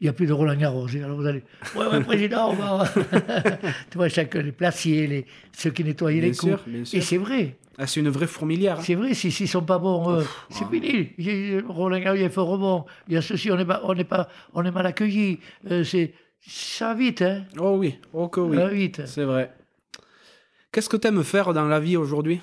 il 0.00 0.04
n'y 0.04 0.08
a 0.08 0.12
plus 0.14 0.26
de 0.26 0.32
Roland 0.32 0.56
Garros. 0.56 0.86
Alors 0.94 1.16
vous 1.16 1.26
allez, 1.26 1.42
ouais, 1.76 1.86
ouais, 1.86 2.00
président, 2.00 2.50
on 2.50 2.54
va. 2.54 2.84
tu 3.90 3.98
vois, 3.98 4.08
chacun, 4.08 4.40
les 4.40 4.52
placiers, 4.52 5.06
les, 5.06 5.26
ceux 5.52 5.70
qui 5.70 5.84
nettoyaient 5.84 6.22
les 6.22 6.32
coups. 6.32 6.58
Et 6.92 7.02
c'est 7.02 7.18
vrai. 7.18 7.56
Ah, 7.76 7.86
c'est 7.86 8.00
une 8.00 8.08
vraie 8.08 8.26
fourmilière. 8.26 8.78
Hein. 8.78 8.82
C'est 8.82 8.94
vrai, 8.94 9.14
s'ils 9.14 9.32
si, 9.32 9.44
ne 9.44 9.48
sont 9.48 9.62
pas 9.62 9.78
bons, 9.78 10.10
euh, 10.10 10.22
c'est 10.48 10.66
fini. 10.68 11.62
Roland 11.68 11.98
Garros, 11.98 12.16
il 12.16 12.30
fait 12.30 12.40
rebond. 12.40 12.84
Il 13.08 13.14
y 13.14 13.16
a 13.16 13.22
ceci, 13.22 13.50
on 13.50 13.58
est, 13.58 13.66
on 13.84 13.94
est, 13.94 14.04
pas, 14.04 14.28
on 14.54 14.64
est 14.64 14.70
mal 14.70 14.86
accueilli. 14.86 15.38
Euh, 15.70 15.84
c'est, 15.84 16.14
ça 16.46 16.88
va 16.88 16.94
vite, 16.94 17.22
hein. 17.22 17.44
Oh 17.58 17.76
oui, 17.78 17.98
oh 18.12 18.28
que 18.28 18.40
oui. 18.40 18.56
Ça 18.56 18.62
va 18.64 18.68
vite. 18.70 19.02
C'est 19.06 19.24
vrai. 19.24 19.52
Qu'est-ce 20.72 20.88
que 20.88 20.96
tu 20.96 21.08
aimes 21.08 21.24
faire 21.24 21.52
dans 21.52 21.66
la 21.66 21.80
vie 21.80 21.96
aujourd'hui? 21.96 22.40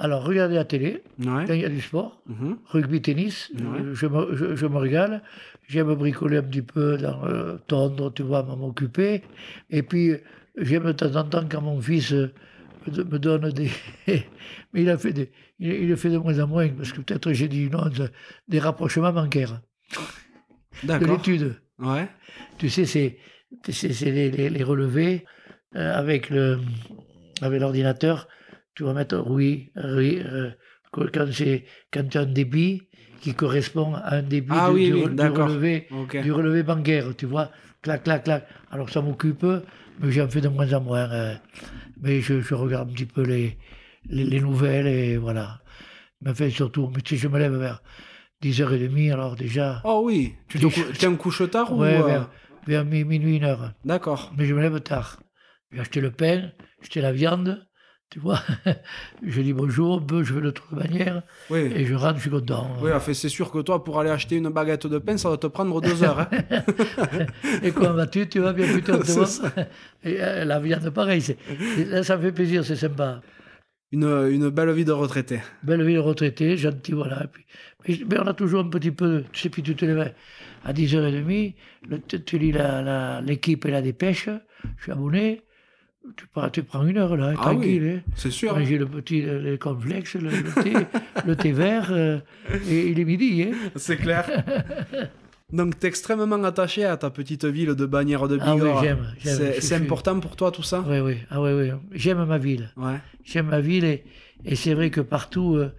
Alors, 0.00 0.22
regarder 0.24 0.54
la 0.54 0.64
télé, 0.64 1.02
quand 1.20 1.52
il 1.52 1.60
y 1.60 1.64
a 1.64 1.68
du 1.68 1.80
sport, 1.80 2.22
mhm. 2.26 2.56
rugby, 2.66 3.02
tennis, 3.02 3.50
je, 3.92 4.06
me, 4.06 4.56
je, 4.56 4.66
me, 4.66 4.76
régale. 4.76 5.22
J'aime 5.66 5.92
bricoler 5.94 6.36
un 6.36 6.42
petit 6.44 6.62
peu, 6.62 6.96
dans, 6.96 7.24
euh, 7.24 7.56
tondre, 7.66 8.14
tu 8.14 8.22
vois, 8.22 8.44
m'occuper. 8.44 9.22
Et 9.70 9.82
puis, 9.82 10.14
j'aime 10.56 10.84
de 10.84 10.92
temps 10.92 11.16
en 11.16 11.24
temps 11.24 11.44
quand 11.50 11.60
mon 11.62 11.80
fils 11.80 12.12
euh, 12.12 12.32
me 12.86 13.18
donne 13.18 13.50
des. 13.50 13.70
Mais 14.06 14.82
il 14.82 14.88
a 14.88 14.96
fait 14.98 15.12
des, 15.12 15.32
il, 15.58 15.88
le 15.88 15.96
fait 15.96 16.10
de 16.10 16.18
moins 16.18 16.38
en 16.38 16.46
moins, 16.46 16.68
parce 16.68 16.92
que 16.92 17.00
peut-être 17.00 17.32
j'ai 17.32 17.48
dit 17.48 17.68
non, 17.68 17.90
des 18.46 18.58
rapprochements 18.60 19.12
bancaires. 19.12 19.60
De 20.84 21.04
l'étude. 21.04 21.56
Ouais. 21.80 22.08
Tu 22.58 22.70
sais, 22.70 22.84
c'est, 22.84 23.18
les, 24.04 24.30
les, 24.30 24.48
les, 24.48 24.62
relevés 24.62 25.24
euh, 25.74 25.92
avec, 25.92 26.30
le, 26.30 26.60
avec 27.42 27.60
l'ordinateur 27.60 28.28
tu 28.78 28.84
vas 28.84 28.92
mettre 28.92 29.24
oui, 29.26 29.72
oui 29.74 30.22
euh, 30.24 30.50
quand, 30.92 31.32
c'est, 31.32 31.64
quand 31.92 32.08
tu 32.08 32.16
as 32.16 32.20
un 32.20 32.26
débit 32.26 32.82
qui 33.20 33.34
correspond 33.34 33.94
à 33.94 34.14
un 34.14 34.22
débit 34.22 34.52
ah 34.52 34.70
du, 34.72 34.94
relevé, 34.94 35.88
du 36.22 36.30
relevé 36.30 36.62
bancaire, 36.62 37.06
tu 37.16 37.26
vois, 37.26 37.50
clac, 37.82 38.04
clac, 38.04 38.22
clac. 38.22 38.46
Alors 38.70 38.88
ça 38.88 39.02
m'occupe, 39.02 39.44
mais 39.98 40.12
j'en 40.12 40.28
fais 40.28 40.40
de 40.40 40.46
moins 40.46 40.72
en 40.72 40.80
moins. 40.80 41.10
Euh, 41.10 41.34
mais 42.00 42.20
je, 42.20 42.40
je, 42.40 42.54
regarde 42.54 42.90
un 42.90 42.92
petit 42.92 43.06
peu 43.06 43.22
les, 43.22 43.58
les, 44.08 44.40
nouvelles 44.40 44.86
et 44.86 45.16
voilà. 45.16 45.60
Mais 46.20 46.32
fait 46.32 46.50
surtout, 46.50 46.88
mais 46.94 47.00
tu 47.00 47.16
sais, 47.16 47.22
je 47.22 47.26
me 47.26 47.40
lève 47.40 47.56
vers 47.56 47.82
10h30, 48.44 49.12
alors 49.12 49.34
déjà. 49.34 49.80
Oh 49.82 50.02
oui, 50.04 50.36
tu 50.46 50.60
te 50.60 51.04
un 51.04 51.16
couche 51.16 51.50
tard 51.50 51.76
ou 51.76 51.82
euh? 51.82 52.00
vers, 52.06 52.30
vers 52.64 52.84
minuit, 52.84 53.38
une 53.38 53.44
heure. 53.44 53.72
D'accord. 53.84 54.32
Mais 54.38 54.46
je 54.46 54.54
me 54.54 54.60
lève 54.60 54.78
tard. 54.78 55.20
J'ai 55.72 55.80
acheté 55.80 56.00
le 56.00 56.12
pain, 56.12 56.52
acheté 56.80 57.00
la 57.00 57.10
viande, 57.10 57.67
tu 58.10 58.20
vois, 58.20 58.40
je 59.22 59.42
dis 59.42 59.52
bonjour, 59.52 60.02
je 60.10 60.32
veux 60.32 60.40
l'autre 60.40 60.74
manière, 60.74 61.22
et 61.54 61.84
je 61.84 61.94
rentre, 61.94 62.16
je 62.16 62.22
suis 62.22 62.30
content. 62.30 62.70
Oui, 62.82 62.90
c'est 63.12 63.28
sûr 63.28 63.50
que 63.50 63.58
toi, 63.58 63.84
pour 63.84 64.00
aller 64.00 64.08
acheter 64.08 64.36
une 64.36 64.48
baguette 64.48 64.86
de 64.86 64.98
pain, 64.98 65.18
ça 65.18 65.28
va 65.28 65.36
te 65.36 65.46
prendre 65.46 65.80
deux 65.82 66.02
heures. 66.02 66.20
Hein. 66.20 66.28
et 67.62 67.70
comment 67.70 67.92
vas-tu 67.92 68.26
Tu 68.28 68.40
vas 68.40 68.54
bien 68.54 68.66
plutôt 68.66 68.94
et, 70.04 70.22
euh, 70.22 70.44
La 70.46 70.58
viande, 70.58 70.88
pareil. 70.90 71.22
Là, 71.86 72.02
ça 72.02 72.16
me 72.16 72.22
fait 72.22 72.32
plaisir, 72.32 72.64
c'est 72.64 72.76
sympa. 72.76 73.20
Une, 73.92 74.04
une 74.04 74.48
belle 74.48 74.70
vie 74.72 74.84
de 74.86 74.92
retraité. 74.92 75.40
Belle 75.62 75.84
vie 75.84 75.94
de 75.94 75.98
retraité, 75.98 76.56
gentil, 76.56 76.92
voilà. 76.92 77.24
Et 77.24 77.28
puis, 77.28 77.44
mais, 77.86 77.98
mais 78.10 78.20
on 78.20 78.26
a 78.26 78.34
toujours 78.34 78.60
un 78.60 78.68
petit 78.68 78.90
peu, 78.90 79.24
tu 79.32 79.40
sais, 79.40 79.48
puis 79.50 79.62
tu 79.62 79.74
te 79.74 79.84
lèves 79.84 80.14
à 80.64 80.72
10h30, 80.72 81.54
le, 81.88 81.98
tu, 82.00 82.22
tu 82.22 82.38
lis 82.38 82.54
l'équipe 83.22 83.66
et 83.66 83.70
la 83.70 83.82
dépêche, 83.82 84.30
je 84.78 84.82
suis 84.82 84.92
abonné, 84.92 85.42
tu 86.16 86.26
prends, 86.28 86.48
tu 86.48 86.62
prends 86.62 86.86
une 86.86 86.96
heure 86.98 87.16
là, 87.16 87.32
Ah 87.36 87.42
tranquille. 87.42 87.82
oui, 87.82 87.90
hein. 87.96 88.02
c'est 88.16 88.30
sûr. 88.30 88.58
J'ai 88.64 88.78
le 88.78 88.86
petit, 88.86 89.22
le, 89.22 89.40
le 89.40 89.56
cornflakes, 89.56 90.14
le, 90.14 90.30
le 90.30 90.62
thé, 90.62 90.72
le 91.26 91.36
thé 91.36 91.52
vert, 91.52 91.88
euh, 91.90 92.18
et 92.68 92.88
il 92.88 92.98
est 93.00 93.04
midi. 93.04 93.42
Hein. 93.44 93.56
C'est 93.76 93.96
clair. 93.96 94.24
Donc, 95.52 95.78
tu 95.78 95.86
es 95.86 95.88
extrêmement 95.88 96.42
attaché 96.44 96.84
à 96.84 96.96
ta 96.98 97.08
petite 97.10 97.44
ville 97.46 97.74
de 97.74 97.86
Bagnères 97.86 98.28
de 98.28 98.38
Ah 98.40 98.54
oui, 98.54 98.60
Bigorre. 98.60 98.82
j'aime. 98.82 99.14
C'est 99.18 99.60
suis- 99.62 99.74
important 99.74 100.20
pour 100.20 100.36
toi 100.36 100.50
tout 100.50 100.62
ça? 100.62 100.84
Oui, 100.86 101.00
oui, 101.00 101.16
ah, 101.30 101.40
oui, 101.40 101.52
oui. 101.52 101.70
J'aime 101.92 102.22
ma 102.26 102.36
ville. 102.38 102.70
Ouais. 102.76 102.98
J'aime 103.24 103.46
ma 103.46 103.60
ville 103.60 103.84
et, 103.84 104.04
et 104.44 104.56
c'est 104.56 104.74
vrai 104.74 104.90
que 104.90 105.00
partout, 105.00 105.56
euh, 105.56 105.72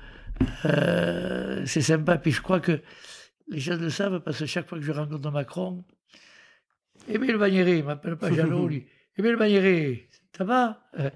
euh, 0.65 1.61
c'est 1.65 1.81
sympa. 1.81 2.17
Puis 2.17 2.31
je 2.31 2.41
crois 2.41 2.59
que 2.59 2.79
les 3.47 3.59
gens 3.59 3.77
le 3.77 3.89
savent 3.91 4.21
parce 4.21 4.39
que 4.39 4.45
chaque 4.47 4.67
fois 4.67 4.79
que 4.79 4.83
je 4.83 4.91
rencontre 4.91 5.29
Macron, 5.31 5.83
Émile 7.07 7.37
Bagnéret, 7.37 7.77
il 7.79 7.83
m'appelle 7.85 8.15
pas 8.17 8.31
Jeannot, 8.33 8.67
lui. 8.67 8.85
Émile 9.17 9.35
Bagnéret, 9.35 10.07
ça 10.37 10.43
va 10.43 10.79
Euh, 10.99 11.09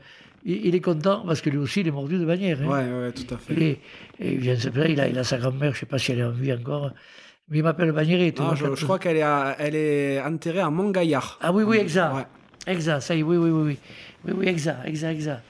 il, 0.46 0.66
il 0.68 0.76
est 0.76 0.82
content 0.82 1.24
parce 1.26 1.42
que 1.42 1.50
lui 1.50 1.58
aussi, 1.58 1.82
il 1.82 1.88
est 1.88 1.92
mordu 1.92 2.18
de 2.18 2.26
Bagnères. 2.26 2.60
hein. 2.62 2.68
Ouais, 2.68 3.06
ouais, 3.06 3.12
tout 3.12 3.34
à 3.34 3.38
fait. 3.38 3.54
Et 3.54 3.80
il, 4.20 4.40
vient 4.40 4.56
de 4.56 4.60
se 4.60 4.70
il, 4.90 5.00
a, 5.00 5.08
il 5.08 5.18
a 5.18 5.24
sa 5.24 5.38
grand-mère, 5.38 5.72
je 5.72 5.78
ne 5.78 5.80
sais 5.82 5.86
pas 5.86 5.98
si 5.98 6.12
elle 6.12 6.20
est 6.20 6.24
en 6.24 6.32
vie 6.32 6.52
encore, 6.54 6.92
mais 7.50 7.60
il 7.60 7.64
m'appelle 7.64 7.92
Bagnéret. 7.92 8.34
Ah, 8.40 8.54
je, 8.56 8.76
je 8.76 8.84
crois 8.86 9.00
qu'elle 9.00 9.18
est, 9.18 9.22
à- 9.22 9.56
elle 9.60 9.76
est 9.76 10.22
enterrée 10.22 10.60
à 10.60 10.70
Montgaillard. 10.70 11.40
Ah 11.42 11.52
oui, 11.54 11.64
oui, 11.64 11.78
exact. 11.78 12.16
Ouais. 12.16 12.24
Exact, 12.68 13.02
ça 13.02 13.16
y 13.16 13.20
est, 13.20 13.24
oui, 13.24 13.38
oui, 13.38 13.50
oui, 13.50 13.62
oui. 13.64 13.78
Oui, 14.26 14.34
oui, 14.38 14.48
exact, 14.48 14.86
exact, 14.86 15.12
exact. 15.12 15.44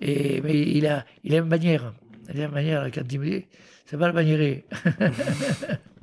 Et, 0.00 0.40
mais 0.42 0.58
il 0.58 0.86
a, 0.86 1.04
il 1.22 1.34
a 1.34 1.38
une 1.38 1.48
bannière. 1.48 1.92
Il 2.32 2.40
a 2.40 2.44
une 2.46 2.50
bannière, 2.50 2.88
quand 2.94 3.02
il 3.12 3.20
me 3.20 3.24
dit, 3.26 3.44
c'est 3.86 3.98
pas 3.98 4.06
le 4.08 4.14
banniéré. 4.14 4.64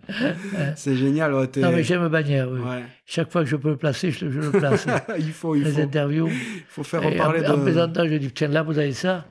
C'est 0.75 0.95
génial. 0.95 1.33
Ouais, 1.33 1.49
Non, 1.57 1.71
mais 1.71 1.83
j'aime 1.83 2.07
bannière, 2.09 2.49
oui. 2.51 2.59
Ouais. 2.59 2.83
Chaque 3.05 3.31
fois 3.31 3.43
que 3.43 3.49
je 3.49 3.55
peux 3.55 3.69
le 3.69 3.77
placer, 3.77 4.11
je, 4.11 4.29
je 4.29 4.39
le 4.39 4.51
place. 4.51 4.85
il 5.19 5.31
faut, 5.31 5.55
il 5.55 5.63
Les 5.63 5.71
faut, 5.71 5.81
interviews. 5.81 6.27
il 6.27 6.63
faut 6.67 6.83
faire 6.83 7.03
Et 7.03 7.07
en, 7.07 7.09
reparler 7.11 7.45
en 7.47 7.57
de. 7.57 7.63
plaisantant, 7.63 8.07
je 8.07 8.15
dis, 8.15 8.31
tiens, 8.31 8.47
là, 8.49 8.63
vous 8.63 8.77
avez 8.77 8.93
ça. 8.93 9.25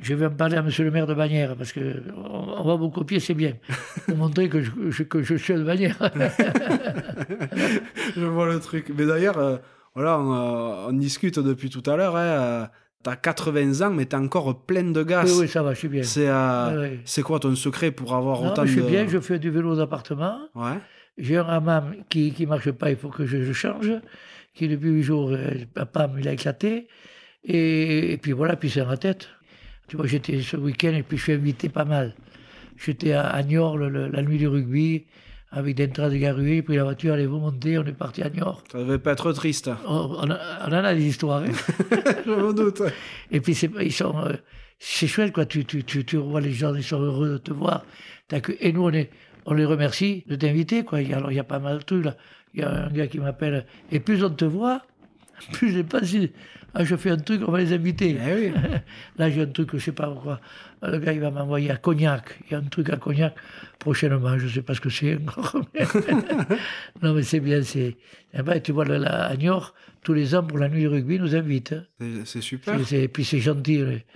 Je 0.00 0.14
vais 0.14 0.26
en 0.26 0.30
parler 0.30 0.56
à 0.56 0.62
monsieur 0.62 0.84
le 0.84 0.90
maire 0.90 1.06
de 1.06 1.14
Bagnères, 1.14 1.54
parce 1.54 1.72
qu'on 1.72 1.80
on 2.16 2.64
va 2.64 2.74
vous 2.74 2.90
copier, 2.90 3.20
c'est 3.20 3.34
bien. 3.34 3.52
Pour 4.06 4.16
montrer 4.16 4.48
que 4.48 4.60
je, 4.62 4.70
je- 4.90 5.02
que 5.04 5.22
je 5.22 5.36
suis 5.36 5.54
de 5.54 5.62
Bagnères. 5.62 5.96
Je 8.16 8.24
vois 8.24 8.46
le 8.52 8.58
truc. 8.60 8.90
Mais 8.96 9.06
d'ailleurs, 9.06 9.38
euh, 9.38 9.56
voilà, 9.94 10.18
on, 10.18 10.32
euh, 10.32 10.88
on 10.88 10.92
discute 10.92 11.38
depuis 11.38 11.70
tout 11.70 11.82
à 11.88 11.96
l'heure. 11.96 12.16
Hein, 12.16 12.20
euh, 12.20 12.64
T'as 13.02 13.16
80 13.16 13.80
ans, 13.86 13.90
mais 13.90 14.06
t'es 14.06 14.16
encore 14.16 14.60
plein 14.64 14.84
de 14.84 15.02
gaz. 15.02 15.32
oui, 15.32 15.38
oui, 15.42 15.48
ça 15.48 15.62
va, 15.62 15.74
je 15.74 15.78
suis 15.80 15.88
bien. 15.88 16.02
C'est 16.04 16.28
euh, 16.28 16.82
Oui, 16.82 16.88
oui. 16.92 17.00
c'est 17.04 17.22
quoi 17.22 17.40
ton 17.40 17.54
secret 17.56 17.90
pour 17.90 18.14
avoir 18.14 18.42
Non, 18.42 18.50
autant 18.50 18.62
mais 18.62 18.68
je 18.68 18.72
suis 18.74 18.82
de. 18.82 18.86
bien, 18.88 19.08
je 19.08 19.18
fais 19.18 19.38
du 19.38 19.50
vélo 19.50 19.74
d'appartement. 19.74 20.38
Ouais. 20.54 20.78
J'ai 21.18 21.36
un 21.36 21.44
hammam 21.46 21.94
qui 22.08 22.32
ne 22.38 22.46
marche 22.46 22.70
pas, 22.70 22.90
il 22.90 22.96
faut 22.96 23.08
que 23.08 23.26
je 23.26 23.38
le 23.38 23.52
change. 23.52 23.90
Qui 24.54 24.68
depuis 24.68 24.90
huit 24.90 25.02
jours, 25.02 25.30
euh, 25.32 25.84
pam, 25.92 26.12
il 26.18 26.28
a 26.28 26.32
éclaté. 26.32 26.86
Et, 27.44 28.12
et 28.12 28.16
puis 28.18 28.32
voilà, 28.32 28.56
puis 28.56 28.70
c'est 28.70 28.84
la 28.84 28.96
tête. 28.96 29.28
Tu 29.88 29.96
vois, 29.96 30.06
j'étais 30.06 30.40
ce 30.40 30.56
week-end 30.56 30.92
et 30.94 31.02
puis 31.02 31.16
je 31.18 31.22
suis 31.24 31.32
invité 31.32 31.68
pas 31.68 31.84
mal. 31.84 32.14
J'étais 32.76 33.12
à, 33.12 33.26
à 33.28 33.42
Niort 33.42 33.76
le- 33.76 33.88
le- 33.88 34.08
la 34.08 34.22
nuit 34.22 34.38
du 34.38 34.46
rugby 34.48 35.06
avec 35.52 35.76
des 35.76 35.86
entrées 35.86 36.10
de 36.10 36.16
Garué, 36.16 36.56
j'ai 36.56 36.62
pris 36.62 36.76
la 36.76 36.84
voiture, 36.84 37.12
allez 37.14 37.26
vous 37.26 37.38
monter, 37.38 37.78
on 37.78 37.84
est 37.84 37.92
parti 37.92 38.22
à 38.22 38.30
Niort. 38.30 38.62
Ça 38.72 38.78
devait 38.78 38.98
pas 38.98 39.12
être 39.12 39.32
triste. 39.32 39.70
On, 39.86 40.16
on 40.20 40.30
a- 40.30 40.40
on 40.66 40.72
en 40.72 40.84
a 40.84 40.94
des 40.94 41.04
histoires. 41.04 41.42
hein. 41.42 41.52
je 42.26 42.30
me 42.30 42.52
doute. 42.54 42.82
Et 43.30 43.40
puis 43.40 43.54
c'est, 43.54 43.70
ils 43.80 43.92
sont, 43.92 44.16
euh, 44.18 44.32
c'est 44.78 45.06
chouette 45.06 45.32
quoi. 45.32 45.44
Tu, 45.46 45.64
tu, 45.64 45.84
tu, 45.84 46.04
tu 46.04 46.16
revois 46.18 46.40
les 46.40 46.52
gens, 46.52 46.74
ils 46.74 46.82
sont 46.82 47.00
heureux 47.00 47.30
de 47.32 47.38
te 47.38 47.52
voir. 47.52 47.84
T'as 48.28 48.40
que, 48.40 48.52
et 48.60 48.72
nous 48.72 48.82
on 48.84 48.90
est, 48.92 49.10
on 49.46 49.54
les 49.54 49.64
remercie 49.66 50.24
de 50.26 50.36
t'inviter 50.36 50.84
quoi. 50.84 51.02
Il 51.02 51.10
y 51.10 51.14
a- 51.14 51.32
y 51.32 51.42
pas 51.42 51.58
mal 51.58 51.78
de 51.78 51.82
trucs 51.82 52.04
là. 52.04 52.16
Il 52.54 52.60
y 52.60 52.64
a 52.64 52.70
un 52.86 52.88
gars 52.90 53.06
qui 53.06 53.18
m'appelle 53.18 53.66
et 53.90 54.00
plus 54.00 54.22
on 54.24 54.30
te 54.30 54.44
voit, 54.44 54.82
plus 55.52 55.70
je 55.70 55.78
sais 55.78 55.84
pas 55.84 56.02
si 56.04 56.30
ah, 56.74 56.84
je 56.84 56.96
fais 56.96 57.10
un 57.10 57.16
truc, 57.18 57.42
on 57.46 57.50
va 57.52 57.58
les 57.58 57.72
inviter. 57.72 58.16
Eh 58.26 58.34
oui. 58.34 58.52
Là 59.18 59.30
j'ai 59.30 59.42
un 59.42 59.46
truc, 59.46 59.70
je 59.74 59.78
sais 59.78 59.92
pas 59.92 60.06
pourquoi. 60.08 60.40
Le 60.82 60.98
gars 60.98 61.12
il 61.12 61.20
va 61.20 61.30
m'envoyer 61.30 61.70
à 61.70 61.76
Cognac. 61.76 62.38
Il 62.46 62.52
y 62.52 62.54
a 62.54 62.58
un 62.58 62.62
truc 62.62 62.90
à 62.90 62.96
Cognac 62.96 63.34
prochainement. 63.78 64.38
Je 64.38 64.48
sais 64.48 64.62
pas 64.62 64.74
ce 64.74 64.80
que 64.80 64.90
c'est 64.90 65.16
encore. 65.16 65.60
non 67.02 67.14
mais 67.14 67.22
c'est 67.22 67.40
bien, 67.40 67.62
c'est. 67.62 67.96
eh 68.34 68.42
ben, 68.42 68.60
tu 68.60 68.72
vois 68.72 68.84
là, 68.84 69.26
à 69.26 69.36
Niort, 69.36 69.74
tous 70.02 70.14
les 70.14 70.34
ans 70.34 70.42
pour 70.42 70.58
la 70.58 70.68
nuit 70.68 70.80
du 70.80 70.88
rugby, 70.88 71.16
ils 71.16 71.20
nous 71.22 71.34
invitent. 71.34 71.74
C'est- 72.24 72.40
super. 72.40 72.78
C'est- 72.86 73.08
puis 73.08 73.24
c'est 73.24 73.40
gentil, 73.40 73.82
on 73.86 73.90
est, 73.90 74.06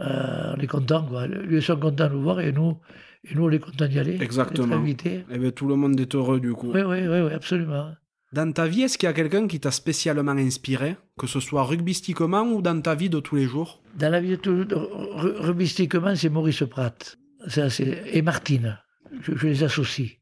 euh, 0.00 0.54
on 0.56 0.60
est 0.60 0.66
content, 0.66 1.04
quoi. 1.06 1.26
Lui, 1.26 1.56
ils 1.56 1.62
sont 1.62 1.76
contents 1.76 2.08
de 2.08 2.12
nous 2.14 2.22
voir 2.22 2.40
et 2.40 2.52
nous, 2.52 2.78
et 3.24 3.34
nous 3.34 3.44
on 3.46 3.50
est 3.50 3.58
contents 3.58 3.86
d'y 3.86 3.98
aller. 3.98 4.18
Exactement. 4.20 4.76
invités. 4.76 5.24
Eh 5.30 5.38
bien, 5.38 5.50
tout 5.50 5.66
le 5.66 5.76
monde 5.76 5.98
est 5.98 6.14
heureux 6.14 6.40
du 6.40 6.52
coup. 6.52 6.70
Oui, 6.74 6.82
oui, 6.82 7.06
oui, 7.08 7.20
oui, 7.22 7.32
absolument. 7.32 7.92
Dans 8.32 8.50
ta 8.50 8.66
vie, 8.66 8.82
est-ce 8.82 8.96
qu'il 8.96 9.06
y 9.06 9.10
a 9.10 9.12
quelqu'un 9.12 9.46
qui 9.46 9.60
t'a 9.60 9.70
spécialement 9.70 10.32
inspiré, 10.32 10.96
que 11.18 11.26
ce 11.26 11.38
soit 11.40 11.64
rugbystiquement 11.64 12.42
ou 12.44 12.62
dans 12.62 12.80
ta 12.80 12.94
vie 12.94 13.10
de 13.10 13.20
tous 13.20 13.36
les 13.36 13.44
jours? 13.44 13.82
Dans 13.98 14.10
la 14.10 14.20
vie 14.20 14.30
de 14.30 14.36
tout, 14.36 14.64
de- 14.64 14.74
ru- 14.74 15.34
rugbystiquement, 15.38 16.14
c'est 16.16 16.30
Maurice 16.30 16.62
Pratt. 16.68 17.18
Ça, 17.48 17.66
et 17.78 18.22
Martine. 18.22 18.78
Je, 19.20 19.32
je 19.36 19.46
les 19.48 19.62
associe. 19.64 20.12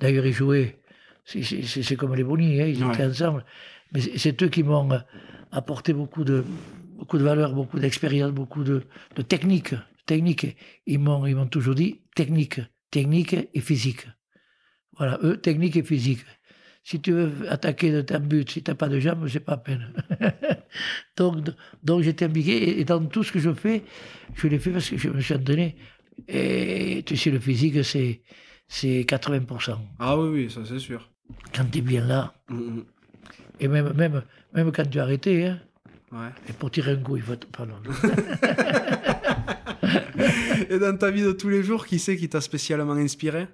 D'ailleurs, 0.00 0.24
ils 0.26 0.32
jouaient. 0.32 0.78
C'est, 1.24 1.96
comme 1.96 2.14
les 2.14 2.24
Bonnies, 2.24 2.60
hein, 2.60 2.66
ils 2.66 2.82
Ouais. 2.84 2.94
étaient 2.94 3.04
ensemble. 3.06 3.44
Mais 3.92 4.00
c'est, 4.16 4.40
eux 4.42 4.48
qui 4.48 4.62
m'ont 4.62 4.88
apporté 5.50 5.92
beaucoup 5.92 6.24
de, 6.24 6.44
beaucoup 6.96 7.18
de 7.18 7.24
valeur, 7.24 7.52
beaucoup 7.54 7.78
d'expérience, 7.80 8.30
beaucoup 8.32 8.62
de, 8.62 8.84
de 9.16 9.22
technique. 9.22 9.74
technique. 10.06 10.56
Ils 10.86 10.98
m'ont 11.00 11.46
toujours 11.46 11.74
dit 11.74 12.00
technique, 12.14 12.60
technique 12.90 13.34
et 13.52 13.60
physique. 13.60 14.06
Voilà, 14.96 15.18
eux, 15.22 15.36
technique 15.38 15.76
et 15.76 15.82
physique. 15.82 16.24
Si 16.88 17.00
tu 17.02 17.12
veux 17.12 17.30
attaquer 17.50 17.92
de 17.92 18.00
ta 18.00 18.18
but, 18.18 18.50
si 18.50 18.62
tu 18.62 18.70
n'as 18.70 18.74
pas 18.74 18.88
de 18.88 18.98
jambes, 18.98 19.28
c'est 19.28 19.40
pas 19.40 19.58
peine. 19.58 19.92
donc, 21.18 21.36
donc 21.82 22.00
j'étais 22.02 22.24
impliqué 22.24 22.80
et, 22.80 22.84
dans 22.86 23.04
tout 23.04 23.22
ce 23.22 23.30
que 23.30 23.38
je 23.38 23.52
fais, 23.52 23.82
je 24.34 24.48
l'ai 24.48 24.58
fait 24.58 24.70
parce 24.70 24.88
que 24.88 24.96
je 24.96 25.10
me 25.10 25.20
suis 25.20 25.34
entraîné. 25.34 25.76
Et 26.28 27.02
tu 27.04 27.14
sais, 27.18 27.30
le 27.30 27.40
physique, 27.40 27.84
c'est, 27.84 28.22
c'est 28.68 29.02
80%. 29.02 29.76
Ah 29.98 30.18
oui, 30.18 30.28
oui, 30.30 30.50
ça 30.50 30.62
c'est 30.64 30.78
sûr. 30.78 31.10
Quand 31.54 31.66
tu 31.70 31.78
es 31.78 31.82
bien 31.82 32.06
là, 32.06 32.32
et 33.60 33.68
même, 33.68 33.92
même, 33.92 34.22
même 34.54 34.72
quand 34.72 34.88
tu 34.88 34.98
as 34.98 35.02
arrêté, 35.02 35.44
hein, 35.44 35.60
Ouais. 36.10 36.30
et 36.48 36.54
pour 36.54 36.70
tirer 36.70 36.92
un 36.92 36.96
coup, 36.96 37.16
il 37.18 37.22
faut. 37.22 37.34
être- 37.34 37.46
Pardon. 37.48 37.74
Et 40.70 40.78
dans 40.78 40.96
ta 40.96 41.10
vie 41.10 41.22
de 41.22 41.32
tous 41.32 41.50
les 41.50 41.62
jours, 41.62 41.84
qui 41.86 41.98
c'est 41.98 42.16
qui 42.16 42.30
t'a 42.30 42.40
spécialement 42.40 42.94
inspiré? 42.94 43.46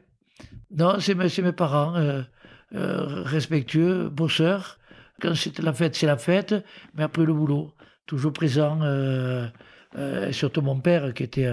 Non, 0.70 1.01
c'est 1.01 1.16
mes, 1.16 1.27
mes 1.43 1.52
parents, 1.52 1.97
euh, 1.97 2.23
respectueux, 2.75 4.09
bosseurs. 4.09 4.79
Quand 5.21 5.35
c'est 5.35 5.59
la 5.61 5.73
fête, 5.73 5.95
c'est 5.95 6.07
la 6.07 6.17
fête, 6.17 6.55
mais 6.95 7.05
après 7.05 7.25
le 7.25 7.33
boulot, 7.33 7.73
toujours 8.07 8.33
présent. 8.33 8.81
euh, 8.83 9.47
euh, 9.97 10.33
surtout 10.33 10.61
mon 10.61 10.81
père, 10.81 11.15
qui 11.15 11.23
était 11.23 11.47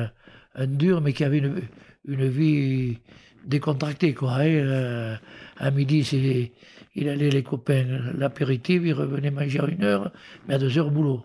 un, 0.55 0.67
dur, 0.67 1.01
mais 1.01 1.13
qui 1.13 1.23
avait 1.23 1.37
une, 1.37 2.27
vie 2.27 2.97
décontractée. 3.45 4.13
Quoi, 4.13 4.33
hein, 4.33 4.45
euh, 4.47 5.15
à 5.57 5.71
midi, 5.71 6.51
il 6.95 7.09
allait 7.09 7.29
les 7.29 7.43
copains, 7.43 8.11
l'apéritif, 8.17 8.81
il 8.83 8.93
revenait 8.93 9.31
manger 9.31 9.59
à 9.59 9.67
une 9.67 9.83
heure, 9.83 10.11
mais 10.47 10.55
à 10.55 10.57
deux 10.57 10.75
heures 10.77 10.91
boulot. 10.91 11.23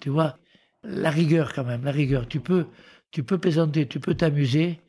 Tu 0.00 0.10
vois, 0.10 0.38
la 0.82 1.10
rigueur 1.10 1.52
quand 1.54 1.64
même, 1.64 1.84
la 1.84 1.92
rigueur. 1.92 2.26
Tu 2.26 2.40
peux, 2.40 2.66
tu 3.12 3.22
peux 3.22 3.38
plaisanter, 3.38 3.86
tu 3.86 4.00
peux 4.00 4.14
t'amuser, 4.14 4.80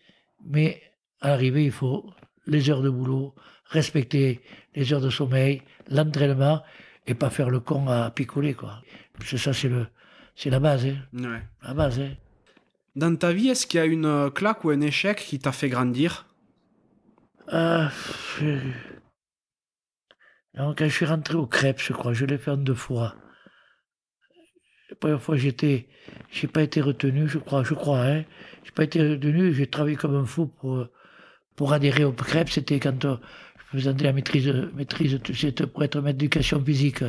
mais 0.46 0.82
à 1.22 1.30
l'arrivée, 1.30 1.66
il 1.66 1.72
faut 1.72 2.10
les 2.48 2.70
heures 2.70 2.82
de 2.82 2.90
boulot, 2.90 3.36
respecter 3.70 4.42
les 4.76 4.94
heures 4.94 5.02
de 5.02 5.10
sommeil, 5.10 5.62
l'entraînement, 5.90 6.64
et 7.06 7.14
pas 7.16 7.30
faire 7.30 7.50
le 7.50 7.60
con 7.60 7.88
à 7.88 8.12
picoler, 8.12 8.54
quoi. 8.54 8.82
Que 9.20 9.38
ça, 9.38 9.54
c'est 9.54 9.70
le, 9.70 9.88
c'est 10.36 10.50
la 10.50 10.60
base, 10.60 10.86
hein. 10.86 10.98
Ouais. 11.14 11.42
La 11.64 11.74
base, 11.74 12.00
hein. 12.00 12.12
Dans 12.96 13.16
ta 13.16 13.32
vie, 13.32 13.50
est-ce 13.50 13.68
qu'il 13.68 13.80
y 13.80 13.82
a 13.82 13.86
une 13.86 14.06
euh, 14.06 14.30
claque 14.30 14.64
ou 14.66 14.70
un 14.72 14.82
échec 14.82 15.18
qui 15.18 15.40
t'a 15.40 15.52
fait 15.52 15.70
grandir? 15.70 16.26
Je- 17.50 18.60
Non, 20.56 20.74
quand 20.76 20.86
je 20.86 20.94
suis 20.94 21.06
rentré 21.06 21.36
au 21.36 21.46
crêpes, 21.46 21.80
je 21.80 21.94
crois, 21.94 22.14
je 22.14 22.26
l'ai 22.26 22.38
fait 22.38 22.52
en 22.52 22.58
deux 22.58 22.74
fois. 22.74 23.16
La 24.90 24.96
première 24.96 25.22
fois, 25.22 25.36
j'étais, 25.38 25.88
j'ai 26.32 26.48
pas 26.48 26.64
été 26.64 26.82
retenu, 26.82 27.28
je 27.28 27.38
crois, 27.38 27.64
je 27.64 27.74
crois, 27.74 28.02
hein. 28.04 28.24
J'ai 28.64 28.72
pas 28.72 28.84
été 28.84 29.02
retenu, 29.02 29.54
j'ai 29.54 29.68
travaillé 29.68 29.96
comme 29.96 30.16
un 30.16 30.26
fou 30.26 30.48
pour, 30.48 30.88
pour 31.56 31.74
adhérer 31.74 32.04
au 32.04 32.12
crêpes. 32.14 32.50
C'était 32.50 32.80
quand 32.80 33.06
euh, 33.06 33.18
je 33.74 33.78
faisais 33.80 33.94
la 34.04 34.14
maîtrise, 34.14 34.48
maîtrise, 34.76 35.20
tu 35.24 35.34
sais, 35.36 35.52
pour 35.52 35.84
être 35.84 36.00
maître 36.02 36.18
d'éducation 36.18 36.64
physique. 36.64 37.04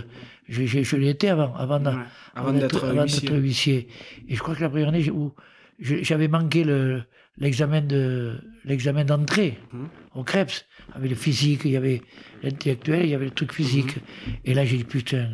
Je, 0.49 0.67
je, 0.67 0.83
je 0.83 0.97
l'ai 0.97 1.11
été 1.11 1.29
avant, 1.29 1.55
avant, 1.55 1.83
Ouais. 1.85 2.03
Avant 2.35 2.53
d'être 2.53 3.37
huissier. 3.39 3.89
Et 4.29 4.35
je 4.35 4.41
crois 4.41 4.55
que 4.55 4.61
la 4.63 4.69
première 4.69 4.89
année 4.89 5.09
où 5.11 5.33
j'avais 5.81 6.29
manqué 6.29 6.65
le, 6.65 7.03
l'examen 7.37 7.81
de 7.81 8.39
l'examen 8.65 9.05
d'entrée 9.05 9.59
Mhm. 9.73 9.89
au 10.15 10.25
Krebs. 10.25 10.65
Il 10.89 10.95
y 10.95 10.99
avait 10.99 11.09
le 11.09 11.15
physique, 11.15 11.61
il 11.65 11.71
y 11.73 11.77
avait 11.77 12.03
l'intellectuel, 12.43 13.05
il 13.05 13.11
y 13.11 13.15
avait 13.15 13.27
le 13.27 13.31
truc 13.31 13.53
physique. 13.53 13.97
Mhm. 13.97 14.33
Et 14.45 14.55
là, 14.55 14.65
j'ai 14.65 14.79
dit 14.79 14.85
putain, 14.85 15.29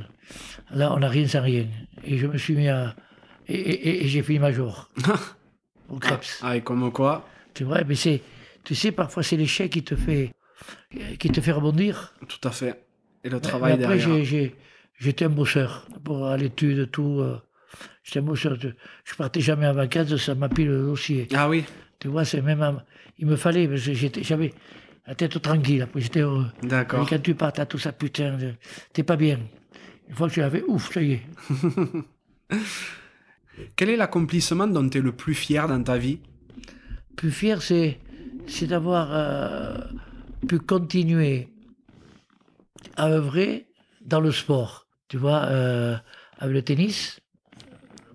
là, 0.70 0.92
on 0.94 0.98
n'a 0.98 1.09
rien 1.09 1.26
sans 1.26 1.42
rien. 1.42 1.66
Et 2.05 2.18
je 2.18 2.26
me 2.26 2.36
suis 2.38 2.55
mis 2.55 2.68
à, 2.68 2.94
Et, 3.46 3.55
et- 3.55 4.05
et 4.05 4.09
j'ai 4.09 4.22
fini 4.22 4.38
major. 4.38 4.88
au 5.88 5.98
Krebs. 5.98 6.40
Ah, 6.42 6.56
et 6.56 6.62
comme 6.62 6.90
quoi 6.92 7.26
C'est 7.55 7.64
vrai, 7.64 7.84
mais 7.86 7.94
c'est, 7.94 8.22
tu 8.64 8.74
sais, 8.74 8.90
parfois 8.92 9.22
c'est 9.22 9.36
l'échec 9.36 9.70
qui 9.70 9.82
te 9.82 9.94
fait, 9.96 10.32
qui 11.19 11.28
te 11.31 11.41
fait 11.41 11.53
rebondir. 11.53 12.15
Tout 12.28 12.49
à 12.49 12.51
fait. 12.53 12.85
Et 13.24 13.28
le 13.28 13.36
Mais 13.36 13.41
travail 13.41 13.73
après, 13.73 13.99
derrière. 13.99 14.09
j'ai, 14.09 14.24
j'ai- 14.24 14.57
j'étais 14.99 15.24
un 15.24 15.31
bosseur 15.31 15.86
pour 16.05 16.27
à 16.27 16.36
l'étude, 16.36 16.91
tout. 16.91 17.20
euh, 17.20 17.39
j'étais 18.03 18.20
un 18.20 18.23
bosseur. 18.23 18.59
Je, 18.61 18.69
je 19.05 19.15
partais 19.15 19.41
jamais 19.41 19.66
en 19.66 19.73
vacances, 19.74 20.16
ça 20.16 20.35
m'a 20.35 20.49
pris 20.49 20.65
le 20.65 20.78
dossier. 20.82 21.28
Ah 21.35 21.49
oui, 21.49 21.65
Tu 21.99 22.09
vois, 22.09 22.24
c'est 22.24 22.43
même. 22.43 22.62
un- 22.62 22.82
il 23.19 23.27
me 23.27 23.36
fallait, 23.36 23.66
parce 23.69 23.85
que 23.86 23.93
j'étais, 23.95 24.23
j'avais 24.23 24.53
la 25.07 25.15
tête 25.15 25.41
tranquille, 25.41 25.82
après 25.82 26.01
j'étais 26.01 26.20
heureux. 26.20 26.47
Mais 26.62 26.69
d'accord. 26.69 27.09
quand 27.09 27.23
tu 27.23 27.35
pars, 27.35 27.53
t'as 27.53 27.66
tout 27.66 27.78
ça, 27.78 27.93
putain, 27.93 28.36
t'es 28.93 29.03
pas 29.05 29.16
bien. 29.16 29.39
Une 30.09 30.15
fois 30.15 30.28
que 30.28 30.35
tu 30.35 30.41
l'as 30.41 30.51
fait, 30.51 30.65
ouf, 30.69 30.93
ça 30.93 31.01
y 31.03 31.12
est. 31.12 31.23
Quel 33.77 33.91
est 33.91 33.97
l'accomplissement 33.97 34.66
dont 34.66 34.89
tu 34.89 34.99
es 34.99 35.01
le 35.01 35.12
plus 35.12 35.35
fier 35.35 35.66
dans 35.69 35.82
ta 35.82 35.97
vie? 35.97 36.19
Plus 37.16 37.31
fier, 37.31 37.62
c'est, 37.62 37.99
c'est 38.47 38.66
d'avoir 38.66 39.09
euh, 39.12 39.78
pu 40.45 40.59
continuer 40.59 41.49
à 42.97 43.09
œuvrer 43.09 43.66
dans 44.01 44.21
le 44.21 44.33
sport. 44.33 44.87
Tu 45.09 45.16
vois, 45.16 45.45
euh, 45.45 45.97
avec 46.39 46.55
le 46.55 46.62
tennis, 46.62 47.21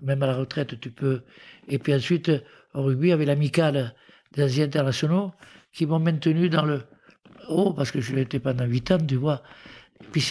même 0.02 0.22
à 0.22 0.26
la 0.26 0.36
retraite, 0.36 0.80
tu 0.80 0.90
peux. 0.90 1.22
Et 1.68 1.78
puis 1.78 1.94
ensuite, 1.94 2.30
au 2.74 2.82
rugby, 2.82 3.12
avec 3.12 3.26
l'amicale 3.26 3.94
des 4.32 4.42
Asiens 4.42 4.66
internationaux, 4.66 5.32
qui 5.72 5.86
m'ont 5.86 5.98
maintenu 5.98 6.48
dans 6.48 6.64
le 6.64 6.82
haut, 7.48 7.72
parce 7.72 7.90
que 7.90 8.00
je 8.00 8.14
l'étais 8.14 8.40
pendant 8.40 8.64
huit 8.64 8.90
ans, 8.90 8.98
tu 8.98 9.16
vois. 9.16 9.42
Puis 10.12 10.24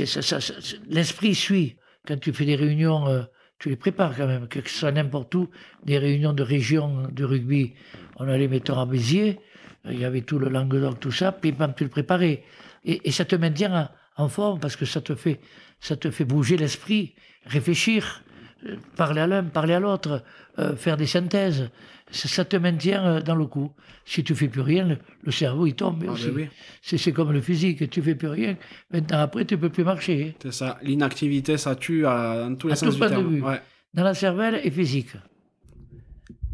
l'esprit 0.87 1.35
suit. 1.35 1.75
Quand 2.07 2.17
tu 2.17 2.33
fais 2.33 2.45
des 2.45 2.55
réunions, 2.55 3.07
euh, 3.07 3.23
tu 3.59 3.69
les 3.69 3.75
prépares 3.75 4.15
quand 4.15 4.25
même, 4.25 4.47
que 4.47 4.61
ce 4.67 4.79
soit 4.79 4.91
n'importe 4.91 5.35
où, 5.35 5.49
des 5.85 5.97
réunions 5.97 6.33
de 6.33 6.43
région 6.43 7.07
de 7.11 7.23
rugby. 7.23 7.73
On 8.15 8.27
allait, 8.27 8.47
mettons, 8.47 8.79
à 8.79 8.85
Béziers, 8.85 9.39
il 9.85 9.99
y 9.99 10.05
avait 10.05 10.21
tout 10.21 10.39
le 10.39 10.49
Languedoc, 10.49 10.99
tout 10.99 11.11
ça, 11.11 11.31
puis 11.31 11.51
bam, 11.51 11.73
tu 11.75 11.83
le 11.83 11.89
préparais. 11.89 12.43
Et, 12.85 13.01
et 13.07 13.11
ça 13.11 13.25
te 13.25 13.35
maintient 13.35 13.89
en, 14.17 14.23
en 14.23 14.29
forme 14.29 14.59
parce 14.59 14.75
que 14.75 14.85
ça 14.85 15.01
te 15.01 15.15
fait, 15.15 15.39
ça 15.79 15.95
te 15.95 16.11
fait 16.11 16.25
bouger 16.25 16.57
l'esprit, 16.57 17.13
réfléchir, 17.45 18.21
euh, 18.65 18.75
parler 18.95 19.21
à 19.21 19.27
l'un, 19.27 19.43
parler 19.43 19.73
à 19.73 19.79
l'autre, 19.79 20.23
euh, 20.59 20.75
faire 20.75 20.97
des 20.97 21.05
synthèses. 21.07 21.69
Ça, 22.11 22.27
ça 22.27 22.43
te 22.45 22.57
maintient 22.57 23.05
euh, 23.05 23.21
dans 23.21 23.35
le 23.35 23.45
coup. 23.45 23.71
Si 24.03 24.23
tu 24.23 24.33
fais 24.35 24.47
plus 24.47 24.61
rien, 24.61 24.83
le, 24.87 24.97
le 25.23 25.31
cerveau 25.31 25.67
il 25.67 25.75
tombe 25.75 26.03
Ah, 26.07 26.11
aussi. 26.11 26.27
ben 26.31 26.35
oui, 26.35 26.49
C'est, 26.81 27.11
comme 27.13 27.31
le 27.31 27.39
physique, 27.41 27.87
tu 27.89 28.01
fais 28.01 28.15
plus 28.15 28.27
rien. 28.29 28.57
Maintenant 28.91 29.19
après, 29.19 29.45
tu 29.45 29.57
peux 29.57 29.69
plus 29.69 29.83
marcher. 29.83 30.29
hein. 30.35 30.37
c'est 30.41 30.53
ça. 30.53 30.79
L'inactivité, 30.81 31.57
ça 31.57 31.75
tue 31.75 32.05
euh, 32.05 32.49
dans 32.49 32.55
tous 32.55 32.67
les 32.67 32.73
À 32.73 32.75
sens 32.75 32.89
tout 32.89 32.93
du 32.95 32.99
point 32.99 33.09
de 33.09 33.13
terme. 33.15 33.33
vue. 33.35 33.41
Ouais. 33.43 33.61
Dans 33.93 34.03
la 34.03 34.13
cervelle 34.15 34.59
et 34.63 34.71
physique. 34.71 35.09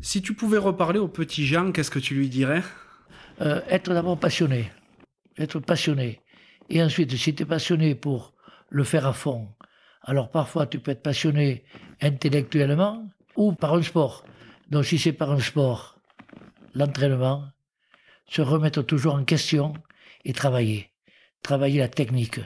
Si 0.01 0.21
tu 0.21 0.33
pouvais 0.33 0.57
reparler 0.57 0.99
au 0.99 1.07
petit 1.07 1.45
Jean, 1.45 1.71
qu'est-ce 1.71 1.89
que 1.91 1.99
tu 1.99 2.13
lui 2.15 2.29
dirais? 2.29 2.61
Euh, 3.41 3.61
être 3.69 3.93
d'abord 3.93 4.19
passionné. 4.19 4.71
Être 5.37 5.59
passionné. 5.59 6.21
Et 6.69 6.81
ensuite, 6.81 7.15
si 7.15 7.35
tu 7.35 7.43
es 7.43 7.45
passionné 7.45 7.95
pour 7.95 8.33
le 8.69 8.83
faire 8.83 9.05
à 9.05 9.13
fond, 9.13 9.49
alors 10.01 10.29
parfois 10.29 10.67
tu 10.67 10.79
peux 10.79 10.91
être 10.91 11.03
passionné 11.03 11.63
intellectuellement 12.01 13.07
ou 13.35 13.53
par 13.53 13.73
un 13.73 13.81
sport. 13.81 14.25
Donc 14.69 14.85
si 14.85 14.97
c'est 14.97 15.13
par 15.13 15.31
un 15.31 15.39
sport, 15.39 15.99
l'entraînement, 16.73 17.49
se 18.27 18.41
remettre 18.41 18.81
toujours 18.81 19.15
en 19.15 19.23
question 19.23 19.73
et 20.23 20.33
travailler. 20.33 20.91
Travailler 21.43 21.79
la 21.79 21.89
technique. 21.89 22.39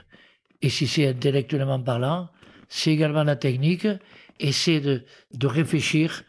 Et 0.61 0.69
si 0.69 0.87
c'est 0.87 1.07
intellectuellement 1.07 1.81
parlant, 1.81 2.29
c'est 2.67 2.91
également 2.91 3.23
la 3.23 3.37
technique 3.37 3.87
c'est 4.51 4.79
de, 4.79 5.05
de 5.33 5.47
réfléchir, 5.47 6.23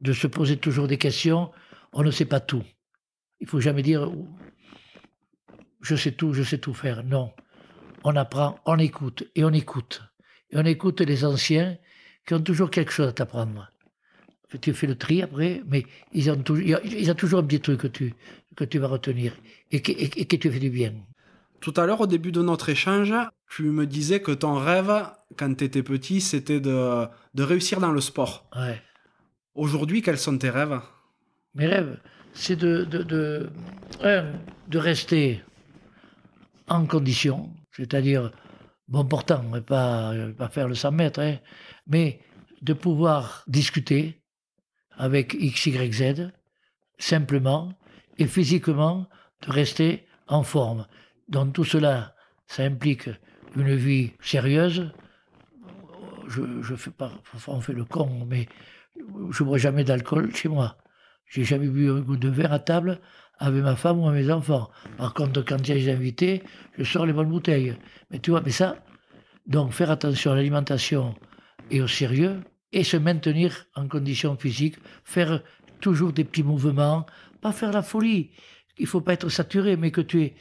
de 0.00 0.12
se 0.12 0.26
poser 0.26 0.56
toujours 0.56 0.86
des 0.86 0.98
questions. 0.98 1.50
On 1.92 2.02
ne 2.02 2.10
sait 2.10 2.26
pas 2.26 2.40
tout. 2.40 2.62
Il 3.44 3.48
faut 3.50 3.60
jamais 3.60 3.82
dire 3.82 4.10
je 5.82 5.96
sais 5.96 6.12
tout, 6.12 6.32
je 6.32 6.42
sais 6.42 6.56
tout 6.56 6.72
faire. 6.72 7.04
Non. 7.04 7.30
On 8.02 8.16
apprend, 8.16 8.58
on 8.64 8.78
écoute 8.78 9.24
et 9.34 9.44
on 9.44 9.50
écoute. 9.50 10.00
Et 10.48 10.56
on 10.56 10.64
écoute 10.64 11.02
les 11.02 11.26
anciens 11.26 11.76
qui 12.26 12.32
ont 12.32 12.40
toujours 12.40 12.70
quelque 12.70 12.90
chose 12.90 13.08
à 13.08 13.12
t'apprendre. 13.12 13.70
Tu 14.62 14.72
fais 14.72 14.86
le 14.86 14.96
tri 14.96 15.20
après, 15.20 15.62
mais 15.66 15.84
ils 16.14 16.30
ont, 16.30 16.38
toujours, 16.38 16.80
ils 16.84 17.10
ont 17.10 17.14
toujours 17.14 17.40
un 17.40 17.42
petit 17.42 17.60
truc 17.60 17.80
que 17.80 17.86
tu, 17.86 18.14
que 18.56 18.64
tu 18.64 18.78
vas 18.78 18.88
retenir 18.88 19.34
et 19.70 19.82
que, 19.82 19.92
et, 19.92 20.10
et 20.22 20.24
que 20.24 20.36
tu 20.36 20.50
fais 20.50 20.58
du 20.58 20.70
bien. 20.70 20.94
Tout 21.60 21.74
à 21.76 21.84
l'heure, 21.84 22.00
au 22.00 22.06
début 22.06 22.32
de 22.32 22.40
notre 22.40 22.70
échange, 22.70 23.12
tu 23.50 23.64
me 23.64 23.84
disais 23.84 24.20
que 24.20 24.32
ton 24.32 24.54
rêve, 24.54 24.90
quand 25.36 25.54
tu 25.54 25.64
étais 25.64 25.82
petit, 25.82 26.22
c'était 26.22 26.60
de, 26.60 27.06
de 27.34 27.42
réussir 27.42 27.78
dans 27.78 27.92
le 27.92 28.00
sport. 28.00 28.48
Ouais. 28.56 28.80
Aujourd'hui, 29.54 30.00
quels 30.00 30.16
sont 30.16 30.38
tes 30.38 30.48
rêves? 30.48 30.80
Mes 31.54 31.66
rêves, 31.66 32.00
c'est 32.34 32.56
de, 32.56 32.84
de, 32.84 33.02
de, 33.02 33.50
de 34.68 34.78
rester 34.78 35.42
en 36.68 36.86
condition, 36.86 37.50
c'est-à-dire 37.72 38.32
bon 38.88 39.04
portant, 39.04 39.42
mais 39.52 39.60
pas, 39.60 40.12
pas 40.36 40.48
faire 40.48 40.68
le 40.68 40.74
100 40.74 40.92
mètres, 40.92 41.20
hein, 41.20 41.36
mais 41.86 42.20
de 42.62 42.72
pouvoir 42.72 43.44
discuter 43.46 44.20
avec 44.96 45.34
X, 45.34 45.66
Y, 45.66 45.92
Z, 45.92 46.32
simplement, 46.98 47.72
et 48.18 48.26
physiquement, 48.26 49.08
de 49.42 49.52
rester 49.52 50.06
en 50.28 50.42
forme. 50.42 50.86
Donc 51.28 51.52
tout 51.52 51.64
cela, 51.64 52.14
ça 52.46 52.64
implique 52.64 53.10
une 53.56 53.74
vie 53.74 54.12
sérieuse. 54.20 54.92
Je, 56.28 56.62
je 56.62 56.74
fais 56.74 56.90
pas, 56.90 57.12
on 57.46 57.60
fait 57.60 57.72
le 57.72 57.84
con, 57.84 58.26
mais 58.26 58.48
je 59.30 59.42
bois 59.42 59.58
jamais 59.58 59.84
d'alcool 59.84 60.34
chez 60.34 60.48
moi. 60.48 60.76
J'ai 61.26 61.44
jamais 61.44 61.68
bu 61.68 61.90
un 61.90 62.00
goût 62.00 62.16
de 62.16 62.28
verre 62.28 62.52
à 62.52 62.58
table 62.58 63.00
avec 63.38 63.62
ma 63.62 63.76
femme 63.76 64.00
ou 64.00 64.10
mes 64.10 64.30
enfants. 64.30 64.70
Par 64.96 65.14
contre, 65.14 65.44
quand 65.44 65.56
a 65.56 65.58
des 65.58 65.90
invités, 65.90 66.42
je 66.78 66.84
sors 66.84 67.06
les 67.06 67.12
bonnes 67.12 67.28
bouteilles. 67.28 67.76
Mais 68.10 68.18
tu 68.18 68.30
vois, 68.30 68.42
mais 68.44 68.50
ça, 68.50 68.76
donc 69.46 69.72
faire 69.72 69.90
attention 69.90 70.32
à 70.32 70.36
l'alimentation 70.36 71.14
et 71.70 71.80
au 71.80 71.88
sérieux, 71.88 72.40
et 72.72 72.84
se 72.84 72.96
maintenir 72.96 73.66
en 73.74 73.88
condition 73.88 74.36
physique, 74.36 74.76
faire 75.04 75.42
toujours 75.80 76.12
des 76.12 76.24
petits 76.24 76.42
mouvements, 76.42 77.06
pas 77.40 77.52
faire 77.52 77.72
la 77.72 77.82
folie. 77.82 78.30
Il 78.78 78.86
faut 78.86 79.00
pas 79.00 79.12
être 79.12 79.28
saturé, 79.28 79.76
mais 79.76 79.90
que 79.90 80.00
tu 80.00 80.22
aies 80.22 80.34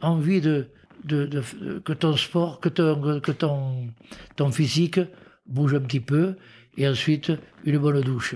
envie 0.00 0.40
de, 0.40 0.70
que 1.04 1.92
ton 1.92 2.16
sport, 2.16 2.60
que 2.60 2.68
ton, 2.68 3.20
que 3.20 3.32
ton 3.32 4.50
physique 4.50 5.00
bouge 5.46 5.74
un 5.74 5.80
petit 5.80 6.00
peu, 6.00 6.36
et 6.76 6.88
ensuite 6.88 7.32
une 7.64 7.78
bonne 7.78 8.00
douche. 8.02 8.34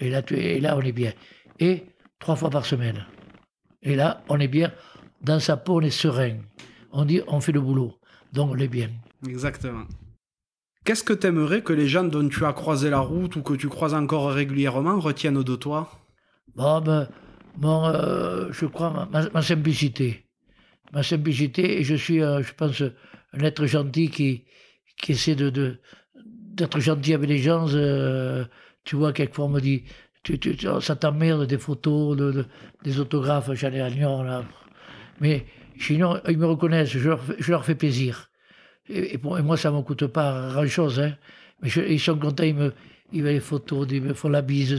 Et 0.00 0.10
là, 0.10 0.22
tu, 0.22 0.34
et 0.34 0.60
là, 0.60 0.76
on 0.76 0.80
est 0.80 0.92
bien. 0.92 1.12
Et 1.60 1.84
trois 2.18 2.36
fois 2.36 2.50
par 2.50 2.64
semaine. 2.66 3.06
Et 3.82 3.94
là, 3.96 4.22
on 4.28 4.40
est 4.40 4.48
bien. 4.48 4.72
Dans 5.22 5.38
sa 5.40 5.56
peau, 5.56 5.76
on 5.76 5.80
est 5.82 5.90
serein. 5.90 6.36
On 6.92 7.04
dit, 7.04 7.20
on 7.28 7.40
fait 7.40 7.52
le 7.52 7.60
boulot. 7.60 7.94
Donc, 8.32 8.50
on 8.52 8.56
est 8.58 8.68
bien. 8.68 8.90
Exactement. 9.28 9.84
Qu'est-ce 10.84 11.04
que 11.04 11.12
t'aimerais 11.12 11.62
que 11.62 11.74
les 11.74 11.86
gens 11.88 12.04
dont 12.04 12.26
tu 12.28 12.44
as 12.44 12.52
croisé 12.54 12.88
la 12.90 13.00
route 13.00 13.36
ou 13.36 13.42
que 13.42 13.54
tu 13.54 13.68
croises 13.68 13.94
encore 13.94 14.32
régulièrement 14.32 14.98
retiennent 14.98 15.42
de 15.42 15.56
toi? 15.56 15.90
Bon, 16.56 16.80
ben, 16.80 17.08
bon, 17.56 17.84
euh, 17.86 18.48
je 18.50 18.66
crois, 18.66 19.08
ma, 19.12 19.42
simplicité. 19.42 20.24
Ma 20.92 21.02
simplicité, 21.02 21.80
et 21.80 21.84
je 21.84 21.94
suis, 21.94 22.22
euh, 22.22 22.42
je 22.42 22.52
pense, 22.54 22.82
un 23.34 23.40
être 23.40 23.66
gentil 23.66 24.10
qui, 24.10 24.44
qui 25.00 25.12
essaie 25.12 25.34
de, 25.36 25.50
de- 25.50 25.78
d'être 26.24 26.80
gentil 26.80 27.12
avec 27.14 27.28
les 27.28 27.38
gens. 27.38 27.68
euh, 27.74 28.44
tu 28.84 28.96
vois, 28.96 29.12
quelquefois, 29.12 29.46
on 29.46 29.48
me 29.50 29.60
dit, 29.60 29.84
tu, 30.22 30.38
tu, 30.38 30.56
ça 30.80 30.96
t'emmerde 30.96 31.46
des 31.46 31.58
photos, 31.58 32.16
de, 32.16 32.32
de- 32.32 32.46
des 32.84 32.98
autographes, 33.00 33.48
ai 33.62 33.80
à 33.80 33.88
Lyon, 33.88 34.22
là. 34.22 34.44
Mais 35.20 35.46
sinon, 35.78 36.20
ils 36.28 36.38
me 36.38 36.46
reconnaissent, 36.46 36.90
je 36.90 37.08
leur, 37.08 37.22
fais- 37.22 37.36
je 37.38 37.50
leur 37.50 37.64
fais 37.64 37.74
plaisir. 37.74 38.30
Et, 38.88 39.14
et 39.14 39.18
pour- 39.18 39.38
et 39.38 39.42
moi, 39.42 39.56
ça 39.56 39.70
ne 39.70 39.76
me 39.76 39.82
coûte 39.82 40.06
pas 40.06 40.50
grand-chose. 40.52 41.00
Hein. 41.00 41.14
Mais 41.62 41.68
je- 41.68 41.80
ils 41.82 42.00
sont 42.00 42.16
contents, 42.18 42.42
ils 42.44 42.54
me, 42.54 42.72
ils 43.12 43.22
veulent 43.22 43.32
les 43.34 43.40
photos, 43.40 43.86
ils 43.90 44.02
me 44.02 44.14
font 44.14 44.28
la 44.28 44.42
bise. 44.42 44.76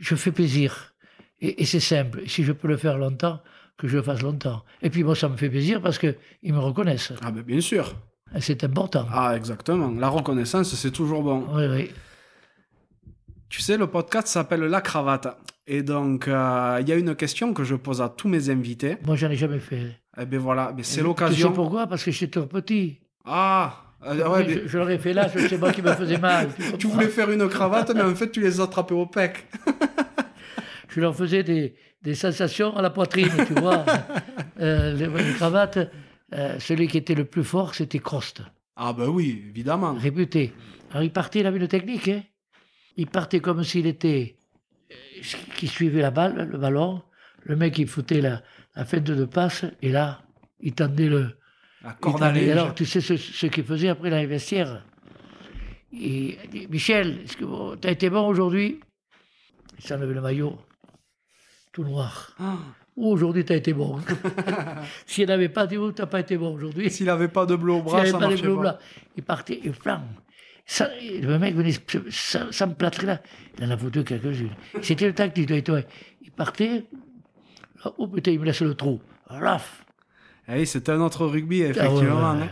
Je 0.00 0.14
fais 0.14 0.32
plaisir. 0.32 0.94
Et, 1.40 1.62
et 1.62 1.64
c'est 1.66 1.80
simple. 1.80 2.22
Si 2.26 2.44
je 2.44 2.52
peux 2.52 2.68
le 2.68 2.76
faire 2.76 2.98
longtemps, 2.98 3.40
que 3.76 3.86
je 3.86 3.96
le 3.96 4.02
fasse 4.02 4.22
longtemps. 4.22 4.64
Et 4.82 4.90
puis 4.90 5.04
moi, 5.04 5.14
ça 5.14 5.28
me 5.28 5.36
fait 5.36 5.48
plaisir 5.50 5.80
parce 5.80 5.98
qu'ils 5.98 6.14
me 6.44 6.58
reconnaissent. 6.58 7.12
Ah 7.22 7.30
ben 7.30 7.42
bien 7.42 7.60
sûr. 7.60 7.94
C'est 8.40 8.64
important. 8.64 9.06
Ah 9.12 9.34
exactement. 9.36 9.90
La 9.98 10.08
reconnaissance, 10.08 10.74
c'est 10.74 10.90
toujours 10.90 11.22
bon. 11.22 11.46
Oui, 11.52 11.62
oui. 11.70 11.90
Tu 13.48 13.62
sais, 13.62 13.76
le 13.76 13.86
podcast 13.86 14.26
s'appelle 14.28 14.60
La 14.60 14.80
Cravate. 14.80 15.28
Et 15.66 15.82
donc, 15.82 16.28
euh, 16.28 16.78
il 16.80 16.88
y 16.88 16.92
a 16.92 16.96
une 16.96 17.14
question 17.14 17.52
que 17.54 17.64
je 17.64 17.74
pose 17.74 18.00
à 18.00 18.08
tous 18.08 18.28
mes 18.28 18.50
invités. 18.50 18.96
Moi, 19.04 19.16
j'en 19.16 19.30
ai 19.30 19.36
jamais 19.36 19.58
fait. 19.58 19.96
Eh 20.20 20.26
ben 20.26 20.38
voilà, 20.38 20.72
mais 20.76 20.82
c'est 20.82 20.94
Tu 20.94 20.98
sais 21.00 21.02
l'occasion. 21.02 21.52
pourquoi? 21.52 21.86
Parce 21.86 22.02
que 22.04 22.10
j'étais 22.10 22.40
trop 22.40 22.46
petit. 22.46 22.98
Ah 23.24 23.84
euh, 24.06 24.28
ouais, 24.28 24.44
mais 24.46 24.54
je, 24.62 24.68
je 24.68 24.78
l'aurais 24.78 24.98
fait 24.98 25.12
là, 25.12 25.28
sais 25.28 25.58
pas 25.58 25.72
qui 25.72 25.82
me 25.82 25.92
faisait 25.92 26.18
mal. 26.18 26.48
tu 26.78 26.86
voulais 26.86 27.08
faire 27.08 27.30
une 27.30 27.48
cravate, 27.48 27.90
mais 27.94 28.02
en 28.02 28.14
fait, 28.14 28.30
tu 28.30 28.40
les 28.40 28.60
as 28.60 28.64
attrapés 28.64 28.94
au 28.94 29.06
pec. 29.06 29.46
je 30.88 31.00
leur 31.00 31.14
faisais 31.16 31.42
des, 31.42 31.74
des 32.02 32.14
sensations 32.14 32.76
à 32.76 32.82
la 32.82 32.90
poitrine, 32.90 33.30
tu 33.46 33.54
vois. 33.54 33.84
Euh, 34.60 34.92
les, 34.94 35.06
les 35.06 35.34
cravates, 35.34 35.78
euh, 36.34 36.58
celui 36.58 36.88
qui 36.88 36.98
était 36.98 37.14
le 37.14 37.24
plus 37.24 37.44
fort, 37.44 37.76
c'était 37.76 38.00
Crost, 38.00 38.42
Ah 38.74 38.92
ben 38.92 39.06
oui, 39.06 39.44
évidemment. 39.50 39.94
réputé. 39.94 40.52
Alors 40.90 41.04
il 41.04 41.12
partait, 41.12 41.38
il 41.38 41.46
avait 41.46 41.58
une 41.60 41.68
technique. 41.68 42.08
Hein. 42.08 42.22
Il 42.98 43.06
partait 43.06 43.40
comme 43.40 43.64
s'il 43.64 43.86
était. 43.86 44.36
qui 45.56 45.66
suivait 45.68 46.02
la 46.02 46.10
balle, 46.10 46.48
le 46.50 46.58
ballon. 46.58 47.02
Le 47.44 47.56
mec, 47.56 47.78
il 47.78 47.86
foutait 47.86 48.20
la, 48.20 48.42
la 48.76 48.84
fête 48.84 49.04
de 49.04 49.24
passe, 49.24 49.64
et 49.80 49.90
là, 49.90 50.20
il 50.60 50.74
tendait 50.74 51.08
le. 51.08 51.30
La 51.82 51.92
corde 51.92 52.22
à 52.22 52.26
alors, 52.26 52.74
tu 52.74 52.84
sais 52.84 53.00
ce, 53.00 53.16
ce 53.16 53.46
qu'il 53.46 53.64
faisait 53.64 53.88
après 53.88 54.10
dans 54.10 54.16
les 54.16 54.26
vestiaires 54.26 54.84
Il 55.92 56.36
dit 56.50 56.66
Michel, 56.68 57.20
est-ce 57.24 57.36
que 57.36 57.76
tu 57.76 57.88
as 57.88 57.92
été 57.92 58.10
bon 58.10 58.26
aujourd'hui? 58.26 58.80
Il 59.78 59.84
s'enlevait 59.84 60.14
le 60.14 60.20
maillot, 60.20 60.58
tout 61.72 61.84
noir. 61.84 62.34
Ah, 62.40 62.58
Oh, 63.00 63.12
aujourd'hui, 63.12 63.44
tu 63.44 63.52
as 63.52 63.56
été 63.56 63.72
bon. 63.72 64.00
S'il 65.06 65.24
n'y 65.26 65.30
en 65.30 65.34
avait 65.34 65.48
pas, 65.48 65.68
tu 65.68 65.78
n'as 65.78 66.06
pas 66.06 66.18
été 66.18 66.36
bon 66.36 66.52
aujourd'hui. 66.54 66.90
S'il 66.90 67.08
avait 67.08 67.28
pas 67.28 67.46
de 67.46 67.54
bleu 67.54 67.74
au 67.74 67.82
bras, 67.82 68.04
ça 68.04 68.18
pas 68.18 68.28
marchait 68.28 68.42
pas. 68.48 68.78
il 69.16 69.22
partait, 69.22 69.60
il 69.62 69.72
flamme. 69.72 70.08
Ça, 70.70 70.90
le 71.00 71.38
mec 71.38 71.54
venait 71.54 71.72
ça, 72.10 72.66
me 72.66 72.74
plâtrait 72.74 73.06
là. 73.06 73.22
Il 73.58 73.64
en 73.64 73.70
a 73.70 73.76
foutu 73.78 74.04
quelques-unes. 74.04 74.50
C'était 74.82 75.06
le 75.06 75.14
tactique. 75.14 75.48
là, 75.48 75.62
toi. 75.62 75.80
Il 76.20 76.30
partait. 76.30 76.84
là, 77.84 77.92
oh 77.96 78.06
putain, 78.06 78.32
il 78.32 78.38
me 78.40 78.44
laisse 78.44 78.60
le 78.60 78.74
trou. 78.74 79.00
Raf. 79.26 79.84
Eh 80.46 80.52
oui, 80.60 80.66
c'était 80.66 80.92
un 80.92 81.00
autre 81.00 81.24
rugby, 81.26 81.62
Ah 81.62 81.64
ouais, 81.64 81.70
effectivement. 81.70 82.32
ouais, 82.32 82.38
ouais. 82.40 82.44
hein. 82.44 82.50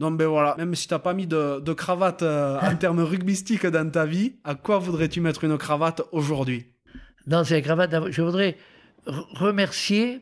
Donc 0.00 0.18
ben 0.18 0.26
voilà, 0.26 0.56
même 0.58 0.74
si 0.74 0.88
t'as 0.88 0.98
pas 0.98 1.14
mis 1.14 1.26
de, 1.28 1.60
de 1.60 1.72
cravate 1.72 2.22
euh, 2.22 2.58
en 2.60 2.74
termes 2.76 3.00
rugbystiques 3.00 3.64
dans 3.66 3.88
ta 3.90 4.04
vie, 4.06 4.34
à 4.44 4.54
quoi 4.56 4.78
voudrais-tu 4.78 5.20
mettre 5.20 5.44
une 5.44 5.56
cravate 5.56 6.02
aujourd'hui? 6.12 6.66
Dans 7.28 7.44
ces 7.44 7.62
cravates, 7.62 7.94
je 8.10 8.22
voudrais 8.22 8.58
remercier 9.06 10.20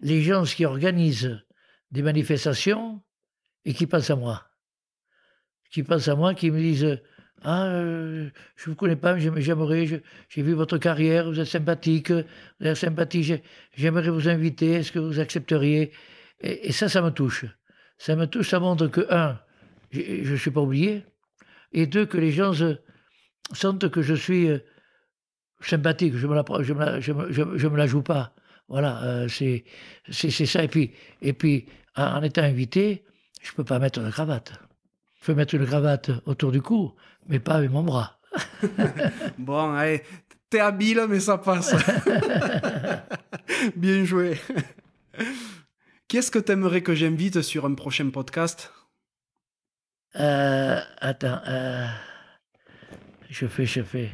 les 0.00 0.22
gens 0.22 0.42
qui 0.44 0.64
organisent 0.66 1.40
des 1.92 2.02
manifestations 2.02 3.00
et 3.64 3.72
qui 3.72 3.86
pensent 3.86 4.10
à 4.10 4.16
moi. 4.16 4.42
Qui 5.70 5.82
pensent 5.82 6.08
à 6.08 6.16
moi, 6.16 6.34
qui 6.34 6.50
me 6.50 6.58
disent 6.58 7.00
Ah, 7.42 7.68
euh, 7.68 8.28
je 8.56 8.68
ne 8.68 8.72
vous 8.72 8.76
connais 8.76 8.96
pas, 8.96 9.14
mais 9.14 9.20
j'aime- 9.20 9.38
j'aimerais, 9.40 9.86
je- 9.86 9.96
j'ai 10.28 10.42
vu 10.42 10.52
votre 10.52 10.76
carrière, 10.76 11.30
vous 11.30 11.40
êtes 11.40 11.46
sympathique, 11.46 12.10
vous 12.10 12.66
êtes 12.66 12.76
sympathique, 12.76 13.22
j'ai- 13.24 13.42
j'aimerais 13.76 14.10
vous 14.10 14.28
inviter, 14.28 14.72
est-ce 14.72 14.92
que 14.92 14.98
vous 14.98 15.18
accepteriez? 15.20 15.90
Et, 16.42 16.70
ça, 16.72 16.88
ça 16.90 17.00
me 17.00 17.10
touche. 17.10 17.46
Ça 17.96 18.14
me 18.14 18.26
touche, 18.26 18.50
ça 18.50 18.60
montre 18.60 18.88
que, 18.88 19.06
un, 19.10 19.40
je 19.90 20.30
ne 20.30 20.36
suis 20.36 20.50
pas 20.50 20.60
oublié, 20.60 21.04
et 21.72 21.86
deux, 21.86 22.04
que 22.04 22.18
les 22.18 22.30
gens 22.30 22.52
se- 22.52 22.76
sentent 23.52 23.88
que 23.90 24.02
je 24.02 24.14
suis. 24.14 24.48
euh, 24.50 24.58
sympathique, 25.62 26.14
je 26.14 26.18
je 26.20 26.26
me 26.26 26.34
la, 26.34 26.44
je 26.62 26.72
me, 26.74 27.00
je 27.00 27.42
me- 27.42 27.58
je 27.58 27.68
me 27.68 27.76
la 27.76 27.86
joue 27.86 28.02
pas. 28.02 28.34
Voilà, 28.68 29.02
euh, 29.04 29.28
c'est 29.28 29.64
ça. 30.46 30.62
Et 30.64 30.68
puis, 30.68 30.92
et 31.22 31.32
puis 31.32 31.66
en, 31.96 32.22
étant 32.22 32.42
invité, 32.42 33.04
je 33.42 33.52
peux 33.52 33.64
pas 33.64 33.78
mettre 33.78 34.00
de 34.02 34.10
cravate. 34.10 34.52
Je 35.20 35.26
peux 35.26 35.34
mettre 35.34 35.54
une 35.54 35.66
cravate 35.66 36.10
autour 36.26 36.50
du 36.50 36.62
cou, 36.62 36.94
mais 37.28 37.40
pas 37.40 37.54
avec 37.54 37.70
mon 37.70 37.82
bras. 37.82 38.18
Bon, 39.38 39.72
allez, 39.74 40.02
t'es 40.48 40.60
habile, 40.60 41.04
mais 41.08 41.20
ça 41.20 41.38
passe. 41.38 41.74
Bien 43.76 44.04
joué. 44.04 44.38
Qu'est-ce 46.08 46.30
que 46.30 46.38
t'aimerais 46.38 46.82
que 46.82 46.94
j'invite 46.94 47.42
sur 47.42 47.66
un 47.66 47.74
prochain 47.74 48.08
podcast? 48.10 48.72
Euh, 50.18 50.80
attends, 51.00 51.40
euh, 51.46 51.86
je 53.28 53.46
fais, 53.46 53.66
je 53.66 53.82
fais. 53.82 54.10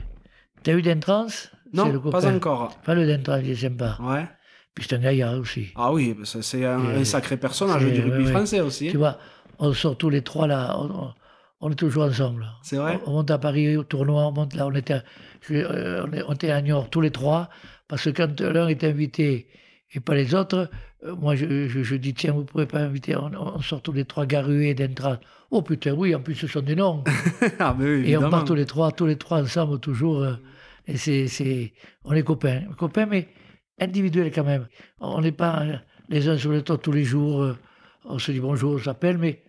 T'as 0.63 0.73
eu 0.75 0.83
d'entrance 0.83 1.51
Non, 1.73 1.99
pas 2.11 2.27
encore. 2.27 2.77
Pas 2.83 2.95
le 2.95 3.07
d'entrance, 3.07 3.41
il 3.45 3.51
est 3.51 3.55
sympa. 3.55 3.97
Ouais. 4.01 4.27
Puis 4.75 4.87
c'est 4.89 4.97
un 4.97 5.01
gaillard 5.01 5.39
aussi. 5.39 5.69
Ah 5.75 5.91
oui, 5.93 6.13
bah 6.13 6.25
c'est 6.25 6.65
un, 6.67 6.85
un 6.85 7.05
sacré 7.05 7.39
personnage 7.39 7.83
du 7.85 8.01
rugby 8.03 8.27
français 8.31 8.61
aussi. 8.61 8.91
Tu 8.91 8.99
vois, 8.99 9.19
on 9.59 9.73
sort 9.73 9.97
tous 9.97 10.11
les 10.11 10.23
trois 10.23 10.47
là, 10.47 10.79
on, 11.61 11.71
est 11.71 11.75
toujours 11.75 12.05
ensemble. 12.05 12.47
C'est 12.63 12.77
vrai 12.77 12.99
On, 13.07 13.11
on 13.11 13.15
monte 13.15 13.31
à 13.31 13.39
Paris 13.39 13.77
au 13.77 13.85
tournoi, 13.85 14.27
on 14.27 14.33
monte 14.33 14.55
là, 14.55 14.67
on 14.67 14.75
était, 14.75 14.95
à- 14.95 15.03
euh, 15.51 16.07
on, 16.29 16.33
était 16.35 16.51
à 16.51 16.61
Niort 16.63 16.91
tous 16.91 17.01
les 17.01 17.11
trois, 17.11 17.49
parce 17.89 18.05
que 18.05 18.11
quand 18.11 18.41
l'un 18.41 18.69
est 18.69 18.85
invité 18.85 19.47
et 19.93 20.01
pas 20.01 20.15
les 20.15 20.35
autres, 20.35 20.69
euh, 21.05 21.15
moi 21.17 21.35
je, 21.37 21.69
je, 21.69 21.83
je 21.83 21.97
dis 21.97 22.15
tiens, 22.15 22.33
vous 22.33 22.41
ne 22.41 22.45
pouvez 22.47 22.67
pas 22.67 22.81
inviter, 22.81 23.17
on, 23.17 23.31
on 23.35 23.61
sort 23.61 23.83
tous 23.83 23.93
les 23.93 24.05
trois 24.05 24.27
Garué, 24.27 24.75
Dentra. 24.75 25.19
Oh 25.51 25.63
putain, 25.63 25.93
oui, 25.93 26.15
en 26.15 26.21
plus 26.21 26.35
ce 26.35 26.47
sont 26.47 26.61
des 26.61 26.75
noms. 26.75 27.05
ah, 27.61 27.75
mais 27.79 27.85
oui, 27.85 28.11
et 28.11 28.17
on 28.17 28.29
part 28.31 28.45
tous 28.45 28.55
les 28.55 28.67
trois, 28.67 28.91
tous 28.93 29.07
les 29.07 29.17
trois 29.17 29.41
ensemble 29.43 29.79
toujours. 29.81 30.23
euh, 30.23 30.35
et 30.89 30.97
c'est, 30.97 31.27
c'est, 31.29 31.73
on 32.05 32.13
est 32.13 32.23
copains, 32.23 32.63
copains, 32.79 33.07
mais 33.07 33.29
individuels 33.81 34.31
quand 34.33 34.45
même. 34.45 34.67
On 35.01 35.21
n'est 35.21 35.33
pas 35.33 35.63
euh, 35.63 35.77
les 36.09 36.29
uns 36.29 36.37
sur 36.39 36.53
les 36.53 36.59
autres 36.59 36.77
tous 36.77 36.93
les 36.93 37.05
jours. 37.05 37.55
On 38.07 38.19
se 38.19 38.33
dit 38.33 38.41
bonjour, 38.41 38.75
on 38.75 38.79
s'appelle, 38.79 39.19
mais 39.19 39.43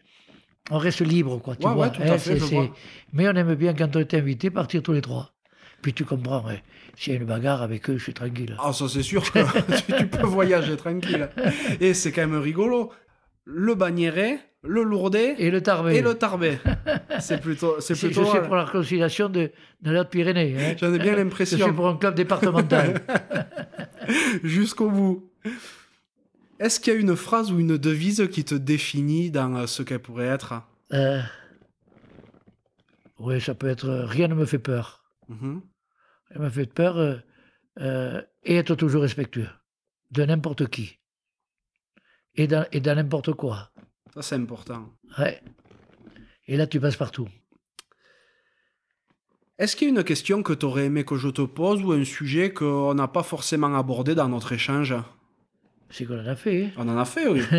on 0.72 0.78
reste 0.78 1.02
libre, 1.02 1.38
quoi. 1.42 1.56
Tu 1.56 1.66
Ouais, 1.66 1.74
vois, 1.74 1.86
ouais, 1.88 1.92
tout 1.92 2.02
à 2.02 2.06
hein, 2.06 2.18
fait, 2.18 2.34
c'est- 2.34 2.40
je 2.40 2.46
c'est- 2.46 2.56
vois. 2.56 2.74
Mais 3.14 3.28
on 3.28 3.34
aime 3.34 3.56
bien 3.56 3.74
quand 3.74 3.96
on 3.96 4.00
est 4.00 4.14
invité 4.14 4.50
partir 4.50 4.82
tous 4.84 4.94
les 4.94 5.02
trois. 5.02 5.32
Puis 5.82 5.94
tu 5.94 6.06
comprends, 6.06 6.44
ouais, 6.46 6.64
s'il 6.96 7.14
y 7.14 7.16
a 7.16 7.20
une 7.20 7.26
bagarre 7.26 7.62
avec 7.62 7.90
eux, 7.90 7.98
je 7.98 8.04
suis 8.04 8.14
tranquille. 8.14 8.58
Ah, 8.60 8.74
ça 8.74 8.88
c'est 8.90 9.04
sûr 9.04 9.22
que 9.32 9.40
tu, 9.86 9.94
tu 9.94 10.08
peux 10.08 10.26
voyager 10.26 10.76
tranquille. 10.76 11.30
Et 11.80 11.94
c'est 11.94 12.12
quand 12.12 12.28
même 12.28 12.42
rigolo. 12.42 12.92
Le 13.46 13.76
bagnéret, 13.76 14.40
le 14.64 14.84
lourdet 14.84 15.36
Et 15.38 15.50
le 15.52 15.62
Tarbé. 15.62 15.96
et 15.96 16.02
le 16.02 16.16
tarbet. 16.16 16.60
C'est 17.22 17.40
plutôt, 17.40 17.80
c'est 17.80 17.94
plutôt. 17.98 18.26
je 18.26 18.30
suis 18.30 18.40
pour 18.42 18.56
la 18.58 18.66
réconciliation 18.66 19.30
de, 19.30 19.52
de 19.84 19.92
l'autre 19.92 20.10
Pyrénées. 20.10 20.56
hein. 20.60 20.76
J'en 20.78 20.94
ai 20.94 21.00
bien 21.00 21.14
Je 21.16 21.18
l'impression. 21.20 21.58
suis 21.66 21.72
pour 21.74 21.88
un 21.88 21.96
club 21.96 22.16
départemental. 22.16 23.02
Jusqu'au 24.44 24.90
bout. 24.90 25.30
Est-ce 26.60 26.80
qu'il 26.80 26.94
y 26.94 26.96
a 26.96 27.00
une 27.00 27.16
phrase 27.16 27.52
ou 27.52 27.60
une 27.60 27.78
devise 27.78 28.28
qui 28.32 28.44
te 28.44 28.56
définit 28.56 29.30
dans 29.32 29.56
euh, 29.56 29.68
ce 29.68 29.84
qu'elle 29.84 30.00
pourrait 30.02 30.26
être? 30.28 30.62
Euh, 30.94 31.22
oui, 33.20 33.40
ça 33.42 33.54
peut 33.56 33.68
être. 33.68 33.86
euh, 33.90 34.06
Rien 34.06 34.28
ne 34.28 34.36
me 34.36 34.46
fait 34.46 34.60
peur. 34.60 35.04
Mhm. 35.30 35.62
Elle 36.32 36.42
m'a 36.42 36.50
fait 36.50 36.66
peur 36.66 36.98
euh, 36.98 37.16
euh, 37.80 38.22
et 38.44 38.56
être 38.58 38.76
toujours 38.76 39.02
respectueux 39.04 39.50
de 40.12 40.24
n'importe 40.26 40.68
qui 40.70 41.00
et 42.36 42.48
dans, 42.48 42.66
et 42.72 42.80
dans 42.80 42.96
n'importe 42.96 43.34
quoi. 43.34 43.72
Ça, 44.14 44.22
c'est 44.22 44.36
important. 44.36 44.94
Ouais. 45.20 45.42
Et 46.48 46.56
là, 46.58 46.66
tu 46.68 46.80
passes 46.80 46.96
partout. 46.96 47.28
Est-ce 49.58 49.76
qu'il 49.76 49.88
y 49.88 49.92
a 49.92 49.94
une 50.00 50.04
question 50.04 50.44
que 50.44 50.54
tu 50.54 50.66
aurais 50.66 50.86
aimé 50.86 51.04
que 51.04 51.18
je 51.18 51.30
te 51.30 51.42
pose 51.42 51.84
ou 51.84 51.92
un 51.92 52.04
sujet 52.06 52.54
qu'on 52.54 52.94
n'a 52.94 53.08
pas 53.08 53.24
forcément 53.24 53.76
abordé 53.76 54.16
dans 54.16 54.30
notre 54.30 54.54
échange? 54.54 54.94
C'est 55.90 56.06
qu'on 56.06 56.20
en 56.20 56.28
a 56.28 56.36
fait. 56.36 56.66
hein? 56.66 56.70
On 56.78 56.88
en 56.90 56.98
a 56.98 57.06
fait, 57.06 57.28
oui. 57.28 57.42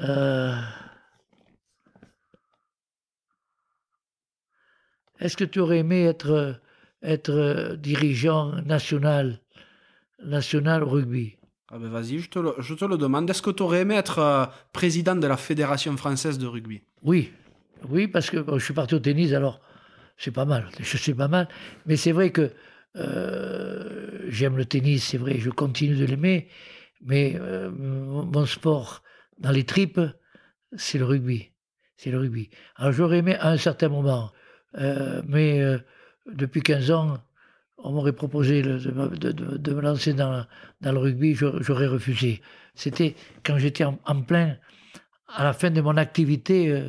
Euh, 0.00 0.56
Est-ce 5.20 5.36
que 5.36 5.44
tu 5.44 5.60
aurais 5.60 5.78
aimé 5.78 6.04
être, 6.04 6.58
être 7.02 7.30
euh, 7.30 7.76
dirigeant 7.76 8.52
national, 8.62 9.38
national 10.24 10.82
rugby? 10.82 11.36
Ah 11.70 11.78
ben 11.78 11.88
vas-y, 11.88 12.18
je 12.20 12.28
te, 12.30 12.38
le, 12.38 12.54
je 12.58 12.74
te 12.74 12.84
le 12.86 12.96
demande. 12.96 13.28
Est-ce 13.30 13.42
que 13.42 13.50
tu 13.50 13.62
aurais 13.62 13.80
aimé 13.82 13.94
être 13.96 14.18
euh, 14.18 14.46
président 14.72 15.14
de 15.14 15.26
la 15.26 15.36
Fédération 15.36 15.96
française 15.96 16.38
de 16.38 16.46
rugby? 16.46 16.82
Oui, 17.02 17.30
oui, 17.88 18.08
parce 18.08 18.30
que 18.30 18.38
bon, 18.38 18.58
je 18.58 18.64
suis 18.64 18.74
parti 18.74 18.94
au 18.94 18.98
tennis, 18.98 19.32
alors 19.34 19.60
c'est 20.16 20.32
pas 20.32 20.44
mal, 20.46 20.68
je 20.80 20.96
sais 20.96 21.14
pas 21.14 21.28
mal, 21.28 21.48
mais 21.86 21.96
c'est 21.96 22.12
vrai 22.12 22.30
que 22.30 22.50
euh, 22.96 24.20
j'aime 24.28 24.56
le 24.56 24.64
tennis, 24.64 25.04
c'est 25.04 25.18
vrai, 25.18 25.38
je 25.38 25.50
continue 25.50 25.96
de 25.96 26.04
l'aimer, 26.06 26.48
mais 27.04 27.36
euh, 27.40 27.70
mon 27.70 28.46
sport 28.46 29.02
dans 29.38 29.50
les 29.50 29.64
tripes, 29.64 30.00
c'est 30.76 30.98
le 30.98 31.04
rugby, 31.04 31.50
c'est 31.96 32.10
le 32.10 32.18
rugby. 32.18 32.48
Alors 32.76 32.92
j'aurais 32.92 33.18
aimé 33.18 33.34
à 33.36 33.50
un 33.50 33.56
certain 33.56 33.88
moment, 33.88 34.30
euh, 34.78 35.22
mais 35.26 35.60
euh, 35.60 35.78
depuis 36.32 36.62
15 36.62 36.90
ans, 36.90 37.18
on 37.78 37.92
m'aurait 37.92 38.12
proposé 38.12 38.62
le- 38.62 38.78
de, 38.78 38.90
me- 38.92 39.08
de- 39.16 39.32
de- 39.32 39.56
de 39.56 39.72
me 39.74 39.80
lancer 39.80 40.12
dans, 40.14 40.46
dans 40.80 40.92
le 40.92 40.98
rugby, 40.98 41.34
j'aurais 41.34 41.88
refusé. 41.88 42.40
C'était 42.74 43.14
quand 43.44 43.58
j'étais 43.58 43.84
en, 43.84 43.98
en 44.06 44.22
plein, 44.22 44.56
à 45.28 45.44
la 45.44 45.52
fin 45.52 45.70
de 45.70 45.80
mon 45.80 45.96
activité, 45.96 46.82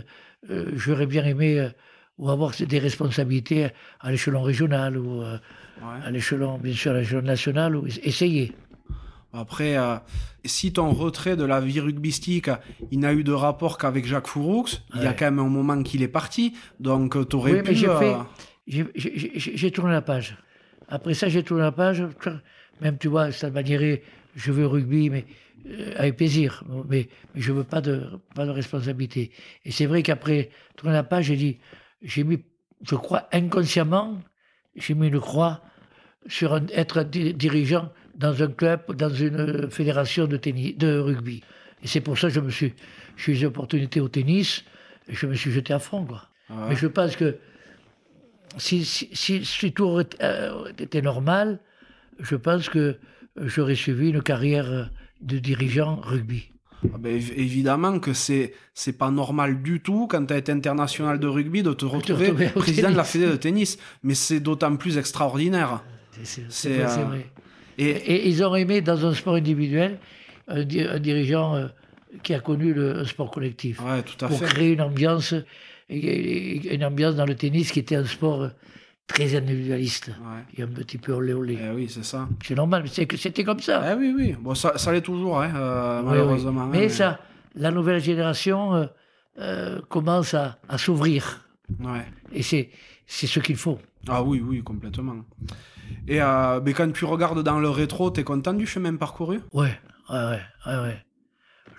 j'aurais 0.75 1.07
bien 1.07 1.25
aimé 1.25 1.69
ou 2.17 2.29
avoir 2.29 2.51
des 2.51 2.79
responsabilités 2.79 3.69
à 3.99 4.11
l'échelon 4.11 4.43
régional 4.43 4.97
ou 4.97 5.23
Ouais. 5.81 6.05
à 6.05 6.11
l'échelon, 6.11 6.59
bien 6.59 6.73
sûr, 6.73 6.91
à 6.91 6.99
l'échelon 6.99 7.23
national, 7.23 7.75
ou 7.75 7.87
essayer. 7.87 8.53
Après, 9.33 9.75
euh, 9.77 9.95
si 10.45 10.71
ton 10.73 10.91
retrait 10.91 11.35
de 11.35 11.43
la 11.43 11.59
vie 11.59 11.79
rugbystique, 11.79 12.49
il 12.91 12.99
n'a 12.99 13.13
eu 13.13 13.23
de 13.23 13.31
rapport 13.31 13.77
qu'avec 13.79 14.05
Jacques 14.05 14.27
Fouroux, 14.27 14.65
il 14.95 15.01
y 15.01 15.07
a 15.07 15.13
quand 15.13 15.25
même 15.25 15.39
un 15.39 15.49
moment 15.49 15.81
qu'il 15.81 16.03
est 16.03 16.07
parti, 16.07 16.53
donc 16.79 17.27
tu 17.27 17.35
aurais 17.35 17.53
Oui, 17.53 17.63
pu... 17.63 17.75
j'ai 17.75 17.87
euh, 17.89 17.99
fait- 17.99 18.15
J'ai- 18.67 18.85
J'ai 18.95 19.31
j'ai- 19.39 19.57
j'ai 19.57 19.71
tourné 19.71 19.91
la 19.91 20.01
page. 20.01 20.37
Après 20.87 21.13
ça, 21.15 21.27
j'ai 21.29 21.43
tourné 21.43 21.63
la 21.63 21.71
page. 21.71 22.03
Même, 22.81 22.97
tu 22.97 23.07
vois, 23.07 23.31
ça 23.31 23.49
manière, 23.49 23.97
je 24.35 24.51
veux 24.51 24.67
rugby, 24.67 25.09
mais 25.09 25.25
euh, 25.67 25.93
avec 25.97 26.15
plaisir. 26.17 26.63
Mais, 26.89 27.09
mais 27.33 27.41
je 27.41 27.51
veux 27.51 27.63
pas 27.63 27.81
de, 27.81 28.03
pas 28.35 28.45
de 28.45 28.51
responsabilité. 28.51 29.31
Et 29.65 29.71
c'est 29.71 29.85
vrai 29.87 30.01
qu'après 30.03 30.49
tourner 30.77 30.93
la 30.93 31.03
page, 31.03 31.25
j'ai 31.25 31.35
dit, 31.35 31.57
j'ai 32.01 32.23
mis, 32.23 32.39
je 32.87 32.95
crois, 32.95 33.27
inconsciemment, 33.33 34.19
j'ai 34.75 34.93
mis 34.93 35.07
une 35.07 35.19
croix 35.19 35.61
sur 36.27 36.53
un- 36.53 36.67
être 36.67 37.03
di- 37.03 37.33
dirigeant 37.33 37.91
dans 38.15 38.41
un 38.43 38.47
club, 38.47 38.81
dans 38.95 39.09
une 39.09 39.69
fédération 39.71 40.27
de, 40.27 40.37
tennis, 40.37 40.77
de 40.77 40.97
rugby. 40.99 41.41
Et 41.83 41.87
c'est 41.87 42.01
pour 42.01 42.17
ça 42.17 42.27
que 42.27 42.33
je 42.33 42.39
me 42.39 42.49
suis, 42.49 42.73
j'ai 43.17 43.31
eu 43.33 43.35
des 43.39 43.45
opportunités 43.45 43.99
au 43.99 44.07
tennis, 44.07 44.63
et 45.09 45.15
je 45.15 45.25
me 45.27 45.33
suis 45.35 45.51
jeté 45.51 45.73
à 45.73 45.79
fond, 45.79 46.05
quoi. 46.05 46.23
ouais. 46.49 46.55
Mais 46.69 46.75
je 46.75 46.87
pense 46.87 47.15
que 47.15 47.37
si, 48.57 48.85
si, 48.85 49.09
si, 49.13 49.43
si 49.45 49.71
tout 49.73 49.83
aurait- 49.83 50.05
euh, 50.21 50.71
était 50.77 51.01
normal, 51.01 51.59
je 52.19 52.35
pense 52.35 52.69
que 52.69 52.97
j'aurais 53.37 53.75
suivi 53.75 54.09
une 54.09 54.21
carrière 54.21 54.89
de 55.21 55.39
dirigeant 55.39 55.95
rugby. 55.97 56.49
Ah 56.93 56.97
ben, 56.99 57.17
év- 57.17 57.33
évidemment 57.37 57.99
que 57.99 58.11
c'est 58.13 58.53
c'est 58.73 58.97
pas 58.97 59.09
normal 59.09 59.63
du 59.63 59.79
tout 59.79 60.05
quand 60.07 60.25
tu 60.25 60.33
as 60.33 60.37
été 60.37 60.51
international 60.51 61.17
de 61.17 61.27
rugby 61.27 61.63
de 61.63 61.71
te 61.73 61.85
retrouver 61.85 62.31
président 62.49 62.91
de 62.91 62.97
la 62.97 63.03
tennis. 63.03 63.11
fédé 63.11 63.27
de 63.27 63.35
tennis, 63.37 63.77
mais 64.03 64.13
c'est 64.15 64.41
d'autant 64.41 64.75
plus 64.75 64.97
extraordinaire. 64.97 65.81
C'est- 66.23 66.43
vrai, 66.69 66.81
euh, 66.83 67.05
vrai. 67.05 67.25
Et 67.77 67.89
Et 67.89 68.27
ils 68.29 68.43
ont 68.43 68.55
aimé, 68.55 68.81
dans 68.81 69.05
un 69.05 69.13
sport 69.13 69.35
individuel, 69.35 69.99
un, 70.47 70.63
di- 70.63 70.81
un 70.81 70.99
dirigeant 70.99 71.55
euh, 71.55 71.67
qui 72.23 72.33
a 72.33 72.39
connu 72.39 72.73
le 72.73 72.99
un 72.99 73.05
sport 73.05 73.31
collectif. 73.31 73.81
ouais, 73.83 74.01
tout 74.03 74.23
à 74.25 74.27
pour 74.27 74.39
fait. 74.39 74.45
créer 74.45 74.73
une 74.73 74.81
ambiance, 74.81 75.33
et- 75.89 76.73
une 76.75 76.83
ambiance 76.85 77.15
dans 77.15 77.25
le 77.25 77.35
tennis 77.35 77.71
qui 77.71 77.79
était 77.79 77.95
un 77.95 78.05
sport 78.05 78.43
euh, 78.43 78.49
très 79.07 79.35
individualiste. 79.35 80.07
Ouais. 80.09 80.43
Et 80.57 80.61
un 80.63 80.67
petit 80.67 80.97
peu 80.97 81.11
olé 81.13 81.33
olé. 81.33 81.57
Eh 81.61 81.71
oui, 81.75 81.87
c'est 81.89 82.03
ça. 82.05 82.27
C'est 82.45 82.55
normal, 82.55 82.83
c'est 82.87 83.05
que 83.05 83.17
c'était 83.17 83.43
comme 83.43 83.59
ça. 83.59 83.83
Eh 83.91 83.95
oui, 83.97 84.13
oui. 84.15 84.35
Bon, 84.39 84.55
ça, 84.55 84.77
ça 84.77 84.91
l'est 84.91 85.01
toujours, 85.01 85.41
hein, 85.41 85.51
euh, 85.55 85.99
Oui, 86.01 86.05
malheureusement. 86.09 86.61
hein, 86.61 86.69
Mais 86.71 86.89
ça, 86.89 87.19
la 87.55 87.71
nouvelle 87.71 87.99
génération 88.01 88.75
euh, 88.75 88.85
euh, 89.39 89.81
commence 89.89 90.33
à, 90.33 90.59
à 90.69 90.77
s'ouvrir. 90.77 91.47
Ouais. 91.79 92.05
Et 92.33 92.43
c'est 92.43 92.69
c'est 93.05 93.27
ce 93.27 93.39
qu'il 93.39 93.57
faut. 93.57 93.79
Ah 94.07 94.23
oui, 94.23 94.41
oui, 94.45 94.61
complètement. 94.63 95.17
Et 96.07 96.21
euh, 96.21 96.59
mais 96.63 96.73
quand 96.73 96.91
tu 96.91 97.05
regardes 97.05 97.43
dans 97.43 97.59
le 97.59 97.69
rétro, 97.69 98.09
t'es 98.09 98.23
content 98.23 98.53
du 98.53 98.67
chemin 98.67 98.95
parcouru? 98.95 99.39
Ouais, 99.53 99.79
ouais, 100.09 100.15
ouais, 100.17 100.39
ouais. 100.67 100.79
ouais. 100.81 101.05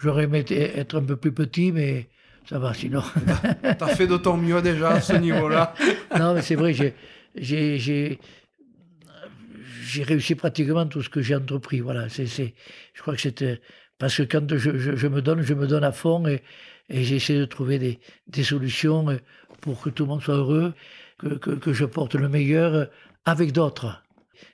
J'aurais 0.01 0.25
aimé 0.25 0.45
être 0.51 0.99
un 0.99 1.05
peu 1.05 1.17
plus 1.17 1.33
petit, 1.33 1.73
mais 1.73 2.09
ça 2.47 2.59
va 2.59 2.75
sinon. 2.75 3.03
T'as 3.63 3.89
fait 3.89 4.07
de 4.07 4.17
ton 4.17 4.37
mieux 4.37 4.61
déjà 4.61 4.91
à 4.91 5.01
ce 5.01 5.15
niveau-là. 5.15 5.75
non, 6.19 6.35
mais 6.35 6.43
c'est 6.43 6.57
vrai, 6.57 6.75
j'ai, 6.75 6.95
j'ai, 7.79 8.19
réussi 10.03 10.35
pratiquement 10.35 10.87
tout 10.87 11.03
ce 11.03 11.09
que 11.09 11.23
j'ai 11.23 11.35
entrepris. 11.35 11.81
Voilà, 11.81 12.09
c'est, 12.09 12.27
je 12.27 13.01
crois 13.01 13.15
que 13.15 13.21
c'était 13.21 13.61
parce 13.99 14.17
que 14.17 14.23
quand 14.25 14.57
je, 14.57 14.77
je, 14.79 14.97
je 14.97 15.07
me 15.07 15.23
donne, 15.23 15.43
je 15.43 15.55
me 15.55 15.67
donne 15.67 15.85
à 15.85 15.93
fond 15.93 16.27
et, 16.27 16.43
et 16.91 17.05
j'essaie 17.05 17.39
de 17.39 17.45
trouver 17.45 17.79
des, 17.79 18.01
des 18.27 18.45
solutions 18.45 19.09
euh, 19.09 19.17
pour 19.61 19.81
que 19.81 19.91
tout 19.91 20.05
le 20.05 20.11
monde 20.11 20.23
soit 20.23 20.37
heureux, 20.37 20.75
que, 21.19 21.29
que, 21.29 21.51
que 21.51 21.73
je 21.73 21.85
porte 21.85 22.15
le 22.15 22.29
meilleur 22.29 22.75
euh, 22.75 22.85
avec 23.25 23.53
d'autres. 23.53 24.04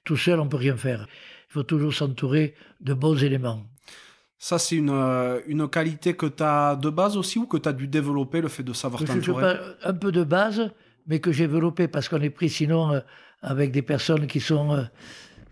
Tout 0.04 0.16
seul, 0.16 0.40
on 0.40 0.48
peut 0.48 0.56
rien 0.56 0.76
faire. 0.76 1.06
Il 1.50 1.52
faut 1.52 1.62
toujours 1.62 1.92
s'entourer 1.92 2.54
de 2.80 2.94
bons 2.94 3.22
éléments. 3.22 3.64
Ça, 4.38 4.58
c'est 4.58 4.76
une, 4.76 4.90
euh, 4.90 5.40
une 5.46 5.68
qualité 5.68 6.14
que 6.14 6.24
t'as 6.24 6.74
de 6.74 6.88
base 6.88 7.18
aussi 7.18 7.38
ou 7.38 7.46
que 7.46 7.58
t'as 7.58 7.74
dû 7.74 7.88
développer, 7.88 8.40
le 8.40 8.48
fait 8.48 8.62
de 8.62 8.72
savoir 8.72 9.04
t'entourer? 9.04 9.42
parle 9.42 9.76
un 9.84 9.92
peu 9.92 10.12
de 10.12 10.24
base, 10.24 10.70
mais 11.06 11.18
que 11.18 11.30
j'ai 11.30 11.46
développé 11.46 11.88
parce 11.88 12.08
qu'on 12.08 12.22
est 12.22 12.30
pris 12.30 12.48
sinon 12.48 12.90
euh, 12.92 13.00
avec 13.42 13.70
des 13.70 13.82
personnes 13.82 14.26
qui 14.26 14.40
sont 14.40 14.72
euh, 14.72 14.84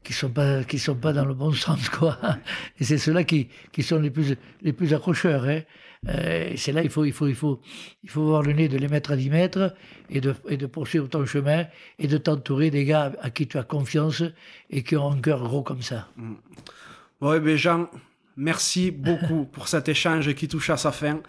qui 0.05 0.14
sont 0.14 0.30
pas 0.30 0.64
qui 0.64 0.78
sont 0.78 0.94
pas 0.94 1.12
dans 1.12 1.26
le 1.26 1.34
bon 1.34 1.52
sens 1.66 1.90
quoi. 1.90 2.18
Et 2.80 2.84
c'est 2.84 2.96
ceux-là 2.96 3.24
qui, 3.24 3.48
qui 3.72 3.82
sont 3.82 3.98
les 3.98 4.10
plus 4.10 4.36
les 4.62 4.72
plus 4.72 4.94
accrocheurs. 4.94 5.44
Hein. 5.44 5.60
Euh, 6.07 6.53
c'est 6.57 6.73
là 6.73 6.83
il 6.83 6.91
faut 6.91 7.05
il 7.05 7.12
faut 7.12 7.27
il 7.27 7.35
faut 7.35 7.61
il 8.05 8.11
faut 8.11 8.23
avoir 8.23 8.43
le 8.43 8.53
nez 8.53 8.69
de 8.69 8.79
les 8.79 8.87
mettre 8.87 9.11
à 9.11 9.16
10 9.16 9.31
mètres 9.31 9.75
et 10.11 10.20
de 10.20 10.33
et 10.49 10.57
de 10.57 10.66
poursuivre 10.66 11.09
ton 11.09 11.27
chemin 11.27 11.66
et 11.99 12.07
de 12.07 12.16
t'entourer 12.19 12.70
des 12.70 12.85
gars 12.85 13.12
à 13.20 13.31
qui 13.31 13.49
tu 13.49 13.59
as 13.59 13.65
confiance 13.65 14.23
et 14.70 14.85
qui 14.85 14.97
ont 14.97 15.11
un 15.11 15.20
cœur 15.20 15.43
gros 15.43 15.62
comme 15.62 15.83
ça. 15.83 16.09
Ouais, 17.20 17.41
ben 17.41 17.57
Jean, 17.57 17.89
merci 18.37 18.93
beaucoup 18.93 19.45
pour 19.45 19.66
cet 19.66 19.89
échange 19.89 20.33
qui 20.35 20.47
touche 20.47 20.70
à 20.70 20.77
sa 20.77 20.93
fin. 20.93 21.20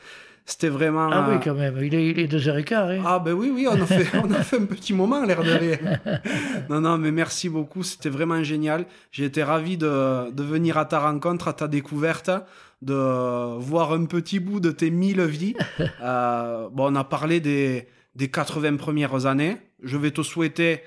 C'était 0.49 0.69
vraiment. 0.69 1.09
Ah 1.11 1.27
euh, 1.27 1.35
oui 1.35 1.41
quand 1.43 1.53
même, 1.53 1.77
il 1.79 1.93
est 1.93 2.09
il 2.09 2.19
est 2.19 2.27
deux 2.27 2.47
heures 2.47 2.57
et 2.57 2.63
quart. 2.63 2.89
Hein. 2.89 3.03
Ah 3.05 3.19
ben 3.19 3.33
oui, 3.33 3.51
oui, 3.53 3.67
on 3.69 3.79
a 3.79 3.85
fait, 3.85 4.07
on 4.17 4.31
a 4.31 4.41
fait 4.41 4.57
un 4.57 4.65
petit 4.65 4.93
moment, 4.93 5.23
l'air 5.23 5.43
de 5.43 5.51
rien. 5.51 5.77
Non, 6.69 6.81
non, 6.81 6.97
mais 6.97 7.11
merci 7.11 7.49
beaucoup, 7.49 7.83
c'était 7.83 8.09
vraiment 8.09 8.43
génial. 8.43 8.85
J'ai 9.11 9.25
été 9.25 9.43
ravi 9.43 9.77
de, 9.77 10.31
de 10.31 10.43
venir 10.43 10.77
à 10.77 10.85
ta 10.85 10.99
rencontre, 10.99 11.47
à 11.47 11.53
ta 11.53 11.67
découverte, 11.67 12.31
de 12.81 13.57
voir 13.59 13.91
un 13.93 14.05
petit 14.05 14.39
bout 14.39 14.59
de 14.59 14.71
tes 14.71 14.89
mille 14.91 15.21
vies. 15.23 15.55
Euh, 16.01 16.69
bon, 16.71 16.91
on 16.93 16.95
a 16.95 17.03
parlé 17.03 17.39
des, 17.39 17.87
des 18.15 18.29
80 18.29 18.77
premières 18.77 19.25
années. 19.25 19.57
Je 19.83 19.97
vais 19.97 20.11
te 20.11 20.21
souhaiter 20.21 20.81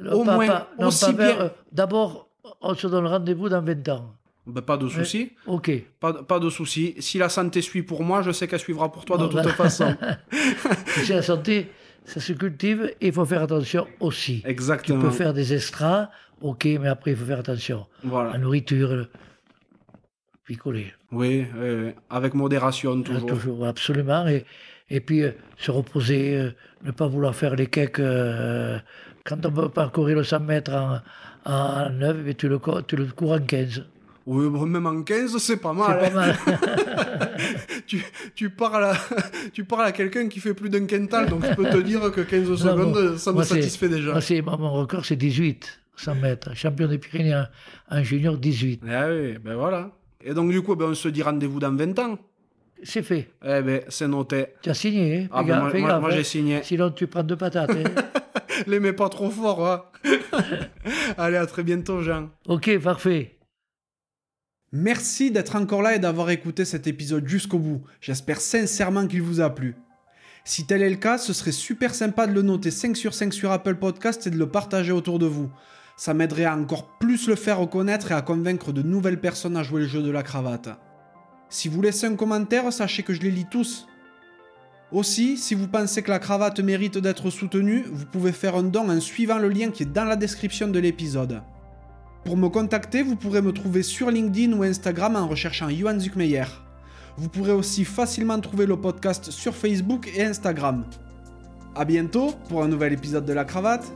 Non, 0.00 0.12
au 0.20 0.24
moins 0.24 0.66
non, 0.78 0.88
aussi 0.88 1.12
bien- 1.12 1.40
euh, 1.40 1.48
D'abord, 1.72 2.28
on 2.60 2.74
se 2.74 2.86
donne 2.86 3.06
rendez-vous 3.06 3.48
dans 3.48 3.60
20 3.62 3.88
ans. 3.88 4.14
ben, 4.46 4.62
pas 4.62 4.76
de 4.76 4.88
soucis. 4.88 5.32
Ok. 5.46 5.70
Pas, 6.00 6.12
de- 6.12 6.18
pas 6.20 6.38
de 6.38 6.48
soucis. 6.50 6.94
Si 7.00 7.18
la 7.18 7.28
santé 7.28 7.60
suit 7.60 7.82
pour 7.82 8.02
moi, 8.04 8.22
je 8.22 8.30
sais 8.30 8.46
qu'elle 8.46 8.60
suivra 8.60 8.90
pour 8.92 9.04
toi 9.04 9.18
de 9.18 9.26
toute 9.26 9.34
ben- 9.42 9.48
façon. 9.50 9.94
Tu 10.94 11.04
sais, 11.04 11.14
la 11.14 11.22
santé, 11.22 11.70
ça 12.04 12.20
se 12.20 12.32
cultive 12.32 12.92
et 13.00 13.08
il 13.08 13.12
faut 13.12 13.24
faire 13.24 13.42
attention 13.42 13.86
aussi. 14.00 14.42
Tu 14.42 14.48
Exactement. 14.50 15.02
peux 15.02 15.10
faire 15.10 15.34
des 15.34 15.52
extras, 15.54 16.08
ok, 16.40 16.64
mais 16.80 16.88
après, 16.88 17.10
il 17.12 17.16
faut 17.16 17.24
faire 17.26 17.40
attention. 17.40 17.86
La 18.04 18.10
Voilà. 18.10 18.38
nourriture, 18.38 18.94
le- 18.94 19.08
picoler. 20.46 20.92
Oui, 21.12 21.44
oui. 21.60 21.90
avec 22.08 22.34
modération 22.34 23.02
Toujours, 23.02 23.20
toujours. 23.26 23.38
toujours 23.38 23.66
absolument. 23.66 24.26
Et, 24.28 24.44
et 24.88 25.00
puis, 25.00 25.22
euh, 25.22 25.32
se 25.58 25.70
reposer, 25.70 26.36
euh, 26.36 26.50
ne 26.84 26.92
pas 26.92 27.06
vouloir 27.08 27.34
faire 27.34 27.54
les 27.56 27.66
cakes. 27.66 27.98
euh, 28.00 28.78
quand 29.24 29.44
on 29.44 29.50
peut 29.50 29.68
parcourir 29.68 30.16
le 30.18 30.24
100 30.24 30.40
mètres 30.40 30.72
en, 30.72 31.00
en 31.50 31.90
9, 31.90 32.16
mais 32.24 32.34
tu, 32.34 32.48
le, 32.48 32.58
co- 32.58 32.80
tu 32.82 32.94
le 32.96 33.06
cours 33.06 33.32
en 33.32 33.40
15. 33.40 33.84
Oui, 34.26 34.48
même 34.68 34.86
en 34.86 35.02
15, 35.02 35.36
c'est 35.38 35.56
pas 35.58 35.72
mal. 35.72 35.98
pas 35.98 36.06
hein. 36.06 36.10
mal. 36.14 36.36
tu, 37.86 38.04
tu 38.34 38.50
parles 38.50 38.84
à, 38.84 38.94
tu 39.52 39.64
parles 39.64 39.86
à 39.86 39.92
quelqu'un 39.92 40.28
qui 40.28 40.40
fait 40.40 40.54
plus 40.54 40.68
d'un 40.68 40.86
quintal, 40.86 41.28
donc 41.28 41.44
je 41.44 41.54
peux 41.54 41.64
te 41.68 41.76
dire 41.78 42.00
que 42.12 42.20
15 42.22 42.48
Non, 42.50 42.56
secondes, 42.56 42.92
bon, 42.92 43.18
ça 43.18 43.32
me 43.32 43.42
satisfait 43.42 43.88
déjà. 43.88 44.12
Moi, 44.42 44.56
mon 44.58 44.72
record, 44.72 45.04
c'est 45.04 45.16
18, 45.16 45.80
100 45.96 46.14
mètres. 46.16 46.54
Champion 46.56 46.88
des 46.88 46.98
Pyrénées 46.98 47.34
en, 47.36 47.46
en 47.90 48.02
junior, 48.02 48.36
18. 48.36 48.82
Ah 48.88 49.06
oui, 49.10 49.38
ben 49.38 49.54
voilà. 49.54 49.90
Et 50.28 50.34
donc 50.34 50.50
du 50.50 50.60
coup, 50.60 50.74
ben, 50.74 50.86
on 50.86 50.94
se 50.94 51.08
dit 51.08 51.22
rendez-vous 51.22 51.60
dans 51.60 51.72
20 51.74 51.98
ans. 52.00 52.18
C'est 52.82 53.02
fait. 53.02 53.30
Eh 53.44 53.62
ben, 53.62 53.80
c'est 53.88 54.08
noté. 54.08 54.46
Tu 54.62 54.68
as 54.70 54.74
signé, 54.74 55.20
hein 55.22 55.28
Ah 55.32 55.42
ben, 55.42 55.60
moi, 55.60 55.72
moi, 56.00 56.08
hein. 56.08 56.10
j'ai 56.10 56.24
signé. 56.24 56.62
Sinon, 56.62 56.90
tu 56.90 57.06
prends 57.06 57.22
deux 57.22 57.36
patates. 57.36 57.70
hein. 57.70 57.84
Les 58.66 58.80
mets 58.80 58.92
pas 58.92 59.08
trop 59.08 59.30
fort, 59.30 59.66
hein. 59.66 59.84
Allez, 61.18 61.36
à 61.36 61.46
très 61.46 61.62
bientôt, 61.62 62.02
Jean. 62.02 62.28
ok, 62.48 62.78
parfait. 62.80 63.38
Merci 64.72 65.30
d'être 65.30 65.56
encore 65.56 65.80
là 65.82 65.94
et 65.94 65.98
d'avoir 65.98 66.28
écouté 66.30 66.64
cet 66.64 66.86
épisode 66.86 67.26
jusqu'au 67.28 67.58
bout. 67.58 67.82
J'espère 68.00 68.40
sincèrement 68.40 69.06
qu'il 69.06 69.22
vous 69.22 69.40
a 69.40 69.54
plu. 69.54 69.76
Si 70.44 70.66
tel 70.66 70.82
est 70.82 70.90
le 70.90 70.96
cas, 70.96 71.18
ce 71.18 71.32
serait 71.32 71.52
super 71.52 71.94
sympa 71.94 72.26
de 72.26 72.32
le 72.32 72.42
noter 72.42 72.70
5 72.70 72.96
sur 72.96 73.14
5 73.14 73.32
sur 73.32 73.52
Apple 73.52 73.76
Podcast 73.76 74.26
et 74.26 74.30
de 74.30 74.36
le 74.38 74.48
partager 74.48 74.92
autour 74.92 75.18
de 75.18 75.26
vous. 75.26 75.50
Ça 75.96 76.12
m'aiderait 76.12 76.44
à 76.44 76.56
encore 76.56 76.86
plus 76.98 77.26
le 77.26 77.36
faire 77.36 77.58
reconnaître 77.58 78.12
et 78.12 78.14
à 78.14 78.22
convaincre 78.22 78.72
de 78.72 78.82
nouvelles 78.82 79.20
personnes 79.20 79.56
à 79.56 79.62
jouer 79.62 79.80
le 79.80 79.86
jeu 79.86 80.02
de 80.02 80.10
la 80.10 80.22
cravate. 80.22 80.68
Si 81.48 81.68
vous 81.68 81.80
laissez 81.80 82.06
un 82.06 82.16
commentaire, 82.16 82.70
sachez 82.72 83.02
que 83.02 83.14
je 83.14 83.22
les 83.22 83.30
lis 83.30 83.46
tous. 83.50 83.86
Aussi, 84.92 85.36
si 85.36 85.54
vous 85.54 85.68
pensez 85.68 86.02
que 86.02 86.10
la 86.10 86.18
cravate 86.18 86.60
mérite 86.60 86.98
d'être 86.98 87.30
soutenue, 87.30 87.84
vous 87.90 88.04
pouvez 88.04 88.32
faire 88.32 88.56
un 88.56 88.62
don 88.62 88.90
en 88.90 89.00
suivant 89.00 89.38
le 89.38 89.48
lien 89.48 89.70
qui 89.70 89.84
est 89.84 89.92
dans 89.92 90.04
la 90.04 90.16
description 90.16 90.68
de 90.68 90.78
l'épisode. 90.78 91.42
Pour 92.24 92.36
me 92.36 92.48
contacter, 92.48 93.02
vous 93.02 93.16
pourrez 93.16 93.40
me 93.40 93.52
trouver 93.52 93.82
sur 93.82 94.10
LinkedIn 94.10 94.52
ou 94.52 94.64
Instagram 94.64 95.16
en 95.16 95.26
recherchant 95.26 95.70
Johan 95.70 95.98
Zuckmeyer. 95.98 96.44
Vous 97.16 97.28
pourrez 97.28 97.52
aussi 97.52 97.84
facilement 97.84 98.38
trouver 98.40 98.66
le 98.66 98.76
podcast 98.76 99.30
sur 99.30 99.54
Facebook 99.54 100.10
et 100.14 100.24
Instagram. 100.24 100.84
A 101.74 101.84
bientôt 101.84 102.32
pour 102.48 102.62
un 102.62 102.68
nouvel 102.68 102.92
épisode 102.92 103.24
de 103.24 103.32
la 103.32 103.44
cravate. 103.44 103.90